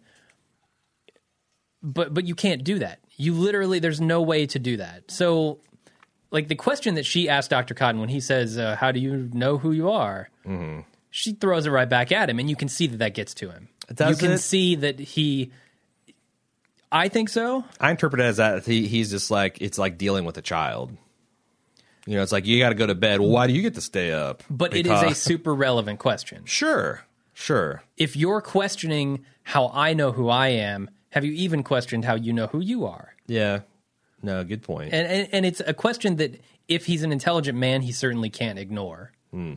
but 1.84 2.14
but 2.14 2.26
you 2.26 2.34
can't 2.34 2.64
do 2.64 2.80
that. 2.80 3.00
You 3.18 3.34
literally 3.34 3.80
there's 3.80 4.02
no 4.02 4.22
way 4.22 4.46
to 4.48 4.60
do 4.60 4.78
that. 4.78 5.12
So 5.12 5.60
like 6.32 6.48
the 6.48 6.56
question 6.56 6.96
that 6.96 7.06
she 7.06 7.30
asked 7.30 7.52
Dr. 7.52 7.74
Cotton 7.76 8.00
when 8.00 8.10
he 8.10 8.20
says, 8.20 8.58
uh, 8.58 8.76
"How 8.76 8.92
do 8.92 9.00
you 9.00 9.30
know 9.34 9.58
who 9.58 9.72
you 9.72 9.92
are?" 9.92 10.30
Mm-hmm. 10.46 10.82
She 11.12 11.34
throws 11.34 11.68
it 11.68 11.70
right 11.70 11.88
back 11.88 12.12
at 12.12 12.30
him, 12.30 12.40
and 12.40 12.50
you 12.50 12.56
can 12.56 12.68
see 12.68 12.88
that 12.88 12.98
that 12.98 13.14
gets 13.14 13.36
to 13.36 13.52
him. 13.52 13.70
Does 13.94 14.10
you 14.10 14.28
can 14.28 14.34
it? 14.34 14.40
see 14.40 14.76
that 14.76 15.00
he. 15.00 15.52
I 16.92 17.08
think 17.08 17.30
so. 17.30 17.64
I 17.80 17.92
interpret 17.92 18.22
it 18.22 18.26
as 18.26 18.38
that 18.38 18.66
he, 18.66 18.88
he's 18.88 19.12
just 19.12 19.30
like 19.30 19.62
it's 19.62 19.78
like 19.78 19.98
dealing 19.98 20.26
with 20.26 20.38
a 20.38 20.42
child. 20.42 20.96
You 22.06 22.18
know, 22.18 22.24
it's 22.24 22.32
like 22.32 22.46
you 22.46 22.60
got 22.60 22.70
to 22.70 22.76
go 22.76 22.88
to 22.88 22.96
bed. 22.96 23.20
Well, 23.20 23.30
why 23.30 23.48
do 23.48 23.54
you 23.54 23.62
get 23.62 23.76
to 23.76 23.82
stay 23.82 24.12
up? 24.12 24.44
But 24.50 24.76
it 24.76 24.88
is 24.88 25.02
a 25.02 25.16
super 25.16 25.54
relevant 25.54 26.00
question. 26.00 26.44
sure, 26.46 27.04
sure. 27.34 27.84
If 27.96 28.16
you're 28.16 28.42
questioning 28.42 29.24
how 29.44 29.70
I 29.74 29.94
know 29.94 30.12
who 30.12 30.30
I 30.30 30.50
am, 30.50 30.90
have 31.14 31.24
you 31.24 31.32
even 31.34 31.64
questioned 31.64 32.06
how 32.06 32.16
you 32.16 32.34
know 32.34 32.48
who 32.48 32.60
you 32.60 32.86
are? 32.86 33.16
Yeah, 33.28 33.62
no, 34.22 34.44
good 34.44 34.62
point. 34.62 34.94
And 34.94 35.08
and, 35.08 35.30
and 35.32 35.46
it's 35.46 35.62
a 35.66 35.74
question 35.74 36.18
that 36.18 36.42
if 36.68 36.86
he's 36.86 37.04
an 37.04 37.12
intelligent 37.12 37.58
man, 37.58 37.82
he 37.82 37.92
certainly 37.92 38.30
can't 38.30 38.60
ignore. 38.60 39.12
Hmm. 39.32 39.56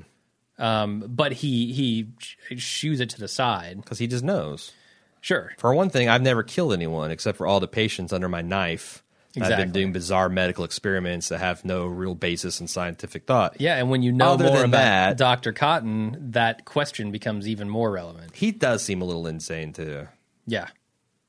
Um, 0.58 1.04
but 1.08 1.32
he 1.32 1.72
he 1.72 2.08
sh- 2.18 2.36
shoos 2.58 3.00
it 3.00 3.10
to 3.10 3.20
the 3.20 3.28
side. 3.28 3.76
Because 3.82 3.98
he 3.98 4.06
just 4.06 4.24
knows. 4.24 4.72
Sure. 5.20 5.52
For 5.58 5.74
one 5.74 5.90
thing, 5.90 6.08
I've 6.08 6.22
never 6.22 6.42
killed 6.42 6.72
anyone 6.72 7.10
except 7.10 7.36
for 7.36 7.46
all 7.46 7.58
the 7.60 7.68
patients 7.68 8.12
under 8.12 8.28
my 8.28 8.42
knife. 8.42 9.02
I've 9.38 9.56
been 9.58 9.70
doing 9.72 9.92
bizarre 9.92 10.30
medical 10.30 10.64
experiments 10.64 11.28
that 11.28 11.38
have 11.40 11.62
no 11.62 11.84
real 11.84 12.14
basis 12.14 12.58
in 12.62 12.68
scientific 12.68 13.26
thought. 13.26 13.60
Yeah, 13.60 13.76
and 13.76 13.90
when 13.90 14.02
you 14.02 14.10
know 14.10 14.32
Other 14.32 14.44
more 14.46 14.56
than 14.56 14.64
about 14.70 14.78
that- 14.78 15.16
Dr. 15.18 15.52
Cotton, 15.52 16.30
that 16.32 16.64
question 16.64 17.10
becomes 17.10 17.46
even 17.46 17.68
more 17.68 17.90
relevant. 17.90 18.34
He 18.34 18.50
does 18.50 18.82
seem 18.82 19.02
a 19.02 19.04
little 19.04 19.26
insane 19.26 19.74
too, 19.74 20.08
Yeah. 20.46 20.68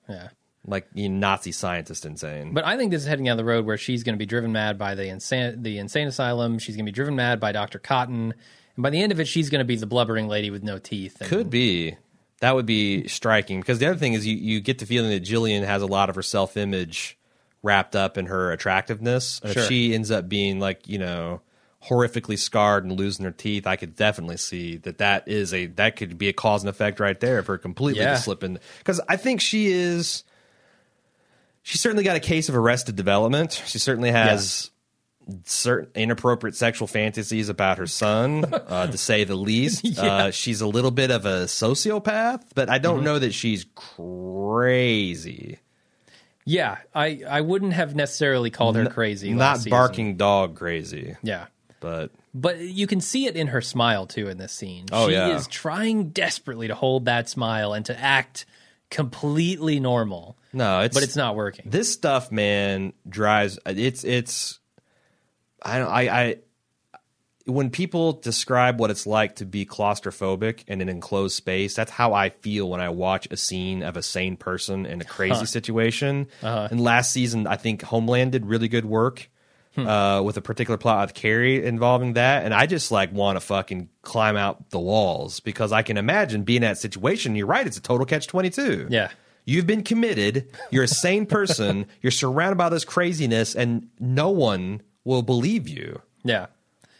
Yeah. 0.10 0.30
like 0.66 0.88
you 0.94 1.10
Nazi 1.10 1.52
scientist 1.52 2.06
insane. 2.06 2.54
But 2.54 2.66
I 2.66 2.78
think 2.78 2.92
this 2.92 3.02
is 3.04 3.08
heading 3.08 3.26
down 3.26 3.38
the 3.38 3.46
road 3.46 3.66
where 3.66 3.78
she's 3.78 4.04
going 4.04 4.16
to 4.16 4.20
be 4.20 4.26
driven 4.26 4.52
mad 4.52 4.78
by 4.78 4.96
the 4.96 5.08
insane 5.08 5.62
the 5.64 5.78
insane 5.78 6.08
asylum. 6.08 6.60
She's 6.60 6.76
going 6.76 6.86
to 6.86 6.92
be 6.92 6.96
driven 6.96 7.16
mad 7.16 7.40
by 7.40 7.52
Dr. 7.52 7.80
Cotton. 7.80 8.34
And 8.76 8.84
by 8.84 8.90
the 8.90 9.02
end 9.02 9.12
of 9.12 9.20
it, 9.20 9.28
she's 9.28 9.50
going 9.50 9.60
to 9.60 9.66
be 9.66 9.76
the 9.76 9.88
blubbering 9.88 10.28
lady 10.28 10.50
with 10.52 10.64
no 10.64 10.78
teeth. 10.78 11.20
And 11.20 11.30
Could 11.30 11.50
be. 11.50 11.98
That 12.40 12.54
would 12.54 12.68
be 12.68 13.08
striking 13.08 13.60
because 13.62 13.80
the 13.80 13.88
other 13.88 13.98
thing 13.98 14.14
is 14.14 14.28
you, 14.28 14.36
you 14.36 14.62
get 14.62 14.78
the 14.78 14.86
feeling 14.86 15.10
that 15.10 15.22
Gillian 15.22 15.64
has 15.64 15.82
a 15.82 15.88
lot 15.88 16.10
of 16.10 16.16
her 16.16 16.22
self 16.22 16.56
image 16.56 17.18
wrapped 17.64 17.96
up 17.96 18.18
in 18.18 18.28
her 18.28 18.52
attractiveness. 18.52 19.42
Sure. 19.44 19.64
If 19.64 19.68
she 19.68 19.96
ends 19.96 20.12
up 20.12 20.30
being 20.30 20.60
like 20.60 20.88
you 20.88 21.00
know 21.00 21.42
horrifically 21.86 22.38
scarred 22.38 22.84
and 22.84 22.98
losing 22.98 23.24
her 23.26 23.32
teeth, 23.32 23.68
I 23.68 23.76
could 23.76 23.96
definitely 23.96 24.38
see 24.38 24.78
that 24.78 24.98
that 24.98 25.28
is 25.28 25.54
a 25.54 25.68
that 25.68 25.96
could 25.96 26.18
be 26.18 26.28
a 26.30 26.34
cause 26.34 26.64
and 26.64 26.70
effect 26.70 27.00
right 27.00 27.20
there 27.20 27.40
of 27.40 27.48
her 27.48 27.58
completely 27.58 28.02
Yeah. 28.02 28.16
slipping. 28.16 28.58
Because 28.80 29.00
I 29.08 29.16
think 29.18 29.42
she 29.42 29.68
is. 29.68 30.24
She's 31.64 31.82
certainly 31.82 32.04
got 32.06 32.16
a 32.16 32.22
case 32.22 32.48
of 32.50 32.56
arrested 32.56 32.96
development. 32.96 33.62
She 33.66 33.78
certainly 33.78 34.12
has 34.12 34.72
certain 35.44 35.90
inappropriate 35.96 36.56
sexual 36.56 36.88
fantasies 36.88 37.50
about 37.50 37.78
her 37.78 37.88
son, 37.88 38.46
uh, 38.54 38.88
to 38.88 38.98
say 38.98 39.26
the 39.26 39.36
least. 39.36 39.86
uh, 40.00 40.32
she's 40.32 40.62
a 40.62 40.68
little 40.68 40.92
bit 40.92 41.12
of 41.12 41.26
a 41.26 41.44
sociopath, 41.44 42.44
but 42.56 42.70
I 42.70 42.76
Mm-hmm. 42.78 42.84
don't 42.84 43.04
know 43.04 43.20
that 43.20 43.34
she's 43.34 43.66
crazy. 43.76 45.60
Yeah, 46.46 46.78
I, 46.96 47.24
I 47.30 47.42
wouldn't 47.42 47.74
have 47.74 47.94
necessarily 47.94 48.50
called 48.50 48.78
her 48.78 48.86
crazy. 48.86 49.34
Not 49.34 49.66
barking 49.70 50.16
dog 50.16 50.56
crazy, 50.56 51.18
Yeah. 51.22 51.48
But 51.80 52.12
But 52.34 52.60
you 52.60 52.88
can 52.88 53.02
see 53.02 53.26
it 53.28 53.36
in 53.36 53.48
her 53.48 53.62
smile 53.62 54.06
too 54.08 54.28
in 54.28 54.38
this 54.38 54.52
scene. 54.52 54.86
Oh, 54.92 55.08
she 55.08 55.14
yeah. 55.14 55.36
is 55.36 55.48
trying 55.48 56.10
desperately 56.10 56.68
to 56.68 56.76
hold 56.76 57.06
that 57.06 57.30
smile 57.30 57.74
and 57.74 57.86
to 57.86 58.00
act 58.00 58.46
completely 58.90 59.80
normal. 59.80 60.38
no, 60.54 60.82
it's 60.82 60.94
But 60.94 61.04
it's 61.04 61.16
not 61.16 61.36
working. 61.36 61.70
this 61.70 61.92
stuff, 61.92 62.32
man, 62.32 62.94
drives. 63.08 63.60
It's 63.66 64.04
it's. 64.04 64.60
I 65.62 65.80
don't. 65.80 65.90
I. 65.90 66.02
I 66.10 66.36
when 67.46 67.70
people 67.70 68.12
describe 68.12 68.78
what 68.78 68.92
it's 68.92 69.08
like 69.08 69.38
to 69.38 69.46
be 69.46 69.66
claustrophobic 69.66 70.66
in 70.68 70.82
an 70.82 70.90
enclosed 70.90 71.34
space, 71.36 71.74
that's 71.76 71.92
how 71.92 72.14
I 72.14 72.30
feel 72.30 72.70
when 72.70 72.82
I 72.82 72.90
watch 72.90 73.26
a 73.32 73.38
scene 73.38 73.84
of 73.84 73.96
a 73.96 74.04
sane 74.04 74.36
person 74.36 74.86
in 74.86 75.00
a 75.00 75.06
crazy 75.06 75.46
situation. 75.46 76.28
Uh-huh. 76.44 76.68
And 76.70 76.82
last 76.82 77.12
season, 77.14 77.48
I 77.48 77.56
think 77.56 77.84
Homeland 77.84 78.34
did 78.34 78.46
really 78.46 78.68
good 78.68 78.84
work 78.84 79.30
Hmm. 79.78 79.88
uh, 79.88 80.22
with 80.24 80.38
a 80.38 80.42
particular 80.42 80.78
plot 80.78 81.08
with 81.08 81.14
Carrie 81.16 81.64
involving 81.64 82.14
that, 82.14 82.44
and 82.46 82.54
I 82.54 82.66
just 82.66 82.92
like 82.92 83.14
want 83.14 83.36
to 83.36 83.40
fucking 83.40 83.90
climb 84.02 84.36
out 84.36 84.72
the 84.72 84.80
walls 84.80 85.40
because 85.40 85.72
I 85.72 85.84
can 85.84 85.98
imagine 85.98 86.42
being 86.42 86.58
in 86.58 86.62
that 86.64 86.80
situation. 86.80 87.36
You're 87.36 87.46
right; 87.46 87.68
it's 87.68 87.78
a 87.78 87.82
total 87.82 88.06
catch 88.08 88.26
twenty 88.26 88.50
two. 88.50 88.88
Yeah. 88.90 89.10
You've 89.46 89.68
been 89.68 89.84
committed. 89.84 90.50
You're 90.72 90.84
a 90.86 90.88
sane 90.88 91.26
person. 91.38 91.86
you're 92.02 92.12
surrounded 92.12 92.58
by 92.58 92.70
this 92.70 92.84
craziness, 92.86 93.56
and 93.56 93.88
no 94.00 94.30
one 94.32 94.82
will 95.06 95.22
believe 95.22 95.68
you. 95.70 96.02
Yeah. 96.24 96.48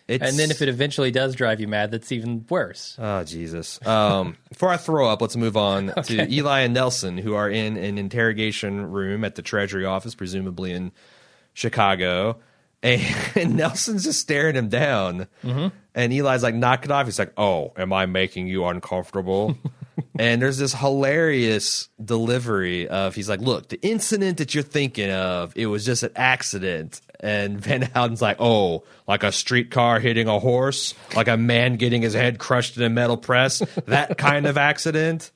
It's, 0.08 0.24
And 0.24 0.38
then 0.40 0.52
if 0.52 0.62
it 0.62 0.70
eventually 0.70 1.12
does 1.12 1.36
drive 1.36 1.60
you 1.60 1.68
mad, 1.68 1.92
that's 1.92 2.12
even 2.14 2.46
worse. 2.48 2.96
oh 3.00 3.24
Jesus! 3.26 3.86
Um, 3.86 4.38
before 4.50 4.70
I 4.70 4.78
throw 4.78 5.10
up, 5.10 5.20
let's 5.22 5.36
move 5.36 5.58
on 5.58 5.88
to 6.04 6.32
Eli 6.32 6.60
and 6.62 6.74
Nelson, 6.76 7.18
who 7.18 7.34
are 7.34 7.50
in 7.50 7.76
an 7.76 7.98
interrogation 7.98 8.92
room 8.92 9.26
at 9.26 9.34
the 9.36 9.42
Treasury 9.42 9.84
office, 9.84 10.14
presumably 10.16 10.72
in 10.74 10.92
Chicago. 11.54 12.38
And 13.36 13.56
Nelson's 13.56 14.04
just 14.04 14.20
staring 14.20 14.56
him 14.56 14.70
down, 14.70 15.28
mm-hmm. 15.44 15.68
and 15.96 16.14
Eli's 16.14 16.44
like, 16.44 16.56
"Knock 16.56 16.86
it 16.86 16.92
off." 16.92 17.06
He's 17.06 17.20
like, 17.20 17.34
"Oh, 17.38 17.74
am 17.78 17.92
I 17.94 18.06
making 18.06 18.48
you 18.48 18.66
uncomfortable?" 18.66 19.58
and 20.20 20.42
there's 20.42 20.58
this 20.58 20.74
hilarious 20.74 21.90
delivery 22.04 22.88
of 22.88 23.16
he's 23.16 23.30
like, 23.30 23.42
"Look, 23.42 23.70
the 23.70 23.82
incident 23.82 24.38
that 24.38 24.54
you're 24.56 24.64
thinking 24.64 25.12
of, 25.12 25.54
it 25.56 25.68
was 25.68 25.86
just 25.86 26.04
an 26.04 26.12
accident." 26.16 27.02
And 27.20 27.60
Van 27.64 27.90
Alden's 27.96 28.22
like, 28.22 28.38
"Oh, 28.40 28.84
like 29.08 29.24
a 29.24 29.32
streetcar 29.32 30.00
hitting 30.00 30.28
a 30.28 30.40
horse, 30.40 30.94
like 31.16 31.28
a 31.28 31.38
man 31.38 31.76
getting 31.76 32.02
his 32.02 32.14
head 32.14 32.40
crushed 32.40 32.78
in 32.78 32.84
a 32.84 32.90
metal 32.90 33.18
press, 33.18 33.60
that 33.86 34.18
kind 34.18 34.46
of 34.46 34.58
accident." 34.58 35.32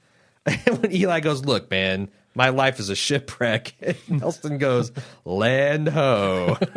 And 0.46 0.82
when 0.82 0.92
Eli 0.92 1.20
goes, 1.20 1.46
"Look, 1.46 1.70
man, 1.70 2.10
my 2.36 2.50
life 2.50 2.80
is 2.80 2.90
a 2.90 2.96
shipwreck," 2.96 3.74
Nelson 4.10 4.58
goes, 4.58 4.92
"Land 5.26 5.90
ho." 5.90 6.58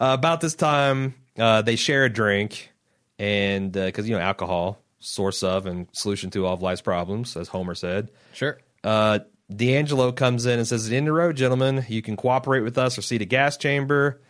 Uh, 0.00 0.14
about 0.16 0.40
this 0.40 0.54
time, 0.54 1.12
uh, 1.40 1.60
they 1.60 1.74
share 1.74 2.04
a 2.04 2.08
drink, 2.08 2.70
and 3.18 3.72
because 3.72 4.08
you 4.08 4.14
know 4.14 4.22
alcohol, 4.22 4.80
source 5.00 5.42
of 5.42 5.66
and 5.66 5.88
solution 5.90 6.30
to 6.30 6.46
all 6.46 6.54
of 6.54 6.62
life's 6.62 6.82
problems, 6.82 7.36
as 7.36 7.48
Homer 7.48 7.74
said. 7.74 8.12
Sure. 8.32 8.60
Uh, 8.84 9.18
D'Angelo 9.52 10.12
comes 10.12 10.46
in 10.46 10.60
and 10.60 10.68
says, 10.68 10.86
"At 10.86 10.90
the 10.90 10.96
end 10.98 11.08
of 11.08 11.14
the 11.14 11.18
road, 11.18 11.36
gentlemen, 11.36 11.84
you 11.88 12.00
can 12.00 12.16
cooperate 12.16 12.60
with 12.60 12.78
us 12.78 12.96
or 12.96 13.02
see 13.02 13.18
the 13.18 13.26
gas 13.26 13.56
chamber." 13.56 14.20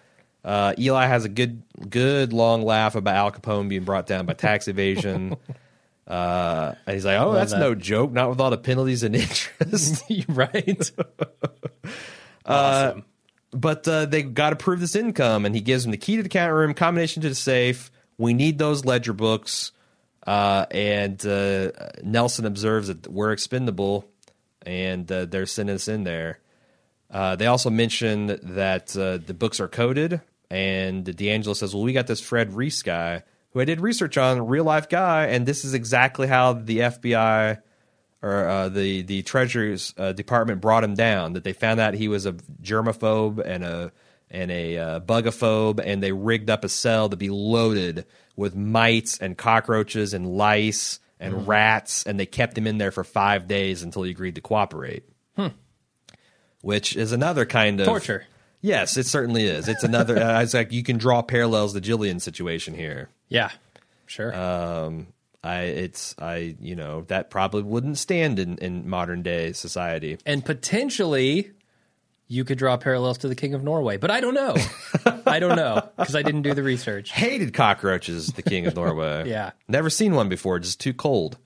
Uh, 0.44 0.72
Eli 0.78 1.04
has 1.06 1.26
a 1.26 1.28
good, 1.28 1.62
good 1.90 2.32
long 2.32 2.62
laugh 2.62 2.94
about 2.94 3.16
Al 3.16 3.32
Capone 3.32 3.68
being 3.68 3.84
brought 3.84 4.06
down 4.06 4.24
by 4.24 4.32
tax 4.32 4.68
evasion. 4.68 5.36
Uh, 6.08 6.74
and 6.86 6.94
he's 6.94 7.04
like, 7.04 7.20
"Oh, 7.20 7.32
that's 7.34 7.52
that. 7.52 7.60
no 7.60 7.74
joke. 7.74 8.12
Not 8.12 8.30
with 8.30 8.40
all 8.40 8.48
the 8.50 8.56
penalties 8.56 9.02
and 9.02 9.14
interest." 9.16 10.02
right. 10.28 10.90
Awesome. 12.46 13.04
but 13.50 13.86
uh, 13.86 14.06
they 14.06 14.22
got 14.22 14.50
to 14.50 14.56
prove 14.56 14.80
this 14.80 14.96
income, 14.96 15.44
and 15.44 15.54
he 15.54 15.60
gives 15.60 15.82
them 15.84 15.90
the 15.90 15.98
key 15.98 16.16
to 16.16 16.22
the 16.22 16.28
account 16.28 16.54
room, 16.54 16.72
combination 16.72 17.20
to 17.22 17.28
the 17.28 17.34
safe. 17.34 17.90
We 18.16 18.32
need 18.32 18.56
those 18.58 18.86
ledger 18.86 19.12
books. 19.12 19.72
Uh, 20.26 20.64
and 20.70 21.24
uh, 21.26 21.72
Nelson 22.02 22.46
observes 22.46 22.88
that 22.88 23.06
we're 23.06 23.32
expendable, 23.32 24.08
and 24.64 25.10
uh, 25.12 25.26
they're 25.26 25.44
sending 25.46 25.74
us 25.74 25.88
in 25.88 26.04
there. 26.04 26.38
Uh, 27.10 27.36
they 27.36 27.46
also 27.46 27.68
mention 27.70 28.38
that 28.54 28.96
uh, 28.96 29.18
the 29.18 29.34
books 29.34 29.60
are 29.60 29.68
coded, 29.68 30.20
and 30.50 31.04
D'Angelo 31.16 31.52
says, 31.54 31.74
"Well, 31.74 31.82
we 31.84 31.92
got 31.92 32.06
this 32.06 32.20
Fred 32.20 32.54
Ries 32.54 32.80
guy 32.82 33.24
who 33.50 33.60
I 33.60 33.64
did 33.64 33.80
research 33.80 34.16
on, 34.18 34.46
real 34.46 34.64
life 34.64 34.88
guy, 34.88 35.26
and 35.26 35.46
this 35.46 35.64
is 35.64 35.74
exactly 35.74 36.26
how 36.26 36.52
the 36.54 36.78
FBI 36.78 37.60
or 38.22 38.48
uh, 38.48 38.68
the 38.68 39.02
the 39.02 39.22
Treasury's 39.22 39.94
uh, 39.96 40.12
Department 40.12 40.60
brought 40.60 40.84
him 40.84 40.94
down. 40.94 41.34
That 41.34 41.44
they 41.44 41.52
found 41.52 41.80
out 41.80 41.94
he 41.94 42.08
was 42.08 42.26
a 42.26 42.32
germaphobe 42.32 43.42
and 43.44 43.64
a 43.64 43.92
and 44.30 44.50
a 44.50 44.76
uh, 44.76 45.00
bugaphobe, 45.00 45.80
and 45.84 46.02
they 46.02 46.12
rigged 46.12 46.50
up 46.50 46.64
a 46.64 46.68
cell 46.68 47.08
to 47.08 47.16
be 47.16 47.30
loaded 47.30 48.06
with 48.36 48.54
mites 48.54 49.18
and 49.18 49.38
cockroaches 49.38 50.14
and 50.14 50.26
lice 50.26 51.00
and 51.20 51.48
rats, 51.48 52.04
and 52.06 52.18
they 52.20 52.26
kept 52.26 52.56
him 52.56 52.66
in 52.66 52.78
there 52.78 52.92
for 52.92 53.04
five 53.04 53.48
days 53.48 53.82
until 53.82 54.02
he 54.02 54.10
agreed 54.10 54.34
to 54.34 54.40
cooperate." 54.40 55.04
Which 56.60 56.96
is 56.96 57.12
another 57.12 57.46
kind 57.46 57.80
of 57.80 57.86
Torture. 57.86 58.26
Yes, 58.60 58.96
it 58.96 59.06
certainly 59.06 59.44
is. 59.46 59.68
It's 59.68 59.84
another. 59.84 60.18
uh, 60.22 60.42
it's 60.42 60.54
like 60.54 60.72
you 60.72 60.82
can 60.82 60.98
draw 60.98 61.22
parallels 61.22 61.72
to 61.74 61.80
Gillian 61.80 62.20
situation 62.20 62.74
here. 62.74 63.08
Yeah, 63.28 63.50
sure. 64.06 64.34
Um, 64.34 65.08
I 65.44 65.60
it's 65.62 66.14
I 66.18 66.56
you 66.60 66.74
know 66.74 67.02
that 67.08 67.30
probably 67.30 67.62
wouldn't 67.62 67.98
stand 67.98 68.38
in 68.38 68.58
in 68.58 68.88
modern 68.88 69.22
day 69.22 69.52
society. 69.52 70.18
and 70.26 70.44
potentially 70.44 71.52
you 72.30 72.44
could 72.44 72.58
draw 72.58 72.76
parallels 72.76 73.18
to 73.18 73.28
the 73.28 73.34
King 73.34 73.54
of 73.54 73.62
Norway, 73.62 73.96
but 73.96 74.10
I 74.10 74.20
don't 74.20 74.34
know. 74.34 74.54
I 75.26 75.38
don't 75.38 75.56
know 75.56 75.88
because 75.96 76.14
I 76.14 76.22
didn't 76.22 76.42
do 76.42 76.52
the 76.54 76.62
research. 76.62 77.10
Hated 77.10 77.54
cockroaches. 77.54 78.26
The 78.28 78.42
king 78.42 78.66
of 78.66 78.74
Norway. 78.74 79.28
Yeah. 79.30 79.52
never 79.66 79.88
seen 79.90 80.14
one 80.14 80.28
before. 80.28 80.58
Just 80.58 80.78
too 80.80 80.92
cold. 80.92 81.38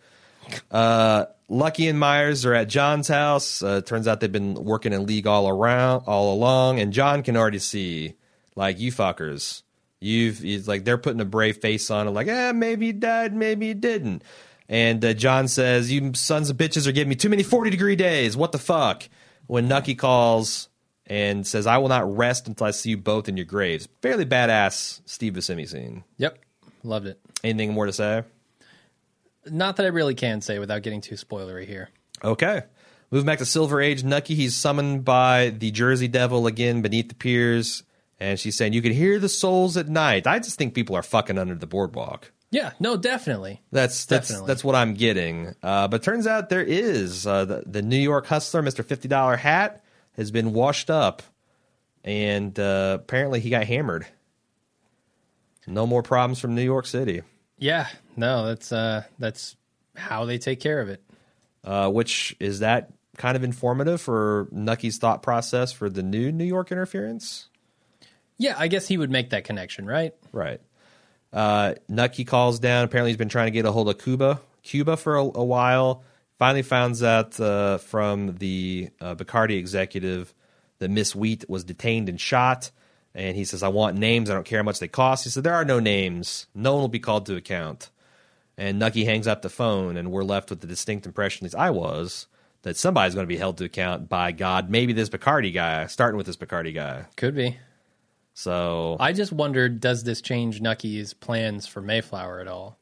Uh, 0.70 1.26
Lucky 1.48 1.88
and 1.88 1.98
Myers 1.98 2.46
are 2.46 2.54
at 2.54 2.68
John's 2.68 3.08
house. 3.08 3.62
Uh, 3.62 3.80
turns 3.82 4.08
out 4.08 4.20
they've 4.20 4.32
been 4.32 4.54
working 4.54 4.92
in 4.92 5.06
league 5.06 5.26
all 5.26 5.48
around, 5.48 6.04
all 6.06 6.34
along, 6.34 6.80
and 6.80 6.92
John 6.92 7.22
can 7.22 7.36
already 7.36 7.58
see, 7.58 8.14
like 8.56 8.80
you 8.80 8.90
fuckers, 8.90 9.62
you've 10.00 10.38
he's 10.38 10.66
like 10.66 10.84
they're 10.84 10.98
putting 10.98 11.20
a 11.20 11.26
brave 11.26 11.58
face 11.58 11.90
on 11.90 12.08
it, 12.08 12.10
like 12.10 12.26
eh, 12.28 12.52
maybe 12.52 12.86
he 12.86 12.92
died, 12.92 13.34
maybe 13.34 13.68
he 13.68 13.74
didn't. 13.74 14.22
And 14.68 15.04
uh, 15.04 15.12
John 15.12 15.48
says, 15.48 15.92
"You 15.92 16.12
sons 16.14 16.48
of 16.48 16.56
bitches 16.56 16.86
are 16.86 16.92
giving 16.92 17.10
me 17.10 17.16
too 17.16 17.28
many 17.28 17.42
forty 17.42 17.70
degree 17.70 17.96
days. 17.96 18.36
What 18.36 18.52
the 18.52 18.58
fuck?" 18.58 19.08
When 19.46 19.68
Nucky 19.68 19.94
calls 19.94 20.68
and 21.06 21.46
says, 21.46 21.66
"I 21.66 21.78
will 21.78 21.88
not 21.88 22.16
rest 22.16 22.48
until 22.48 22.66
I 22.66 22.70
see 22.70 22.90
you 22.90 22.96
both 22.96 23.28
in 23.28 23.36
your 23.36 23.44
graves." 23.44 23.88
Fairly 24.00 24.24
badass 24.24 25.02
Steve 25.04 25.34
Buscemi 25.34 25.68
scene. 25.68 26.04
Yep, 26.16 26.38
loved 26.84 27.06
it. 27.06 27.20
Anything 27.44 27.74
more 27.74 27.86
to 27.86 27.92
say? 27.92 28.22
Not 29.46 29.76
that 29.76 29.86
I 29.86 29.88
really 29.88 30.14
can 30.14 30.40
say 30.40 30.58
without 30.58 30.82
getting 30.82 31.00
too 31.00 31.16
spoilery 31.16 31.66
here. 31.66 31.90
Okay. 32.22 32.62
Moving 33.10 33.26
back 33.26 33.38
to 33.38 33.44
Silver 33.44 33.80
Age, 33.80 34.04
Nucky, 34.04 34.34
he's 34.34 34.54
summoned 34.54 35.04
by 35.04 35.50
the 35.50 35.70
Jersey 35.70 36.08
Devil 36.08 36.46
again 36.46 36.80
beneath 36.80 37.08
the 37.08 37.14
piers. 37.14 37.82
And 38.20 38.38
she's 38.38 38.56
saying, 38.56 38.72
You 38.72 38.82
can 38.82 38.92
hear 38.92 39.18
the 39.18 39.28
souls 39.28 39.76
at 39.76 39.88
night. 39.88 40.26
I 40.26 40.38
just 40.38 40.56
think 40.56 40.74
people 40.74 40.96
are 40.96 41.02
fucking 41.02 41.38
under 41.38 41.54
the 41.54 41.66
boardwalk. 41.66 42.30
Yeah, 42.52 42.72
no, 42.78 42.96
definitely. 42.96 43.62
That's 43.72 44.04
that's 44.04 44.28
Definitely. 44.28 44.46
that's 44.48 44.62
what 44.62 44.74
I'm 44.74 44.94
getting. 44.94 45.54
Uh, 45.62 45.88
but 45.88 46.02
turns 46.02 46.26
out 46.26 46.50
there 46.50 46.62
is 46.62 47.26
uh, 47.26 47.46
the, 47.46 47.62
the 47.66 47.82
New 47.82 47.96
York 47.98 48.26
hustler, 48.26 48.60
Mister 48.62 48.82
Fifty 48.82 49.08
Dollar 49.08 49.36
Hat, 49.36 49.82
has 50.16 50.30
been 50.30 50.52
washed 50.52 50.90
up, 50.90 51.22
and 52.04 52.58
uh, 52.60 52.98
apparently 53.00 53.40
he 53.40 53.48
got 53.48 53.64
hammered. 53.64 54.06
No 55.66 55.86
more 55.86 56.02
problems 56.02 56.40
from 56.40 56.54
New 56.54 56.62
York 56.62 56.86
City. 56.86 57.22
Yeah, 57.62 57.86
no, 58.16 58.46
that's 58.46 58.72
uh 58.72 59.04
that's 59.20 59.54
how 59.94 60.24
they 60.24 60.38
take 60.38 60.58
care 60.58 60.80
of 60.80 60.88
it. 60.88 61.00
uh, 61.64 61.88
which 61.90 62.34
is 62.40 62.58
that 62.58 62.90
kind 63.18 63.36
of 63.36 63.44
informative 63.44 64.00
for 64.00 64.48
Nucky's 64.50 64.98
thought 64.98 65.22
process 65.22 65.70
for 65.72 65.88
the 65.88 66.02
new 66.02 66.32
New 66.32 66.44
York 66.44 66.72
interference? 66.72 67.48
Yeah, 68.36 68.56
I 68.58 68.66
guess 68.66 68.88
he 68.88 68.98
would 68.98 69.10
make 69.10 69.30
that 69.30 69.44
connection, 69.44 69.86
right? 69.86 70.12
Right. 70.32 70.60
Uh, 71.32 71.74
Nucky 71.88 72.24
calls 72.24 72.58
down. 72.58 72.84
Apparently, 72.84 73.10
he's 73.12 73.16
been 73.16 73.28
trying 73.28 73.46
to 73.46 73.52
get 73.52 73.64
a 73.64 73.70
hold 73.70 73.88
of 73.88 73.96
Cuba, 73.98 74.40
Cuba 74.64 74.96
for 74.96 75.14
a, 75.16 75.22
a 75.22 75.44
while. 75.44 76.02
Finally, 76.40 76.62
finds 76.62 77.02
out 77.04 77.38
uh, 77.38 77.78
from 77.78 78.38
the 78.38 78.90
uh, 79.00 79.14
Bacardi 79.14 79.56
executive 79.56 80.34
that 80.80 80.90
Miss 80.90 81.14
Wheet 81.14 81.48
was 81.48 81.62
detained 81.62 82.08
and 82.08 82.20
shot. 82.20 82.72
And 83.14 83.36
he 83.36 83.44
says, 83.44 83.62
"I 83.62 83.68
want 83.68 83.96
names. 83.96 84.30
I 84.30 84.34
don't 84.34 84.46
care 84.46 84.58
how 84.58 84.64
much 84.64 84.78
they 84.78 84.88
cost." 84.88 85.24
He 85.24 85.30
said, 85.30 85.44
"There 85.44 85.54
are 85.54 85.64
no 85.64 85.80
names. 85.80 86.46
No 86.54 86.72
one 86.74 86.82
will 86.82 86.88
be 86.88 86.98
called 86.98 87.26
to 87.26 87.36
account." 87.36 87.90
And 88.56 88.78
Nucky 88.78 89.04
hangs 89.04 89.26
up 89.26 89.42
the 89.42 89.48
phone, 89.48 89.96
and 89.96 90.10
we're 90.10 90.24
left 90.24 90.50
with 90.50 90.60
the 90.60 90.66
distinct 90.66 91.06
impression, 91.06 91.44
at 91.44 91.48
least 91.48 91.56
I 91.56 91.70
was, 91.70 92.26
that 92.62 92.76
somebody's 92.76 93.14
going 93.14 93.24
to 93.26 93.34
be 93.34 93.38
held 93.38 93.58
to 93.58 93.64
account 93.64 94.08
by 94.08 94.32
God. 94.32 94.68
Maybe 94.70 94.92
this 94.92 95.08
Bacardi 95.08 95.52
guy, 95.52 95.86
starting 95.86 96.18
with 96.18 96.26
this 96.26 96.36
Bacardi 96.36 96.74
guy. 96.74 97.06
Could 97.16 97.34
be. 97.34 97.56
So, 98.34 98.96
I 99.00 99.12
just 99.12 99.32
wondered, 99.32 99.80
does 99.80 100.04
this 100.04 100.20
change 100.20 100.60
Nucky's 100.60 101.12
plans 101.14 101.66
for 101.66 101.80
Mayflower 101.80 102.40
at 102.40 102.48
all? 102.48 102.78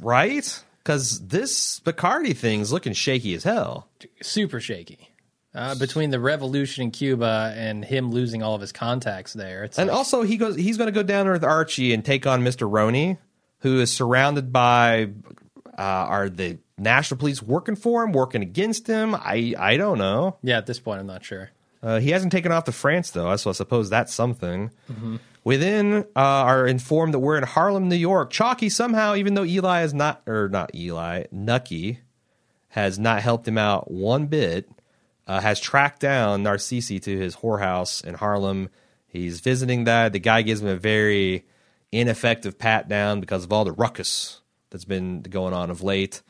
right? 0.00 0.62
Because 0.78 1.28
this 1.28 1.80
Bacardi 1.80 2.36
thing's 2.36 2.72
looking 2.72 2.92
shaky 2.92 3.34
as 3.34 3.44
hell. 3.44 3.88
Super 4.20 4.58
shaky. 4.60 5.11
Uh, 5.54 5.74
between 5.74 6.10
the 6.10 6.18
revolution 6.18 6.84
in 6.84 6.90
Cuba 6.90 7.52
and 7.56 7.84
him 7.84 8.10
losing 8.10 8.42
all 8.42 8.54
of 8.54 8.60
his 8.62 8.72
contacts 8.72 9.34
there, 9.34 9.64
it's 9.64 9.78
And 9.78 9.88
like, 9.88 9.96
also, 9.96 10.22
he 10.22 10.36
goes. 10.38 10.56
He's 10.56 10.78
going 10.78 10.86
to 10.86 10.92
go 10.92 11.02
down 11.02 11.26
there 11.26 11.34
with 11.34 11.44
Archie 11.44 11.92
and 11.92 12.02
take 12.04 12.26
on 12.26 12.42
Mister 12.42 12.66
Roney, 12.66 13.18
who 13.60 13.80
is 13.80 13.92
surrounded 13.92 14.52
by. 14.52 15.10
Uh, 15.78 15.82
are 15.82 16.28
the 16.28 16.58
national 16.78 17.18
police 17.18 17.42
working 17.42 17.76
for 17.76 18.02
him, 18.02 18.12
working 18.12 18.42
against 18.42 18.86
him? 18.86 19.14
I 19.14 19.54
I 19.58 19.76
don't 19.76 19.98
know. 19.98 20.36
yeah. 20.42 20.58
At 20.58 20.66
this 20.66 20.78
point, 20.78 21.00
I'm 21.00 21.06
not 21.06 21.24
sure. 21.24 21.50
Uh, 21.82 21.98
he 21.98 22.10
hasn't 22.10 22.30
taken 22.30 22.52
off 22.52 22.64
to 22.64 22.72
France 22.72 23.10
though, 23.10 23.34
so 23.36 23.50
I 23.50 23.52
suppose 23.54 23.90
that's 23.90 24.14
something. 24.14 24.70
Within 25.44 26.04
uh, 26.14 26.20
are 26.20 26.66
informed 26.66 27.12
that 27.14 27.18
we're 27.18 27.36
in 27.36 27.42
Harlem, 27.42 27.88
New 27.88 27.96
York. 27.96 28.30
Chalky 28.30 28.68
somehow, 28.68 29.16
even 29.16 29.34
though 29.34 29.44
Eli 29.44 29.82
is 29.82 29.92
not, 29.92 30.22
or 30.26 30.48
not 30.48 30.72
Eli, 30.74 31.24
Nucky 31.32 31.98
has 32.68 32.98
not 32.98 33.20
helped 33.20 33.48
him 33.48 33.58
out 33.58 33.90
one 33.90 34.26
bit, 34.26 34.70
uh, 35.26 35.40
has 35.40 35.60
tracked 35.60 36.00
down 36.00 36.42
Narcisse 36.42 37.00
to 37.00 37.18
his 37.18 37.36
whorehouse 37.36 38.04
in 38.04 38.14
Harlem. 38.14 38.70
He's 39.06 39.40
visiting 39.40 39.84
that. 39.84 40.12
The 40.12 40.18
guy 40.18 40.42
gives 40.42 40.62
him 40.62 40.68
a 40.68 40.76
very 40.76 41.44
ineffective 41.90 42.58
pat 42.58 42.88
down 42.88 43.20
because 43.20 43.44
of 43.44 43.52
all 43.52 43.64
the 43.64 43.72
ruckus 43.72 44.40
that's 44.70 44.86
been 44.86 45.20
going 45.22 45.52
on 45.52 45.70
of 45.70 45.82
late. 45.82 46.22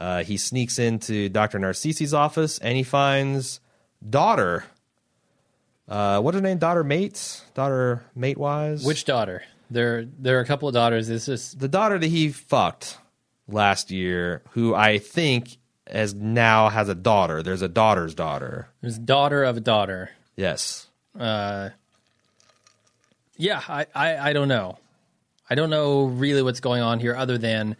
Uh, 0.00 0.22
he 0.22 0.36
sneaks 0.36 0.78
into 0.78 1.28
Dr. 1.28 1.58
Narcisse's 1.58 2.14
office 2.14 2.58
and 2.58 2.76
he 2.76 2.84
finds 2.84 3.60
daughter. 4.08 4.64
Uh, 5.88 6.20
what's 6.20 6.36
her 6.36 6.40
name? 6.40 6.58
Daughter 6.58 6.84
Mate? 6.84 7.42
Daughter 7.54 8.04
Mate 8.14 8.38
Wise? 8.38 8.84
Which 8.84 9.04
daughter? 9.04 9.42
There, 9.70 10.04
there 10.18 10.38
are 10.38 10.40
a 10.40 10.46
couple 10.46 10.68
of 10.68 10.74
daughters. 10.74 11.08
This 11.08 11.28
is 11.28 11.52
the 11.54 11.68
daughter 11.68 11.98
that 11.98 12.06
he 12.06 12.30
fucked 12.30 12.98
last 13.48 13.90
year, 13.90 14.42
who 14.50 14.74
I 14.74 14.98
think 14.98 15.58
has 15.92 16.14
now 16.14 16.68
has 16.68 16.88
a 16.88 16.94
daughter. 16.94 17.42
There's 17.42 17.62
a 17.62 17.68
daughter's 17.68 18.14
daughter. 18.14 18.68
there's 18.80 18.98
daughter 18.98 19.44
of 19.44 19.56
a 19.56 19.60
daughter. 19.60 20.10
Yes. 20.36 20.86
Uh, 21.18 21.70
yeah, 23.36 23.62
I, 23.68 23.86
I, 23.94 24.30
I 24.30 24.32
don't 24.32 24.48
know. 24.48 24.78
I 25.48 25.54
don't 25.54 25.70
know 25.70 26.04
really 26.04 26.42
what's 26.42 26.60
going 26.60 26.82
on 26.82 27.00
here, 27.00 27.16
other 27.16 27.36
than 27.38 27.76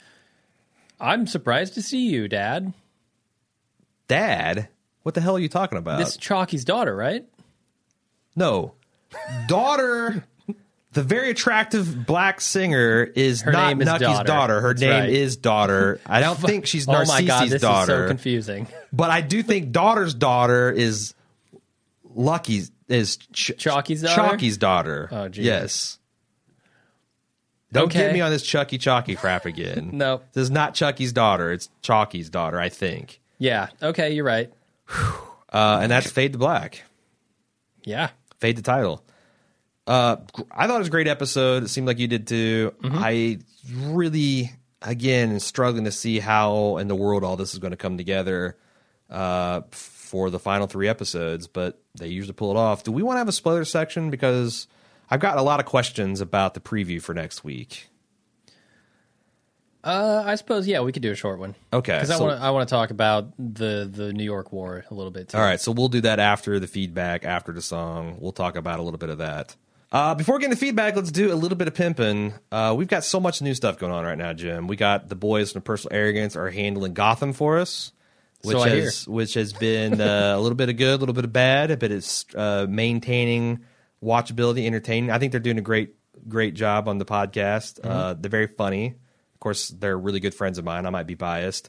I'm 1.00 1.26
surprised 1.26 1.74
to 1.74 1.82
see 1.82 2.08
you, 2.08 2.28
Dad. 2.28 2.72
Dad? 4.08 4.68
What 5.02 5.14
the 5.14 5.20
hell 5.20 5.36
are 5.36 5.40
you 5.40 5.48
talking 5.48 5.78
about? 5.78 5.98
This 5.98 6.16
Chalky's 6.16 6.64
daughter, 6.64 6.94
right? 6.94 7.24
no. 8.36 8.74
Daughter. 9.48 10.24
The 10.92 11.02
very 11.04 11.30
attractive 11.30 12.04
black 12.04 12.40
singer 12.40 13.04
is 13.14 13.42
Her 13.42 13.52
not 13.52 13.68
name 13.68 13.80
is 13.82 13.86
Nucky's 13.86 14.06
Daughter. 14.08 14.26
daughter. 14.26 14.60
Her 14.60 14.68
That's 14.74 14.80
name 14.80 14.90
right. 14.90 15.08
is 15.08 15.36
daughter. 15.36 16.00
I 16.04 16.20
don't 16.20 16.38
think 16.40 16.66
she's 16.66 16.88
oh 16.88 16.92
Narcisse's 16.92 17.20
my 17.20 17.26
god, 17.26 17.48
this 17.48 17.62
daughter. 17.62 17.92
is 17.92 18.04
so 18.04 18.08
confusing. 18.08 18.66
But 18.92 19.10
I 19.10 19.20
do 19.20 19.42
think 19.44 19.70
daughter's 19.70 20.14
daughter 20.14 20.70
is 20.70 21.14
Lucky's 22.14 22.72
is 22.88 23.18
Ch- 23.32 23.52
Chalky's 23.56 24.02
daughter? 24.02 24.16
Chalky's 24.20 24.56
daughter. 24.58 25.08
Oh, 25.12 25.28
geez. 25.28 25.44
yes. 25.44 25.98
Don't 27.72 27.84
Okay. 27.84 28.00
get 28.00 28.12
me 28.12 28.20
on 28.20 28.32
this 28.32 28.42
Chucky 28.42 28.78
Chalky 28.78 29.14
crap 29.14 29.46
again. 29.46 29.90
No. 29.94 30.22
this 30.32 30.42
is 30.42 30.50
not 30.50 30.74
Chucky's 30.74 31.12
daughter. 31.12 31.52
It's 31.52 31.68
Chalky's 31.82 32.28
daughter, 32.30 32.58
I 32.58 32.68
think. 32.68 33.20
Yeah. 33.38 33.68
Okay, 33.80 34.12
you're 34.14 34.24
right. 34.24 34.52
Uh, 35.52 35.78
and 35.82 35.90
that's 35.90 36.10
Fade 36.10 36.32
to 36.32 36.38
Black. 36.38 36.82
Yeah. 37.84 38.10
Fade 38.38 38.56
to 38.56 38.62
title. 38.62 39.04
Uh, 39.90 40.16
I 40.52 40.68
thought 40.68 40.76
it 40.76 40.78
was 40.78 40.86
a 40.86 40.92
great 40.92 41.08
episode. 41.08 41.64
It 41.64 41.68
seemed 41.68 41.88
like 41.88 41.98
you 41.98 42.06
did 42.06 42.28
too. 42.28 42.72
I 42.84 43.40
really, 43.76 44.52
again, 44.80 45.40
struggling 45.40 45.84
to 45.84 45.90
see 45.90 46.20
how 46.20 46.76
in 46.76 46.86
the 46.86 46.94
world 46.94 47.24
all 47.24 47.36
this 47.36 47.54
is 47.54 47.58
going 47.58 47.72
to 47.72 47.76
come 47.76 47.98
together 47.98 48.56
uh, 49.10 49.62
for 49.72 50.30
the 50.30 50.38
final 50.38 50.68
three 50.68 50.86
episodes, 50.86 51.48
but 51.48 51.82
they 51.96 52.06
usually 52.06 52.34
pull 52.34 52.52
it 52.52 52.56
off. 52.56 52.84
Do 52.84 52.92
we 52.92 53.02
want 53.02 53.16
to 53.16 53.18
have 53.18 53.26
a 53.26 53.32
spoiler 53.32 53.64
section? 53.64 54.10
Because 54.10 54.68
I've 55.10 55.18
got 55.18 55.38
a 55.38 55.42
lot 55.42 55.58
of 55.58 55.66
questions 55.66 56.20
about 56.20 56.54
the 56.54 56.60
preview 56.60 57.02
for 57.02 57.12
next 57.12 57.42
week. 57.42 57.88
Uh, 59.82 60.22
I 60.24 60.36
suppose 60.36 60.68
yeah, 60.68 60.82
we 60.82 60.92
could 60.92 61.02
do 61.02 61.10
a 61.10 61.16
short 61.16 61.40
one. 61.40 61.56
Okay, 61.72 61.94
because 61.94 62.12
I 62.12 62.16
so- 62.16 62.26
want 62.26 62.38
to 62.38 62.46
I 62.46 62.50
want 62.50 62.68
to 62.68 62.72
talk 62.72 62.90
about 62.90 63.32
the 63.38 63.90
the 63.92 64.12
New 64.12 64.22
York 64.22 64.52
War 64.52 64.84
a 64.88 64.94
little 64.94 65.10
bit 65.10 65.30
too. 65.30 65.36
All 65.36 65.42
right, 65.42 65.60
so 65.60 65.72
we'll 65.72 65.88
do 65.88 66.02
that 66.02 66.20
after 66.20 66.60
the 66.60 66.68
feedback, 66.68 67.24
after 67.24 67.50
the 67.50 67.62
song. 67.62 68.18
We'll 68.20 68.30
talk 68.30 68.54
about 68.54 68.78
a 68.78 68.82
little 68.84 68.98
bit 68.98 69.10
of 69.10 69.18
that. 69.18 69.56
Uh, 69.92 70.14
before 70.14 70.38
getting 70.38 70.50
the 70.50 70.56
feedback, 70.56 70.94
let's 70.94 71.10
do 71.10 71.32
a 71.32 71.34
little 71.34 71.58
bit 71.58 71.66
of 71.66 71.74
pimping. 71.74 72.32
Uh, 72.52 72.74
we've 72.76 72.86
got 72.88 73.02
so 73.04 73.18
much 73.18 73.42
new 73.42 73.54
stuff 73.54 73.76
going 73.76 73.92
on 73.92 74.04
right 74.04 74.18
now, 74.18 74.32
Jim. 74.32 74.68
We 74.68 74.76
got 74.76 75.08
the 75.08 75.16
boys 75.16 75.52
from 75.52 75.62
Personal 75.62 75.96
Arrogance 75.96 76.36
are 76.36 76.48
handling 76.48 76.94
Gotham 76.94 77.32
for 77.32 77.58
us, 77.58 77.92
which 78.42 78.56
So 78.56 78.62
has 78.62 79.08
which 79.08 79.34
has 79.34 79.52
been 79.52 80.00
uh, 80.00 80.34
a 80.36 80.40
little 80.40 80.54
bit 80.54 80.68
of 80.68 80.76
good, 80.76 80.94
a 80.94 80.96
little 80.96 81.14
bit 81.14 81.24
of 81.24 81.32
bad, 81.32 81.76
but 81.80 81.90
it's 81.90 82.24
uh, 82.36 82.66
maintaining 82.68 83.64
watchability, 84.02 84.64
entertaining. 84.66 85.10
I 85.10 85.18
think 85.18 85.32
they're 85.32 85.40
doing 85.40 85.58
a 85.58 85.62
great 85.62 85.96
great 86.28 86.54
job 86.54 86.86
on 86.86 86.98
the 86.98 87.04
podcast. 87.04 87.80
Uh, 87.82 88.14
they're 88.14 88.30
very 88.30 88.46
funny. 88.46 88.94
Of 89.34 89.40
course, 89.40 89.68
they're 89.68 89.98
really 89.98 90.20
good 90.20 90.34
friends 90.34 90.58
of 90.58 90.64
mine. 90.64 90.86
I 90.86 90.90
might 90.90 91.08
be 91.08 91.14
biased. 91.14 91.68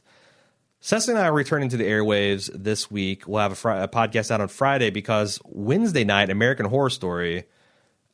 Cecily 0.78 1.16
and 1.16 1.24
I 1.24 1.28
are 1.28 1.32
returning 1.32 1.70
to 1.70 1.76
the 1.76 1.84
airwaves 1.84 2.50
this 2.52 2.90
week. 2.90 3.26
We'll 3.26 3.40
have 3.40 3.52
a, 3.52 3.54
fri- 3.54 3.82
a 3.82 3.88
podcast 3.88 4.30
out 4.30 4.40
on 4.40 4.48
Friday 4.48 4.90
because 4.90 5.40
Wednesday 5.44 6.04
night, 6.04 6.28
American 6.28 6.66
Horror 6.66 6.90
Story 6.90 7.44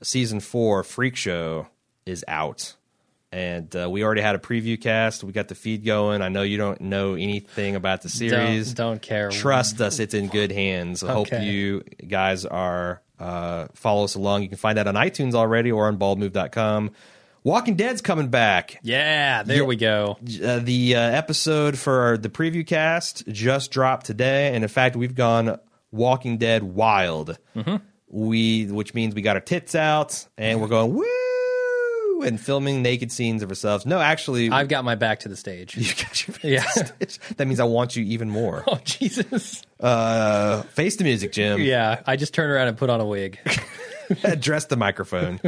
season 0.02 0.40
four 0.40 0.82
Freak 0.82 1.16
Show 1.16 1.68
is 2.06 2.24
out, 2.28 2.74
and 3.32 3.74
uh, 3.76 3.88
we 3.90 4.02
already 4.04 4.20
had 4.22 4.34
a 4.34 4.38
preview 4.38 4.80
cast. 4.80 5.22
We 5.24 5.32
got 5.32 5.48
the 5.48 5.54
feed 5.54 5.84
going. 5.84 6.22
I 6.22 6.28
know 6.28 6.42
you 6.42 6.56
don't 6.56 6.80
know 6.80 7.14
anything 7.14 7.76
about 7.76 8.02
the 8.02 8.08
series. 8.08 8.72
Don't, 8.74 8.92
don't 8.92 9.02
care. 9.02 9.30
Trust 9.30 9.80
us, 9.80 9.98
it's 9.98 10.14
in 10.14 10.28
good 10.28 10.52
hands. 10.52 11.02
I 11.02 11.12
hope 11.12 11.28
you 11.32 11.82
guys 12.06 12.44
are 12.46 13.02
uh, 13.18 13.66
follow 13.74 14.04
us 14.04 14.14
along. 14.14 14.42
You 14.42 14.48
can 14.48 14.58
find 14.58 14.78
that 14.78 14.86
on 14.86 14.94
iTunes 14.94 15.34
already 15.34 15.72
or 15.72 15.86
on 15.88 15.98
baldmove.com. 15.98 16.92
Walking 17.44 17.76
Dead's 17.76 18.00
coming 18.00 18.28
back. 18.28 18.78
Yeah, 18.82 19.42
there 19.42 19.58
Yeah. 19.58 19.62
we 19.62 19.76
go. 19.76 20.18
Uh, 20.44 20.58
the 20.58 20.96
uh, 20.96 21.00
episode 21.00 21.78
for 21.78 22.18
the 22.18 22.28
preview 22.28 22.66
cast 22.66 23.26
just 23.28 23.70
dropped 23.70 24.06
today, 24.06 24.54
and 24.54 24.62
in 24.64 24.68
fact, 24.68 24.96
we've 24.96 25.14
gone 25.14 25.58
Walking 25.90 26.38
Dead 26.38 26.62
wild. 26.62 27.38
Mm-hmm. 27.56 27.76
We, 28.10 28.66
which 28.66 28.94
means 28.94 29.14
we 29.14 29.22
got 29.22 29.36
our 29.36 29.40
tits 29.40 29.74
out, 29.74 30.26
and 30.38 30.60
we're 30.60 30.68
going 30.68 30.94
woo 30.94 32.22
and 32.22 32.40
filming 32.40 32.82
naked 32.82 33.12
scenes 33.12 33.42
of 33.42 33.50
ourselves. 33.50 33.86
No, 33.86 34.00
actually, 34.00 34.50
I've 34.50 34.68
got 34.68 34.84
my 34.84 34.94
back 34.94 35.20
to 35.20 35.28
the 35.28 35.36
stage. 35.36 35.76
you 35.76 35.92
got 35.94 36.26
your 36.26 36.36
Yeah. 36.42 36.64
that 37.36 37.46
means 37.46 37.60
I 37.60 37.64
want 37.64 37.96
you 37.96 38.04
even 38.04 38.30
more. 38.30 38.64
oh 38.66 38.80
Jesus! 38.84 39.62
Uh, 39.78 40.62
face 40.62 40.96
the 40.96 41.04
music, 41.04 41.32
Jim. 41.32 41.60
Yeah, 41.60 42.02
I 42.06 42.16
just 42.16 42.34
turned 42.34 42.50
around 42.50 42.68
and 42.68 42.76
put 42.76 42.90
on 42.90 43.00
a 43.00 43.06
wig. 43.06 43.38
address 44.24 44.64
the 44.66 44.76
microphone. 44.76 45.38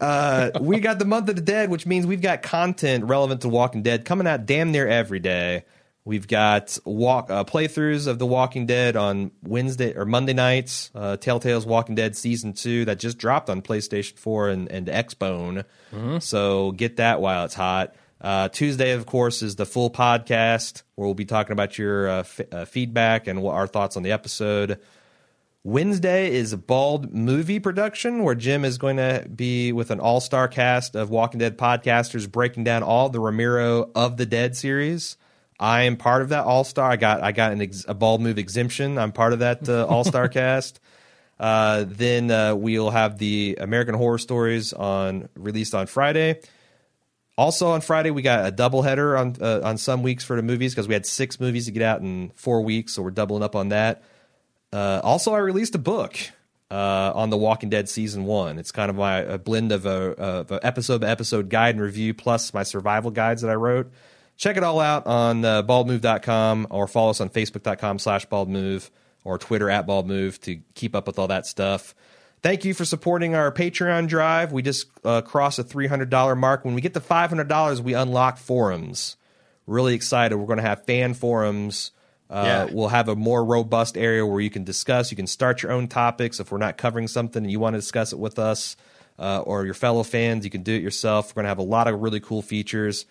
Uh, 0.00 0.52
we 0.60 0.78
got 0.78 0.98
the 1.00 1.04
month 1.04 1.28
of 1.28 1.34
the 1.34 1.42
dead, 1.42 1.70
which 1.70 1.86
means 1.86 2.06
we've 2.06 2.22
got 2.22 2.40
content 2.42 3.04
relevant 3.04 3.40
to 3.40 3.48
Walking 3.48 3.82
Dead 3.82 4.04
coming 4.04 4.26
out 4.28 4.46
damn 4.46 4.70
near 4.70 4.86
every 4.86 5.18
day. 5.18 5.64
We've 6.06 6.28
got 6.28 6.78
walk 6.84 7.32
uh, 7.32 7.42
playthroughs 7.42 8.06
of 8.06 8.20
The 8.20 8.26
Walking 8.26 8.64
Dead 8.64 8.94
on 8.94 9.32
Wednesday 9.42 9.92
or 9.92 10.04
Monday 10.04 10.34
nights. 10.34 10.92
Uh, 10.94 11.16
Telltale's 11.16 11.66
Walking 11.66 11.96
Dead 11.96 12.16
season 12.16 12.52
two 12.52 12.84
that 12.84 13.00
just 13.00 13.18
dropped 13.18 13.50
on 13.50 13.60
PlayStation 13.60 14.16
Four 14.16 14.48
and, 14.48 14.70
and 14.70 14.86
Xbone. 14.86 15.64
So 16.22 16.70
get 16.70 16.98
that 16.98 17.20
while 17.20 17.44
it's 17.44 17.54
hot. 17.54 17.96
Uh, 18.20 18.48
Tuesday, 18.48 18.92
of 18.92 19.04
course, 19.04 19.42
is 19.42 19.56
the 19.56 19.66
full 19.66 19.90
podcast 19.90 20.84
where 20.94 21.06
we'll 21.06 21.14
be 21.14 21.24
talking 21.24 21.52
about 21.52 21.76
your 21.76 22.08
uh, 22.08 22.18
f- 22.20 22.40
uh, 22.52 22.64
feedback 22.66 23.26
and 23.26 23.42
what 23.42 23.56
our 23.56 23.66
thoughts 23.66 23.96
on 23.96 24.04
the 24.04 24.12
episode. 24.12 24.78
Wednesday 25.64 26.32
is 26.32 26.52
a 26.52 26.56
bald 26.56 27.12
movie 27.12 27.58
production 27.58 28.22
where 28.22 28.36
Jim 28.36 28.64
is 28.64 28.78
going 28.78 28.98
to 28.98 29.26
be 29.34 29.72
with 29.72 29.90
an 29.90 29.98
all 29.98 30.20
star 30.20 30.46
cast 30.46 30.94
of 30.94 31.10
Walking 31.10 31.40
Dead 31.40 31.58
podcasters 31.58 32.30
breaking 32.30 32.62
down 32.62 32.84
all 32.84 33.08
the 33.08 33.18
Romero 33.18 33.90
of 33.96 34.16
the 34.18 34.26
Dead 34.26 34.56
series. 34.56 35.16
I 35.58 35.82
am 35.82 35.96
part 35.96 36.22
of 36.22 36.30
that 36.30 36.44
all 36.44 36.64
star. 36.64 36.90
I 36.90 36.96
got 36.96 37.22
I 37.22 37.32
got 37.32 37.52
an 37.52 37.62
ex- 37.62 37.84
a 37.88 37.94
bald 37.94 38.20
move 38.20 38.38
exemption. 38.38 38.98
I'm 38.98 39.12
part 39.12 39.32
of 39.32 39.38
that 39.40 39.68
uh, 39.68 39.86
all 39.86 40.04
star 40.04 40.28
cast. 40.30 40.80
Uh, 41.38 41.84
then 41.86 42.30
uh, 42.30 42.54
we'll 42.54 42.90
have 42.90 43.18
the 43.18 43.58
American 43.60 43.94
Horror 43.94 44.18
Stories 44.18 44.72
on 44.72 45.28
released 45.34 45.74
on 45.74 45.86
Friday. 45.86 46.40
Also 47.38 47.68
on 47.68 47.82
Friday, 47.82 48.10
we 48.10 48.22
got 48.22 48.46
a 48.46 48.52
doubleheader 48.52 49.18
on 49.18 49.36
uh, 49.40 49.60
on 49.62 49.76
some 49.76 50.02
weeks 50.02 50.24
for 50.24 50.36
the 50.36 50.42
movies 50.42 50.74
because 50.74 50.88
we 50.88 50.94
had 50.94 51.04
six 51.04 51.38
movies 51.38 51.66
to 51.66 51.72
get 51.72 51.82
out 51.82 52.00
in 52.00 52.30
four 52.34 52.62
weeks, 52.62 52.94
so 52.94 53.02
we're 53.02 53.10
doubling 53.10 53.42
up 53.42 53.54
on 53.54 53.68
that. 53.68 54.02
Uh, 54.72 55.00
also, 55.04 55.34
I 55.34 55.38
released 55.38 55.74
a 55.74 55.78
book 55.78 56.16
uh, 56.70 57.12
on 57.14 57.30
The 57.30 57.36
Walking 57.36 57.68
Dead 57.68 57.88
season 57.88 58.24
one. 58.24 58.58
It's 58.58 58.72
kind 58.72 58.88
of 58.88 58.96
my 58.96 59.18
a 59.18 59.38
blend 59.38 59.72
of 59.72 59.84
a, 59.84 59.90
of 59.90 60.50
a 60.50 60.66
episode 60.66 61.02
by 61.02 61.08
episode 61.08 61.50
guide 61.50 61.74
and 61.74 61.84
review 61.84 62.14
plus 62.14 62.54
my 62.54 62.62
survival 62.62 63.10
guides 63.10 63.42
that 63.42 63.50
I 63.50 63.54
wrote. 63.54 63.92
Check 64.36 64.56
it 64.56 64.62
all 64.62 64.80
out 64.80 65.06
on 65.06 65.44
uh, 65.44 65.62
baldmove.com 65.62 66.66
or 66.70 66.86
follow 66.86 67.10
us 67.10 67.20
on 67.20 67.30
facebook.com 67.30 67.98
slash 67.98 68.26
baldmove 68.28 68.90
or 69.24 69.38
Twitter 69.38 69.70
at 69.70 69.86
baldmove 69.86 70.40
to 70.42 70.60
keep 70.74 70.94
up 70.94 71.06
with 71.06 71.18
all 71.18 71.28
that 71.28 71.46
stuff. 71.46 71.94
Thank 72.42 72.64
you 72.64 72.74
for 72.74 72.84
supporting 72.84 73.34
our 73.34 73.50
Patreon 73.50 74.08
drive. 74.08 74.52
We 74.52 74.62
just 74.62 74.88
uh, 75.04 75.22
crossed 75.22 75.58
a 75.58 75.64
$300 75.64 76.36
mark. 76.36 76.64
When 76.64 76.74
we 76.74 76.80
get 76.80 76.94
to 76.94 77.00
$500, 77.00 77.80
we 77.80 77.94
unlock 77.94 78.38
forums. 78.38 79.16
Really 79.66 79.94
excited. 79.94 80.36
We're 80.36 80.46
going 80.46 80.58
to 80.58 80.62
have 80.62 80.84
fan 80.84 81.14
forums. 81.14 81.90
Uh, 82.28 82.42
Yeah. 82.44 82.64
We'll 82.74 82.88
have 82.88 83.08
a 83.08 83.16
more 83.16 83.44
robust 83.44 83.96
area 83.96 84.24
where 84.24 84.40
you 84.40 84.50
can 84.50 84.64
discuss. 84.64 85.10
You 85.10 85.16
can 85.16 85.26
start 85.26 85.62
your 85.62 85.72
own 85.72 85.88
topics. 85.88 86.38
If 86.40 86.52
we're 86.52 86.58
not 86.58 86.76
covering 86.76 87.08
something 87.08 87.42
and 87.42 87.50
you 87.50 87.58
want 87.58 87.74
to 87.74 87.78
discuss 87.78 88.12
it 88.12 88.18
with 88.18 88.38
us 88.38 88.76
uh, 89.18 89.40
or 89.40 89.64
your 89.64 89.74
fellow 89.74 90.02
fans, 90.02 90.44
you 90.44 90.50
can 90.50 90.62
do 90.62 90.74
it 90.74 90.82
yourself. 90.82 91.30
We're 91.30 91.40
going 91.42 91.44
to 91.44 91.48
have 91.48 91.58
a 91.58 91.62
lot 91.62 91.88
of 91.88 92.00
really 92.00 92.20
cool 92.20 92.42
features. 92.42 93.06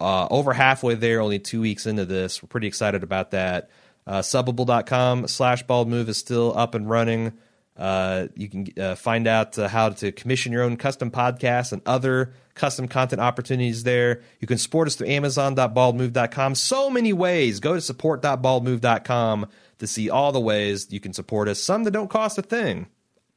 Uh, 0.00 0.28
over 0.30 0.52
halfway 0.52 0.94
there, 0.94 1.20
only 1.20 1.38
two 1.38 1.60
weeks 1.60 1.86
into 1.86 2.04
this. 2.04 2.42
We're 2.42 2.48
pretty 2.48 2.66
excited 2.66 3.02
about 3.02 3.32
that. 3.32 3.70
Uh, 4.06 4.20
Subbable.com 4.20 5.26
slash 5.28 5.64
bald 5.64 5.88
move 5.88 6.08
is 6.08 6.16
still 6.16 6.56
up 6.56 6.74
and 6.74 6.88
running. 6.88 7.32
Uh, 7.76 8.26
you 8.34 8.48
can 8.48 8.66
uh, 8.80 8.94
find 8.96 9.28
out 9.28 9.56
uh, 9.58 9.68
how 9.68 9.90
to 9.90 10.10
commission 10.10 10.50
your 10.52 10.62
own 10.62 10.76
custom 10.76 11.10
podcasts 11.10 11.72
and 11.72 11.80
other 11.86 12.32
custom 12.54 12.88
content 12.88 13.20
opportunities 13.20 13.84
there. 13.84 14.22
You 14.40 14.48
can 14.48 14.58
support 14.58 14.88
us 14.88 14.96
through 14.96 15.08
Amazon.baldmove.com. 15.08 16.54
So 16.56 16.90
many 16.90 17.12
ways. 17.12 17.60
Go 17.60 17.74
to 17.74 17.80
support.baldmove.com 17.80 19.46
to 19.78 19.86
see 19.86 20.10
all 20.10 20.32
the 20.32 20.40
ways 20.40 20.88
you 20.90 20.98
can 20.98 21.12
support 21.12 21.48
us. 21.48 21.60
Some 21.60 21.84
that 21.84 21.92
don't 21.92 22.10
cost 22.10 22.36
a 22.36 22.42
thing. 22.42 22.88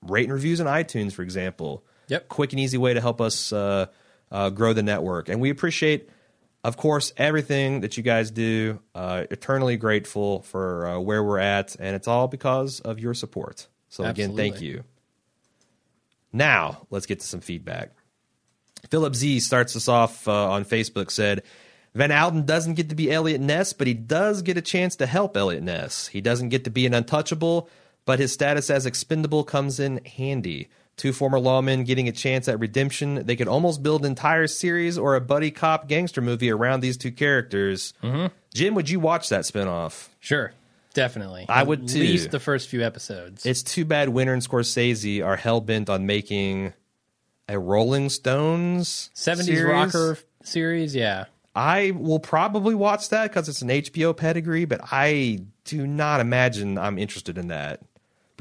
Rate 0.02 0.26
and 0.26 0.34
reviews 0.34 0.60
on 0.60 0.66
iTunes, 0.66 1.14
for 1.14 1.22
example. 1.22 1.84
Yep. 2.08 2.28
Quick 2.28 2.54
and 2.54 2.60
easy 2.60 2.80
way 2.80 2.96
to 2.96 3.02
help 3.02 3.22
us 3.22 3.54
uh, 3.54 3.86
uh, 4.32 4.50
grow 4.50 4.74
the 4.74 4.82
network. 4.82 5.30
And 5.30 5.40
we 5.40 5.52
appreciate, 5.52 6.10
of 6.64 6.78
course, 6.78 7.12
everything 7.18 7.82
that 7.82 7.98
you 7.98 8.04
guys 8.04 8.32
do. 8.32 8.80
Uh, 8.94 9.26
eternally 9.32 9.78
grateful 9.78 10.42
for 10.42 10.88
uh, 10.88 11.00
where 11.00 11.24
we're 11.24 11.40
at. 11.40 11.76
And 11.80 11.96
it's 11.96 12.08
all 12.08 12.28
because 12.28 12.80
of 12.80 13.00
your 13.00 13.14
support. 13.14 13.68
So, 13.90 14.04
again, 14.04 14.36
thank 14.36 14.62
you. 14.62 14.84
Now, 16.32 16.88
let's 16.90 17.06
get 17.06 17.20
to 17.20 17.28
some 17.28 17.42
feedback. 17.42 17.92
Philip 18.90 19.16
Z 19.16 19.42
starts 19.42 19.76
us 19.76 19.88
off 19.88 20.28
uh, 20.28 20.52
on 20.52 20.66
Facebook 20.66 21.12
said, 21.12 21.44
Van 21.94 22.12
Alden 22.12 22.46
doesn't 22.46 22.76
get 22.76 22.90
to 22.90 22.96
be 22.96 23.12
Eliot 23.12 23.42
Ness, 23.42 23.74
but 23.74 23.86
he 23.86 23.94
does 23.94 24.42
get 24.42 24.58
a 24.58 24.62
chance 24.62 24.96
to 24.96 25.06
help 25.06 25.36
Eliot 25.36 25.64
Ness. 25.64 26.08
He 26.08 26.22
doesn't 26.22 26.50
get 26.50 26.64
to 26.64 26.70
be 26.70 26.86
an 26.86 26.94
untouchable, 26.94 27.70
but 28.06 28.20
his 28.20 28.32
status 28.32 28.70
as 28.70 28.86
expendable 28.86 29.44
comes 29.44 29.80
in 29.80 30.00
handy. 30.06 30.70
Two 30.97 31.13
former 31.13 31.39
lawmen 31.39 31.85
getting 31.85 32.07
a 32.07 32.11
chance 32.11 32.47
at 32.47 32.59
redemption. 32.59 33.26
They 33.26 33.35
could 33.35 33.47
almost 33.47 33.81
build 33.81 34.01
an 34.05 34.11
entire 34.11 34.45
series 34.45 34.97
or 34.97 35.15
a 35.15 35.22
buddy 35.22 35.49
cop 35.49 35.88
gangster 35.88 36.22
movie 36.22 36.51
around 36.51 36.81
these 36.81 36.95
two 36.97 37.11
characters. 37.11 37.93
Mm-hmm. 38.03 38.27
Jim, 38.53 38.76
would 38.76 38.89
you 38.89 38.99
watch 38.99 39.30
that 39.30 39.41
spinoff? 39.45 40.09
Sure, 40.19 40.53
definitely. 40.93 41.45
I 41.49 41.61
At 41.61 41.68
would, 41.68 41.88
too. 41.88 42.01
At 42.01 42.07
least 42.07 42.31
the 42.31 42.39
first 42.39 42.69
few 42.69 42.84
episodes. 42.84 43.45
It's 43.45 43.63
too 43.63 43.85
bad 43.85 44.09
Winter 44.09 44.34
and 44.34 44.43
Scorsese 44.43 45.26
are 45.26 45.38
hell 45.38 45.61
bent 45.61 45.89
on 45.89 46.05
making 46.05 46.73
a 47.47 47.57
Rolling 47.57 48.09
Stones 48.09 49.09
Seventies 49.13 49.57
series. 49.57 49.73
rocker 49.73 50.18
series. 50.43 50.93
Yeah, 50.95 51.26
I 51.55 51.91
will 51.91 52.19
probably 52.19 52.76
watch 52.76 53.09
that 53.09 53.30
because 53.31 53.49
it's 53.49 53.61
an 53.63 53.69
HBO 53.69 54.15
pedigree, 54.15 54.65
but 54.65 54.81
I 54.91 55.39
do 55.63 55.88
not 55.88 56.19
imagine 56.22 56.77
I'm 56.77 56.97
interested 56.99 57.38
in 57.38 57.47
that 57.47 57.81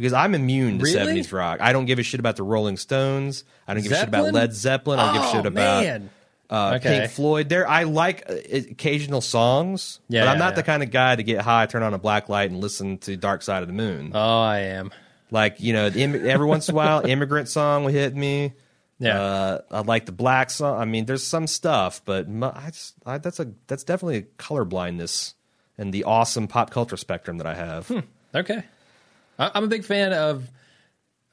because 0.01 0.13
I'm 0.13 0.35
immune 0.35 0.79
to 0.79 0.85
Really? 0.85 1.21
70s 1.23 1.33
rock. 1.33 1.61
I 1.61 1.73
don't 1.73 1.85
give 1.87 1.99
a 1.99 2.03
shit 2.03 2.21
about 2.21 2.37
the 2.37 2.43
Rolling 2.43 2.77
Stones. 2.77 3.45
I 3.69 3.75
don't 3.75 3.83
give 3.83 3.93
a 3.93 3.97
shit 3.97 4.09
about 4.09 4.33
Led 4.33 4.53
Zeppelin. 4.55 4.99
I 4.99 5.05
don't 5.07 5.15
give 5.15 5.23
a 5.23 5.27
Oh, 5.29 5.33
shit 5.33 5.47
about 5.47 5.83
man. 5.85 6.11
uh, 6.51 6.73
Okay. 6.77 7.01
Pink 7.01 7.11
Floyd. 7.13 7.49
There, 7.49 7.69
I 7.69 7.85
like 7.85 8.25
uh, 8.29 8.35
occasional 8.71 9.21
songs, 9.21 10.01
Yeah, 10.09 10.23
but 10.23 10.29
I'm 10.31 10.35
yeah, 10.35 10.39
not 10.39 10.51
yeah. 10.53 10.55
the 10.57 10.63
kind 10.65 10.83
of 10.83 10.91
guy 10.91 11.15
to 11.17 11.23
get 11.23 11.41
high, 11.43 11.67
turn 11.67 11.83
on 11.83 11.95
a 11.95 11.99
black 11.99 12.29
light, 12.29 12.51
and 12.51 12.61
listen 12.61 12.99
to 12.99 13.17
Dark 13.17 13.43
Side 13.43 13.63
of 13.63 13.69
the 13.69 13.75
Moon. 13.75 14.13
Oh, 14.15 14.41
I 14.41 14.59
am. 14.61 14.91
Like 15.31 15.61
you 15.61 15.73
know, 15.73 15.91
the 15.91 16.03
im- 16.03 16.27
every 16.29 16.47
once 16.47 16.69
in 16.69 16.75
a 16.75 16.77
while, 16.77 17.01
immigrant 17.07 17.49
song 17.49 17.85
will 17.85 17.93
hit 17.93 18.17
me. 18.17 18.53
Yeah. 18.99 19.19
uh, 19.21 19.61
I 19.71 19.81
like 19.81 20.05
the 20.07 20.13
black 20.13 20.51
song. 20.51 20.79
I 20.79 20.85
mean, 20.85 21.07
there's 21.07 21.25
some 21.27 21.47
stuff, 21.47 22.03
but 22.05 22.29
mu- 22.29 22.51
I 22.53 22.71
just 22.73 22.95
I, 23.07 23.19
that's 23.19 23.39
a 23.41 23.53
that's 23.69 23.85
definitely 23.85 24.17
a 24.17 24.23
color 24.23 24.65
blindness 24.65 25.35
and 25.79 25.95
the 25.95 26.05
awesome 26.05 26.49
pop 26.49 26.71
culture 26.71 26.97
spectrum 26.97 27.39
that 27.39 27.47
I 27.47 27.55
have. 27.55 27.87
Hmm. 27.89 28.01
Okay. 28.35 28.65
I'm 29.55 29.65
a 29.65 29.69
big 29.69 29.85
fan 29.85 30.13
of 30.13 30.51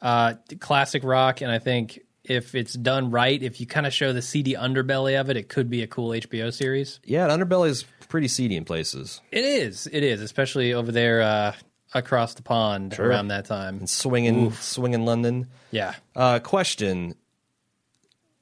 uh, 0.02 0.36
classic 0.60 1.04
rock, 1.04 1.42
and 1.42 1.52
I 1.52 1.60
think 1.60 2.00
if 2.24 2.56
it's 2.56 2.74
done 2.74 3.12
right, 3.12 3.42
if 3.42 3.60
you 3.60 3.68
kind 3.68 3.86
of 3.88 3.94
show 3.94 4.14
the 4.14 4.22
seedy 4.22 4.54
underbelly 4.54 5.20
of 5.20 5.30
it, 5.30 5.38
it 5.38 5.50
could 5.50 5.70
be 5.70 5.82
a 5.82 5.88
cool 5.88 6.10
HBO 6.10 6.54
series. 6.54 7.00
Yeah, 7.06 7.28
the 7.28 7.34
Underbelly 7.34 7.70
is 7.70 7.86
pretty 8.10 8.28
seedy 8.28 8.56
in 8.56 8.66
places. 8.66 9.22
It 9.32 9.46
is. 9.46 9.88
It 9.92 10.04
is, 10.04 10.22
especially 10.22 10.74
over 10.74 10.92
there 10.92 11.22
uh, 11.22 11.54
across 11.94 12.34
the 12.34 12.42
pond 12.44 13.00
around 13.00 13.30
that 13.30 13.46
time. 13.46 13.80
And 13.80 13.90
Swinging, 13.90 14.52
swinging 14.54 15.06
London. 15.06 15.48
Yeah. 15.72 15.96
Uh, 16.16 16.40
question: 16.40 17.16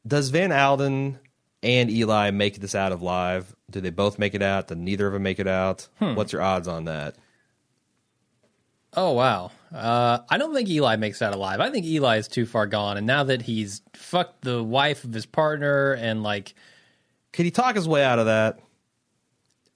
Does 0.05 0.29
Van 0.29 0.51
Alden 0.51 1.19
and 1.63 1.89
Eli 1.89 2.31
make 2.31 2.59
this 2.59 2.75
out 2.75 2.91
of 2.91 3.01
live? 3.01 3.55
Do 3.69 3.81
they 3.81 3.89
both 3.89 4.19
make 4.19 4.35
it 4.35 4.41
out? 4.41 4.67
Do 4.67 4.75
neither 4.75 5.07
of 5.07 5.13
them 5.13 5.23
make 5.23 5.39
it 5.39 5.47
out? 5.47 5.87
Hmm. 5.99 6.15
What's 6.15 6.33
your 6.33 6.41
odds 6.41 6.67
on 6.67 6.85
that? 6.85 7.15
Oh 8.95 9.11
wow. 9.11 9.51
Uh, 9.73 10.19
I 10.29 10.37
don't 10.37 10.53
think 10.53 10.69
Eli 10.69 10.95
makes 10.95 11.19
that 11.19 11.33
alive. 11.33 11.59
I 11.59 11.69
think 11.69 11.85
Eli 11.85 12.17
is 12.17 12.27
too 12.29 12.45
far 12.45 12.65
gone, 12.65 12.95
and 12.97 13.05
now 13.05 13.25
that 13.25 13.41
he's 13.41 13.81
fucked 13.93 14.41
the 14.43 14.63
wife 14.63 15.03
of 15.03 15.11
his 15.13 15.25
partner, 15.25 15.93
and 15.93 16.23
like, 16.23 16.53
Could 17.33 17.43
he 17.45 17.51
talk 17.51 17.75
his 17.75 17.87
way 17.87 18.03
out 18.03 18.19
of 18.19 18.27
that? 18.27 18.59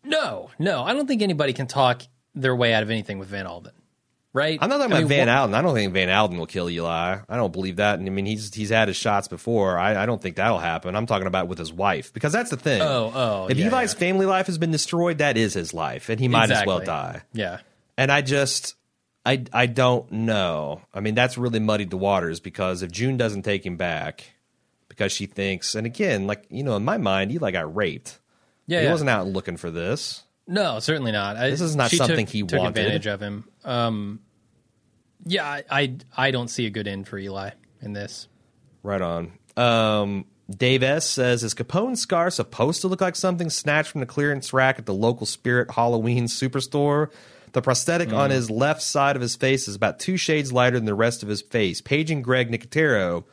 no, 0.04 0.50
no, 0.58 0.84
I 0.84 0.94
don't 0.94 1.08
think 1.08 1.22
anybody 1.22 1.54
can 1.54 1.68
talk 1.68 2.04
their 2.34 2.56
way 2.56 2.74
out 2.74 2.84
of 2.84 2.90
anything 2.90 3.20
with 3.20 3.28
Van 3.28 3.46
Alden, 3.46 3.74
right? 4.32 4.58
I'm 4.62 4.70
not 4.70 4.78
talking 4.78 4.94
I 4.94 5.00
about 5.00 5.10
mean, 5.10 5.18
Van 5.18 5.30
Alden. 5.30 5.54
I 5.56 5.62
don't 5.62 5.76
think 5.76 5.94
Van 5.94 6.10
Alden 6.10 6.38
will 6.38 6.46
kill 6.46 6.70
Eli. 6.70 7.18
I 7.28 7.36
don't 7.36 7.52
believe 7.52 7.76
that. 7.78 8.00
And 8.00 8.08
I 8.08 8.12
mean, 8.12 8.26
he's 8.26 8.54
he's 8.54 8.70
had 8.70 8.88
his 8.88 8.96
shots 8.98 9.28
before. 9.28 9.78
I, 9.78 10.02
I 10.02 10.06
don't 10.06 10.22
think 10.22 10.38
that'll 10.38 10.60
happen. 10.60 10.96
I'm 10.96 11.06
talking 11.06 11.28
about 11.28 11.48
with 11.50 11.58
his 11.58 11.74
wife 11.74 12.14
because 12.14 12.32
that's 12.32 12.50
the 12.50 12.58
thing. 12.58 12.82
Oh, 12.82 13.12
oh, 13.14 13.48
If 13.50 13.58
yeah, 13.58 13.68
Eli's 13.68 13.94
yeah. 13.94 14.00
family 14.00 14.26
life 14.26 14.46
has 14.48 14.58
been 14.58 14.72
destroyed, 14.72 15.18
that 15.18 15.36
is 15.36 15.54
his 15.54 15.74
life, 15.74 16.08
and 16.08 16.20
he 16.20 16.30
might 16.30 16.50
as 16.50 16.66
well 16.66 16.80
die. 16.80 17.22
Yeah. 17.34 17.60
And 17.98 18.10
I 18.10 18.22
just, 18.22 18.76
I, 19.26 19.44
I 19.52 19.66
don't 19.66 20.12
know. 20.12 20.82
I 20.94 21.02
mean, 21.02 21.14
that's 21.14 21.38
really 21.38 21.60
muddied 21.60 21.90
the 21.90 21.98
waters 21.98 22.40
because 22.40 22.82
if 22.82 22.92
June 22.92 23.18
doesn't 23.18 23.44
take 23.44 23.66
him 23.66 23.76
back, 23.76 24.32
because 24.88 25.12
she 25.12 25.26
thinks, 25.26 25.76
and 25.76 25.86
again, 25.86 26.28
like 26.28 26.46
you 26.50 26.64
know, 26.64 26.76
in 26.76 26.84
my 26.84 26.98
mind, 26.98 27.32
Eli 27.32 27.52
got 27.52 27.76
raped. 27.76 28.20
Yeah, 28.68 28.80
he 28.80 28.86
yeah. 28.86 28.92
wasn't 28.92 29.10
out 29.10 29.28
looking 29.28 29.58
for 29.58 29.72
this. 29.72 30.24
No, 30.48 30.80
certainly 30.80 31.12
not. 31.12 31.38
I, 31.38 31.50
This 31.50 31.62
is 31.62 31.76
not 31.76 31.92
something 31.92 32.26
took, 32.26 32.34
he 32.34 32.44
took 32.44 32.60
wanted. 32.60 32.80
advantage 32.80 33.08
of 33.08 33.22
him. 33.22 33.48
Um, 33.64 34.20
yeah, 35.26 35.46
I, 35.46 35.64
I 35.70 35.96
I 36.18 36.32
don't 36.32 36.48
see 36.48 36.66
a 36.66 36.70
good 36.70 36.88
end 36.88 37.08
for 37.08 37.18
Eli 37.18 37.52
in 37.82 37.94
this. 37.94 38.28
Right 38.82 39.02
on. 39.02 39.34
Um, 39.58 40.26
Dave 40.50 40.82
S 40.82 41.06
says, 41.06 41.44
"Is 41.44 41.54
Capone's 41.54 42.02
scar 42.02 42.30
supposed 42.32 42.82
to 42.82 42.88
look 42.88 43.02
like 43.02 43.16
something 43.16 43.50
snatched 43.50 43.92
from 43.92 44.02
the 44.02 44.08
clearance 44.08 44.54
rack 44.54 44.80
at 44.80 44.86
the 44.86 44.94
local 44.94 45.26
Spirit 45.26 45.72
Halloween 45.72 46.26
superstore?" 46.26 47.10
The 47.54 47.62
prosthetic 47.62 48.14
on 48.14 48.30
his 48.30 48.50
left 48.50 48.82
side 48.82 49.16
of 49.16 49.22
his 49.22 49.36
face 49.36 49.68
is 49.68 49.76
about 49.76 50.00
two 50.00 50.18
shades 50.18 50.52
lighter 50.54 50.78
than 50.78 50.86
the 50.86 50.94
rest 50.94 51.24
of 51.24 51.30
his 51.30 51.42
face. 51.42 51.82
Paging 51.82 52.22
Greg 52.22 52.52
Nicotero, 52.52 53.24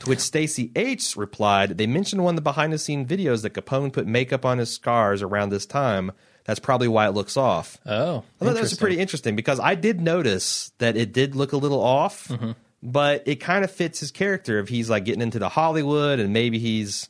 to 0.00 0.08
which 0.08 0.18
Stacy 0.20 0.70
H 0.76 1.16
replied, 1.16 1.78
"They 1.78 1.86
mentioned 1.86 2.22
one 2.24 2.34
of 2.34 2.36
the 2.36 2.42
behind-the-scene 2.42 3.06
videos 3.06 3.42
that 3.42 3.54
Capone 3.54 3.92
put 3.92 4.06
makeup 4.06 4.44
on 4.44 4.58
his 4.58 4.70
scars 4.70 5.22
around 5.22 5.50
this 5.50 5.66
time. 5.66 6.12
That's 6.44 6.60
probably 6.60 6.88
why 6.88 7.06
it 7.06 7.12
looks 7.14 7.36
off." 7.36 7.78
Oh, 7.86 8.24
I 8.40 8.44
thought 8.44 8.54
that 8.54 8.60
was 8.62 8.74
pretty 8.74 8.98
interesting 8.98 9.36
because 9.36 9.60
I 9.60 9.74
did 9.76 10.00
notice 10.00 10.72
that 10.78 10.96
it 10.96 11.12
did 11.12 11.34
look 11.34 11.52
a 11.52 11.56
little 11.56 11.80
off, 11.82 12.28
Mm-hmm. 12.28 12.50
but 12.82 13.22
it 13.26 13.36
kind 13.36 13.64
of 13.64 13.70
fits 13.70 14.00
his 14.00 14.10
character 14.10 14.58
if 14.58 14.68
he's 14.68 14.90
like 14.90 15.04
getting 15.06 15.22
into 15.22 15.38
the 15.38 15.48
Hollywood 15.48 16.18
and 16.18 16.32
maybe 16.34 16.58
he's, 16.58 17.08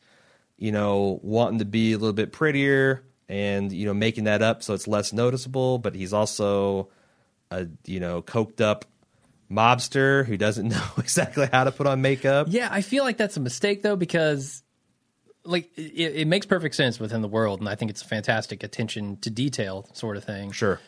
you 0.56 0.70
know, 0.70 1.18
wanting 1.22 1.58
to 1.58 1.64
be 1.64 1.94
a 1.94 1.98
little 1.98 2.12
bit 2.12 2.30
prettier 2.32 3.02
and, 3.28 3.72
you 3.72 3.86
know, 3.86 3.94
making 3.94 4.24
that 4.24 4.42
up 4.42 4.62
so 4.62 4.74
it's 4.74 4.86
less 4.86 5.12
noticeable, 5.12 5.78
but 5.78 5.94
he's 5.94 6.12
also 6.12 6.88
a, 7.50 7.66
you 7.86 8.00
know, 8.00 8.22
coked 8.22 8.60
up 8.60 8.84
mobster 9.50 10.24
who 10.24 10.36
doesn't 10.36 10.68
know 10.70 10.86
exactly 10.98 11.48
how 11.52 11.64
to 11.64 11.72
put 11.72 11.86
on 11.86 12.02
makeup. 12.02 12.48
Yeah, 12.50 12.68
I 12.70 12.82
feel 12.82 13.04
like 13.04 13.16
that's 13.16 13.36
a 13.36 13.40
mistake 13.40 13.82
though 13.82 13.96
because 13.96 14.62
like 15.44 15.70
it, 15.76 16.16
it 16.16 16.28
makes 16.28 16.46
perfect 16.46 16.74
sense 16.74 16.98
within 16.98 17.20
the 17.22 17.28
world, 17.28 17.60
and 17.60 17.68
I 17.68 17.74
think 17.74 17.90
it's 17.90 18.02
a 18.02 18.06
fantastic 18.06 18.62
attention 18.62 19.18
to 19.18 19.30
detail 19.30 19.88
sort 19.92 20.16
of 20.16 20.24
thing. 20.24 20.52
Sure. 20.52 20.80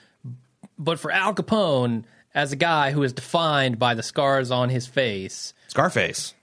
But 0.79 0.99
for 0.99 1.11
Al 1.11 1.35
Capone, 1.35 2.05
as 2.35 2.53
a 2.53 2.57
guy 2.57 2.91
who 2.93 3.03
is 3.03 3.13
defined 3.13 3.79
by 3.79 3.95
the 3.95 4.03
scars 4.03 4.51
on 4.51 4.69
his 4.69 4.87
face, 4.87 5.55
Scarface. 5.69 6.35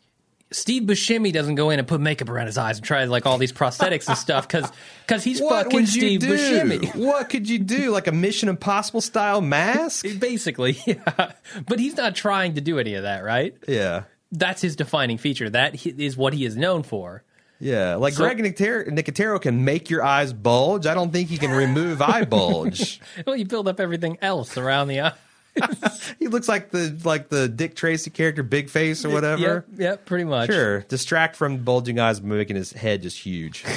Steve 0.53 0.83
Buscemi 0.83 1.33
doesn't 1.33 1.55
go 1.55 1.69
in 1.71 1.79
and 1.79 1.87
put 1.87 1.99
makeup 1.99 2.29
around 2.29 2.45
his 2.45 2.57
eyes 2.57 2.77
and 2.77 2.85
try 2.85 3.03
like 3.05 3.25
all 3.25 3.37
these 3.37 3.51
prosthetics 3.51 4.07
and 4.07 4.17
stuff 4.17 4.47
because 4.47 4.71
because 5.05 5.23
he's 5.23 5.41
What 5.41 5.65
fucking 5.65 5.85
Steve 5.87 6.19
do? 6.21 6.33
Buscemi. 6.33 6.95
What 6.95 7.29
could 7.29 7.49
you 7.49 7.59
do? 7.59 7.91
Like 7.91 8.07
a 8.07 8.11
Mission 8.11 8.49
Impossible 8.49 9.01
style 9.01 9.41
mask? 9.41 10.05
Basically, 10.19 10.77
yeah. 10.85 11.33
But 11.67 11.79
he's 11.79 11.97
not 11.97 12.15
trying 12.15 12.55
to 12.55 12.61
do 12.61 12.79
any 12.79 12.93
of 12.95 13.03
that, 13.03 13.23
right? 13.23 13.55
Yeah. 13.67 14.03
That's 14.31 14.61
his 14.61 14.75
defining 14.75 15.17
feature. 15.17 15.49
That 15.49 15.85
is 15.85 16.15
what 16.17 16.33
he 16.33 16.45
is 16.45 16.55
known 16.55 16.83
for. 16.83 17.23
Yeah, 17.59 17.95
like 17.95 18.13
So- 18.13 18.23
Greg 18.23 18.39
Nicotero, 18.39 18.87
Nicotero 18.89 19.39
can 19.41 19.63
make 19.63 19.89
your 19.89 20.03
eyes 20.03 20.33
bulge. 20.33 20.85
I 20.85 20.93
don't 20.93 21.13
think 21.13 21.29
he 21.29 21.37
can 21.37 21.51
remove 21.51 22.01
eye 22.01 22.25
bulge. 22.25 22.99
Well, 23.25 23.35
you 23.35 23.45
build 23.45 23.67
up 23.67 23.79
everything 23.79 24.17
else 24.21 24.57
around 24.57 24.87
the 24.89 25.01
eye. 25.01 25.13
He 26.19 26.27
looks 26.27 26.47
like 26.47 26.71
the 26.71 26.97
like 27.03 27.29
the 27.29 27.47
Dick 27.47 27.75
Tracy 27.75 28.09
character, 28.09 28.43
Big 28.43 28.69
Face 28.69 29.05
or 29.05 29.09
whatever. 29.09 29.41
Yep, 29.41 29.65
yep, 29.77 30.05
pretty 30.05 30.23
much. 30.25 30.49
Sure, 30.49 30.81
distract 30.81 31.35
from 31.35 31.57
bulging 31.63 31.99
eyes 31.99 32.19
by 32.19 32.27
making 32.27 32.55
his 32.55 32.71
head 32.71 33.01
just 33.01 33.19
huge. 33.19 33.63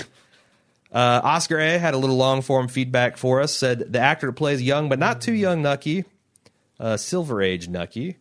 Uh, 0.92 1.20
Oscar 1.24 1.58
A 1.58 1.78
had 1.78 1.92
a 1.92 1.98
little 1.98 2.16
long 2.16 2.40
form 2.40 2.68
feedback 2.68 3.18
for 3.18 3.42
us. 3.42 3.52
Said 3.52 3.92
the 3.92 3.98
actor 3.98 4.28
that 4.28 4.32
plays 4.34 4.62
young 4.62 4.88
but 4.88 4.98
not 4.98 5.20
too 5.20 5.34
young 5.34 5.60
Nucky, 5.60 6.04
uh, 6.80 6.96
Silver 6.96 7.42
Age 7.42 7.68
Nucky, 7.68 8.16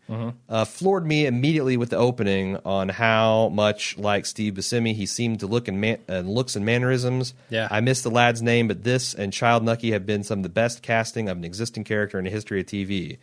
uh, 0.50 0.66
floored 0.66 1.06
me 1.06 1.26
immediately 1.26 1.78
with 1.78 1.92
the 1.92 1.98
opening 1.98 2.58
on 2.66 2.90
how 2.90 3.50
much 3.50 3.98
like 3.98 4.26
Steve 4.26 4.56
Buscemi 4.56 4.94
he 4.94 5.06
seemed 5.06 5.40
to 5.42 5.48
look 5.48 5.70
and 5.70 5.80
man- 5.80 6.00
uh, 6.10 6.20
looks 6.20 6.58
and 6.58 6.66
mannerisms. 6.66 7.34
Yeah. 7.50 7.68
I 7.72 7.80
missed 7.80 8.04
the 8.04 8.12
lad's 8.12 8.42
name, 8.42 8.68
but 8.68 8.84
this 8.84 9.14
and 9.14 9.32
Child 9.32 9.64
Nucky 9.64 9.92
have 9.92 10.06
been 10.06 10.24
some 10.24 10.40
of 10.40 10.44
the 10.44 10.50
best 10.50 10.82
casting 10.82 11.30
of 11.30 11.38
an 11.38 11.46
existing 11.46 11.86
character 11.86 12.18
in 12.18 12.26
the 12.26 12.32
history 12.32 12.60
of 12.60 12.66
TV. 12.66 13.20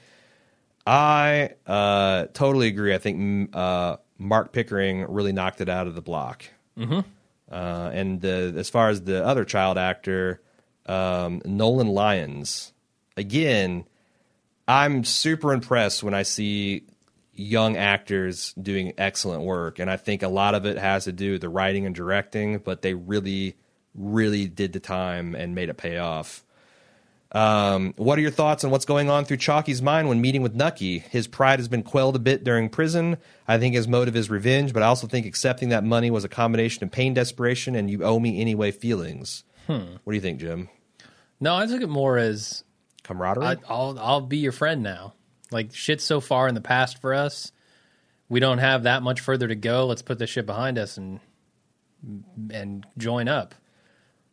I 0.86 1.50
uh, 1.66 2.26
totally 2.32 2.68
agree. 2.68 2.94
I 2.94 2.98
think 2.98 3.54
uh, 3.54 3.96
Marc 4.18 4.52
Pickering 4.52 5.06
really 5.08 5.32
knocked 5.32 5.60
it 5.60 5.68
out 5.68 5.86
of 5.86 5.94
the 5.94 6.02
block. 6.02 6.44
Mm-hmm. 6.78 7.00
Uh, 7.50 7.90
and 7.92 8.24
uh, 8.24 8.28
as 8.58 8.70
far 8.70 8.88
as 8.88 9.02
the 9.02 9.24
other 9.24 9.44
child 9.44 9.78
actor, 9.78 10.40
um, 10.86 11.42
Nolan 11.44 11.88
Lyons, 11.88 12.72
again, 13.16 13.84
I'm 14.66 15.04
super 15.04 15.52
impressed 15.52 16.02
when 16.02 16.14
I 16.14 16.22
see 16.22 16.84
young 17.34 17.76
actors 17.76 18.54
doing 18.54 18.92
excellent 18.98 19.42
work. 19.42 19.78
And 19.78 19.90
I 19.90 19.96
think 19.96 20.22
a 20.22 20.28
lot 20.28 20.54
of 20.54 20.66
it 20.66 20.78
has 20.78 21.04
to 21.04 21.12
do 21.12 21.32
with 21.32 21.40
the 21.40 21.48
writing 21.48 21.86
and 21.86 21.94
directing, 21.94 22.58
but 22.58 22.82
they 22.82 22.94
really, 22.94 23.56
really 23.94 24.46
did 24.46 24.72
the 24.72 24.80
time 24.80 25.34
and 25.34 25.54
made 25.54 25.68
it 25.68 25.76
pay 25.76 25.98
off. 25.98 26.44
Um, 27.32 27.94
what 27.96 28.18
are 28.18 28.22
your 28.22 28.30
thoughts 28.30 28.62
on 28.62 28.70
what's 28.70 28.84
going 28.84 29.08
on 29.08 29.24
through 29.24 29.38
Chalky's 29.38 29.80
mind 29.80 30.08
when 30.08 30.20
meeting 30.20 30.42
with 30.42 30.54
Nucky? 30.54 30.98
His 30.98 31.26
pride 31.26 31.58
has 31.58 31.68
been 31.68 31.82
quelled 31.82 32.14
a 32.14 32.18
bit 32.18 32.44
during 32.44 32.68
prison. 32.68 33.16
I 33.48 33.58
think 33.58 33.74
his 33.74 33.88
motive 33.88 34.14
is 34.16 34.28
revenge, 34.28 34.74
but 34.74 34.82
I 34.82 34.86
also 34.86 35.06
think 35.06 35.24
accepting 35.24 35.70
that 35.70 35.82
money 35.82 36.10
was 36.10 36.24
a 36.24 36.28
combination 36.28 36.84
of 36.84 36.90
pain, 36.90 37.14
desperation, 37.14 37.74
and 37.74 37.90
you 37.90 38.04
owe 38.04 38.20
me 38.20 38.40
anyway 38.40 38.70
feelings. 38.70 39.44
What 39.66 40.04
do 40.06 40.14
you 40.14 40.20
think, 40.20 40.40
Jim? 40.40 40.68
No, 41.40 41.56
I 41.56 41.66
took 41.66 41.80
it 41.80 41.88
more 41.88 42.18
as 42.18 42.64
Camaraderie? 43.02 43.44
I, 43.46 43.56
I'll 43.68 43.98
I'll 43.98 44.20
be 44.20 44.38
your 44.38 44.52
friend 44.52 44.82
now. 44.82 45.14
Like 45.50 45.74
shit's 45.74 46.04
so 46.04 46.20
far 46.20 46.48
in 46.48 46.54
the 46.54 46.60
past 46.60 47.00
for 47.00 47.14
us. 47.14 47.52
We 48.28 48.40
don't 48.40 48.58
have 48.58 48.84
that 48.84 49.02
much 49.02 49.20
further 49.20 49.48
to 49.48 49.54
go. 49.54 49.86
Let's 49.86 50.02
put 50.02 50.18
this 50.18 50.30
shit 50.30 50.46
behind 50.46 50.78
us 50.78 50.96
and 50.96 51.20
and 52.50 52.86
join 52.98 53.28
up. 53.28 53.54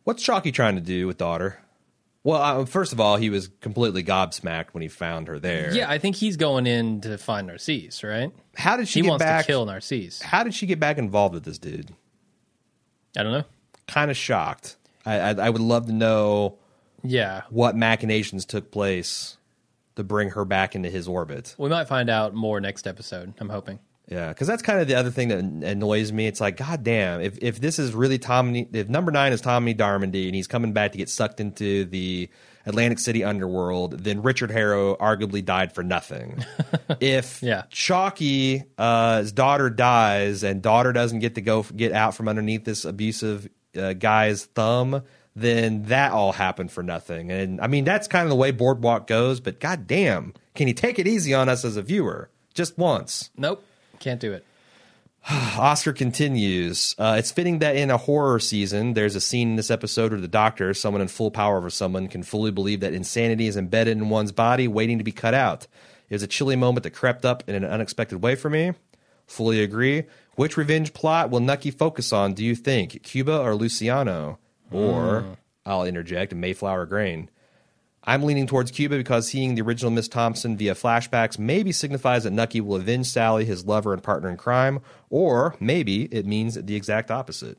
What's 0.04 0.22
Chalky 0.22 0.52
trying 0.52 0.74
to 0.76 0.80
do 0.80 1.06
with 1.06 1.18
daughter? 1.18 1.60
Well, 2.22 2.60
uh, 2.60 2.64
first 2.66 2.92
of 2.92 3.00
all, 3.00 3.16
he 3.16 3.30
was 3.30 3.48
completely 3.60 4.02
gobsmacked 4.04 4.68
when 4.72 4.82
he 4.82 4.88
found 4.88 5.28
her 5.28 5.38
there. 5.38 5.72
Yeah, 5.74 5.88
I 5.90 5.96
think 5.98 6.16
he's 6.16 6.36
going 6.36 6.66
in 6.66 7.00
to 7.00 7.16
find 7.16 7.46
Narcisse, 7.46 8.04
right? 8.04 8.30
How 8.56 8.76
did 8.76 8.88
she 8.88 8.98
He 8.98 9.02
get 9.04 9.08
wants 9.08 9.24
back? 9.24 9.46
to 9.46 9.52
kill 9.52 9.64
Narcisse. 9.64 10.20
How 10.20 10.42
did 10.44 10.52
she 10.54 10.66
get 10.66 10.78
back 10.78 10.98
involved 10.98 11.34
with 11.34 11.44
this 11.44 11.56
dude? 11.58 11.92
I 13.16 13.22
don't 13.22 13.32
know. 13.32 13.44
Kind 13.88 14.10
of 14.10 14.16
shocked. 14.16 14.76
I, 15.06 15.18
I 15.18 15.30
I 15.46 15.50
would 15.50 15.62
love 15.62 15.86
to 15.86 15.92
know 15.92 16.58
Yeah, 17.02 17.42
what 17.48 17.74
machinations 17.74 18.44
took 18.44 18.70
place 18.70 19.38
to 19.96 20.04
bring 20.04 20.30
her 20.30 20.44
back 20.44 20.74
into 20.76 20.90
his 20.90 21.08
orbit. 21.08 21.54
we 21.58 21.68
might 21.70 21.88
find 21.88 22.08
out 22.10 22.34
more 22.34 22.60
next 22.60 22.86
episode. 22.86 23.32
I'm 23.40 23.48
hoping. 23.48 23.78
Yeah, 24.10 24.28
because 24.28 24.48
that's 24.48 24.62
kind 24.62 24.80
of 24.80 24.88
the 24.88 24.96
other 24.96 25.10
thing 25.10 25.28
that 25.28 25.38
annoys 25.38 26.10
me. 26.10 26.26
It's 26.26 26.40
like, 26.40 26.56
God 26.56 26.82
damn, 26.82 27.20
if 27.20 27.38
if 27.40 27.60
this 27.60 27.78
is 27.78 27.94
really 27.94 28.18
Tommy, 28.18 28.68
if 28.72 28.88
number 28.88 29.12
nine 29.12 29.32
is 29.32 29.40
Tommy 29.40 29.72
Darmody 29.72 30.26
and 30.26 30.34
he's 30.34 30.48
coming 30.48 30.72
back 30.72 30.92
to 30.92 30.98
get 30.98 31.08
sucked 31.08 31.38
into 31.38 31.84
the 31.84 32.28
Atlantic 32.66 32.98
City 32.98 33.22
underworld, 33.22 33.98
then 34.00 34.22
Richard 34.22 34.50
Harrow 34.50 34.96
arguably 34.96 35.44
died 35.44 35.72
for 35.72 35.84
nothing. 35.84 36.44
if 37.00 37.40
Yeah. 37.40 37.62
Chalky, 37.70 38.64
uh, 38.76 39.18
his 39.18 39.30
daughter 39.30 39.70
dies 39.70 40.42
and 40.42 40.60
daughter 40.60 40.92
doesn't 40.92 41.20
get 41.20 41.36
to 41.36 41.40
go 41.40 41.62
get 41.62 41.92
out 41.92 42.16
from 42.16 42.26
underneath 42.26 42.64
this 42.64 42.84
abusive 42.84 43.48
uh, 43.76 43.92
guy's 43.92 44.44
thumb, 44.46 45.02
then 45.36 45.84
that 45.84 46.10
all 46.10 46.32
happened 46.32 46.72
for 46.72 46.82
nothing. 46.82 47.30
And 47.30 47.60
I 47.60 47.68
mean, 47.68 47.84
that's 47.84 48.08
kind 48.08 48.24
of 48.24 48.30
the 48.30 48.36
way 48.36 48.50
Boardwalk 48.50 49.06
goes. 49.06 49.38
But 49.38 49.60
God 49.60 49.86
damn, 49.86 50.34
can 50.54 50.68
you 50.68 50.74
take 50.74 50.98
it 50.98 51.06
easy 51.06 51.32
on 51.32 51.48
us 51.48 51.64
as 51.64 51.76
a 51.76 51.82
viewer 51.82 52.28
just 52.54 52.76
once? 52.76 53.30
Nope, 53.36 53.64
can't 54.00 54.20
do 54.20 54.32
it. 54.32 54.44
Oscar 55.30 55.92
continues. 55.92 56.94
Uh, 56.98 57.16
it's 57.18 57.30
fitting 57.30 57.60
that 57.60 57.76
in 57.76 57.90
a 57.90 57.96
horror 57.96 58.40
season, 58.40 58.94
there's 58.94 59.14
a 59.14 59.20
scene 59.20 59.50
in 59.50 59.56
this 59.56 59.70
episode 59.70 60.12
where 60.12 60.20
the 60.20 60.28
doctor, 60.28 60.74
someone 60.74 61.02
in 61.02 61.08
full 61.08 61.30
power 61.30 61.58
over 61.58 61.70
someone, 61.70 62.08
can 62.08 62.22
fully 62.22 62.50
believe 62.50 62.80
that 62.80 62.94
insanity 62.94 63.46
is 63.46 63.56
embedded 63.56 63.98
in 63.98 64.08
one's 64.08 64.32
body, 64.32 64.66
waiting 64.66 64.98
to 64.98 65.04
be 65.04 65.12
cut 65.12 65.34
out. 65.34 65.66
It 66.08 66.14
was 66.14 66.22
a 66.22 66.26
chilly 66.26 66.56
moment 66.56 66.82
that 66.84 66.90
crept 66.90 67.24
up 67.24 67.44
in 67.46 67.54
an 67.54 67.64
unexpected 67.64 68.22
way 68.22 68.34
for 68.34 68.50
me. 68.50 68.72
Fully 69.26 69.62
agree. 69.62 70.04
Which 70.34 70.56
revenge 70.56 70.92
plot 70.92 71.30
will 71.30 71.40
Nucky 71.40 71.70
focus 71.70 72.12
on, 72.12 72.34
do 72.34 72.44
you 72.44 72.56
think? 72.56 73.02
Cuba 73.02 73.38
or 73.38 73.54
Luciano? 73.54 74.38
Or, 74.72 75.36
I'll 75.66 75.84
interject, 75.84 76.34
Mayflower 76.34 76.86
Grain. 76.86 77.28
I'm 78.04 78.22
leaning 78.22 78.46
towards 78.46 78.70
Cuba 78.70 78.96
because 78.96 79.28
seeing 79.28 79.54
the 79.54 79.62
original 79.62 79.90
Miss 79.90 80.08
Thompson 80.08 80.56
via 80.56 80.74
flashbacks 80.74 81.38
maybe 81.38 81.70
signifies 81.70 82.24
that 82.24 82.32
Nucky 82.32 82.60
will 82.60 82.76
avenge 82.76 83.06
Sally, 83.06 83.44
his 83.44 83.66
lover 83.66 83.92
and 83.92 84.02
partner 84.02 84.30
in 84.30 84.36
crime, 84.38 84.80
or 85.10 85.54
maybe 85.60 86.04
it 86.04 86.24
means 86.26 86.54
the 86.54 86.74
exact 86.76 87.10
opposite. 87.10 87.58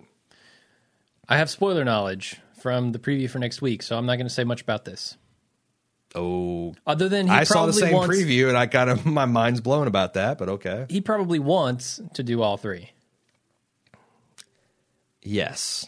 I 1.30 1.38
have 1.38 1.50
spoiler 1.50 1.86
knowledge 1.86 2.38
from 2.60 2.92
the 2.92 3.00
preview 3.00 3.30
for 3.30 3.38
next 3.40 3.62
week, 3.62 3.84
so 3.84 3.98
I'm 3.98 4.06
not 4.08 4.16
going 4.16 4.28
to 4.28 4.34
say 4.34 4.44
much 4.44 4.62
about 4.62 4.84
this. 4.86 5.16
Oh, 6.14 6.74
Other 6.86 7.08
than 7.08 7.28
he 7.28 7.34
I 7.34 7.44
saw 7.46 7.66
the 7.68 7.72
same 7.74 7.94
wants, 7.94 8.14
preview 8.18 8.50
and 8.50 8.58
I 8.58 8.66
kind 8.68 8.90
of 8.90 9.06
my 9.06 9.26
mind's 9.26 9.62
blown 9.62 9.88
about 9.88 10.16
that, 10.16 10.38
but 10.40 10.50
okay. 10.50 10.86
he 10.90 11.00
probably 11.02 11.40
wants 11.40 12.02
to 12.16 12.24
do 12.24 12.42
all 12.42 12.58
three 12.58 12.90
Yes. 15.22 15.86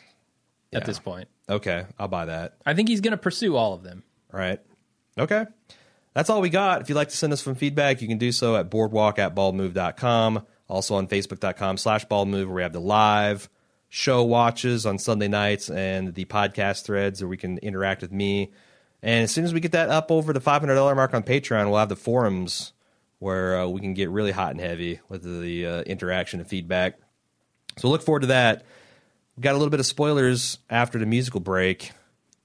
at 0.71 0.81
Yeah. 0.81 0.85
this 0.85 0.99
point. 0.99 1.27
Okay, 1.49 1.85
I'll 1.99 2.07
buy 2.07 2.25
that. 2.25 2.53
I 2.65 2.73
think 2.73 2.88
he's 2.88 3.01
going 3.01 3.11
to 3.11 3.17
pursue 3.17 3.55
all 3.55 3.73
of 3.73 3.84
them. 3.84 4.03
Right. 4.34 4.60
Okay. 5.18 5.45
That's 6.14 6.30
all 6.30 6.41
we 6.41 6.49
got. 6.49 6.81
If 6.81 6.89
you'd 6.89 6.95
like 6.95 7.10
to 7.10 7.18
send 7.18 7.31
us 7.34 7.41
some 7.41 7.55
feedback, 7.55 8.01
you 8.01 8.07
can 8.07 8.18
do 8.18 8.31
so 8.31 8.55
at 8.55 8.69
boardwalk 8.69 9.19
at 9.19 9.35
baldmove.com. 9.35 10.45
Also 10.68 10.95
on 10.95 11.07
facebook.com 11.07 11.77
slash 11.77 12.05
baldmove, 12.07 12.45
where 12.45 12.55
we 12.55 12.61
have 12.64 12.73
the 12.73 12.81
live 12.81 13.49
show 13.89 14.23
watches 14.23 14.88
on 14.88 14.97
Sunday 14.97 15.27
nights 15.27 15.69
and 15.69 16.15
the 16.15 16.26
podcast 16.26 16.84
threads 16.84 17.22
where 17.22 17.30
we 17.30 17.38
can 17.38 17.60
interact 17.60 18.01
with 18.01 18.11
me. 18.11 18.51
And 19.03 19.23
as 19.23 19.31
soon 19.31 19.45
as 19.45 19.53
we 19.53 19.60
get 19.60 19.73
that 19.73 19.89
up 19.89 20.11
over 20.11 20.34
the 20.34 20.41
$500 20.41 20.95
mark 20.95 21.14
on 21.14 21.22
Patreon, 21.22 21.69
we'll 21.69 21.77
have 21.77 21.89
the 21.89 21.95
forums 21.95 22.73
where 23.19 23.61
uh, 23.61 23.68
we 23.68 23.81
can 23.81 23.93
get 23.93 24.10
really 24.10 24.31
hot 24.31 24.51
and 24.51 24.60
heavy 24.60 24.99
with 25.10 25.23
the 25.23 25.65
uh, 25.68 25.81
interaction 25.84 26.39
and 26.39 26.49
feedback. 26.49 26.97
So 27.77 27.88
look 27.89 28.01
forward 28.01 28.22
to 28.22 28.27
that. 28.27 28.65
We 29.38 29.41
got 29.41 29.51
a 29.51 29.57
little 29.57 29.69
bit 29.69 29.80
of 29.80 29.85
spoilers 29.85 30.57
after 30.69 30.97
the 30.97 31.05
musical 31.05 31.39
break. 31.39 31.91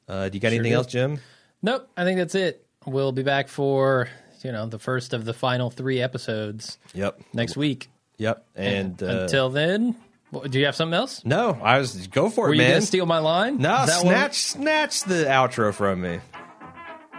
Uh, 0.07 0.29
do 0.29 0.37
you 0.37 0.41
got 0.41 0.49
anything 0.49 0.73
do. 0.73 0.77
else, 0.77 0.87
Jim? 0.87 1.21
Nope, 1.63 1.89
I 1.97 2.05
think 2.05 2.19
that's 2.19 2.35
it. 2.35 2.65
We'll 2.87 3.13
be 3.13 3.23
back 3.23 3.49
for 3.49 4.09
you 4.43 4.53
know 4.53 4.67
the 4.67 4.79
first 4.79 5.13
of 5.13 5.25
the 5.25 5.35
final 5.35 5.71
three 5.71 6.01
episodes 6.01 6.79
Yep. 6.95 7.21
next 7.33 7.57
week. 7.57 7.89
Yep. 8.19 8.47
And 8.57 9.03
uh, 9.03 9.07
Until 9.23 9.51
then, 9.51 9.97
what- 10.31 10.51
do 10.51 10.59
you 10.59 10.67
have 10.67 10.77
something 10.77 10.95
else? 10.97 11.25
no, 11.25 11.59
I 11.63 11.79
was 11.79 12.07
go 12.09 12.31
for 12.31 12.47
Were 12.49 12.55
it, 12.55 12.59
you 12.59 12.63
man. 12.63 12.83
steal 12.83 13.07
my 13.07 13.19
line? 13.19 13.59
no, 13.59 13.85
snatch, 13.87 14.37
snatch 14.37 15.03
the 15.03 15.25
outro 15.25 15.75
from 15.75 16.01
me. 16.01 16.21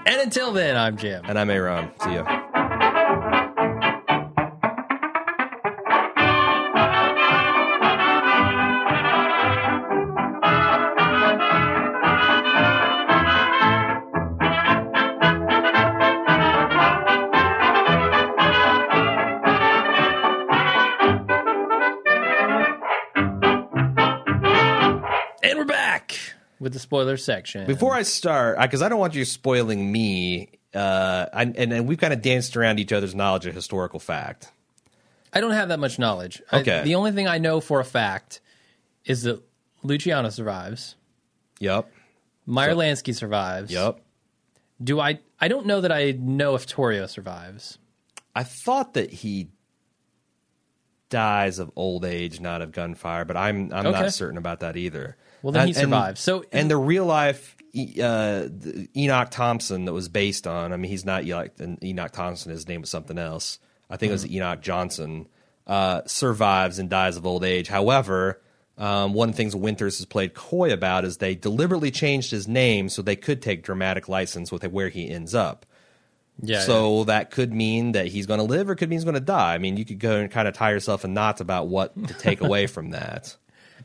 And 0.05 0.21
until 0.21 0.51
then, 0.53 0.77
I'm 0.77 0.97
Jim. 0.97 1.23
And 1.27 1.37
I'm 1.37 1.49
Aaron. 1.49 1.91
See 2.01 2.13
ya. 2.13 2.48
With 26.69 26.73
the 26.73 26.79
spoiler 26.79 27.17
section. 27.17 27.65
Before 27.65 27.93
I 27.95 28.03
start, 28.03 28.59
because 28.61 28.81
I, 28.81 28.89
don't 28.89 28.99
want 28.99 29.15
you 29.15 29.25
spoiling 29.25 29.91
me, 29.91 30.49
uh, 30.73 31.25
I, 31.33 31.41
and, 31.43 31.57
and 31.57 31.87
we've 31.87 31.97
kind 31.97 32.13
of 32.13 32.21
danced 32.21 32.55
around 32.55 32.79
each 32.79 32.93
other's 32.93 33.15
knowledge 33.15 33.45
of 33.47 33.55
historical 33.55 33.99
fact. 33.99 34.51
I 35.33 35.41
don't 35.41 35.51
have 35.51 35.69
that 35.69 35.79
much 35.79 35.97
knowledge. 35.99 36.41
I- 36.51 36.59
Okay. 36.59 36.83
the 36.83 36.95
only 36.95 37.11
thing 37.11 37.27
I 37.27 37.39
know 37.39 37.59
for 37.59 37.79
a 37.79 37.85
fact 37.85 38.39
is 39.05 39.23
that 39.23 39.41
Luciano 39.81 40.29
survives. 40.29 40.95
Yep. 41.59 41.91
Meyer 42.45 42.73
Lansky 42.75 43.15
survives. 43.15 43.71
Yep. 43.71 43.99
Do 44.83 44.99
I? 44.99 45.19
I 45.41 45.47
don't 45.49 45.65
know 45.65 45.81
that 45.81 45.91
I 45.91 46.11
know 46.11 46.55
if 46.55 46.65
Torrio 46.67 47.07
survives. 47.09 47.77
I 48.35 48.43
thought 48.43 48.93
that 48.93 49.11
he 49.11 49.49
dies 51.09 51.59
of 51.59 51.69
old 51.75 52.05
age, 52.05 52.39
not 52.39 52.61
of 52.61 52.71
gunfire, 52.71 53.25
but 53.25 53.35
I'm 53.35 53.73
I'm 53.73 53.87
Okay. 53.87 54.01
not 54.01 54.13
certain 54.13 54.37
about 54.37 54.61
that 54.61 54.77
either. 54.77 55.17
Well, 55.41 55.51
then 55.51 55.67
he 55.67 55.73
And- 55.73 55.77
and- 55.83 55.91
survives. 55.91 56.21
So- 56.21 56.43
and 56.51 56.69
the 56.69 56.77
real 56.77 57.05
life 57.05 57.55
uh, 58.01 58.47
Enoch 58.95 59.29
Thompson 59.29 59.85
that 59.85 59.93
was 59.93 60.09
based 60.09 60.47
on. 60.47 60.73
I 60.73 60.77
mean, 60.77 60.89
he's 60.89 61.05
not 61.05 61.23
Enoch, 61.23 61.51
Enoch 61.83 62.11
Thompson. 62.11 62.51
His 62.51 62.67
name 62.67 62.81
was 62.81 62.89
something 62.89 63.17
else. 63.17 63.59
I 63.89 63.97
think 63.97 64.09
it 64.09 64.13
was 64.13 64.27
Enoch 64.27 64.61
Johnson. 64.61 65.27
Uh, 65.67 66.01
survives 66.07 66.79
and 66.79 66.89
dies 66.89 67.15
of 67.15 67.27
old 67.27 67.43
age. 67.43 67.67
However, 67.67 68.41
um, 68.79 69.13
one 69.13 69.29
of 69.29 69.35
the 69.35 69.37
things 69.37 69.55
Winters 69.55 69.99
has 69.99 70.05
played 70.07 70.33
coy 70.33 70.73
about 70.73 71.05
is 71.05 71.17
they 71.17 71.35
deliberately 71.35 71.91
changed 71.91 72.31
his 72.31 72.47
name 72.47 72.89
so 72.89 73.03
they 73.03 73.15
could 73.15 73.39
take 73.41 73.61
dramatic 73.61 74.09
license 74.09 74.51
with 74.51 74.63
where 74.69 74.89
he 74.89 75.07
ends 75.07 75.35
up. 75.35 75.65
Yeah. 76.41 76.61
So 76.61 77.03
that 77.03 77.29
could 77.29 77.53
mean 77.53 77.91
that 77.91 78.07
he's 78.07 78.25
going 78.25 78.39
to 78.39 78.45
live 78.45 78.69
or 78.69 78.75
could 78.75 78.89
mean 78.89 78.97
he's 78.97 79.03
going 79.03 79.13
to 79.15 79.19
die. 79.19 79.53
I 79.53 79.57
mean, 79.59 79.77
you 79.77 79.85
could 79.85 79.99
go 79.99 80.15
and 80.15 80.31
kind 80.31 80.47
of 80.47 80.55
tie 80.55 80.71
yourself 80.71 81.05
in 81.05 81.13
knots 81.13 81.41
about 81.41 81.67
what 81.67 81.93
to 82.07 82.13
take 82.15 82.41
away 82.41 82.65
from 82.67 82.91
that. 82.91 83.35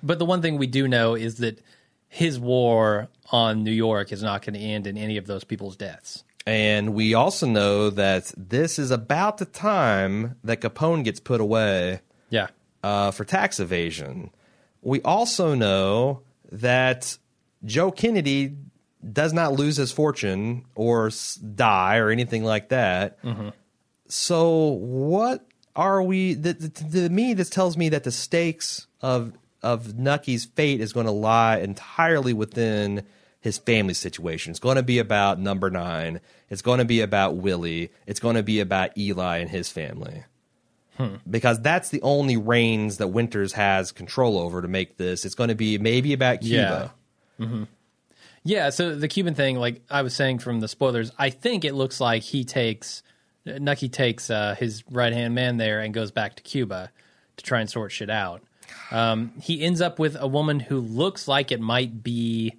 But 0.04 0.18
the 0.18 0.24
one 0.24 0.42
thing 0.42 0.58
we 0.58 0.66
do 0.66 0.86
know 0.86 1.14
is 1.14 1.36
that 1.36 1.60
his 2.08 2.38
war 2.38 3.08
on 3.32 3.64
New 3.64 3.72
York 3.72 4.12
is 4.12 4.22
not 4.22 4.42
going 4.44 4.54
to 4.54 4.60
end 4.60 4.86
in 4.86 4.96
any 4.96 5.16
of 5.16 5.26
those 5.26 5.42
people's 5.44 5.76
deaths. 5.76 6.22
And 6.46 6.92
we 6.94 7.14
also 7.14 7.46
know 7.46 7.88
that 7.90 8.30
this 8.36 8.78
is 8.78 8.90
about 8.90 9.38
the 9.38 9.46
time 9.46 10.36
that 10.44 10.60
Capone 10.60 11.02
gets 11.04 11.18
put 11.18 11.40
away 11.40 12.00
Yeah. 12.30 12.48
uh, 12.82 13.10
for 13.12 13.24
tax 13.24 13.58
evasion. 13.58 14.30
We 14.82 15.00
also 15.02 15.54
know 15.54 16.20
that 16.52 17.16
Joe 17.64 17.90
Kennedy 17.90 18.56
does 19.10 19.32
not 19.32 19.54
lose 19.54 19.76
his 19.78 19.90
fortune 19.90 20.66
or 20.74 21.06
s- 21.08 21.34
die 21.36 21.96
or 21.96 22.10
anything 22.10 22.44
like 22.44 22.68
that. 22.68 23.18
So, 24.08 24.68
what 24.68 25.46
are 25.74 26.02
we? 26.02 26.34
th- 26.36 26.58
th- 26.58 26.92
To 26.92 27.08
me, 27.08 27.32
this 27.34 27.48
tells 27.50 27.76
me 27.76 27.88
that 27.88 28.04
the 28.04 28.10
stakes 28.12 28.86
of 29.00 29.32
of 29.64 29.98
Nucky's 29.98 30.44
fate 30.44 30.80
is 30.80 30.92
going 30.92 31.06
to 31.06 31.12
lie 31.12 31.58
entirely 31.58 32.32
within 32.32 33.04
his 33.40 33.58
family 33.58 33.94
situation. 33.94 34.50
It's 34.50 34.60
going 34.60 34.76
to 34.76 34.82
be 34.82 34.98
about 34.98 35.38
number 35.40 35.70
nine. 35.70 36.20
It's 36.48 36.62
going 36.62 36.78
to 36.78 36.84
be 36.84 37.00
about 37.00 37.36
Willie. 37.36 37.90
It's 38.06 38.20
going 38.20 38.36
to 38.36 38.42
be 38.42 38.60
about 38.60 38.96
Eli 38.96 39.38
and 39.38 39.50
his 39.50 39.68
family 39.68 40.24
because 41.28 41.60
that's 41.60 41.88
the 41.88 42.00
only 42.02 42.36
reins 42.36 42.98
that 42.98 43.08
Winters 43.08 43.54
has 43.54 43.90
control 43.92 44.38
over 44.38 44.62
to 44.62 44.68
make 44.68 44.96
this. 44.96 45.24
It's 45.24 45.34
going 45.34 45.48
to 45.48 45.54
be 45.54 45.78
maybe 45.78 46.12
about 46.12 46.40
Cuba. 46.40 46.94
Yeah, 48.44 48.70
so 48.70 48.94
the 48.94 49.08
Cuban 49.08 49.34
thing, 49.34 49.58
like 49.58 49.82
I 49.90 50.02
was 50.02 50.14
saying 50.14 50.38
from 50.38 50.60
the 50.60 50.68
spoilers, 50.68 51.10
I 51.18 51.30
think 51.30 51.64
it 51.64 51.74
looks 51.74 52.00
like 52.00 52.22
he 52.22 52.44
takes 52.44 53.02
Nucky 53.46 53.88
takes 53.88 54.30
uh, 54.30 54.54
his 54.58 54.84
right 54.90 55.12
hand 55.12 55.34
man 55.34 55.56
there 55.56 55.80
and 55.80 55.92
goes 55.92 56.10
back 56.10 56.36
to 56.36 56.42
Cuba 56.42 56.90
to 57.36 57.44
try 57.44 57.60
and 57.60 57.68
sort 57.68 57.92
shit 57.92 58.10
out. 58.10 58.42
Um, 58.90 59.32
he 59.40 59.62
ends 59.62 59.80
up 59.80 59.98
with 59.98 60.16
a 60.18 60.26
woman 60.28 60.60
who 60.60 60.78
looks 60.80 61.26
like 61.28 61.50
it 61.52 61.60
might 61.60 62.02
be, 62.02 62.54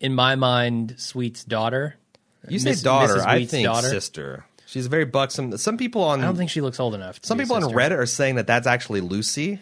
in 0.00 0.14
my 0.14 0.34
mind, 0.36 0.94
Sweet's 0.98 1.44
daughter. 1.44 1.96
You 2.48 2.58
say 2.58 2.70
Miss- 2.70 2.82
daughter, 2.82 3.16
Mrs. 3.16 3.26
I 3.26 3.36
Wheet's 3.38 3.50
think 3.50 3.64
daughter. 3.66 3.88
sister. 3.88 4.44
She's 4.66 4.86
very 4.86 5.04
buxom. 5.04 5.56
Some 5.58 5.76
people 5.78 6.02
on 6.04 6.20
I 6.20 6.24
don't 6.24 6.36
think 6.36 6.50
she 6.50 6.60
looks 6.60 6.78
old 6.78 6.94
enough. 6.94 7.20
To 7.20 7.26
some 7.26 7.38
be 7.38 7.42
a 7.42 7.46
people 7.46 7.56
on 7.56 7.62
sister. 7.64 7.76
Reddit 7.76 7.98
are 7.98 8.06
saying 8.06 8.34
that 8.36 8.46
that's 8.46 8.66
actually 8.66 9.00
Lucy 9.00 9.60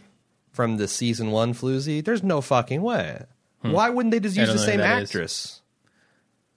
from 0.53 0.77
the 0.79 0.89
season 0.89 1.31
one 1.31 1.55
floozy. 1.55 2.05
There's 2.05 2.23
no 2.23 2.41
fucking 2.41 2.83
way. 2.83 3.23
Why 3.63 3.91
wouldn't 3.91 4.13
they 4.13 4.21
just 4.21 4.37
Hmm. 4.37 4.41
Use 4.43 4.49
don't 4.49 4.57
the 4.57 4.63
know 4.63 4.67
who 4.67 4.71
same 4.73 4.81
that 4.81 5.03
is. 5.03 5.09
actress? 5.11 5.61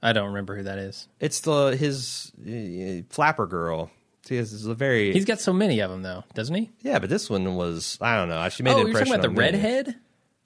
I 0.01 0.14
don't 0.14 0.27
remember 0.27 0.56
who 0.56 0.64
that 0.64 0.77
is. 0.80 1.07
It's 1.19 1.39
the 1.41 1.76
his 1.77 2.31
uh, 2.47 3.03
flapper 3.14 3.45
girl. 3.47 3.91
See, 4.30 4.38
this 4.38 4.53
is 4.53 4.68
a 4.68 4.76
very 4.76 5.11
He's 5.11 5.26
got 5.26 5.39
so 5.39 5.51
many 5.51 5.80
of 5.80 5.89
them, 5.89 6.03
though, 6.03 6.23
doesn't 6.35 6.53
he? 6.53 6.69
yeah, 6.84 6.99
but 6.99 7.10
this 7.10 7.30
one 7.31 7.56
was 7.56 7.97
I 7.99 8.15
don't 8.15 8.30
know. 8.30 8.47
She 8.49 8.61
made 8.61 8.73
Oh, 8.73 8.81
an 8.81 8.88
you're 8.88 8.93
talking 8.99 9.07
impression 9.14 9.14
about 9.15 9.22
the 9.23 9.27
on 9.30 9.34
me. 9.34 9.39
redhead? 9.39 9.95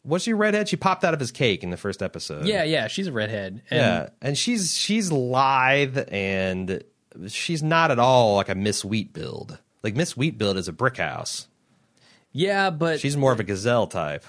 Was 0.05 0.23
she 0.23 0.31
redhead? 0.33 0.69
She 0.69 0.75
popped 0.77 1.03
out 1.03 1.13
of 1.13 1.19
his 1.19 1.31
cake 1.31 1.63
in 1.63 1.69
the 1.69 1.75
first 1.77 2.01
episode. 2.01 2.45
Yeah, 2.45 2.63
yeah, 2.63 2.87
she's 2.87 3.07
a 3.07 3.11
redhead. 3.11 3.61
And 3.69 3.79
yeah, 3.79 4.09
and 4.21 4.37
she's 4.37 4.73
she's 4.77 5.11
lithe 5.11 5.97
and 6.11 6.81
she's 7.27 7.61
not 7.61 7.91
at 7.91 7.99
all 7.99 8.35
like 8.37 8.47
a 8.49 8.55
Miss 8.55 8.83
Wheet 8.85 9.11
build. 9.13 9.59
Like 9.83 9.95
Miss 9.97 10.15
Wheet 10.15 10.37
build 10.37 10.55
is 10.57 10.67
a 10.69 10.73
brick 10.73 10.95
house. 10.97 11.47
yeah, 12.31 12.69
but 12.69 12.99
She's 13.01 13.17
more 13.17 13.31
of 13.33 13.39
a 13.39 13.43
gazelle 13.43 13.87
type. 13.87 14.23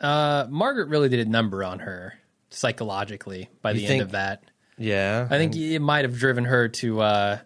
Uh, 0.00 0.46
Margaret 0.50 0.88
really 0.88 1.08
did 1.08 1.26
a 1.26 1.30
number 1.30 1.64
on 1.64 1.80
her 1.80 2.14
psychologically 2.50 3.48
by 3.62 3.72
the 3.72 3.80
You 3.80 3.84
end 3.86 3.90
think- 3.92 4.02
of 4.02 4.10
that. 4.12 4.42
Yeah, 4.80 5.26
I 5.28 5.38
think 5.38 5.56
it 5.56 5.80
might 5.80 6.04
have 6.04 6.16
driven 6.16 6.44
her 6.44 6.68
to 6.68 7.00
uh, 7.00 7.38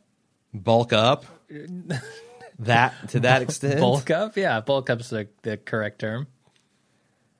bulk 0.54 0.92
up. 0.92 1.24
that 2.60 3.08
to 3.10 3.20
that 3.20 3.42
extent. 3.42 3.80
bulk 3.80 4.10
up. 4.10 4.36
Yeah, 4.36 4.60
bulk 4.60 4.90
up's 4.90 5.10
the, 5.10 5.28
the 5.42 5.56
correct 5.56 5.98
term. 6.00 6.26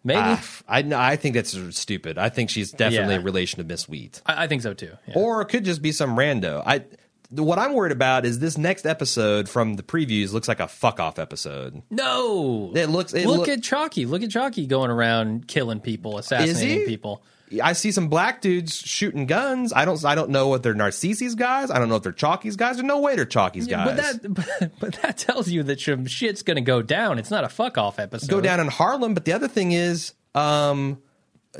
Maybe 0.05 0.19
Ah, 0.21 0.45
I 0.69 1.13
I 1.13 1.17
think 1.17 1.35
that's 1.37 1.57
stupid. 1.77 2.19
I 2.19 2.29
think 2.29 2.51
she's 2.51 2.73
definitely 2.73 3.15
Yeah. 3.15 3.21
a 3.21 3.25
relation 3.25 3.59
to 3.59 3.65
Miss 3.65 3.89
Wheet, 3.89 4.21
I, 4.27 4.45
I 4.45 4.47
think 4.49 4.63
so 4.63 4.75
too. 4.75 4.93
Yeah. 5.07 5.15
or 5.17 5.43
it 5.43 5.47
could 5.47 5.65
just 5.65 5.81
be 5.81 5.93
some 5.93 6.17
rando. 6.17 6.63
I 6.67 6.85
what 7.31 7.59
I'm 7.59 7.73
worried 7.73 7.93
about 7.93 8.27
is 8.27 8.41
this 8.41 8.59
next 8.59 8.85
episode 8.85 9.49
from 9.49 9.75
the 9.75 9.83
previews 9.83 10.33
looks 10.33 10.49
like 10.49 10.61
a 10.61 10.69
fuck 10.69 10.99
off 11.01 11.19
episode. 11.19 11.83
no, 11.89 12.73
It 12.75 12.87
looks. 12.89 13.15
It 13.15 13.27
look 13.27 13.39
look- 13.39 13.49
at 13.49 13.63
Chalky. 13.63 14.05
Look 14.07 14.23
at 14.23 14.31
Chalky 14.31 14.67
going 14.67 14.91
around 14.91 15.47
killing 15.49 15.81
people, 15.81 16.19
assassinating 16.19 16.87
people. 16.87 17.23
I 17.61 17.73
see 17.73 17.91
some 17.93 18.09
black 18.09 18.41
dudes 18.41 18.75
shooting 18.77 19.27
guns. 19.27 19.73
I 19.73 19.85
don't. 19.85 20.05
I 20.05 20.15
don't 20.15 20.31
know 20.31 20.55
if 20.55 20.63
they're 20.63 20.75
Narcisse's 20.75 21.35
guys. 21.35 21.71
I 21.71 21.79
don't 21.79 21.89
know 21.89 21.97
if 21.97 22.03
they're 22.03 22.13
Chalky's 22.13 22.57
guys. 22.57 22.77
There's 22.77 22.87
no 22.87 23.01
way 23.01 23.17
they're 23.17 23.25
Chalky's 23.25 23.67
guys. 23.67 23.87
But 23.87 23.97
that, 23.97 24.35
but, 24.61 24.73
but 24.81 25.03
that 25.03 25.19
tells 25.19 25.49
you 25.49 25.63
that 25.65 25.81
some 25.81 26.07
shit's 26.07 26.43
going 26.43 26.57
to 26.57 26.61
go 26.63 26.83
down. 26.83 27.19
It's 27.19 27.31
not 27.31 27.45
a 27.45 27.49
fuck 27.49 27.77
off 27.79 27.99
episode. 27.99 28.31
go 28.31 28.41
down 28.41 28.61
in 28.61 28.69
Harlem. 28.69 29.15
But 29.15 29.25
the 29.25 29.33
other 29.33 29.49
thing 29.49 29.73
is, 29.73 30.13
um, 30.35 31.03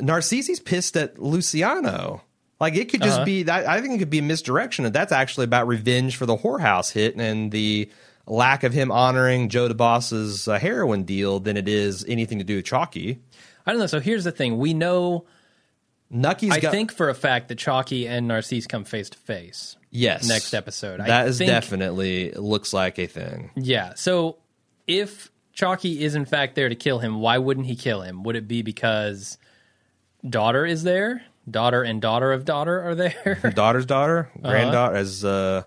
Narcissus 0.01 0.61
pissed 0.61 0.97
at 0.97 1.19
Luciano. 1.19 2.23
Like 2.61 2.77
it 2.77 2.91
could 2.91 3.03
just 3.03 3.17
Uh-huh. 3.17 3.25
be 3.25 3.43
that. 3.45 3.67
I 3.69 3.81
think 3.81 3.95
it 3.95 3.99
could 3.99 4.11
be 4.11 4.21
a 4.21 4.23
misdirection. 4.23 4.85
And 4.85 4.95
that's 4.95 5.13
actually 5.13 5.45
about 5.45 5.67
revenge 5.67 6.17
for 6.17 6.27
the 6.27 6.37
whorehouse 6.37 6.93
hit 6.93 7.17
and 7.17 7.51
the 7.51 7.91
lack 8.27 8.63
of 8.63 8.73
him 8.73 8.93
honoring 8.93 9.49
Joe 9.49 9.67
the 9.67 9.75
Boss's 9.75 10.47
uh, 10.47 10.59
heroin 10.59 11.03
deal 11.03 11.41
than 11.41 11.57
it 11.57 11.69
is 11.69 12.05
anything 12.07 12.39
to 12.39 12.45
do 12.45 12.57
with 12.57 12.65
Chalky. 12.65 13.19
I 13.67 13.73
don't 13.73 13.81
know. 13.81 13.87
So 13.89 13.99
here's 14.01 14.25
the 14.25 14.33
thing: 14.33 14.59
we 14.59 14.75
know. 14.75 15.27
Nucky's 16.13 16.53
I 16.53 16.61
got 16.61 16.71
think 16.71 16.93
for 16.93 17.09
a 17.09 17.15
fact 17.15 17.49
that 17.49 17.59
Chalky 17.59 18.07
and 18.07 18.29
Narcisse 18.29 18.67
come 18.67 18.85
face 18.85 19.09
to 19.11 19.19
face. 19.19 19.77
yes 19.91 20.29
next 20.29 20.53
episode. 20.55 21.01
I 21.01 21.07
That 21.07 21.29
is 21.29 21.39
think- 21.39 21.49
definitely 21.51 22.31
looks 22.33 22.73
like 22.73 22.99
a 22.99 23.07
thing. 23.07 23.51
Yeah. 23.57 23.95
So 23.95 24.37
if 24.87 25.31
Chalky 25.55 26.03
is 26.05 26.15
in 26.15 26.25
fact 26.27 26.55
there 26.55 26.69
to 26.69 26.75
kill 26.75 26.99
him, 26.99 27.19
why 27.21 27.39
wouldn't 27.39 27.67
he 27.67 27.75
kill 27.77 28.03
him? 28.03 28.23
Would 28.25 28.37
it 28.37 28.47
be 28.47 28.63
because 28.63 29.39
daughter 30.29 30.65
is 30.67 30.83
there? 30.83 31.23
Daughter 31.51 31.83
and 31.83 32.01
daughter 32.01 32.31
of 32.33 32.45
daughter 32.45 32.81
are 32.83 32.95
there? 32.95 33.53
daughter's 33.55 33.87
daughter, 33.87 34.31
Uh-huh. 34.37 34.51
granddaughter, 34.51 34.95
as 34.97 35.25
uh, 35.25 35.63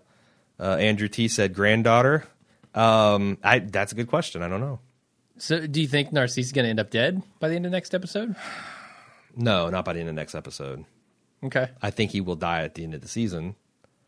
uh, 0.59 0.63
Andrew 0.75 1.07
T 1.09 1.27
said, 1.27 1.53
granddaughter. 1.53 2.23
Um, 2.73 3.37
I 3.43 3.59
that's 3.59 3.91
a 3.91 3.95
good 3.95 4.07
question. 4.07 4.41
I 4.41 4.47
don't 4.47 4.61
know. 4.61 4.79
so 5.37 5.65
do 5.67 5.81
you 5.81 5.87
think 5.87 6.11
Narcisse 6.13 6.45
is 6.45 6.51
going 6.51 6.63
to 6.65 6.69
end 6.69 6.79
up 6.79 6.91
dead 6.91 7.21
by 7.39 7.49
the 7.49 7.55
end 7.55 7.65
of 7.65 7.71
next 7.71 7.93
episode? 7.95 8.35
No, 9.35 9.69
not 9.69 9.85
by 9.85 9.93
the 9.93 9.99
end 9.99 10.09
of 10.09 10.15
the 10.15 10.21
next 10.21 10.35
episode. 10.35 10.85
Okay. 11.43 11.69
I 11.81 11.91
think 11.91 12.11
he 12.11 12.21
will 12.21 12.35
die 12.35 12.63
at 12.63 12.75
the 12.75 12.83
end 12.83 12.93
of 12.93 13.01
the 13.01 13.07
season. 13.07 13.55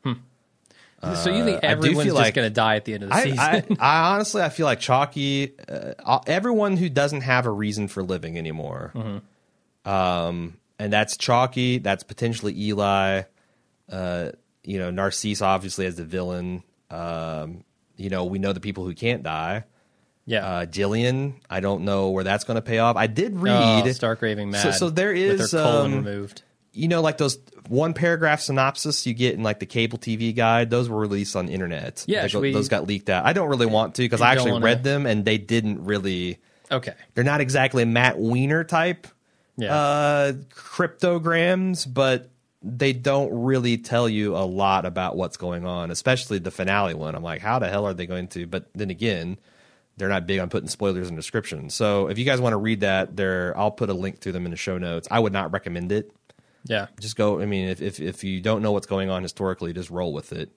so 0.03 1.29
you 1.31 1.43
think 1.45 1.63
everyone's 1.63 2.05
just 2.05 2.15
like- 2.15 2.33
going 2.33 2.47
to 2.49 2.53
die 2.53 2.75
at 2.77 2.85
the 2.85 2.93
end 2.95 3.03
of 3.03 3.09
the 3.09 3.15
I, 3.15 3.23
season? 3.23 3.37
I, 3.37 3.65
I 3.79 4.13
honestly, 4.13 4.41
I 4.41 4.49
feel 4.49 4.65
like 4.65 4.79
Chalky, 4.79 5.53
uh, 5.69 6.19
everyone 6.25 6.77
who 6.77 6.89
doesn't 6.89 7.21
have 7.21 7.45
a 7.45 7.51
reason 7.51 7.87
for 7.87 8.01
living 8.03 8.37
anymore, 8.37 8.91
Mm-hmm. 8.95 9.89
um, 9.89 10.57
and 10.79 10.91
that's 10.93 11.17
Chalky. 11.17 11.77
That's 11.79 12.03
potentially 12.03 12.53
Eli. 12.59 13.23
Uh, 13.91 14.31
you 14.63 14.79
know, 14.79 14.91
Narcisse 14.91 15.41
obviously 15.41 15.85
as 15.85 15.95
the 15.95 16.03
villain. 16.03 16.63
Um, 16.91 17.63
you 17.95 18.09
know, 18.09 18.25
we 18.25 18.37
know 18.39 18.53
the 18.53 18.59
people 18.59 18.85
who 18.85 18.93
can't 18.93 19.23
die. 19.23 19.63
Yeah. 20.27 20.45
Uh, 20.45 20.65
Gillian, 20.65 21.35
I 21.49 21.61
don't 21.61 21.83
know 21.85 22.09
where 22.09 22.23
that's 22.23 22.43
going 22.43 22.55
to 22.55 22.61
pay 22.61 22.77
off. 22.79 22.95
I 22.97 23.07
did 23.07 23.33
oh, 23.33 23.39
read, 23.39 23.95
Stark 23.95 24.21
raving 24.21 24.51
mad. 24.51 24.61
So- 24.61 24.71
so 24.71 24.89
there 24.91 25.13
with 25.13 25.39
her 25.39 25.47
colon 25.47 25.85
um, 25.93 26.05
removed. 26.05 26.43
you 26.73 26.87
know, 26.89 27.01
like 27.01 27.17
those 27.17 27.39
one 27.69 27.93
paragraph 27.93 28.41
synopsis 28.41 29.07
you 29.07 29.13
get 29.13 29.33
in 29.35 29.41
like 29.43 29.59
the 29.59 29.65
cable 29.65 29.97
TV 29.97 30.35
guide. 30.35 30.69
Those 30.69 30.89
were 30.89 30.99
released 30.99 31.35
on 31.35 31.45
the 31.47 31.53
internet. 31.53 32.03
Yeah, 32.07 32.27
go- 32.27 32.41
we- 32.41 32.51
those 32.53 32.67
got 32.69 32.85
leaked 32.87 33.09
out. 33.09 33.25
I 33.25 33.33
don't 33.33 33.47
really 33.49 33.65
want 33.65 33.95
to 33.95 34.01
because 34.03 34.21
I 34.21 34.33
actually 34.33 34.51
wanna- 34.51 34.65
read 34.65 34.83
them 34.83 35.05
and 35.05 35.23
they 35.25 35.37
didn't 35.37 35.85
really. 35.85 36.39
Okay. 36.69 36.93
They're 37.15 37.23
not 37.23 37.39
exactly 37.39 37.85
Matt 37.85 38.19
Weiner 38.19 38.65
type 38.65 39.07
Yeah. 39.55 39.73
uh, 39.73 40.33
cryptograms, 40.53 41.85
but 41.85 42.29
they 42.63 42.91
don't 42.93 43.31
really 43.43 43.77
tell 43.77 44.09
you 44.09 44.35
a 44.35 44.43
lot 44.45 44.85
about 44.85 45.15
what's 45.15 45.37
going 45.37 45.65
on, 45.65 45.91
especially 45.91 46.39
the 46.39 46.51
finale 46.51 46.93
one. 46.93 47.15
I'm 47.15 47.23
like, 47.23 47.41
how 47.41 47.59
the 47.59 47.69
hell 47.69 47.85
are 47.85 47.93
they 47.93 48.05
going 48.07 48.27
to? 48.29 48.45
But 48.47 48.65
then 48.73 48.89
again, 48.89 49.37
they're 49.97 50.09
not 50.09 50.25
big 50.27 50.39
on 50.39 50.49
putting 50.49 50.69
spoilers 50.69 51.09
in 51.09 51.15
descriptions. 51.15 51.73
So 51.73 52.07
if 52.07 52.17
you 52.17 52.25
guys 52.25 52.39
want 52.39 52.53
to 52.53 52.57
read 52.57 52.81
that, 52.81 53.15
there, 53.17 53.53
I'll 53.57 53.71
put 53.71 53.89
a 53.89 53.93
link 53.93 54.19
to 54.21 54.31
them 54.31 54.45
in 54.45 54.51
the 54.51 54.57
show 54.57 54.77
notes. 54.77 55.07
I 55.11 55.19
would 55.19 55.33
not 55.33 55.51
recommend 55.51 55.91
it. 55.91 56.11
yeah. 56.65 56.87
Just 56.99 57.15
go. 57.15 57.41
I 57.41 57.45
mean, 57.45 57.67
if 57.69 57.81
if, 57.81 57.99
if 57.99 58.23
you 58.23 58.39
don't 58.41 58.61
know 58.61 58.71
what's 58.71 58.87
going 58.87 59.09
on 59.09 59.23
historically, 59.23 59.73
just 59.73 59.89
roll 59.89 60.13
with 60.13 60.31
it. 60.33 60.51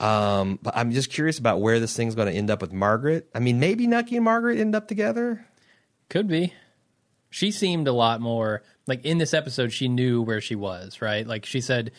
Um, 0.00 0.58
but 0.62 0.76
I'm 0.76 0.90
just 0.90 1.10
curious 1.10 1.38
about 1.38 1.60
where 1.60 1.78
this 1.78 1.96
thing's 1.96 2.14
going 2.14 2.28
to 2.28 2.34
end 2.36 2.50
up 2.50 2.60
with 2.60 2.72
Margaret. 2.72 3.28
I 3.34 3.38
mean, 3.38 3.60
maybe 3.60 3.86
Nucky 3.86 4.16
and 4.16 4.24
Margaret 4.24 4.58
end 4.58 4.74
up 4.74 4.88
together. 4.88 5.46
Could 6.08 6.26
be. 6.26 6.52
She 7.30 7.50
seemed 7.50 7.86
a 7.88 7.92
lot 7.92 8.20
more 8.20 8.62
like 8.86 9.04
in 9.04 9.18
this 9.18 9.34
episode. 9.34 9.72
She 9.72 9.88
knew 9.88 10.22
where 10.22 10.40
she 10.40 10.54
was, 10.56 11.00
right? 11.00 11.26
Like 11.26 11.46
she 11.46 11.60
said, 11.60 11.92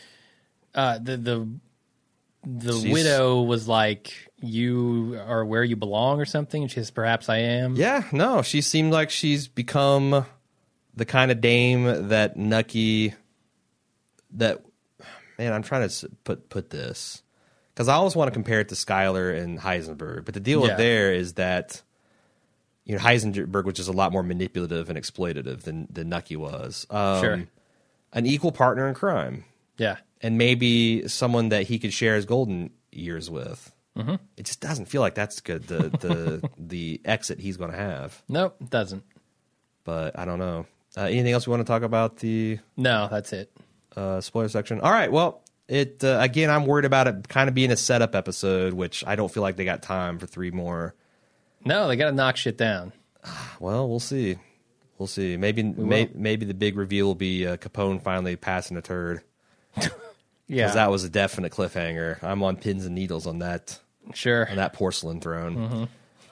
uh, 0.73 0.97
the 0.99 1.17
the 1.17 1.49
the 2.45 2.73
She's- 2.73 2.93
widow 2.93 3.41
was 3.41 3.67
like, 3.67 4.13
"You 4.41 5.20
are 5.28 5.45
where 5.45 5.64
you 5.64 5.76
belong," 5.76 6.20
or 6.20 6.26
something. 6.26 6.62
And 6.64 6.72
she 6.72 6.76
says, 6.80 6.91
"Perhaps 6.91 7.30
I 7.30 7.38
am." 7.38 7.76
Yeah, 7.76 8.03
no, 8.12 8.41
she 8.41 8.62
seemed 8.62 8.91
like 8.91 9.10
she's 9.10 9.48
become 9.48 10.26
the 10.95 11.06
kind 11.06 11.32
of 11.32 11.41
dame 11.41 12.10
that 12.10 12.38
Nucky. 12.38 13.14
That 14.32 14.62
man, 15.40 15.53
I'm 15.53 15.64
trying 15.64 15.88
to 15.88 16.10
put 16.24 16.49
put 16.49 16.70
this 16.70 17.24
because 17.74 17.88
I 17.88 17.94
always 17.95 18.16
want 18.16 18.28
to 18.28 18.34
compare 18.34 18.60
it 18.60 18.70
to 18.70 18.76
Skyler 18.76 19.38
and 19.41 19.60
Heisenberg, 19.60 20.26
but 20.26 20.34
the 20.34 20.40
deal 20.40 20.62
Yeah. 20.62 20.68
with 20.70 20.78
there 20.78 21.14
is 21.14 21.34
that 21.34 21.82
you 22.84 22.95
know 22.95 23.02
Heisenberg 23.02 23.64
was 23.66 23.76
just 23.76 23.90
a 23.90 23.94
lot 23.94 24.12
more 24.12 24.24
manipulative 24.24 24.90
and 24.90 24.98
exploitative 24.99 25.62
than 25.62 25.88
than 25.90 26.10
Nucky 26.10 26.36
was. 26.36 26.86
Um, 26.90 27.22
Sure. 27.22 27.44
an 28.14 28.26
equal 28.26 28.52
partner 28.52 28.88
in 28.88 28.94
crime, 28.94 29.45
Yeah. 29.78 29.98
and 30.22 30.38
maybe 30.38 31.07
someone 31.07 31.49
that 31.49 31.64
he 31.68 31.80
could 31.80 31.94
share 31.94 32.16
his 32.16 32.26
golden 32.26 32.72
years 32.91 33.30
with. 33.30 33.72
Mm-hmm. 33.97 34.15
It 34.38 34.45
just 34.45 34.59
doesn't 34.59 34.85
feel 34.88 35.01
like 35.01 35.15
that's 35.15 35.39
good. 35.41 35.67
The 35.67 35.89
the 35.89 36.49
the 36.57 37.01
exit 37.05 37.39
he's 37.39 37.57
going 37.57 37.72
to 37.72 37.77
have 37.77 38.22
Nope, 38.27 38.57
it 38.61 38.69
doesn't. 38.69 39.03
but 39.84 40.17
I 40.19 40.26
don't 40.26 40.39
know. 40.39 40.65
Uh, 40.97 41.01
anything 41.03 41.31
else 41.34 41.45
we 41.47 41.51
want 41.51 41.61
to 41.61 41.67
talk 41.72 41.84
about 41.84 42.17
the 42.17 42.59
No, 42.77 43.07
that's 43.09 43.31
it. 43.34 43.51
uh, 43.95 44.22
spoiler 44.22 44.47
section? 44.49 44.80
All 44.81 44.91
right. 44.91 45.11
Well, 45.11 45.41
it 45.67 46.03
uh, 46.03 46.17
again. 46.22 46.49
I'm 46.49 46.65
worried 46.65 46.85
about 46.85 47.07
it 47.07 47.27
kind 47.27 47.47
of 47.49 47.55
being 47.55 47.72
a 47.72 47.76
setup 47.77 48.15
episode, 48.15 48.73
which 48.73 49.03
I 49.07 49.15
don't 49.15 49.31
feel 49.31 49.43
like 49.43 49.55
they 49.55 49.65
got 49.65 49.81
time 49.81 50.19
for 50.19 50.26
three 50.27 50.51
more. 50.51 50.93
No, 51.63 51.88
they 51.88 51.95
got 51.95 52.09
to 52.11 52.15
knock 52.15 52.38
shit 52.38 52.57
down. 52.57 52.91
Well, 53.59 53.88
we'll 53.89 53.99
see. 54.01 54.38
We'll 54.97 55.07
see. 55.07 55.35
Maybe 55.38 55.63
may, 55.63 56.09
maybe 56.13 56.45
the 56.45 56.53
big 56.53 56.77
reveal 56.77 57.07
will 57.07 57.15
be 57.15 57.47
uh, 57.47 57.57
Capone 57.57 58.01
finally 58.01 58.35
passing 58.35 58.76
a 58.77 58.81
turd. 58.81 59.22
Yeah, 60.47 60.65
Because 60.65 60.76
that 60.76 60.91
was 60.91 61.03
a 61.03 61.09
definite 61.09 61.51
cliffhanger. 61.51 62.22
I'm 62.22 62.43
on 62.43 62.57
pins 62.57 62.85
and 62.85 62.93
needles 62.93 63.26
on 63.26 63.39
that 63.39 63.80
sure. 64.14 64.49
on 64.49 64.57
that 64.57 64.73
porcelain 64.73 65.22
throne. 65.22 65.56
Mm-hmm. 65.56 65.84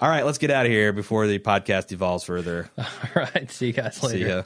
All 0.01 0.09
right, 0.09 0.25
let's 0.25 0.37
get 0.37 0.51
out 0.51 0.65
of 0.65 0.71
here 0.71 0.91
before 0.91 1.27
the 1.27 1.39
podcast 1.39 1.91
evolves 1.91 2.25
further. 2.25 2.69
All 2.77 2.85
right. 3.15 3.49
See 3.49 3.67
you 3.67 3.73
guys 3.73 4.03
later. 4.03 4.17
See 4.17 4.27
ya. 4.27 4.43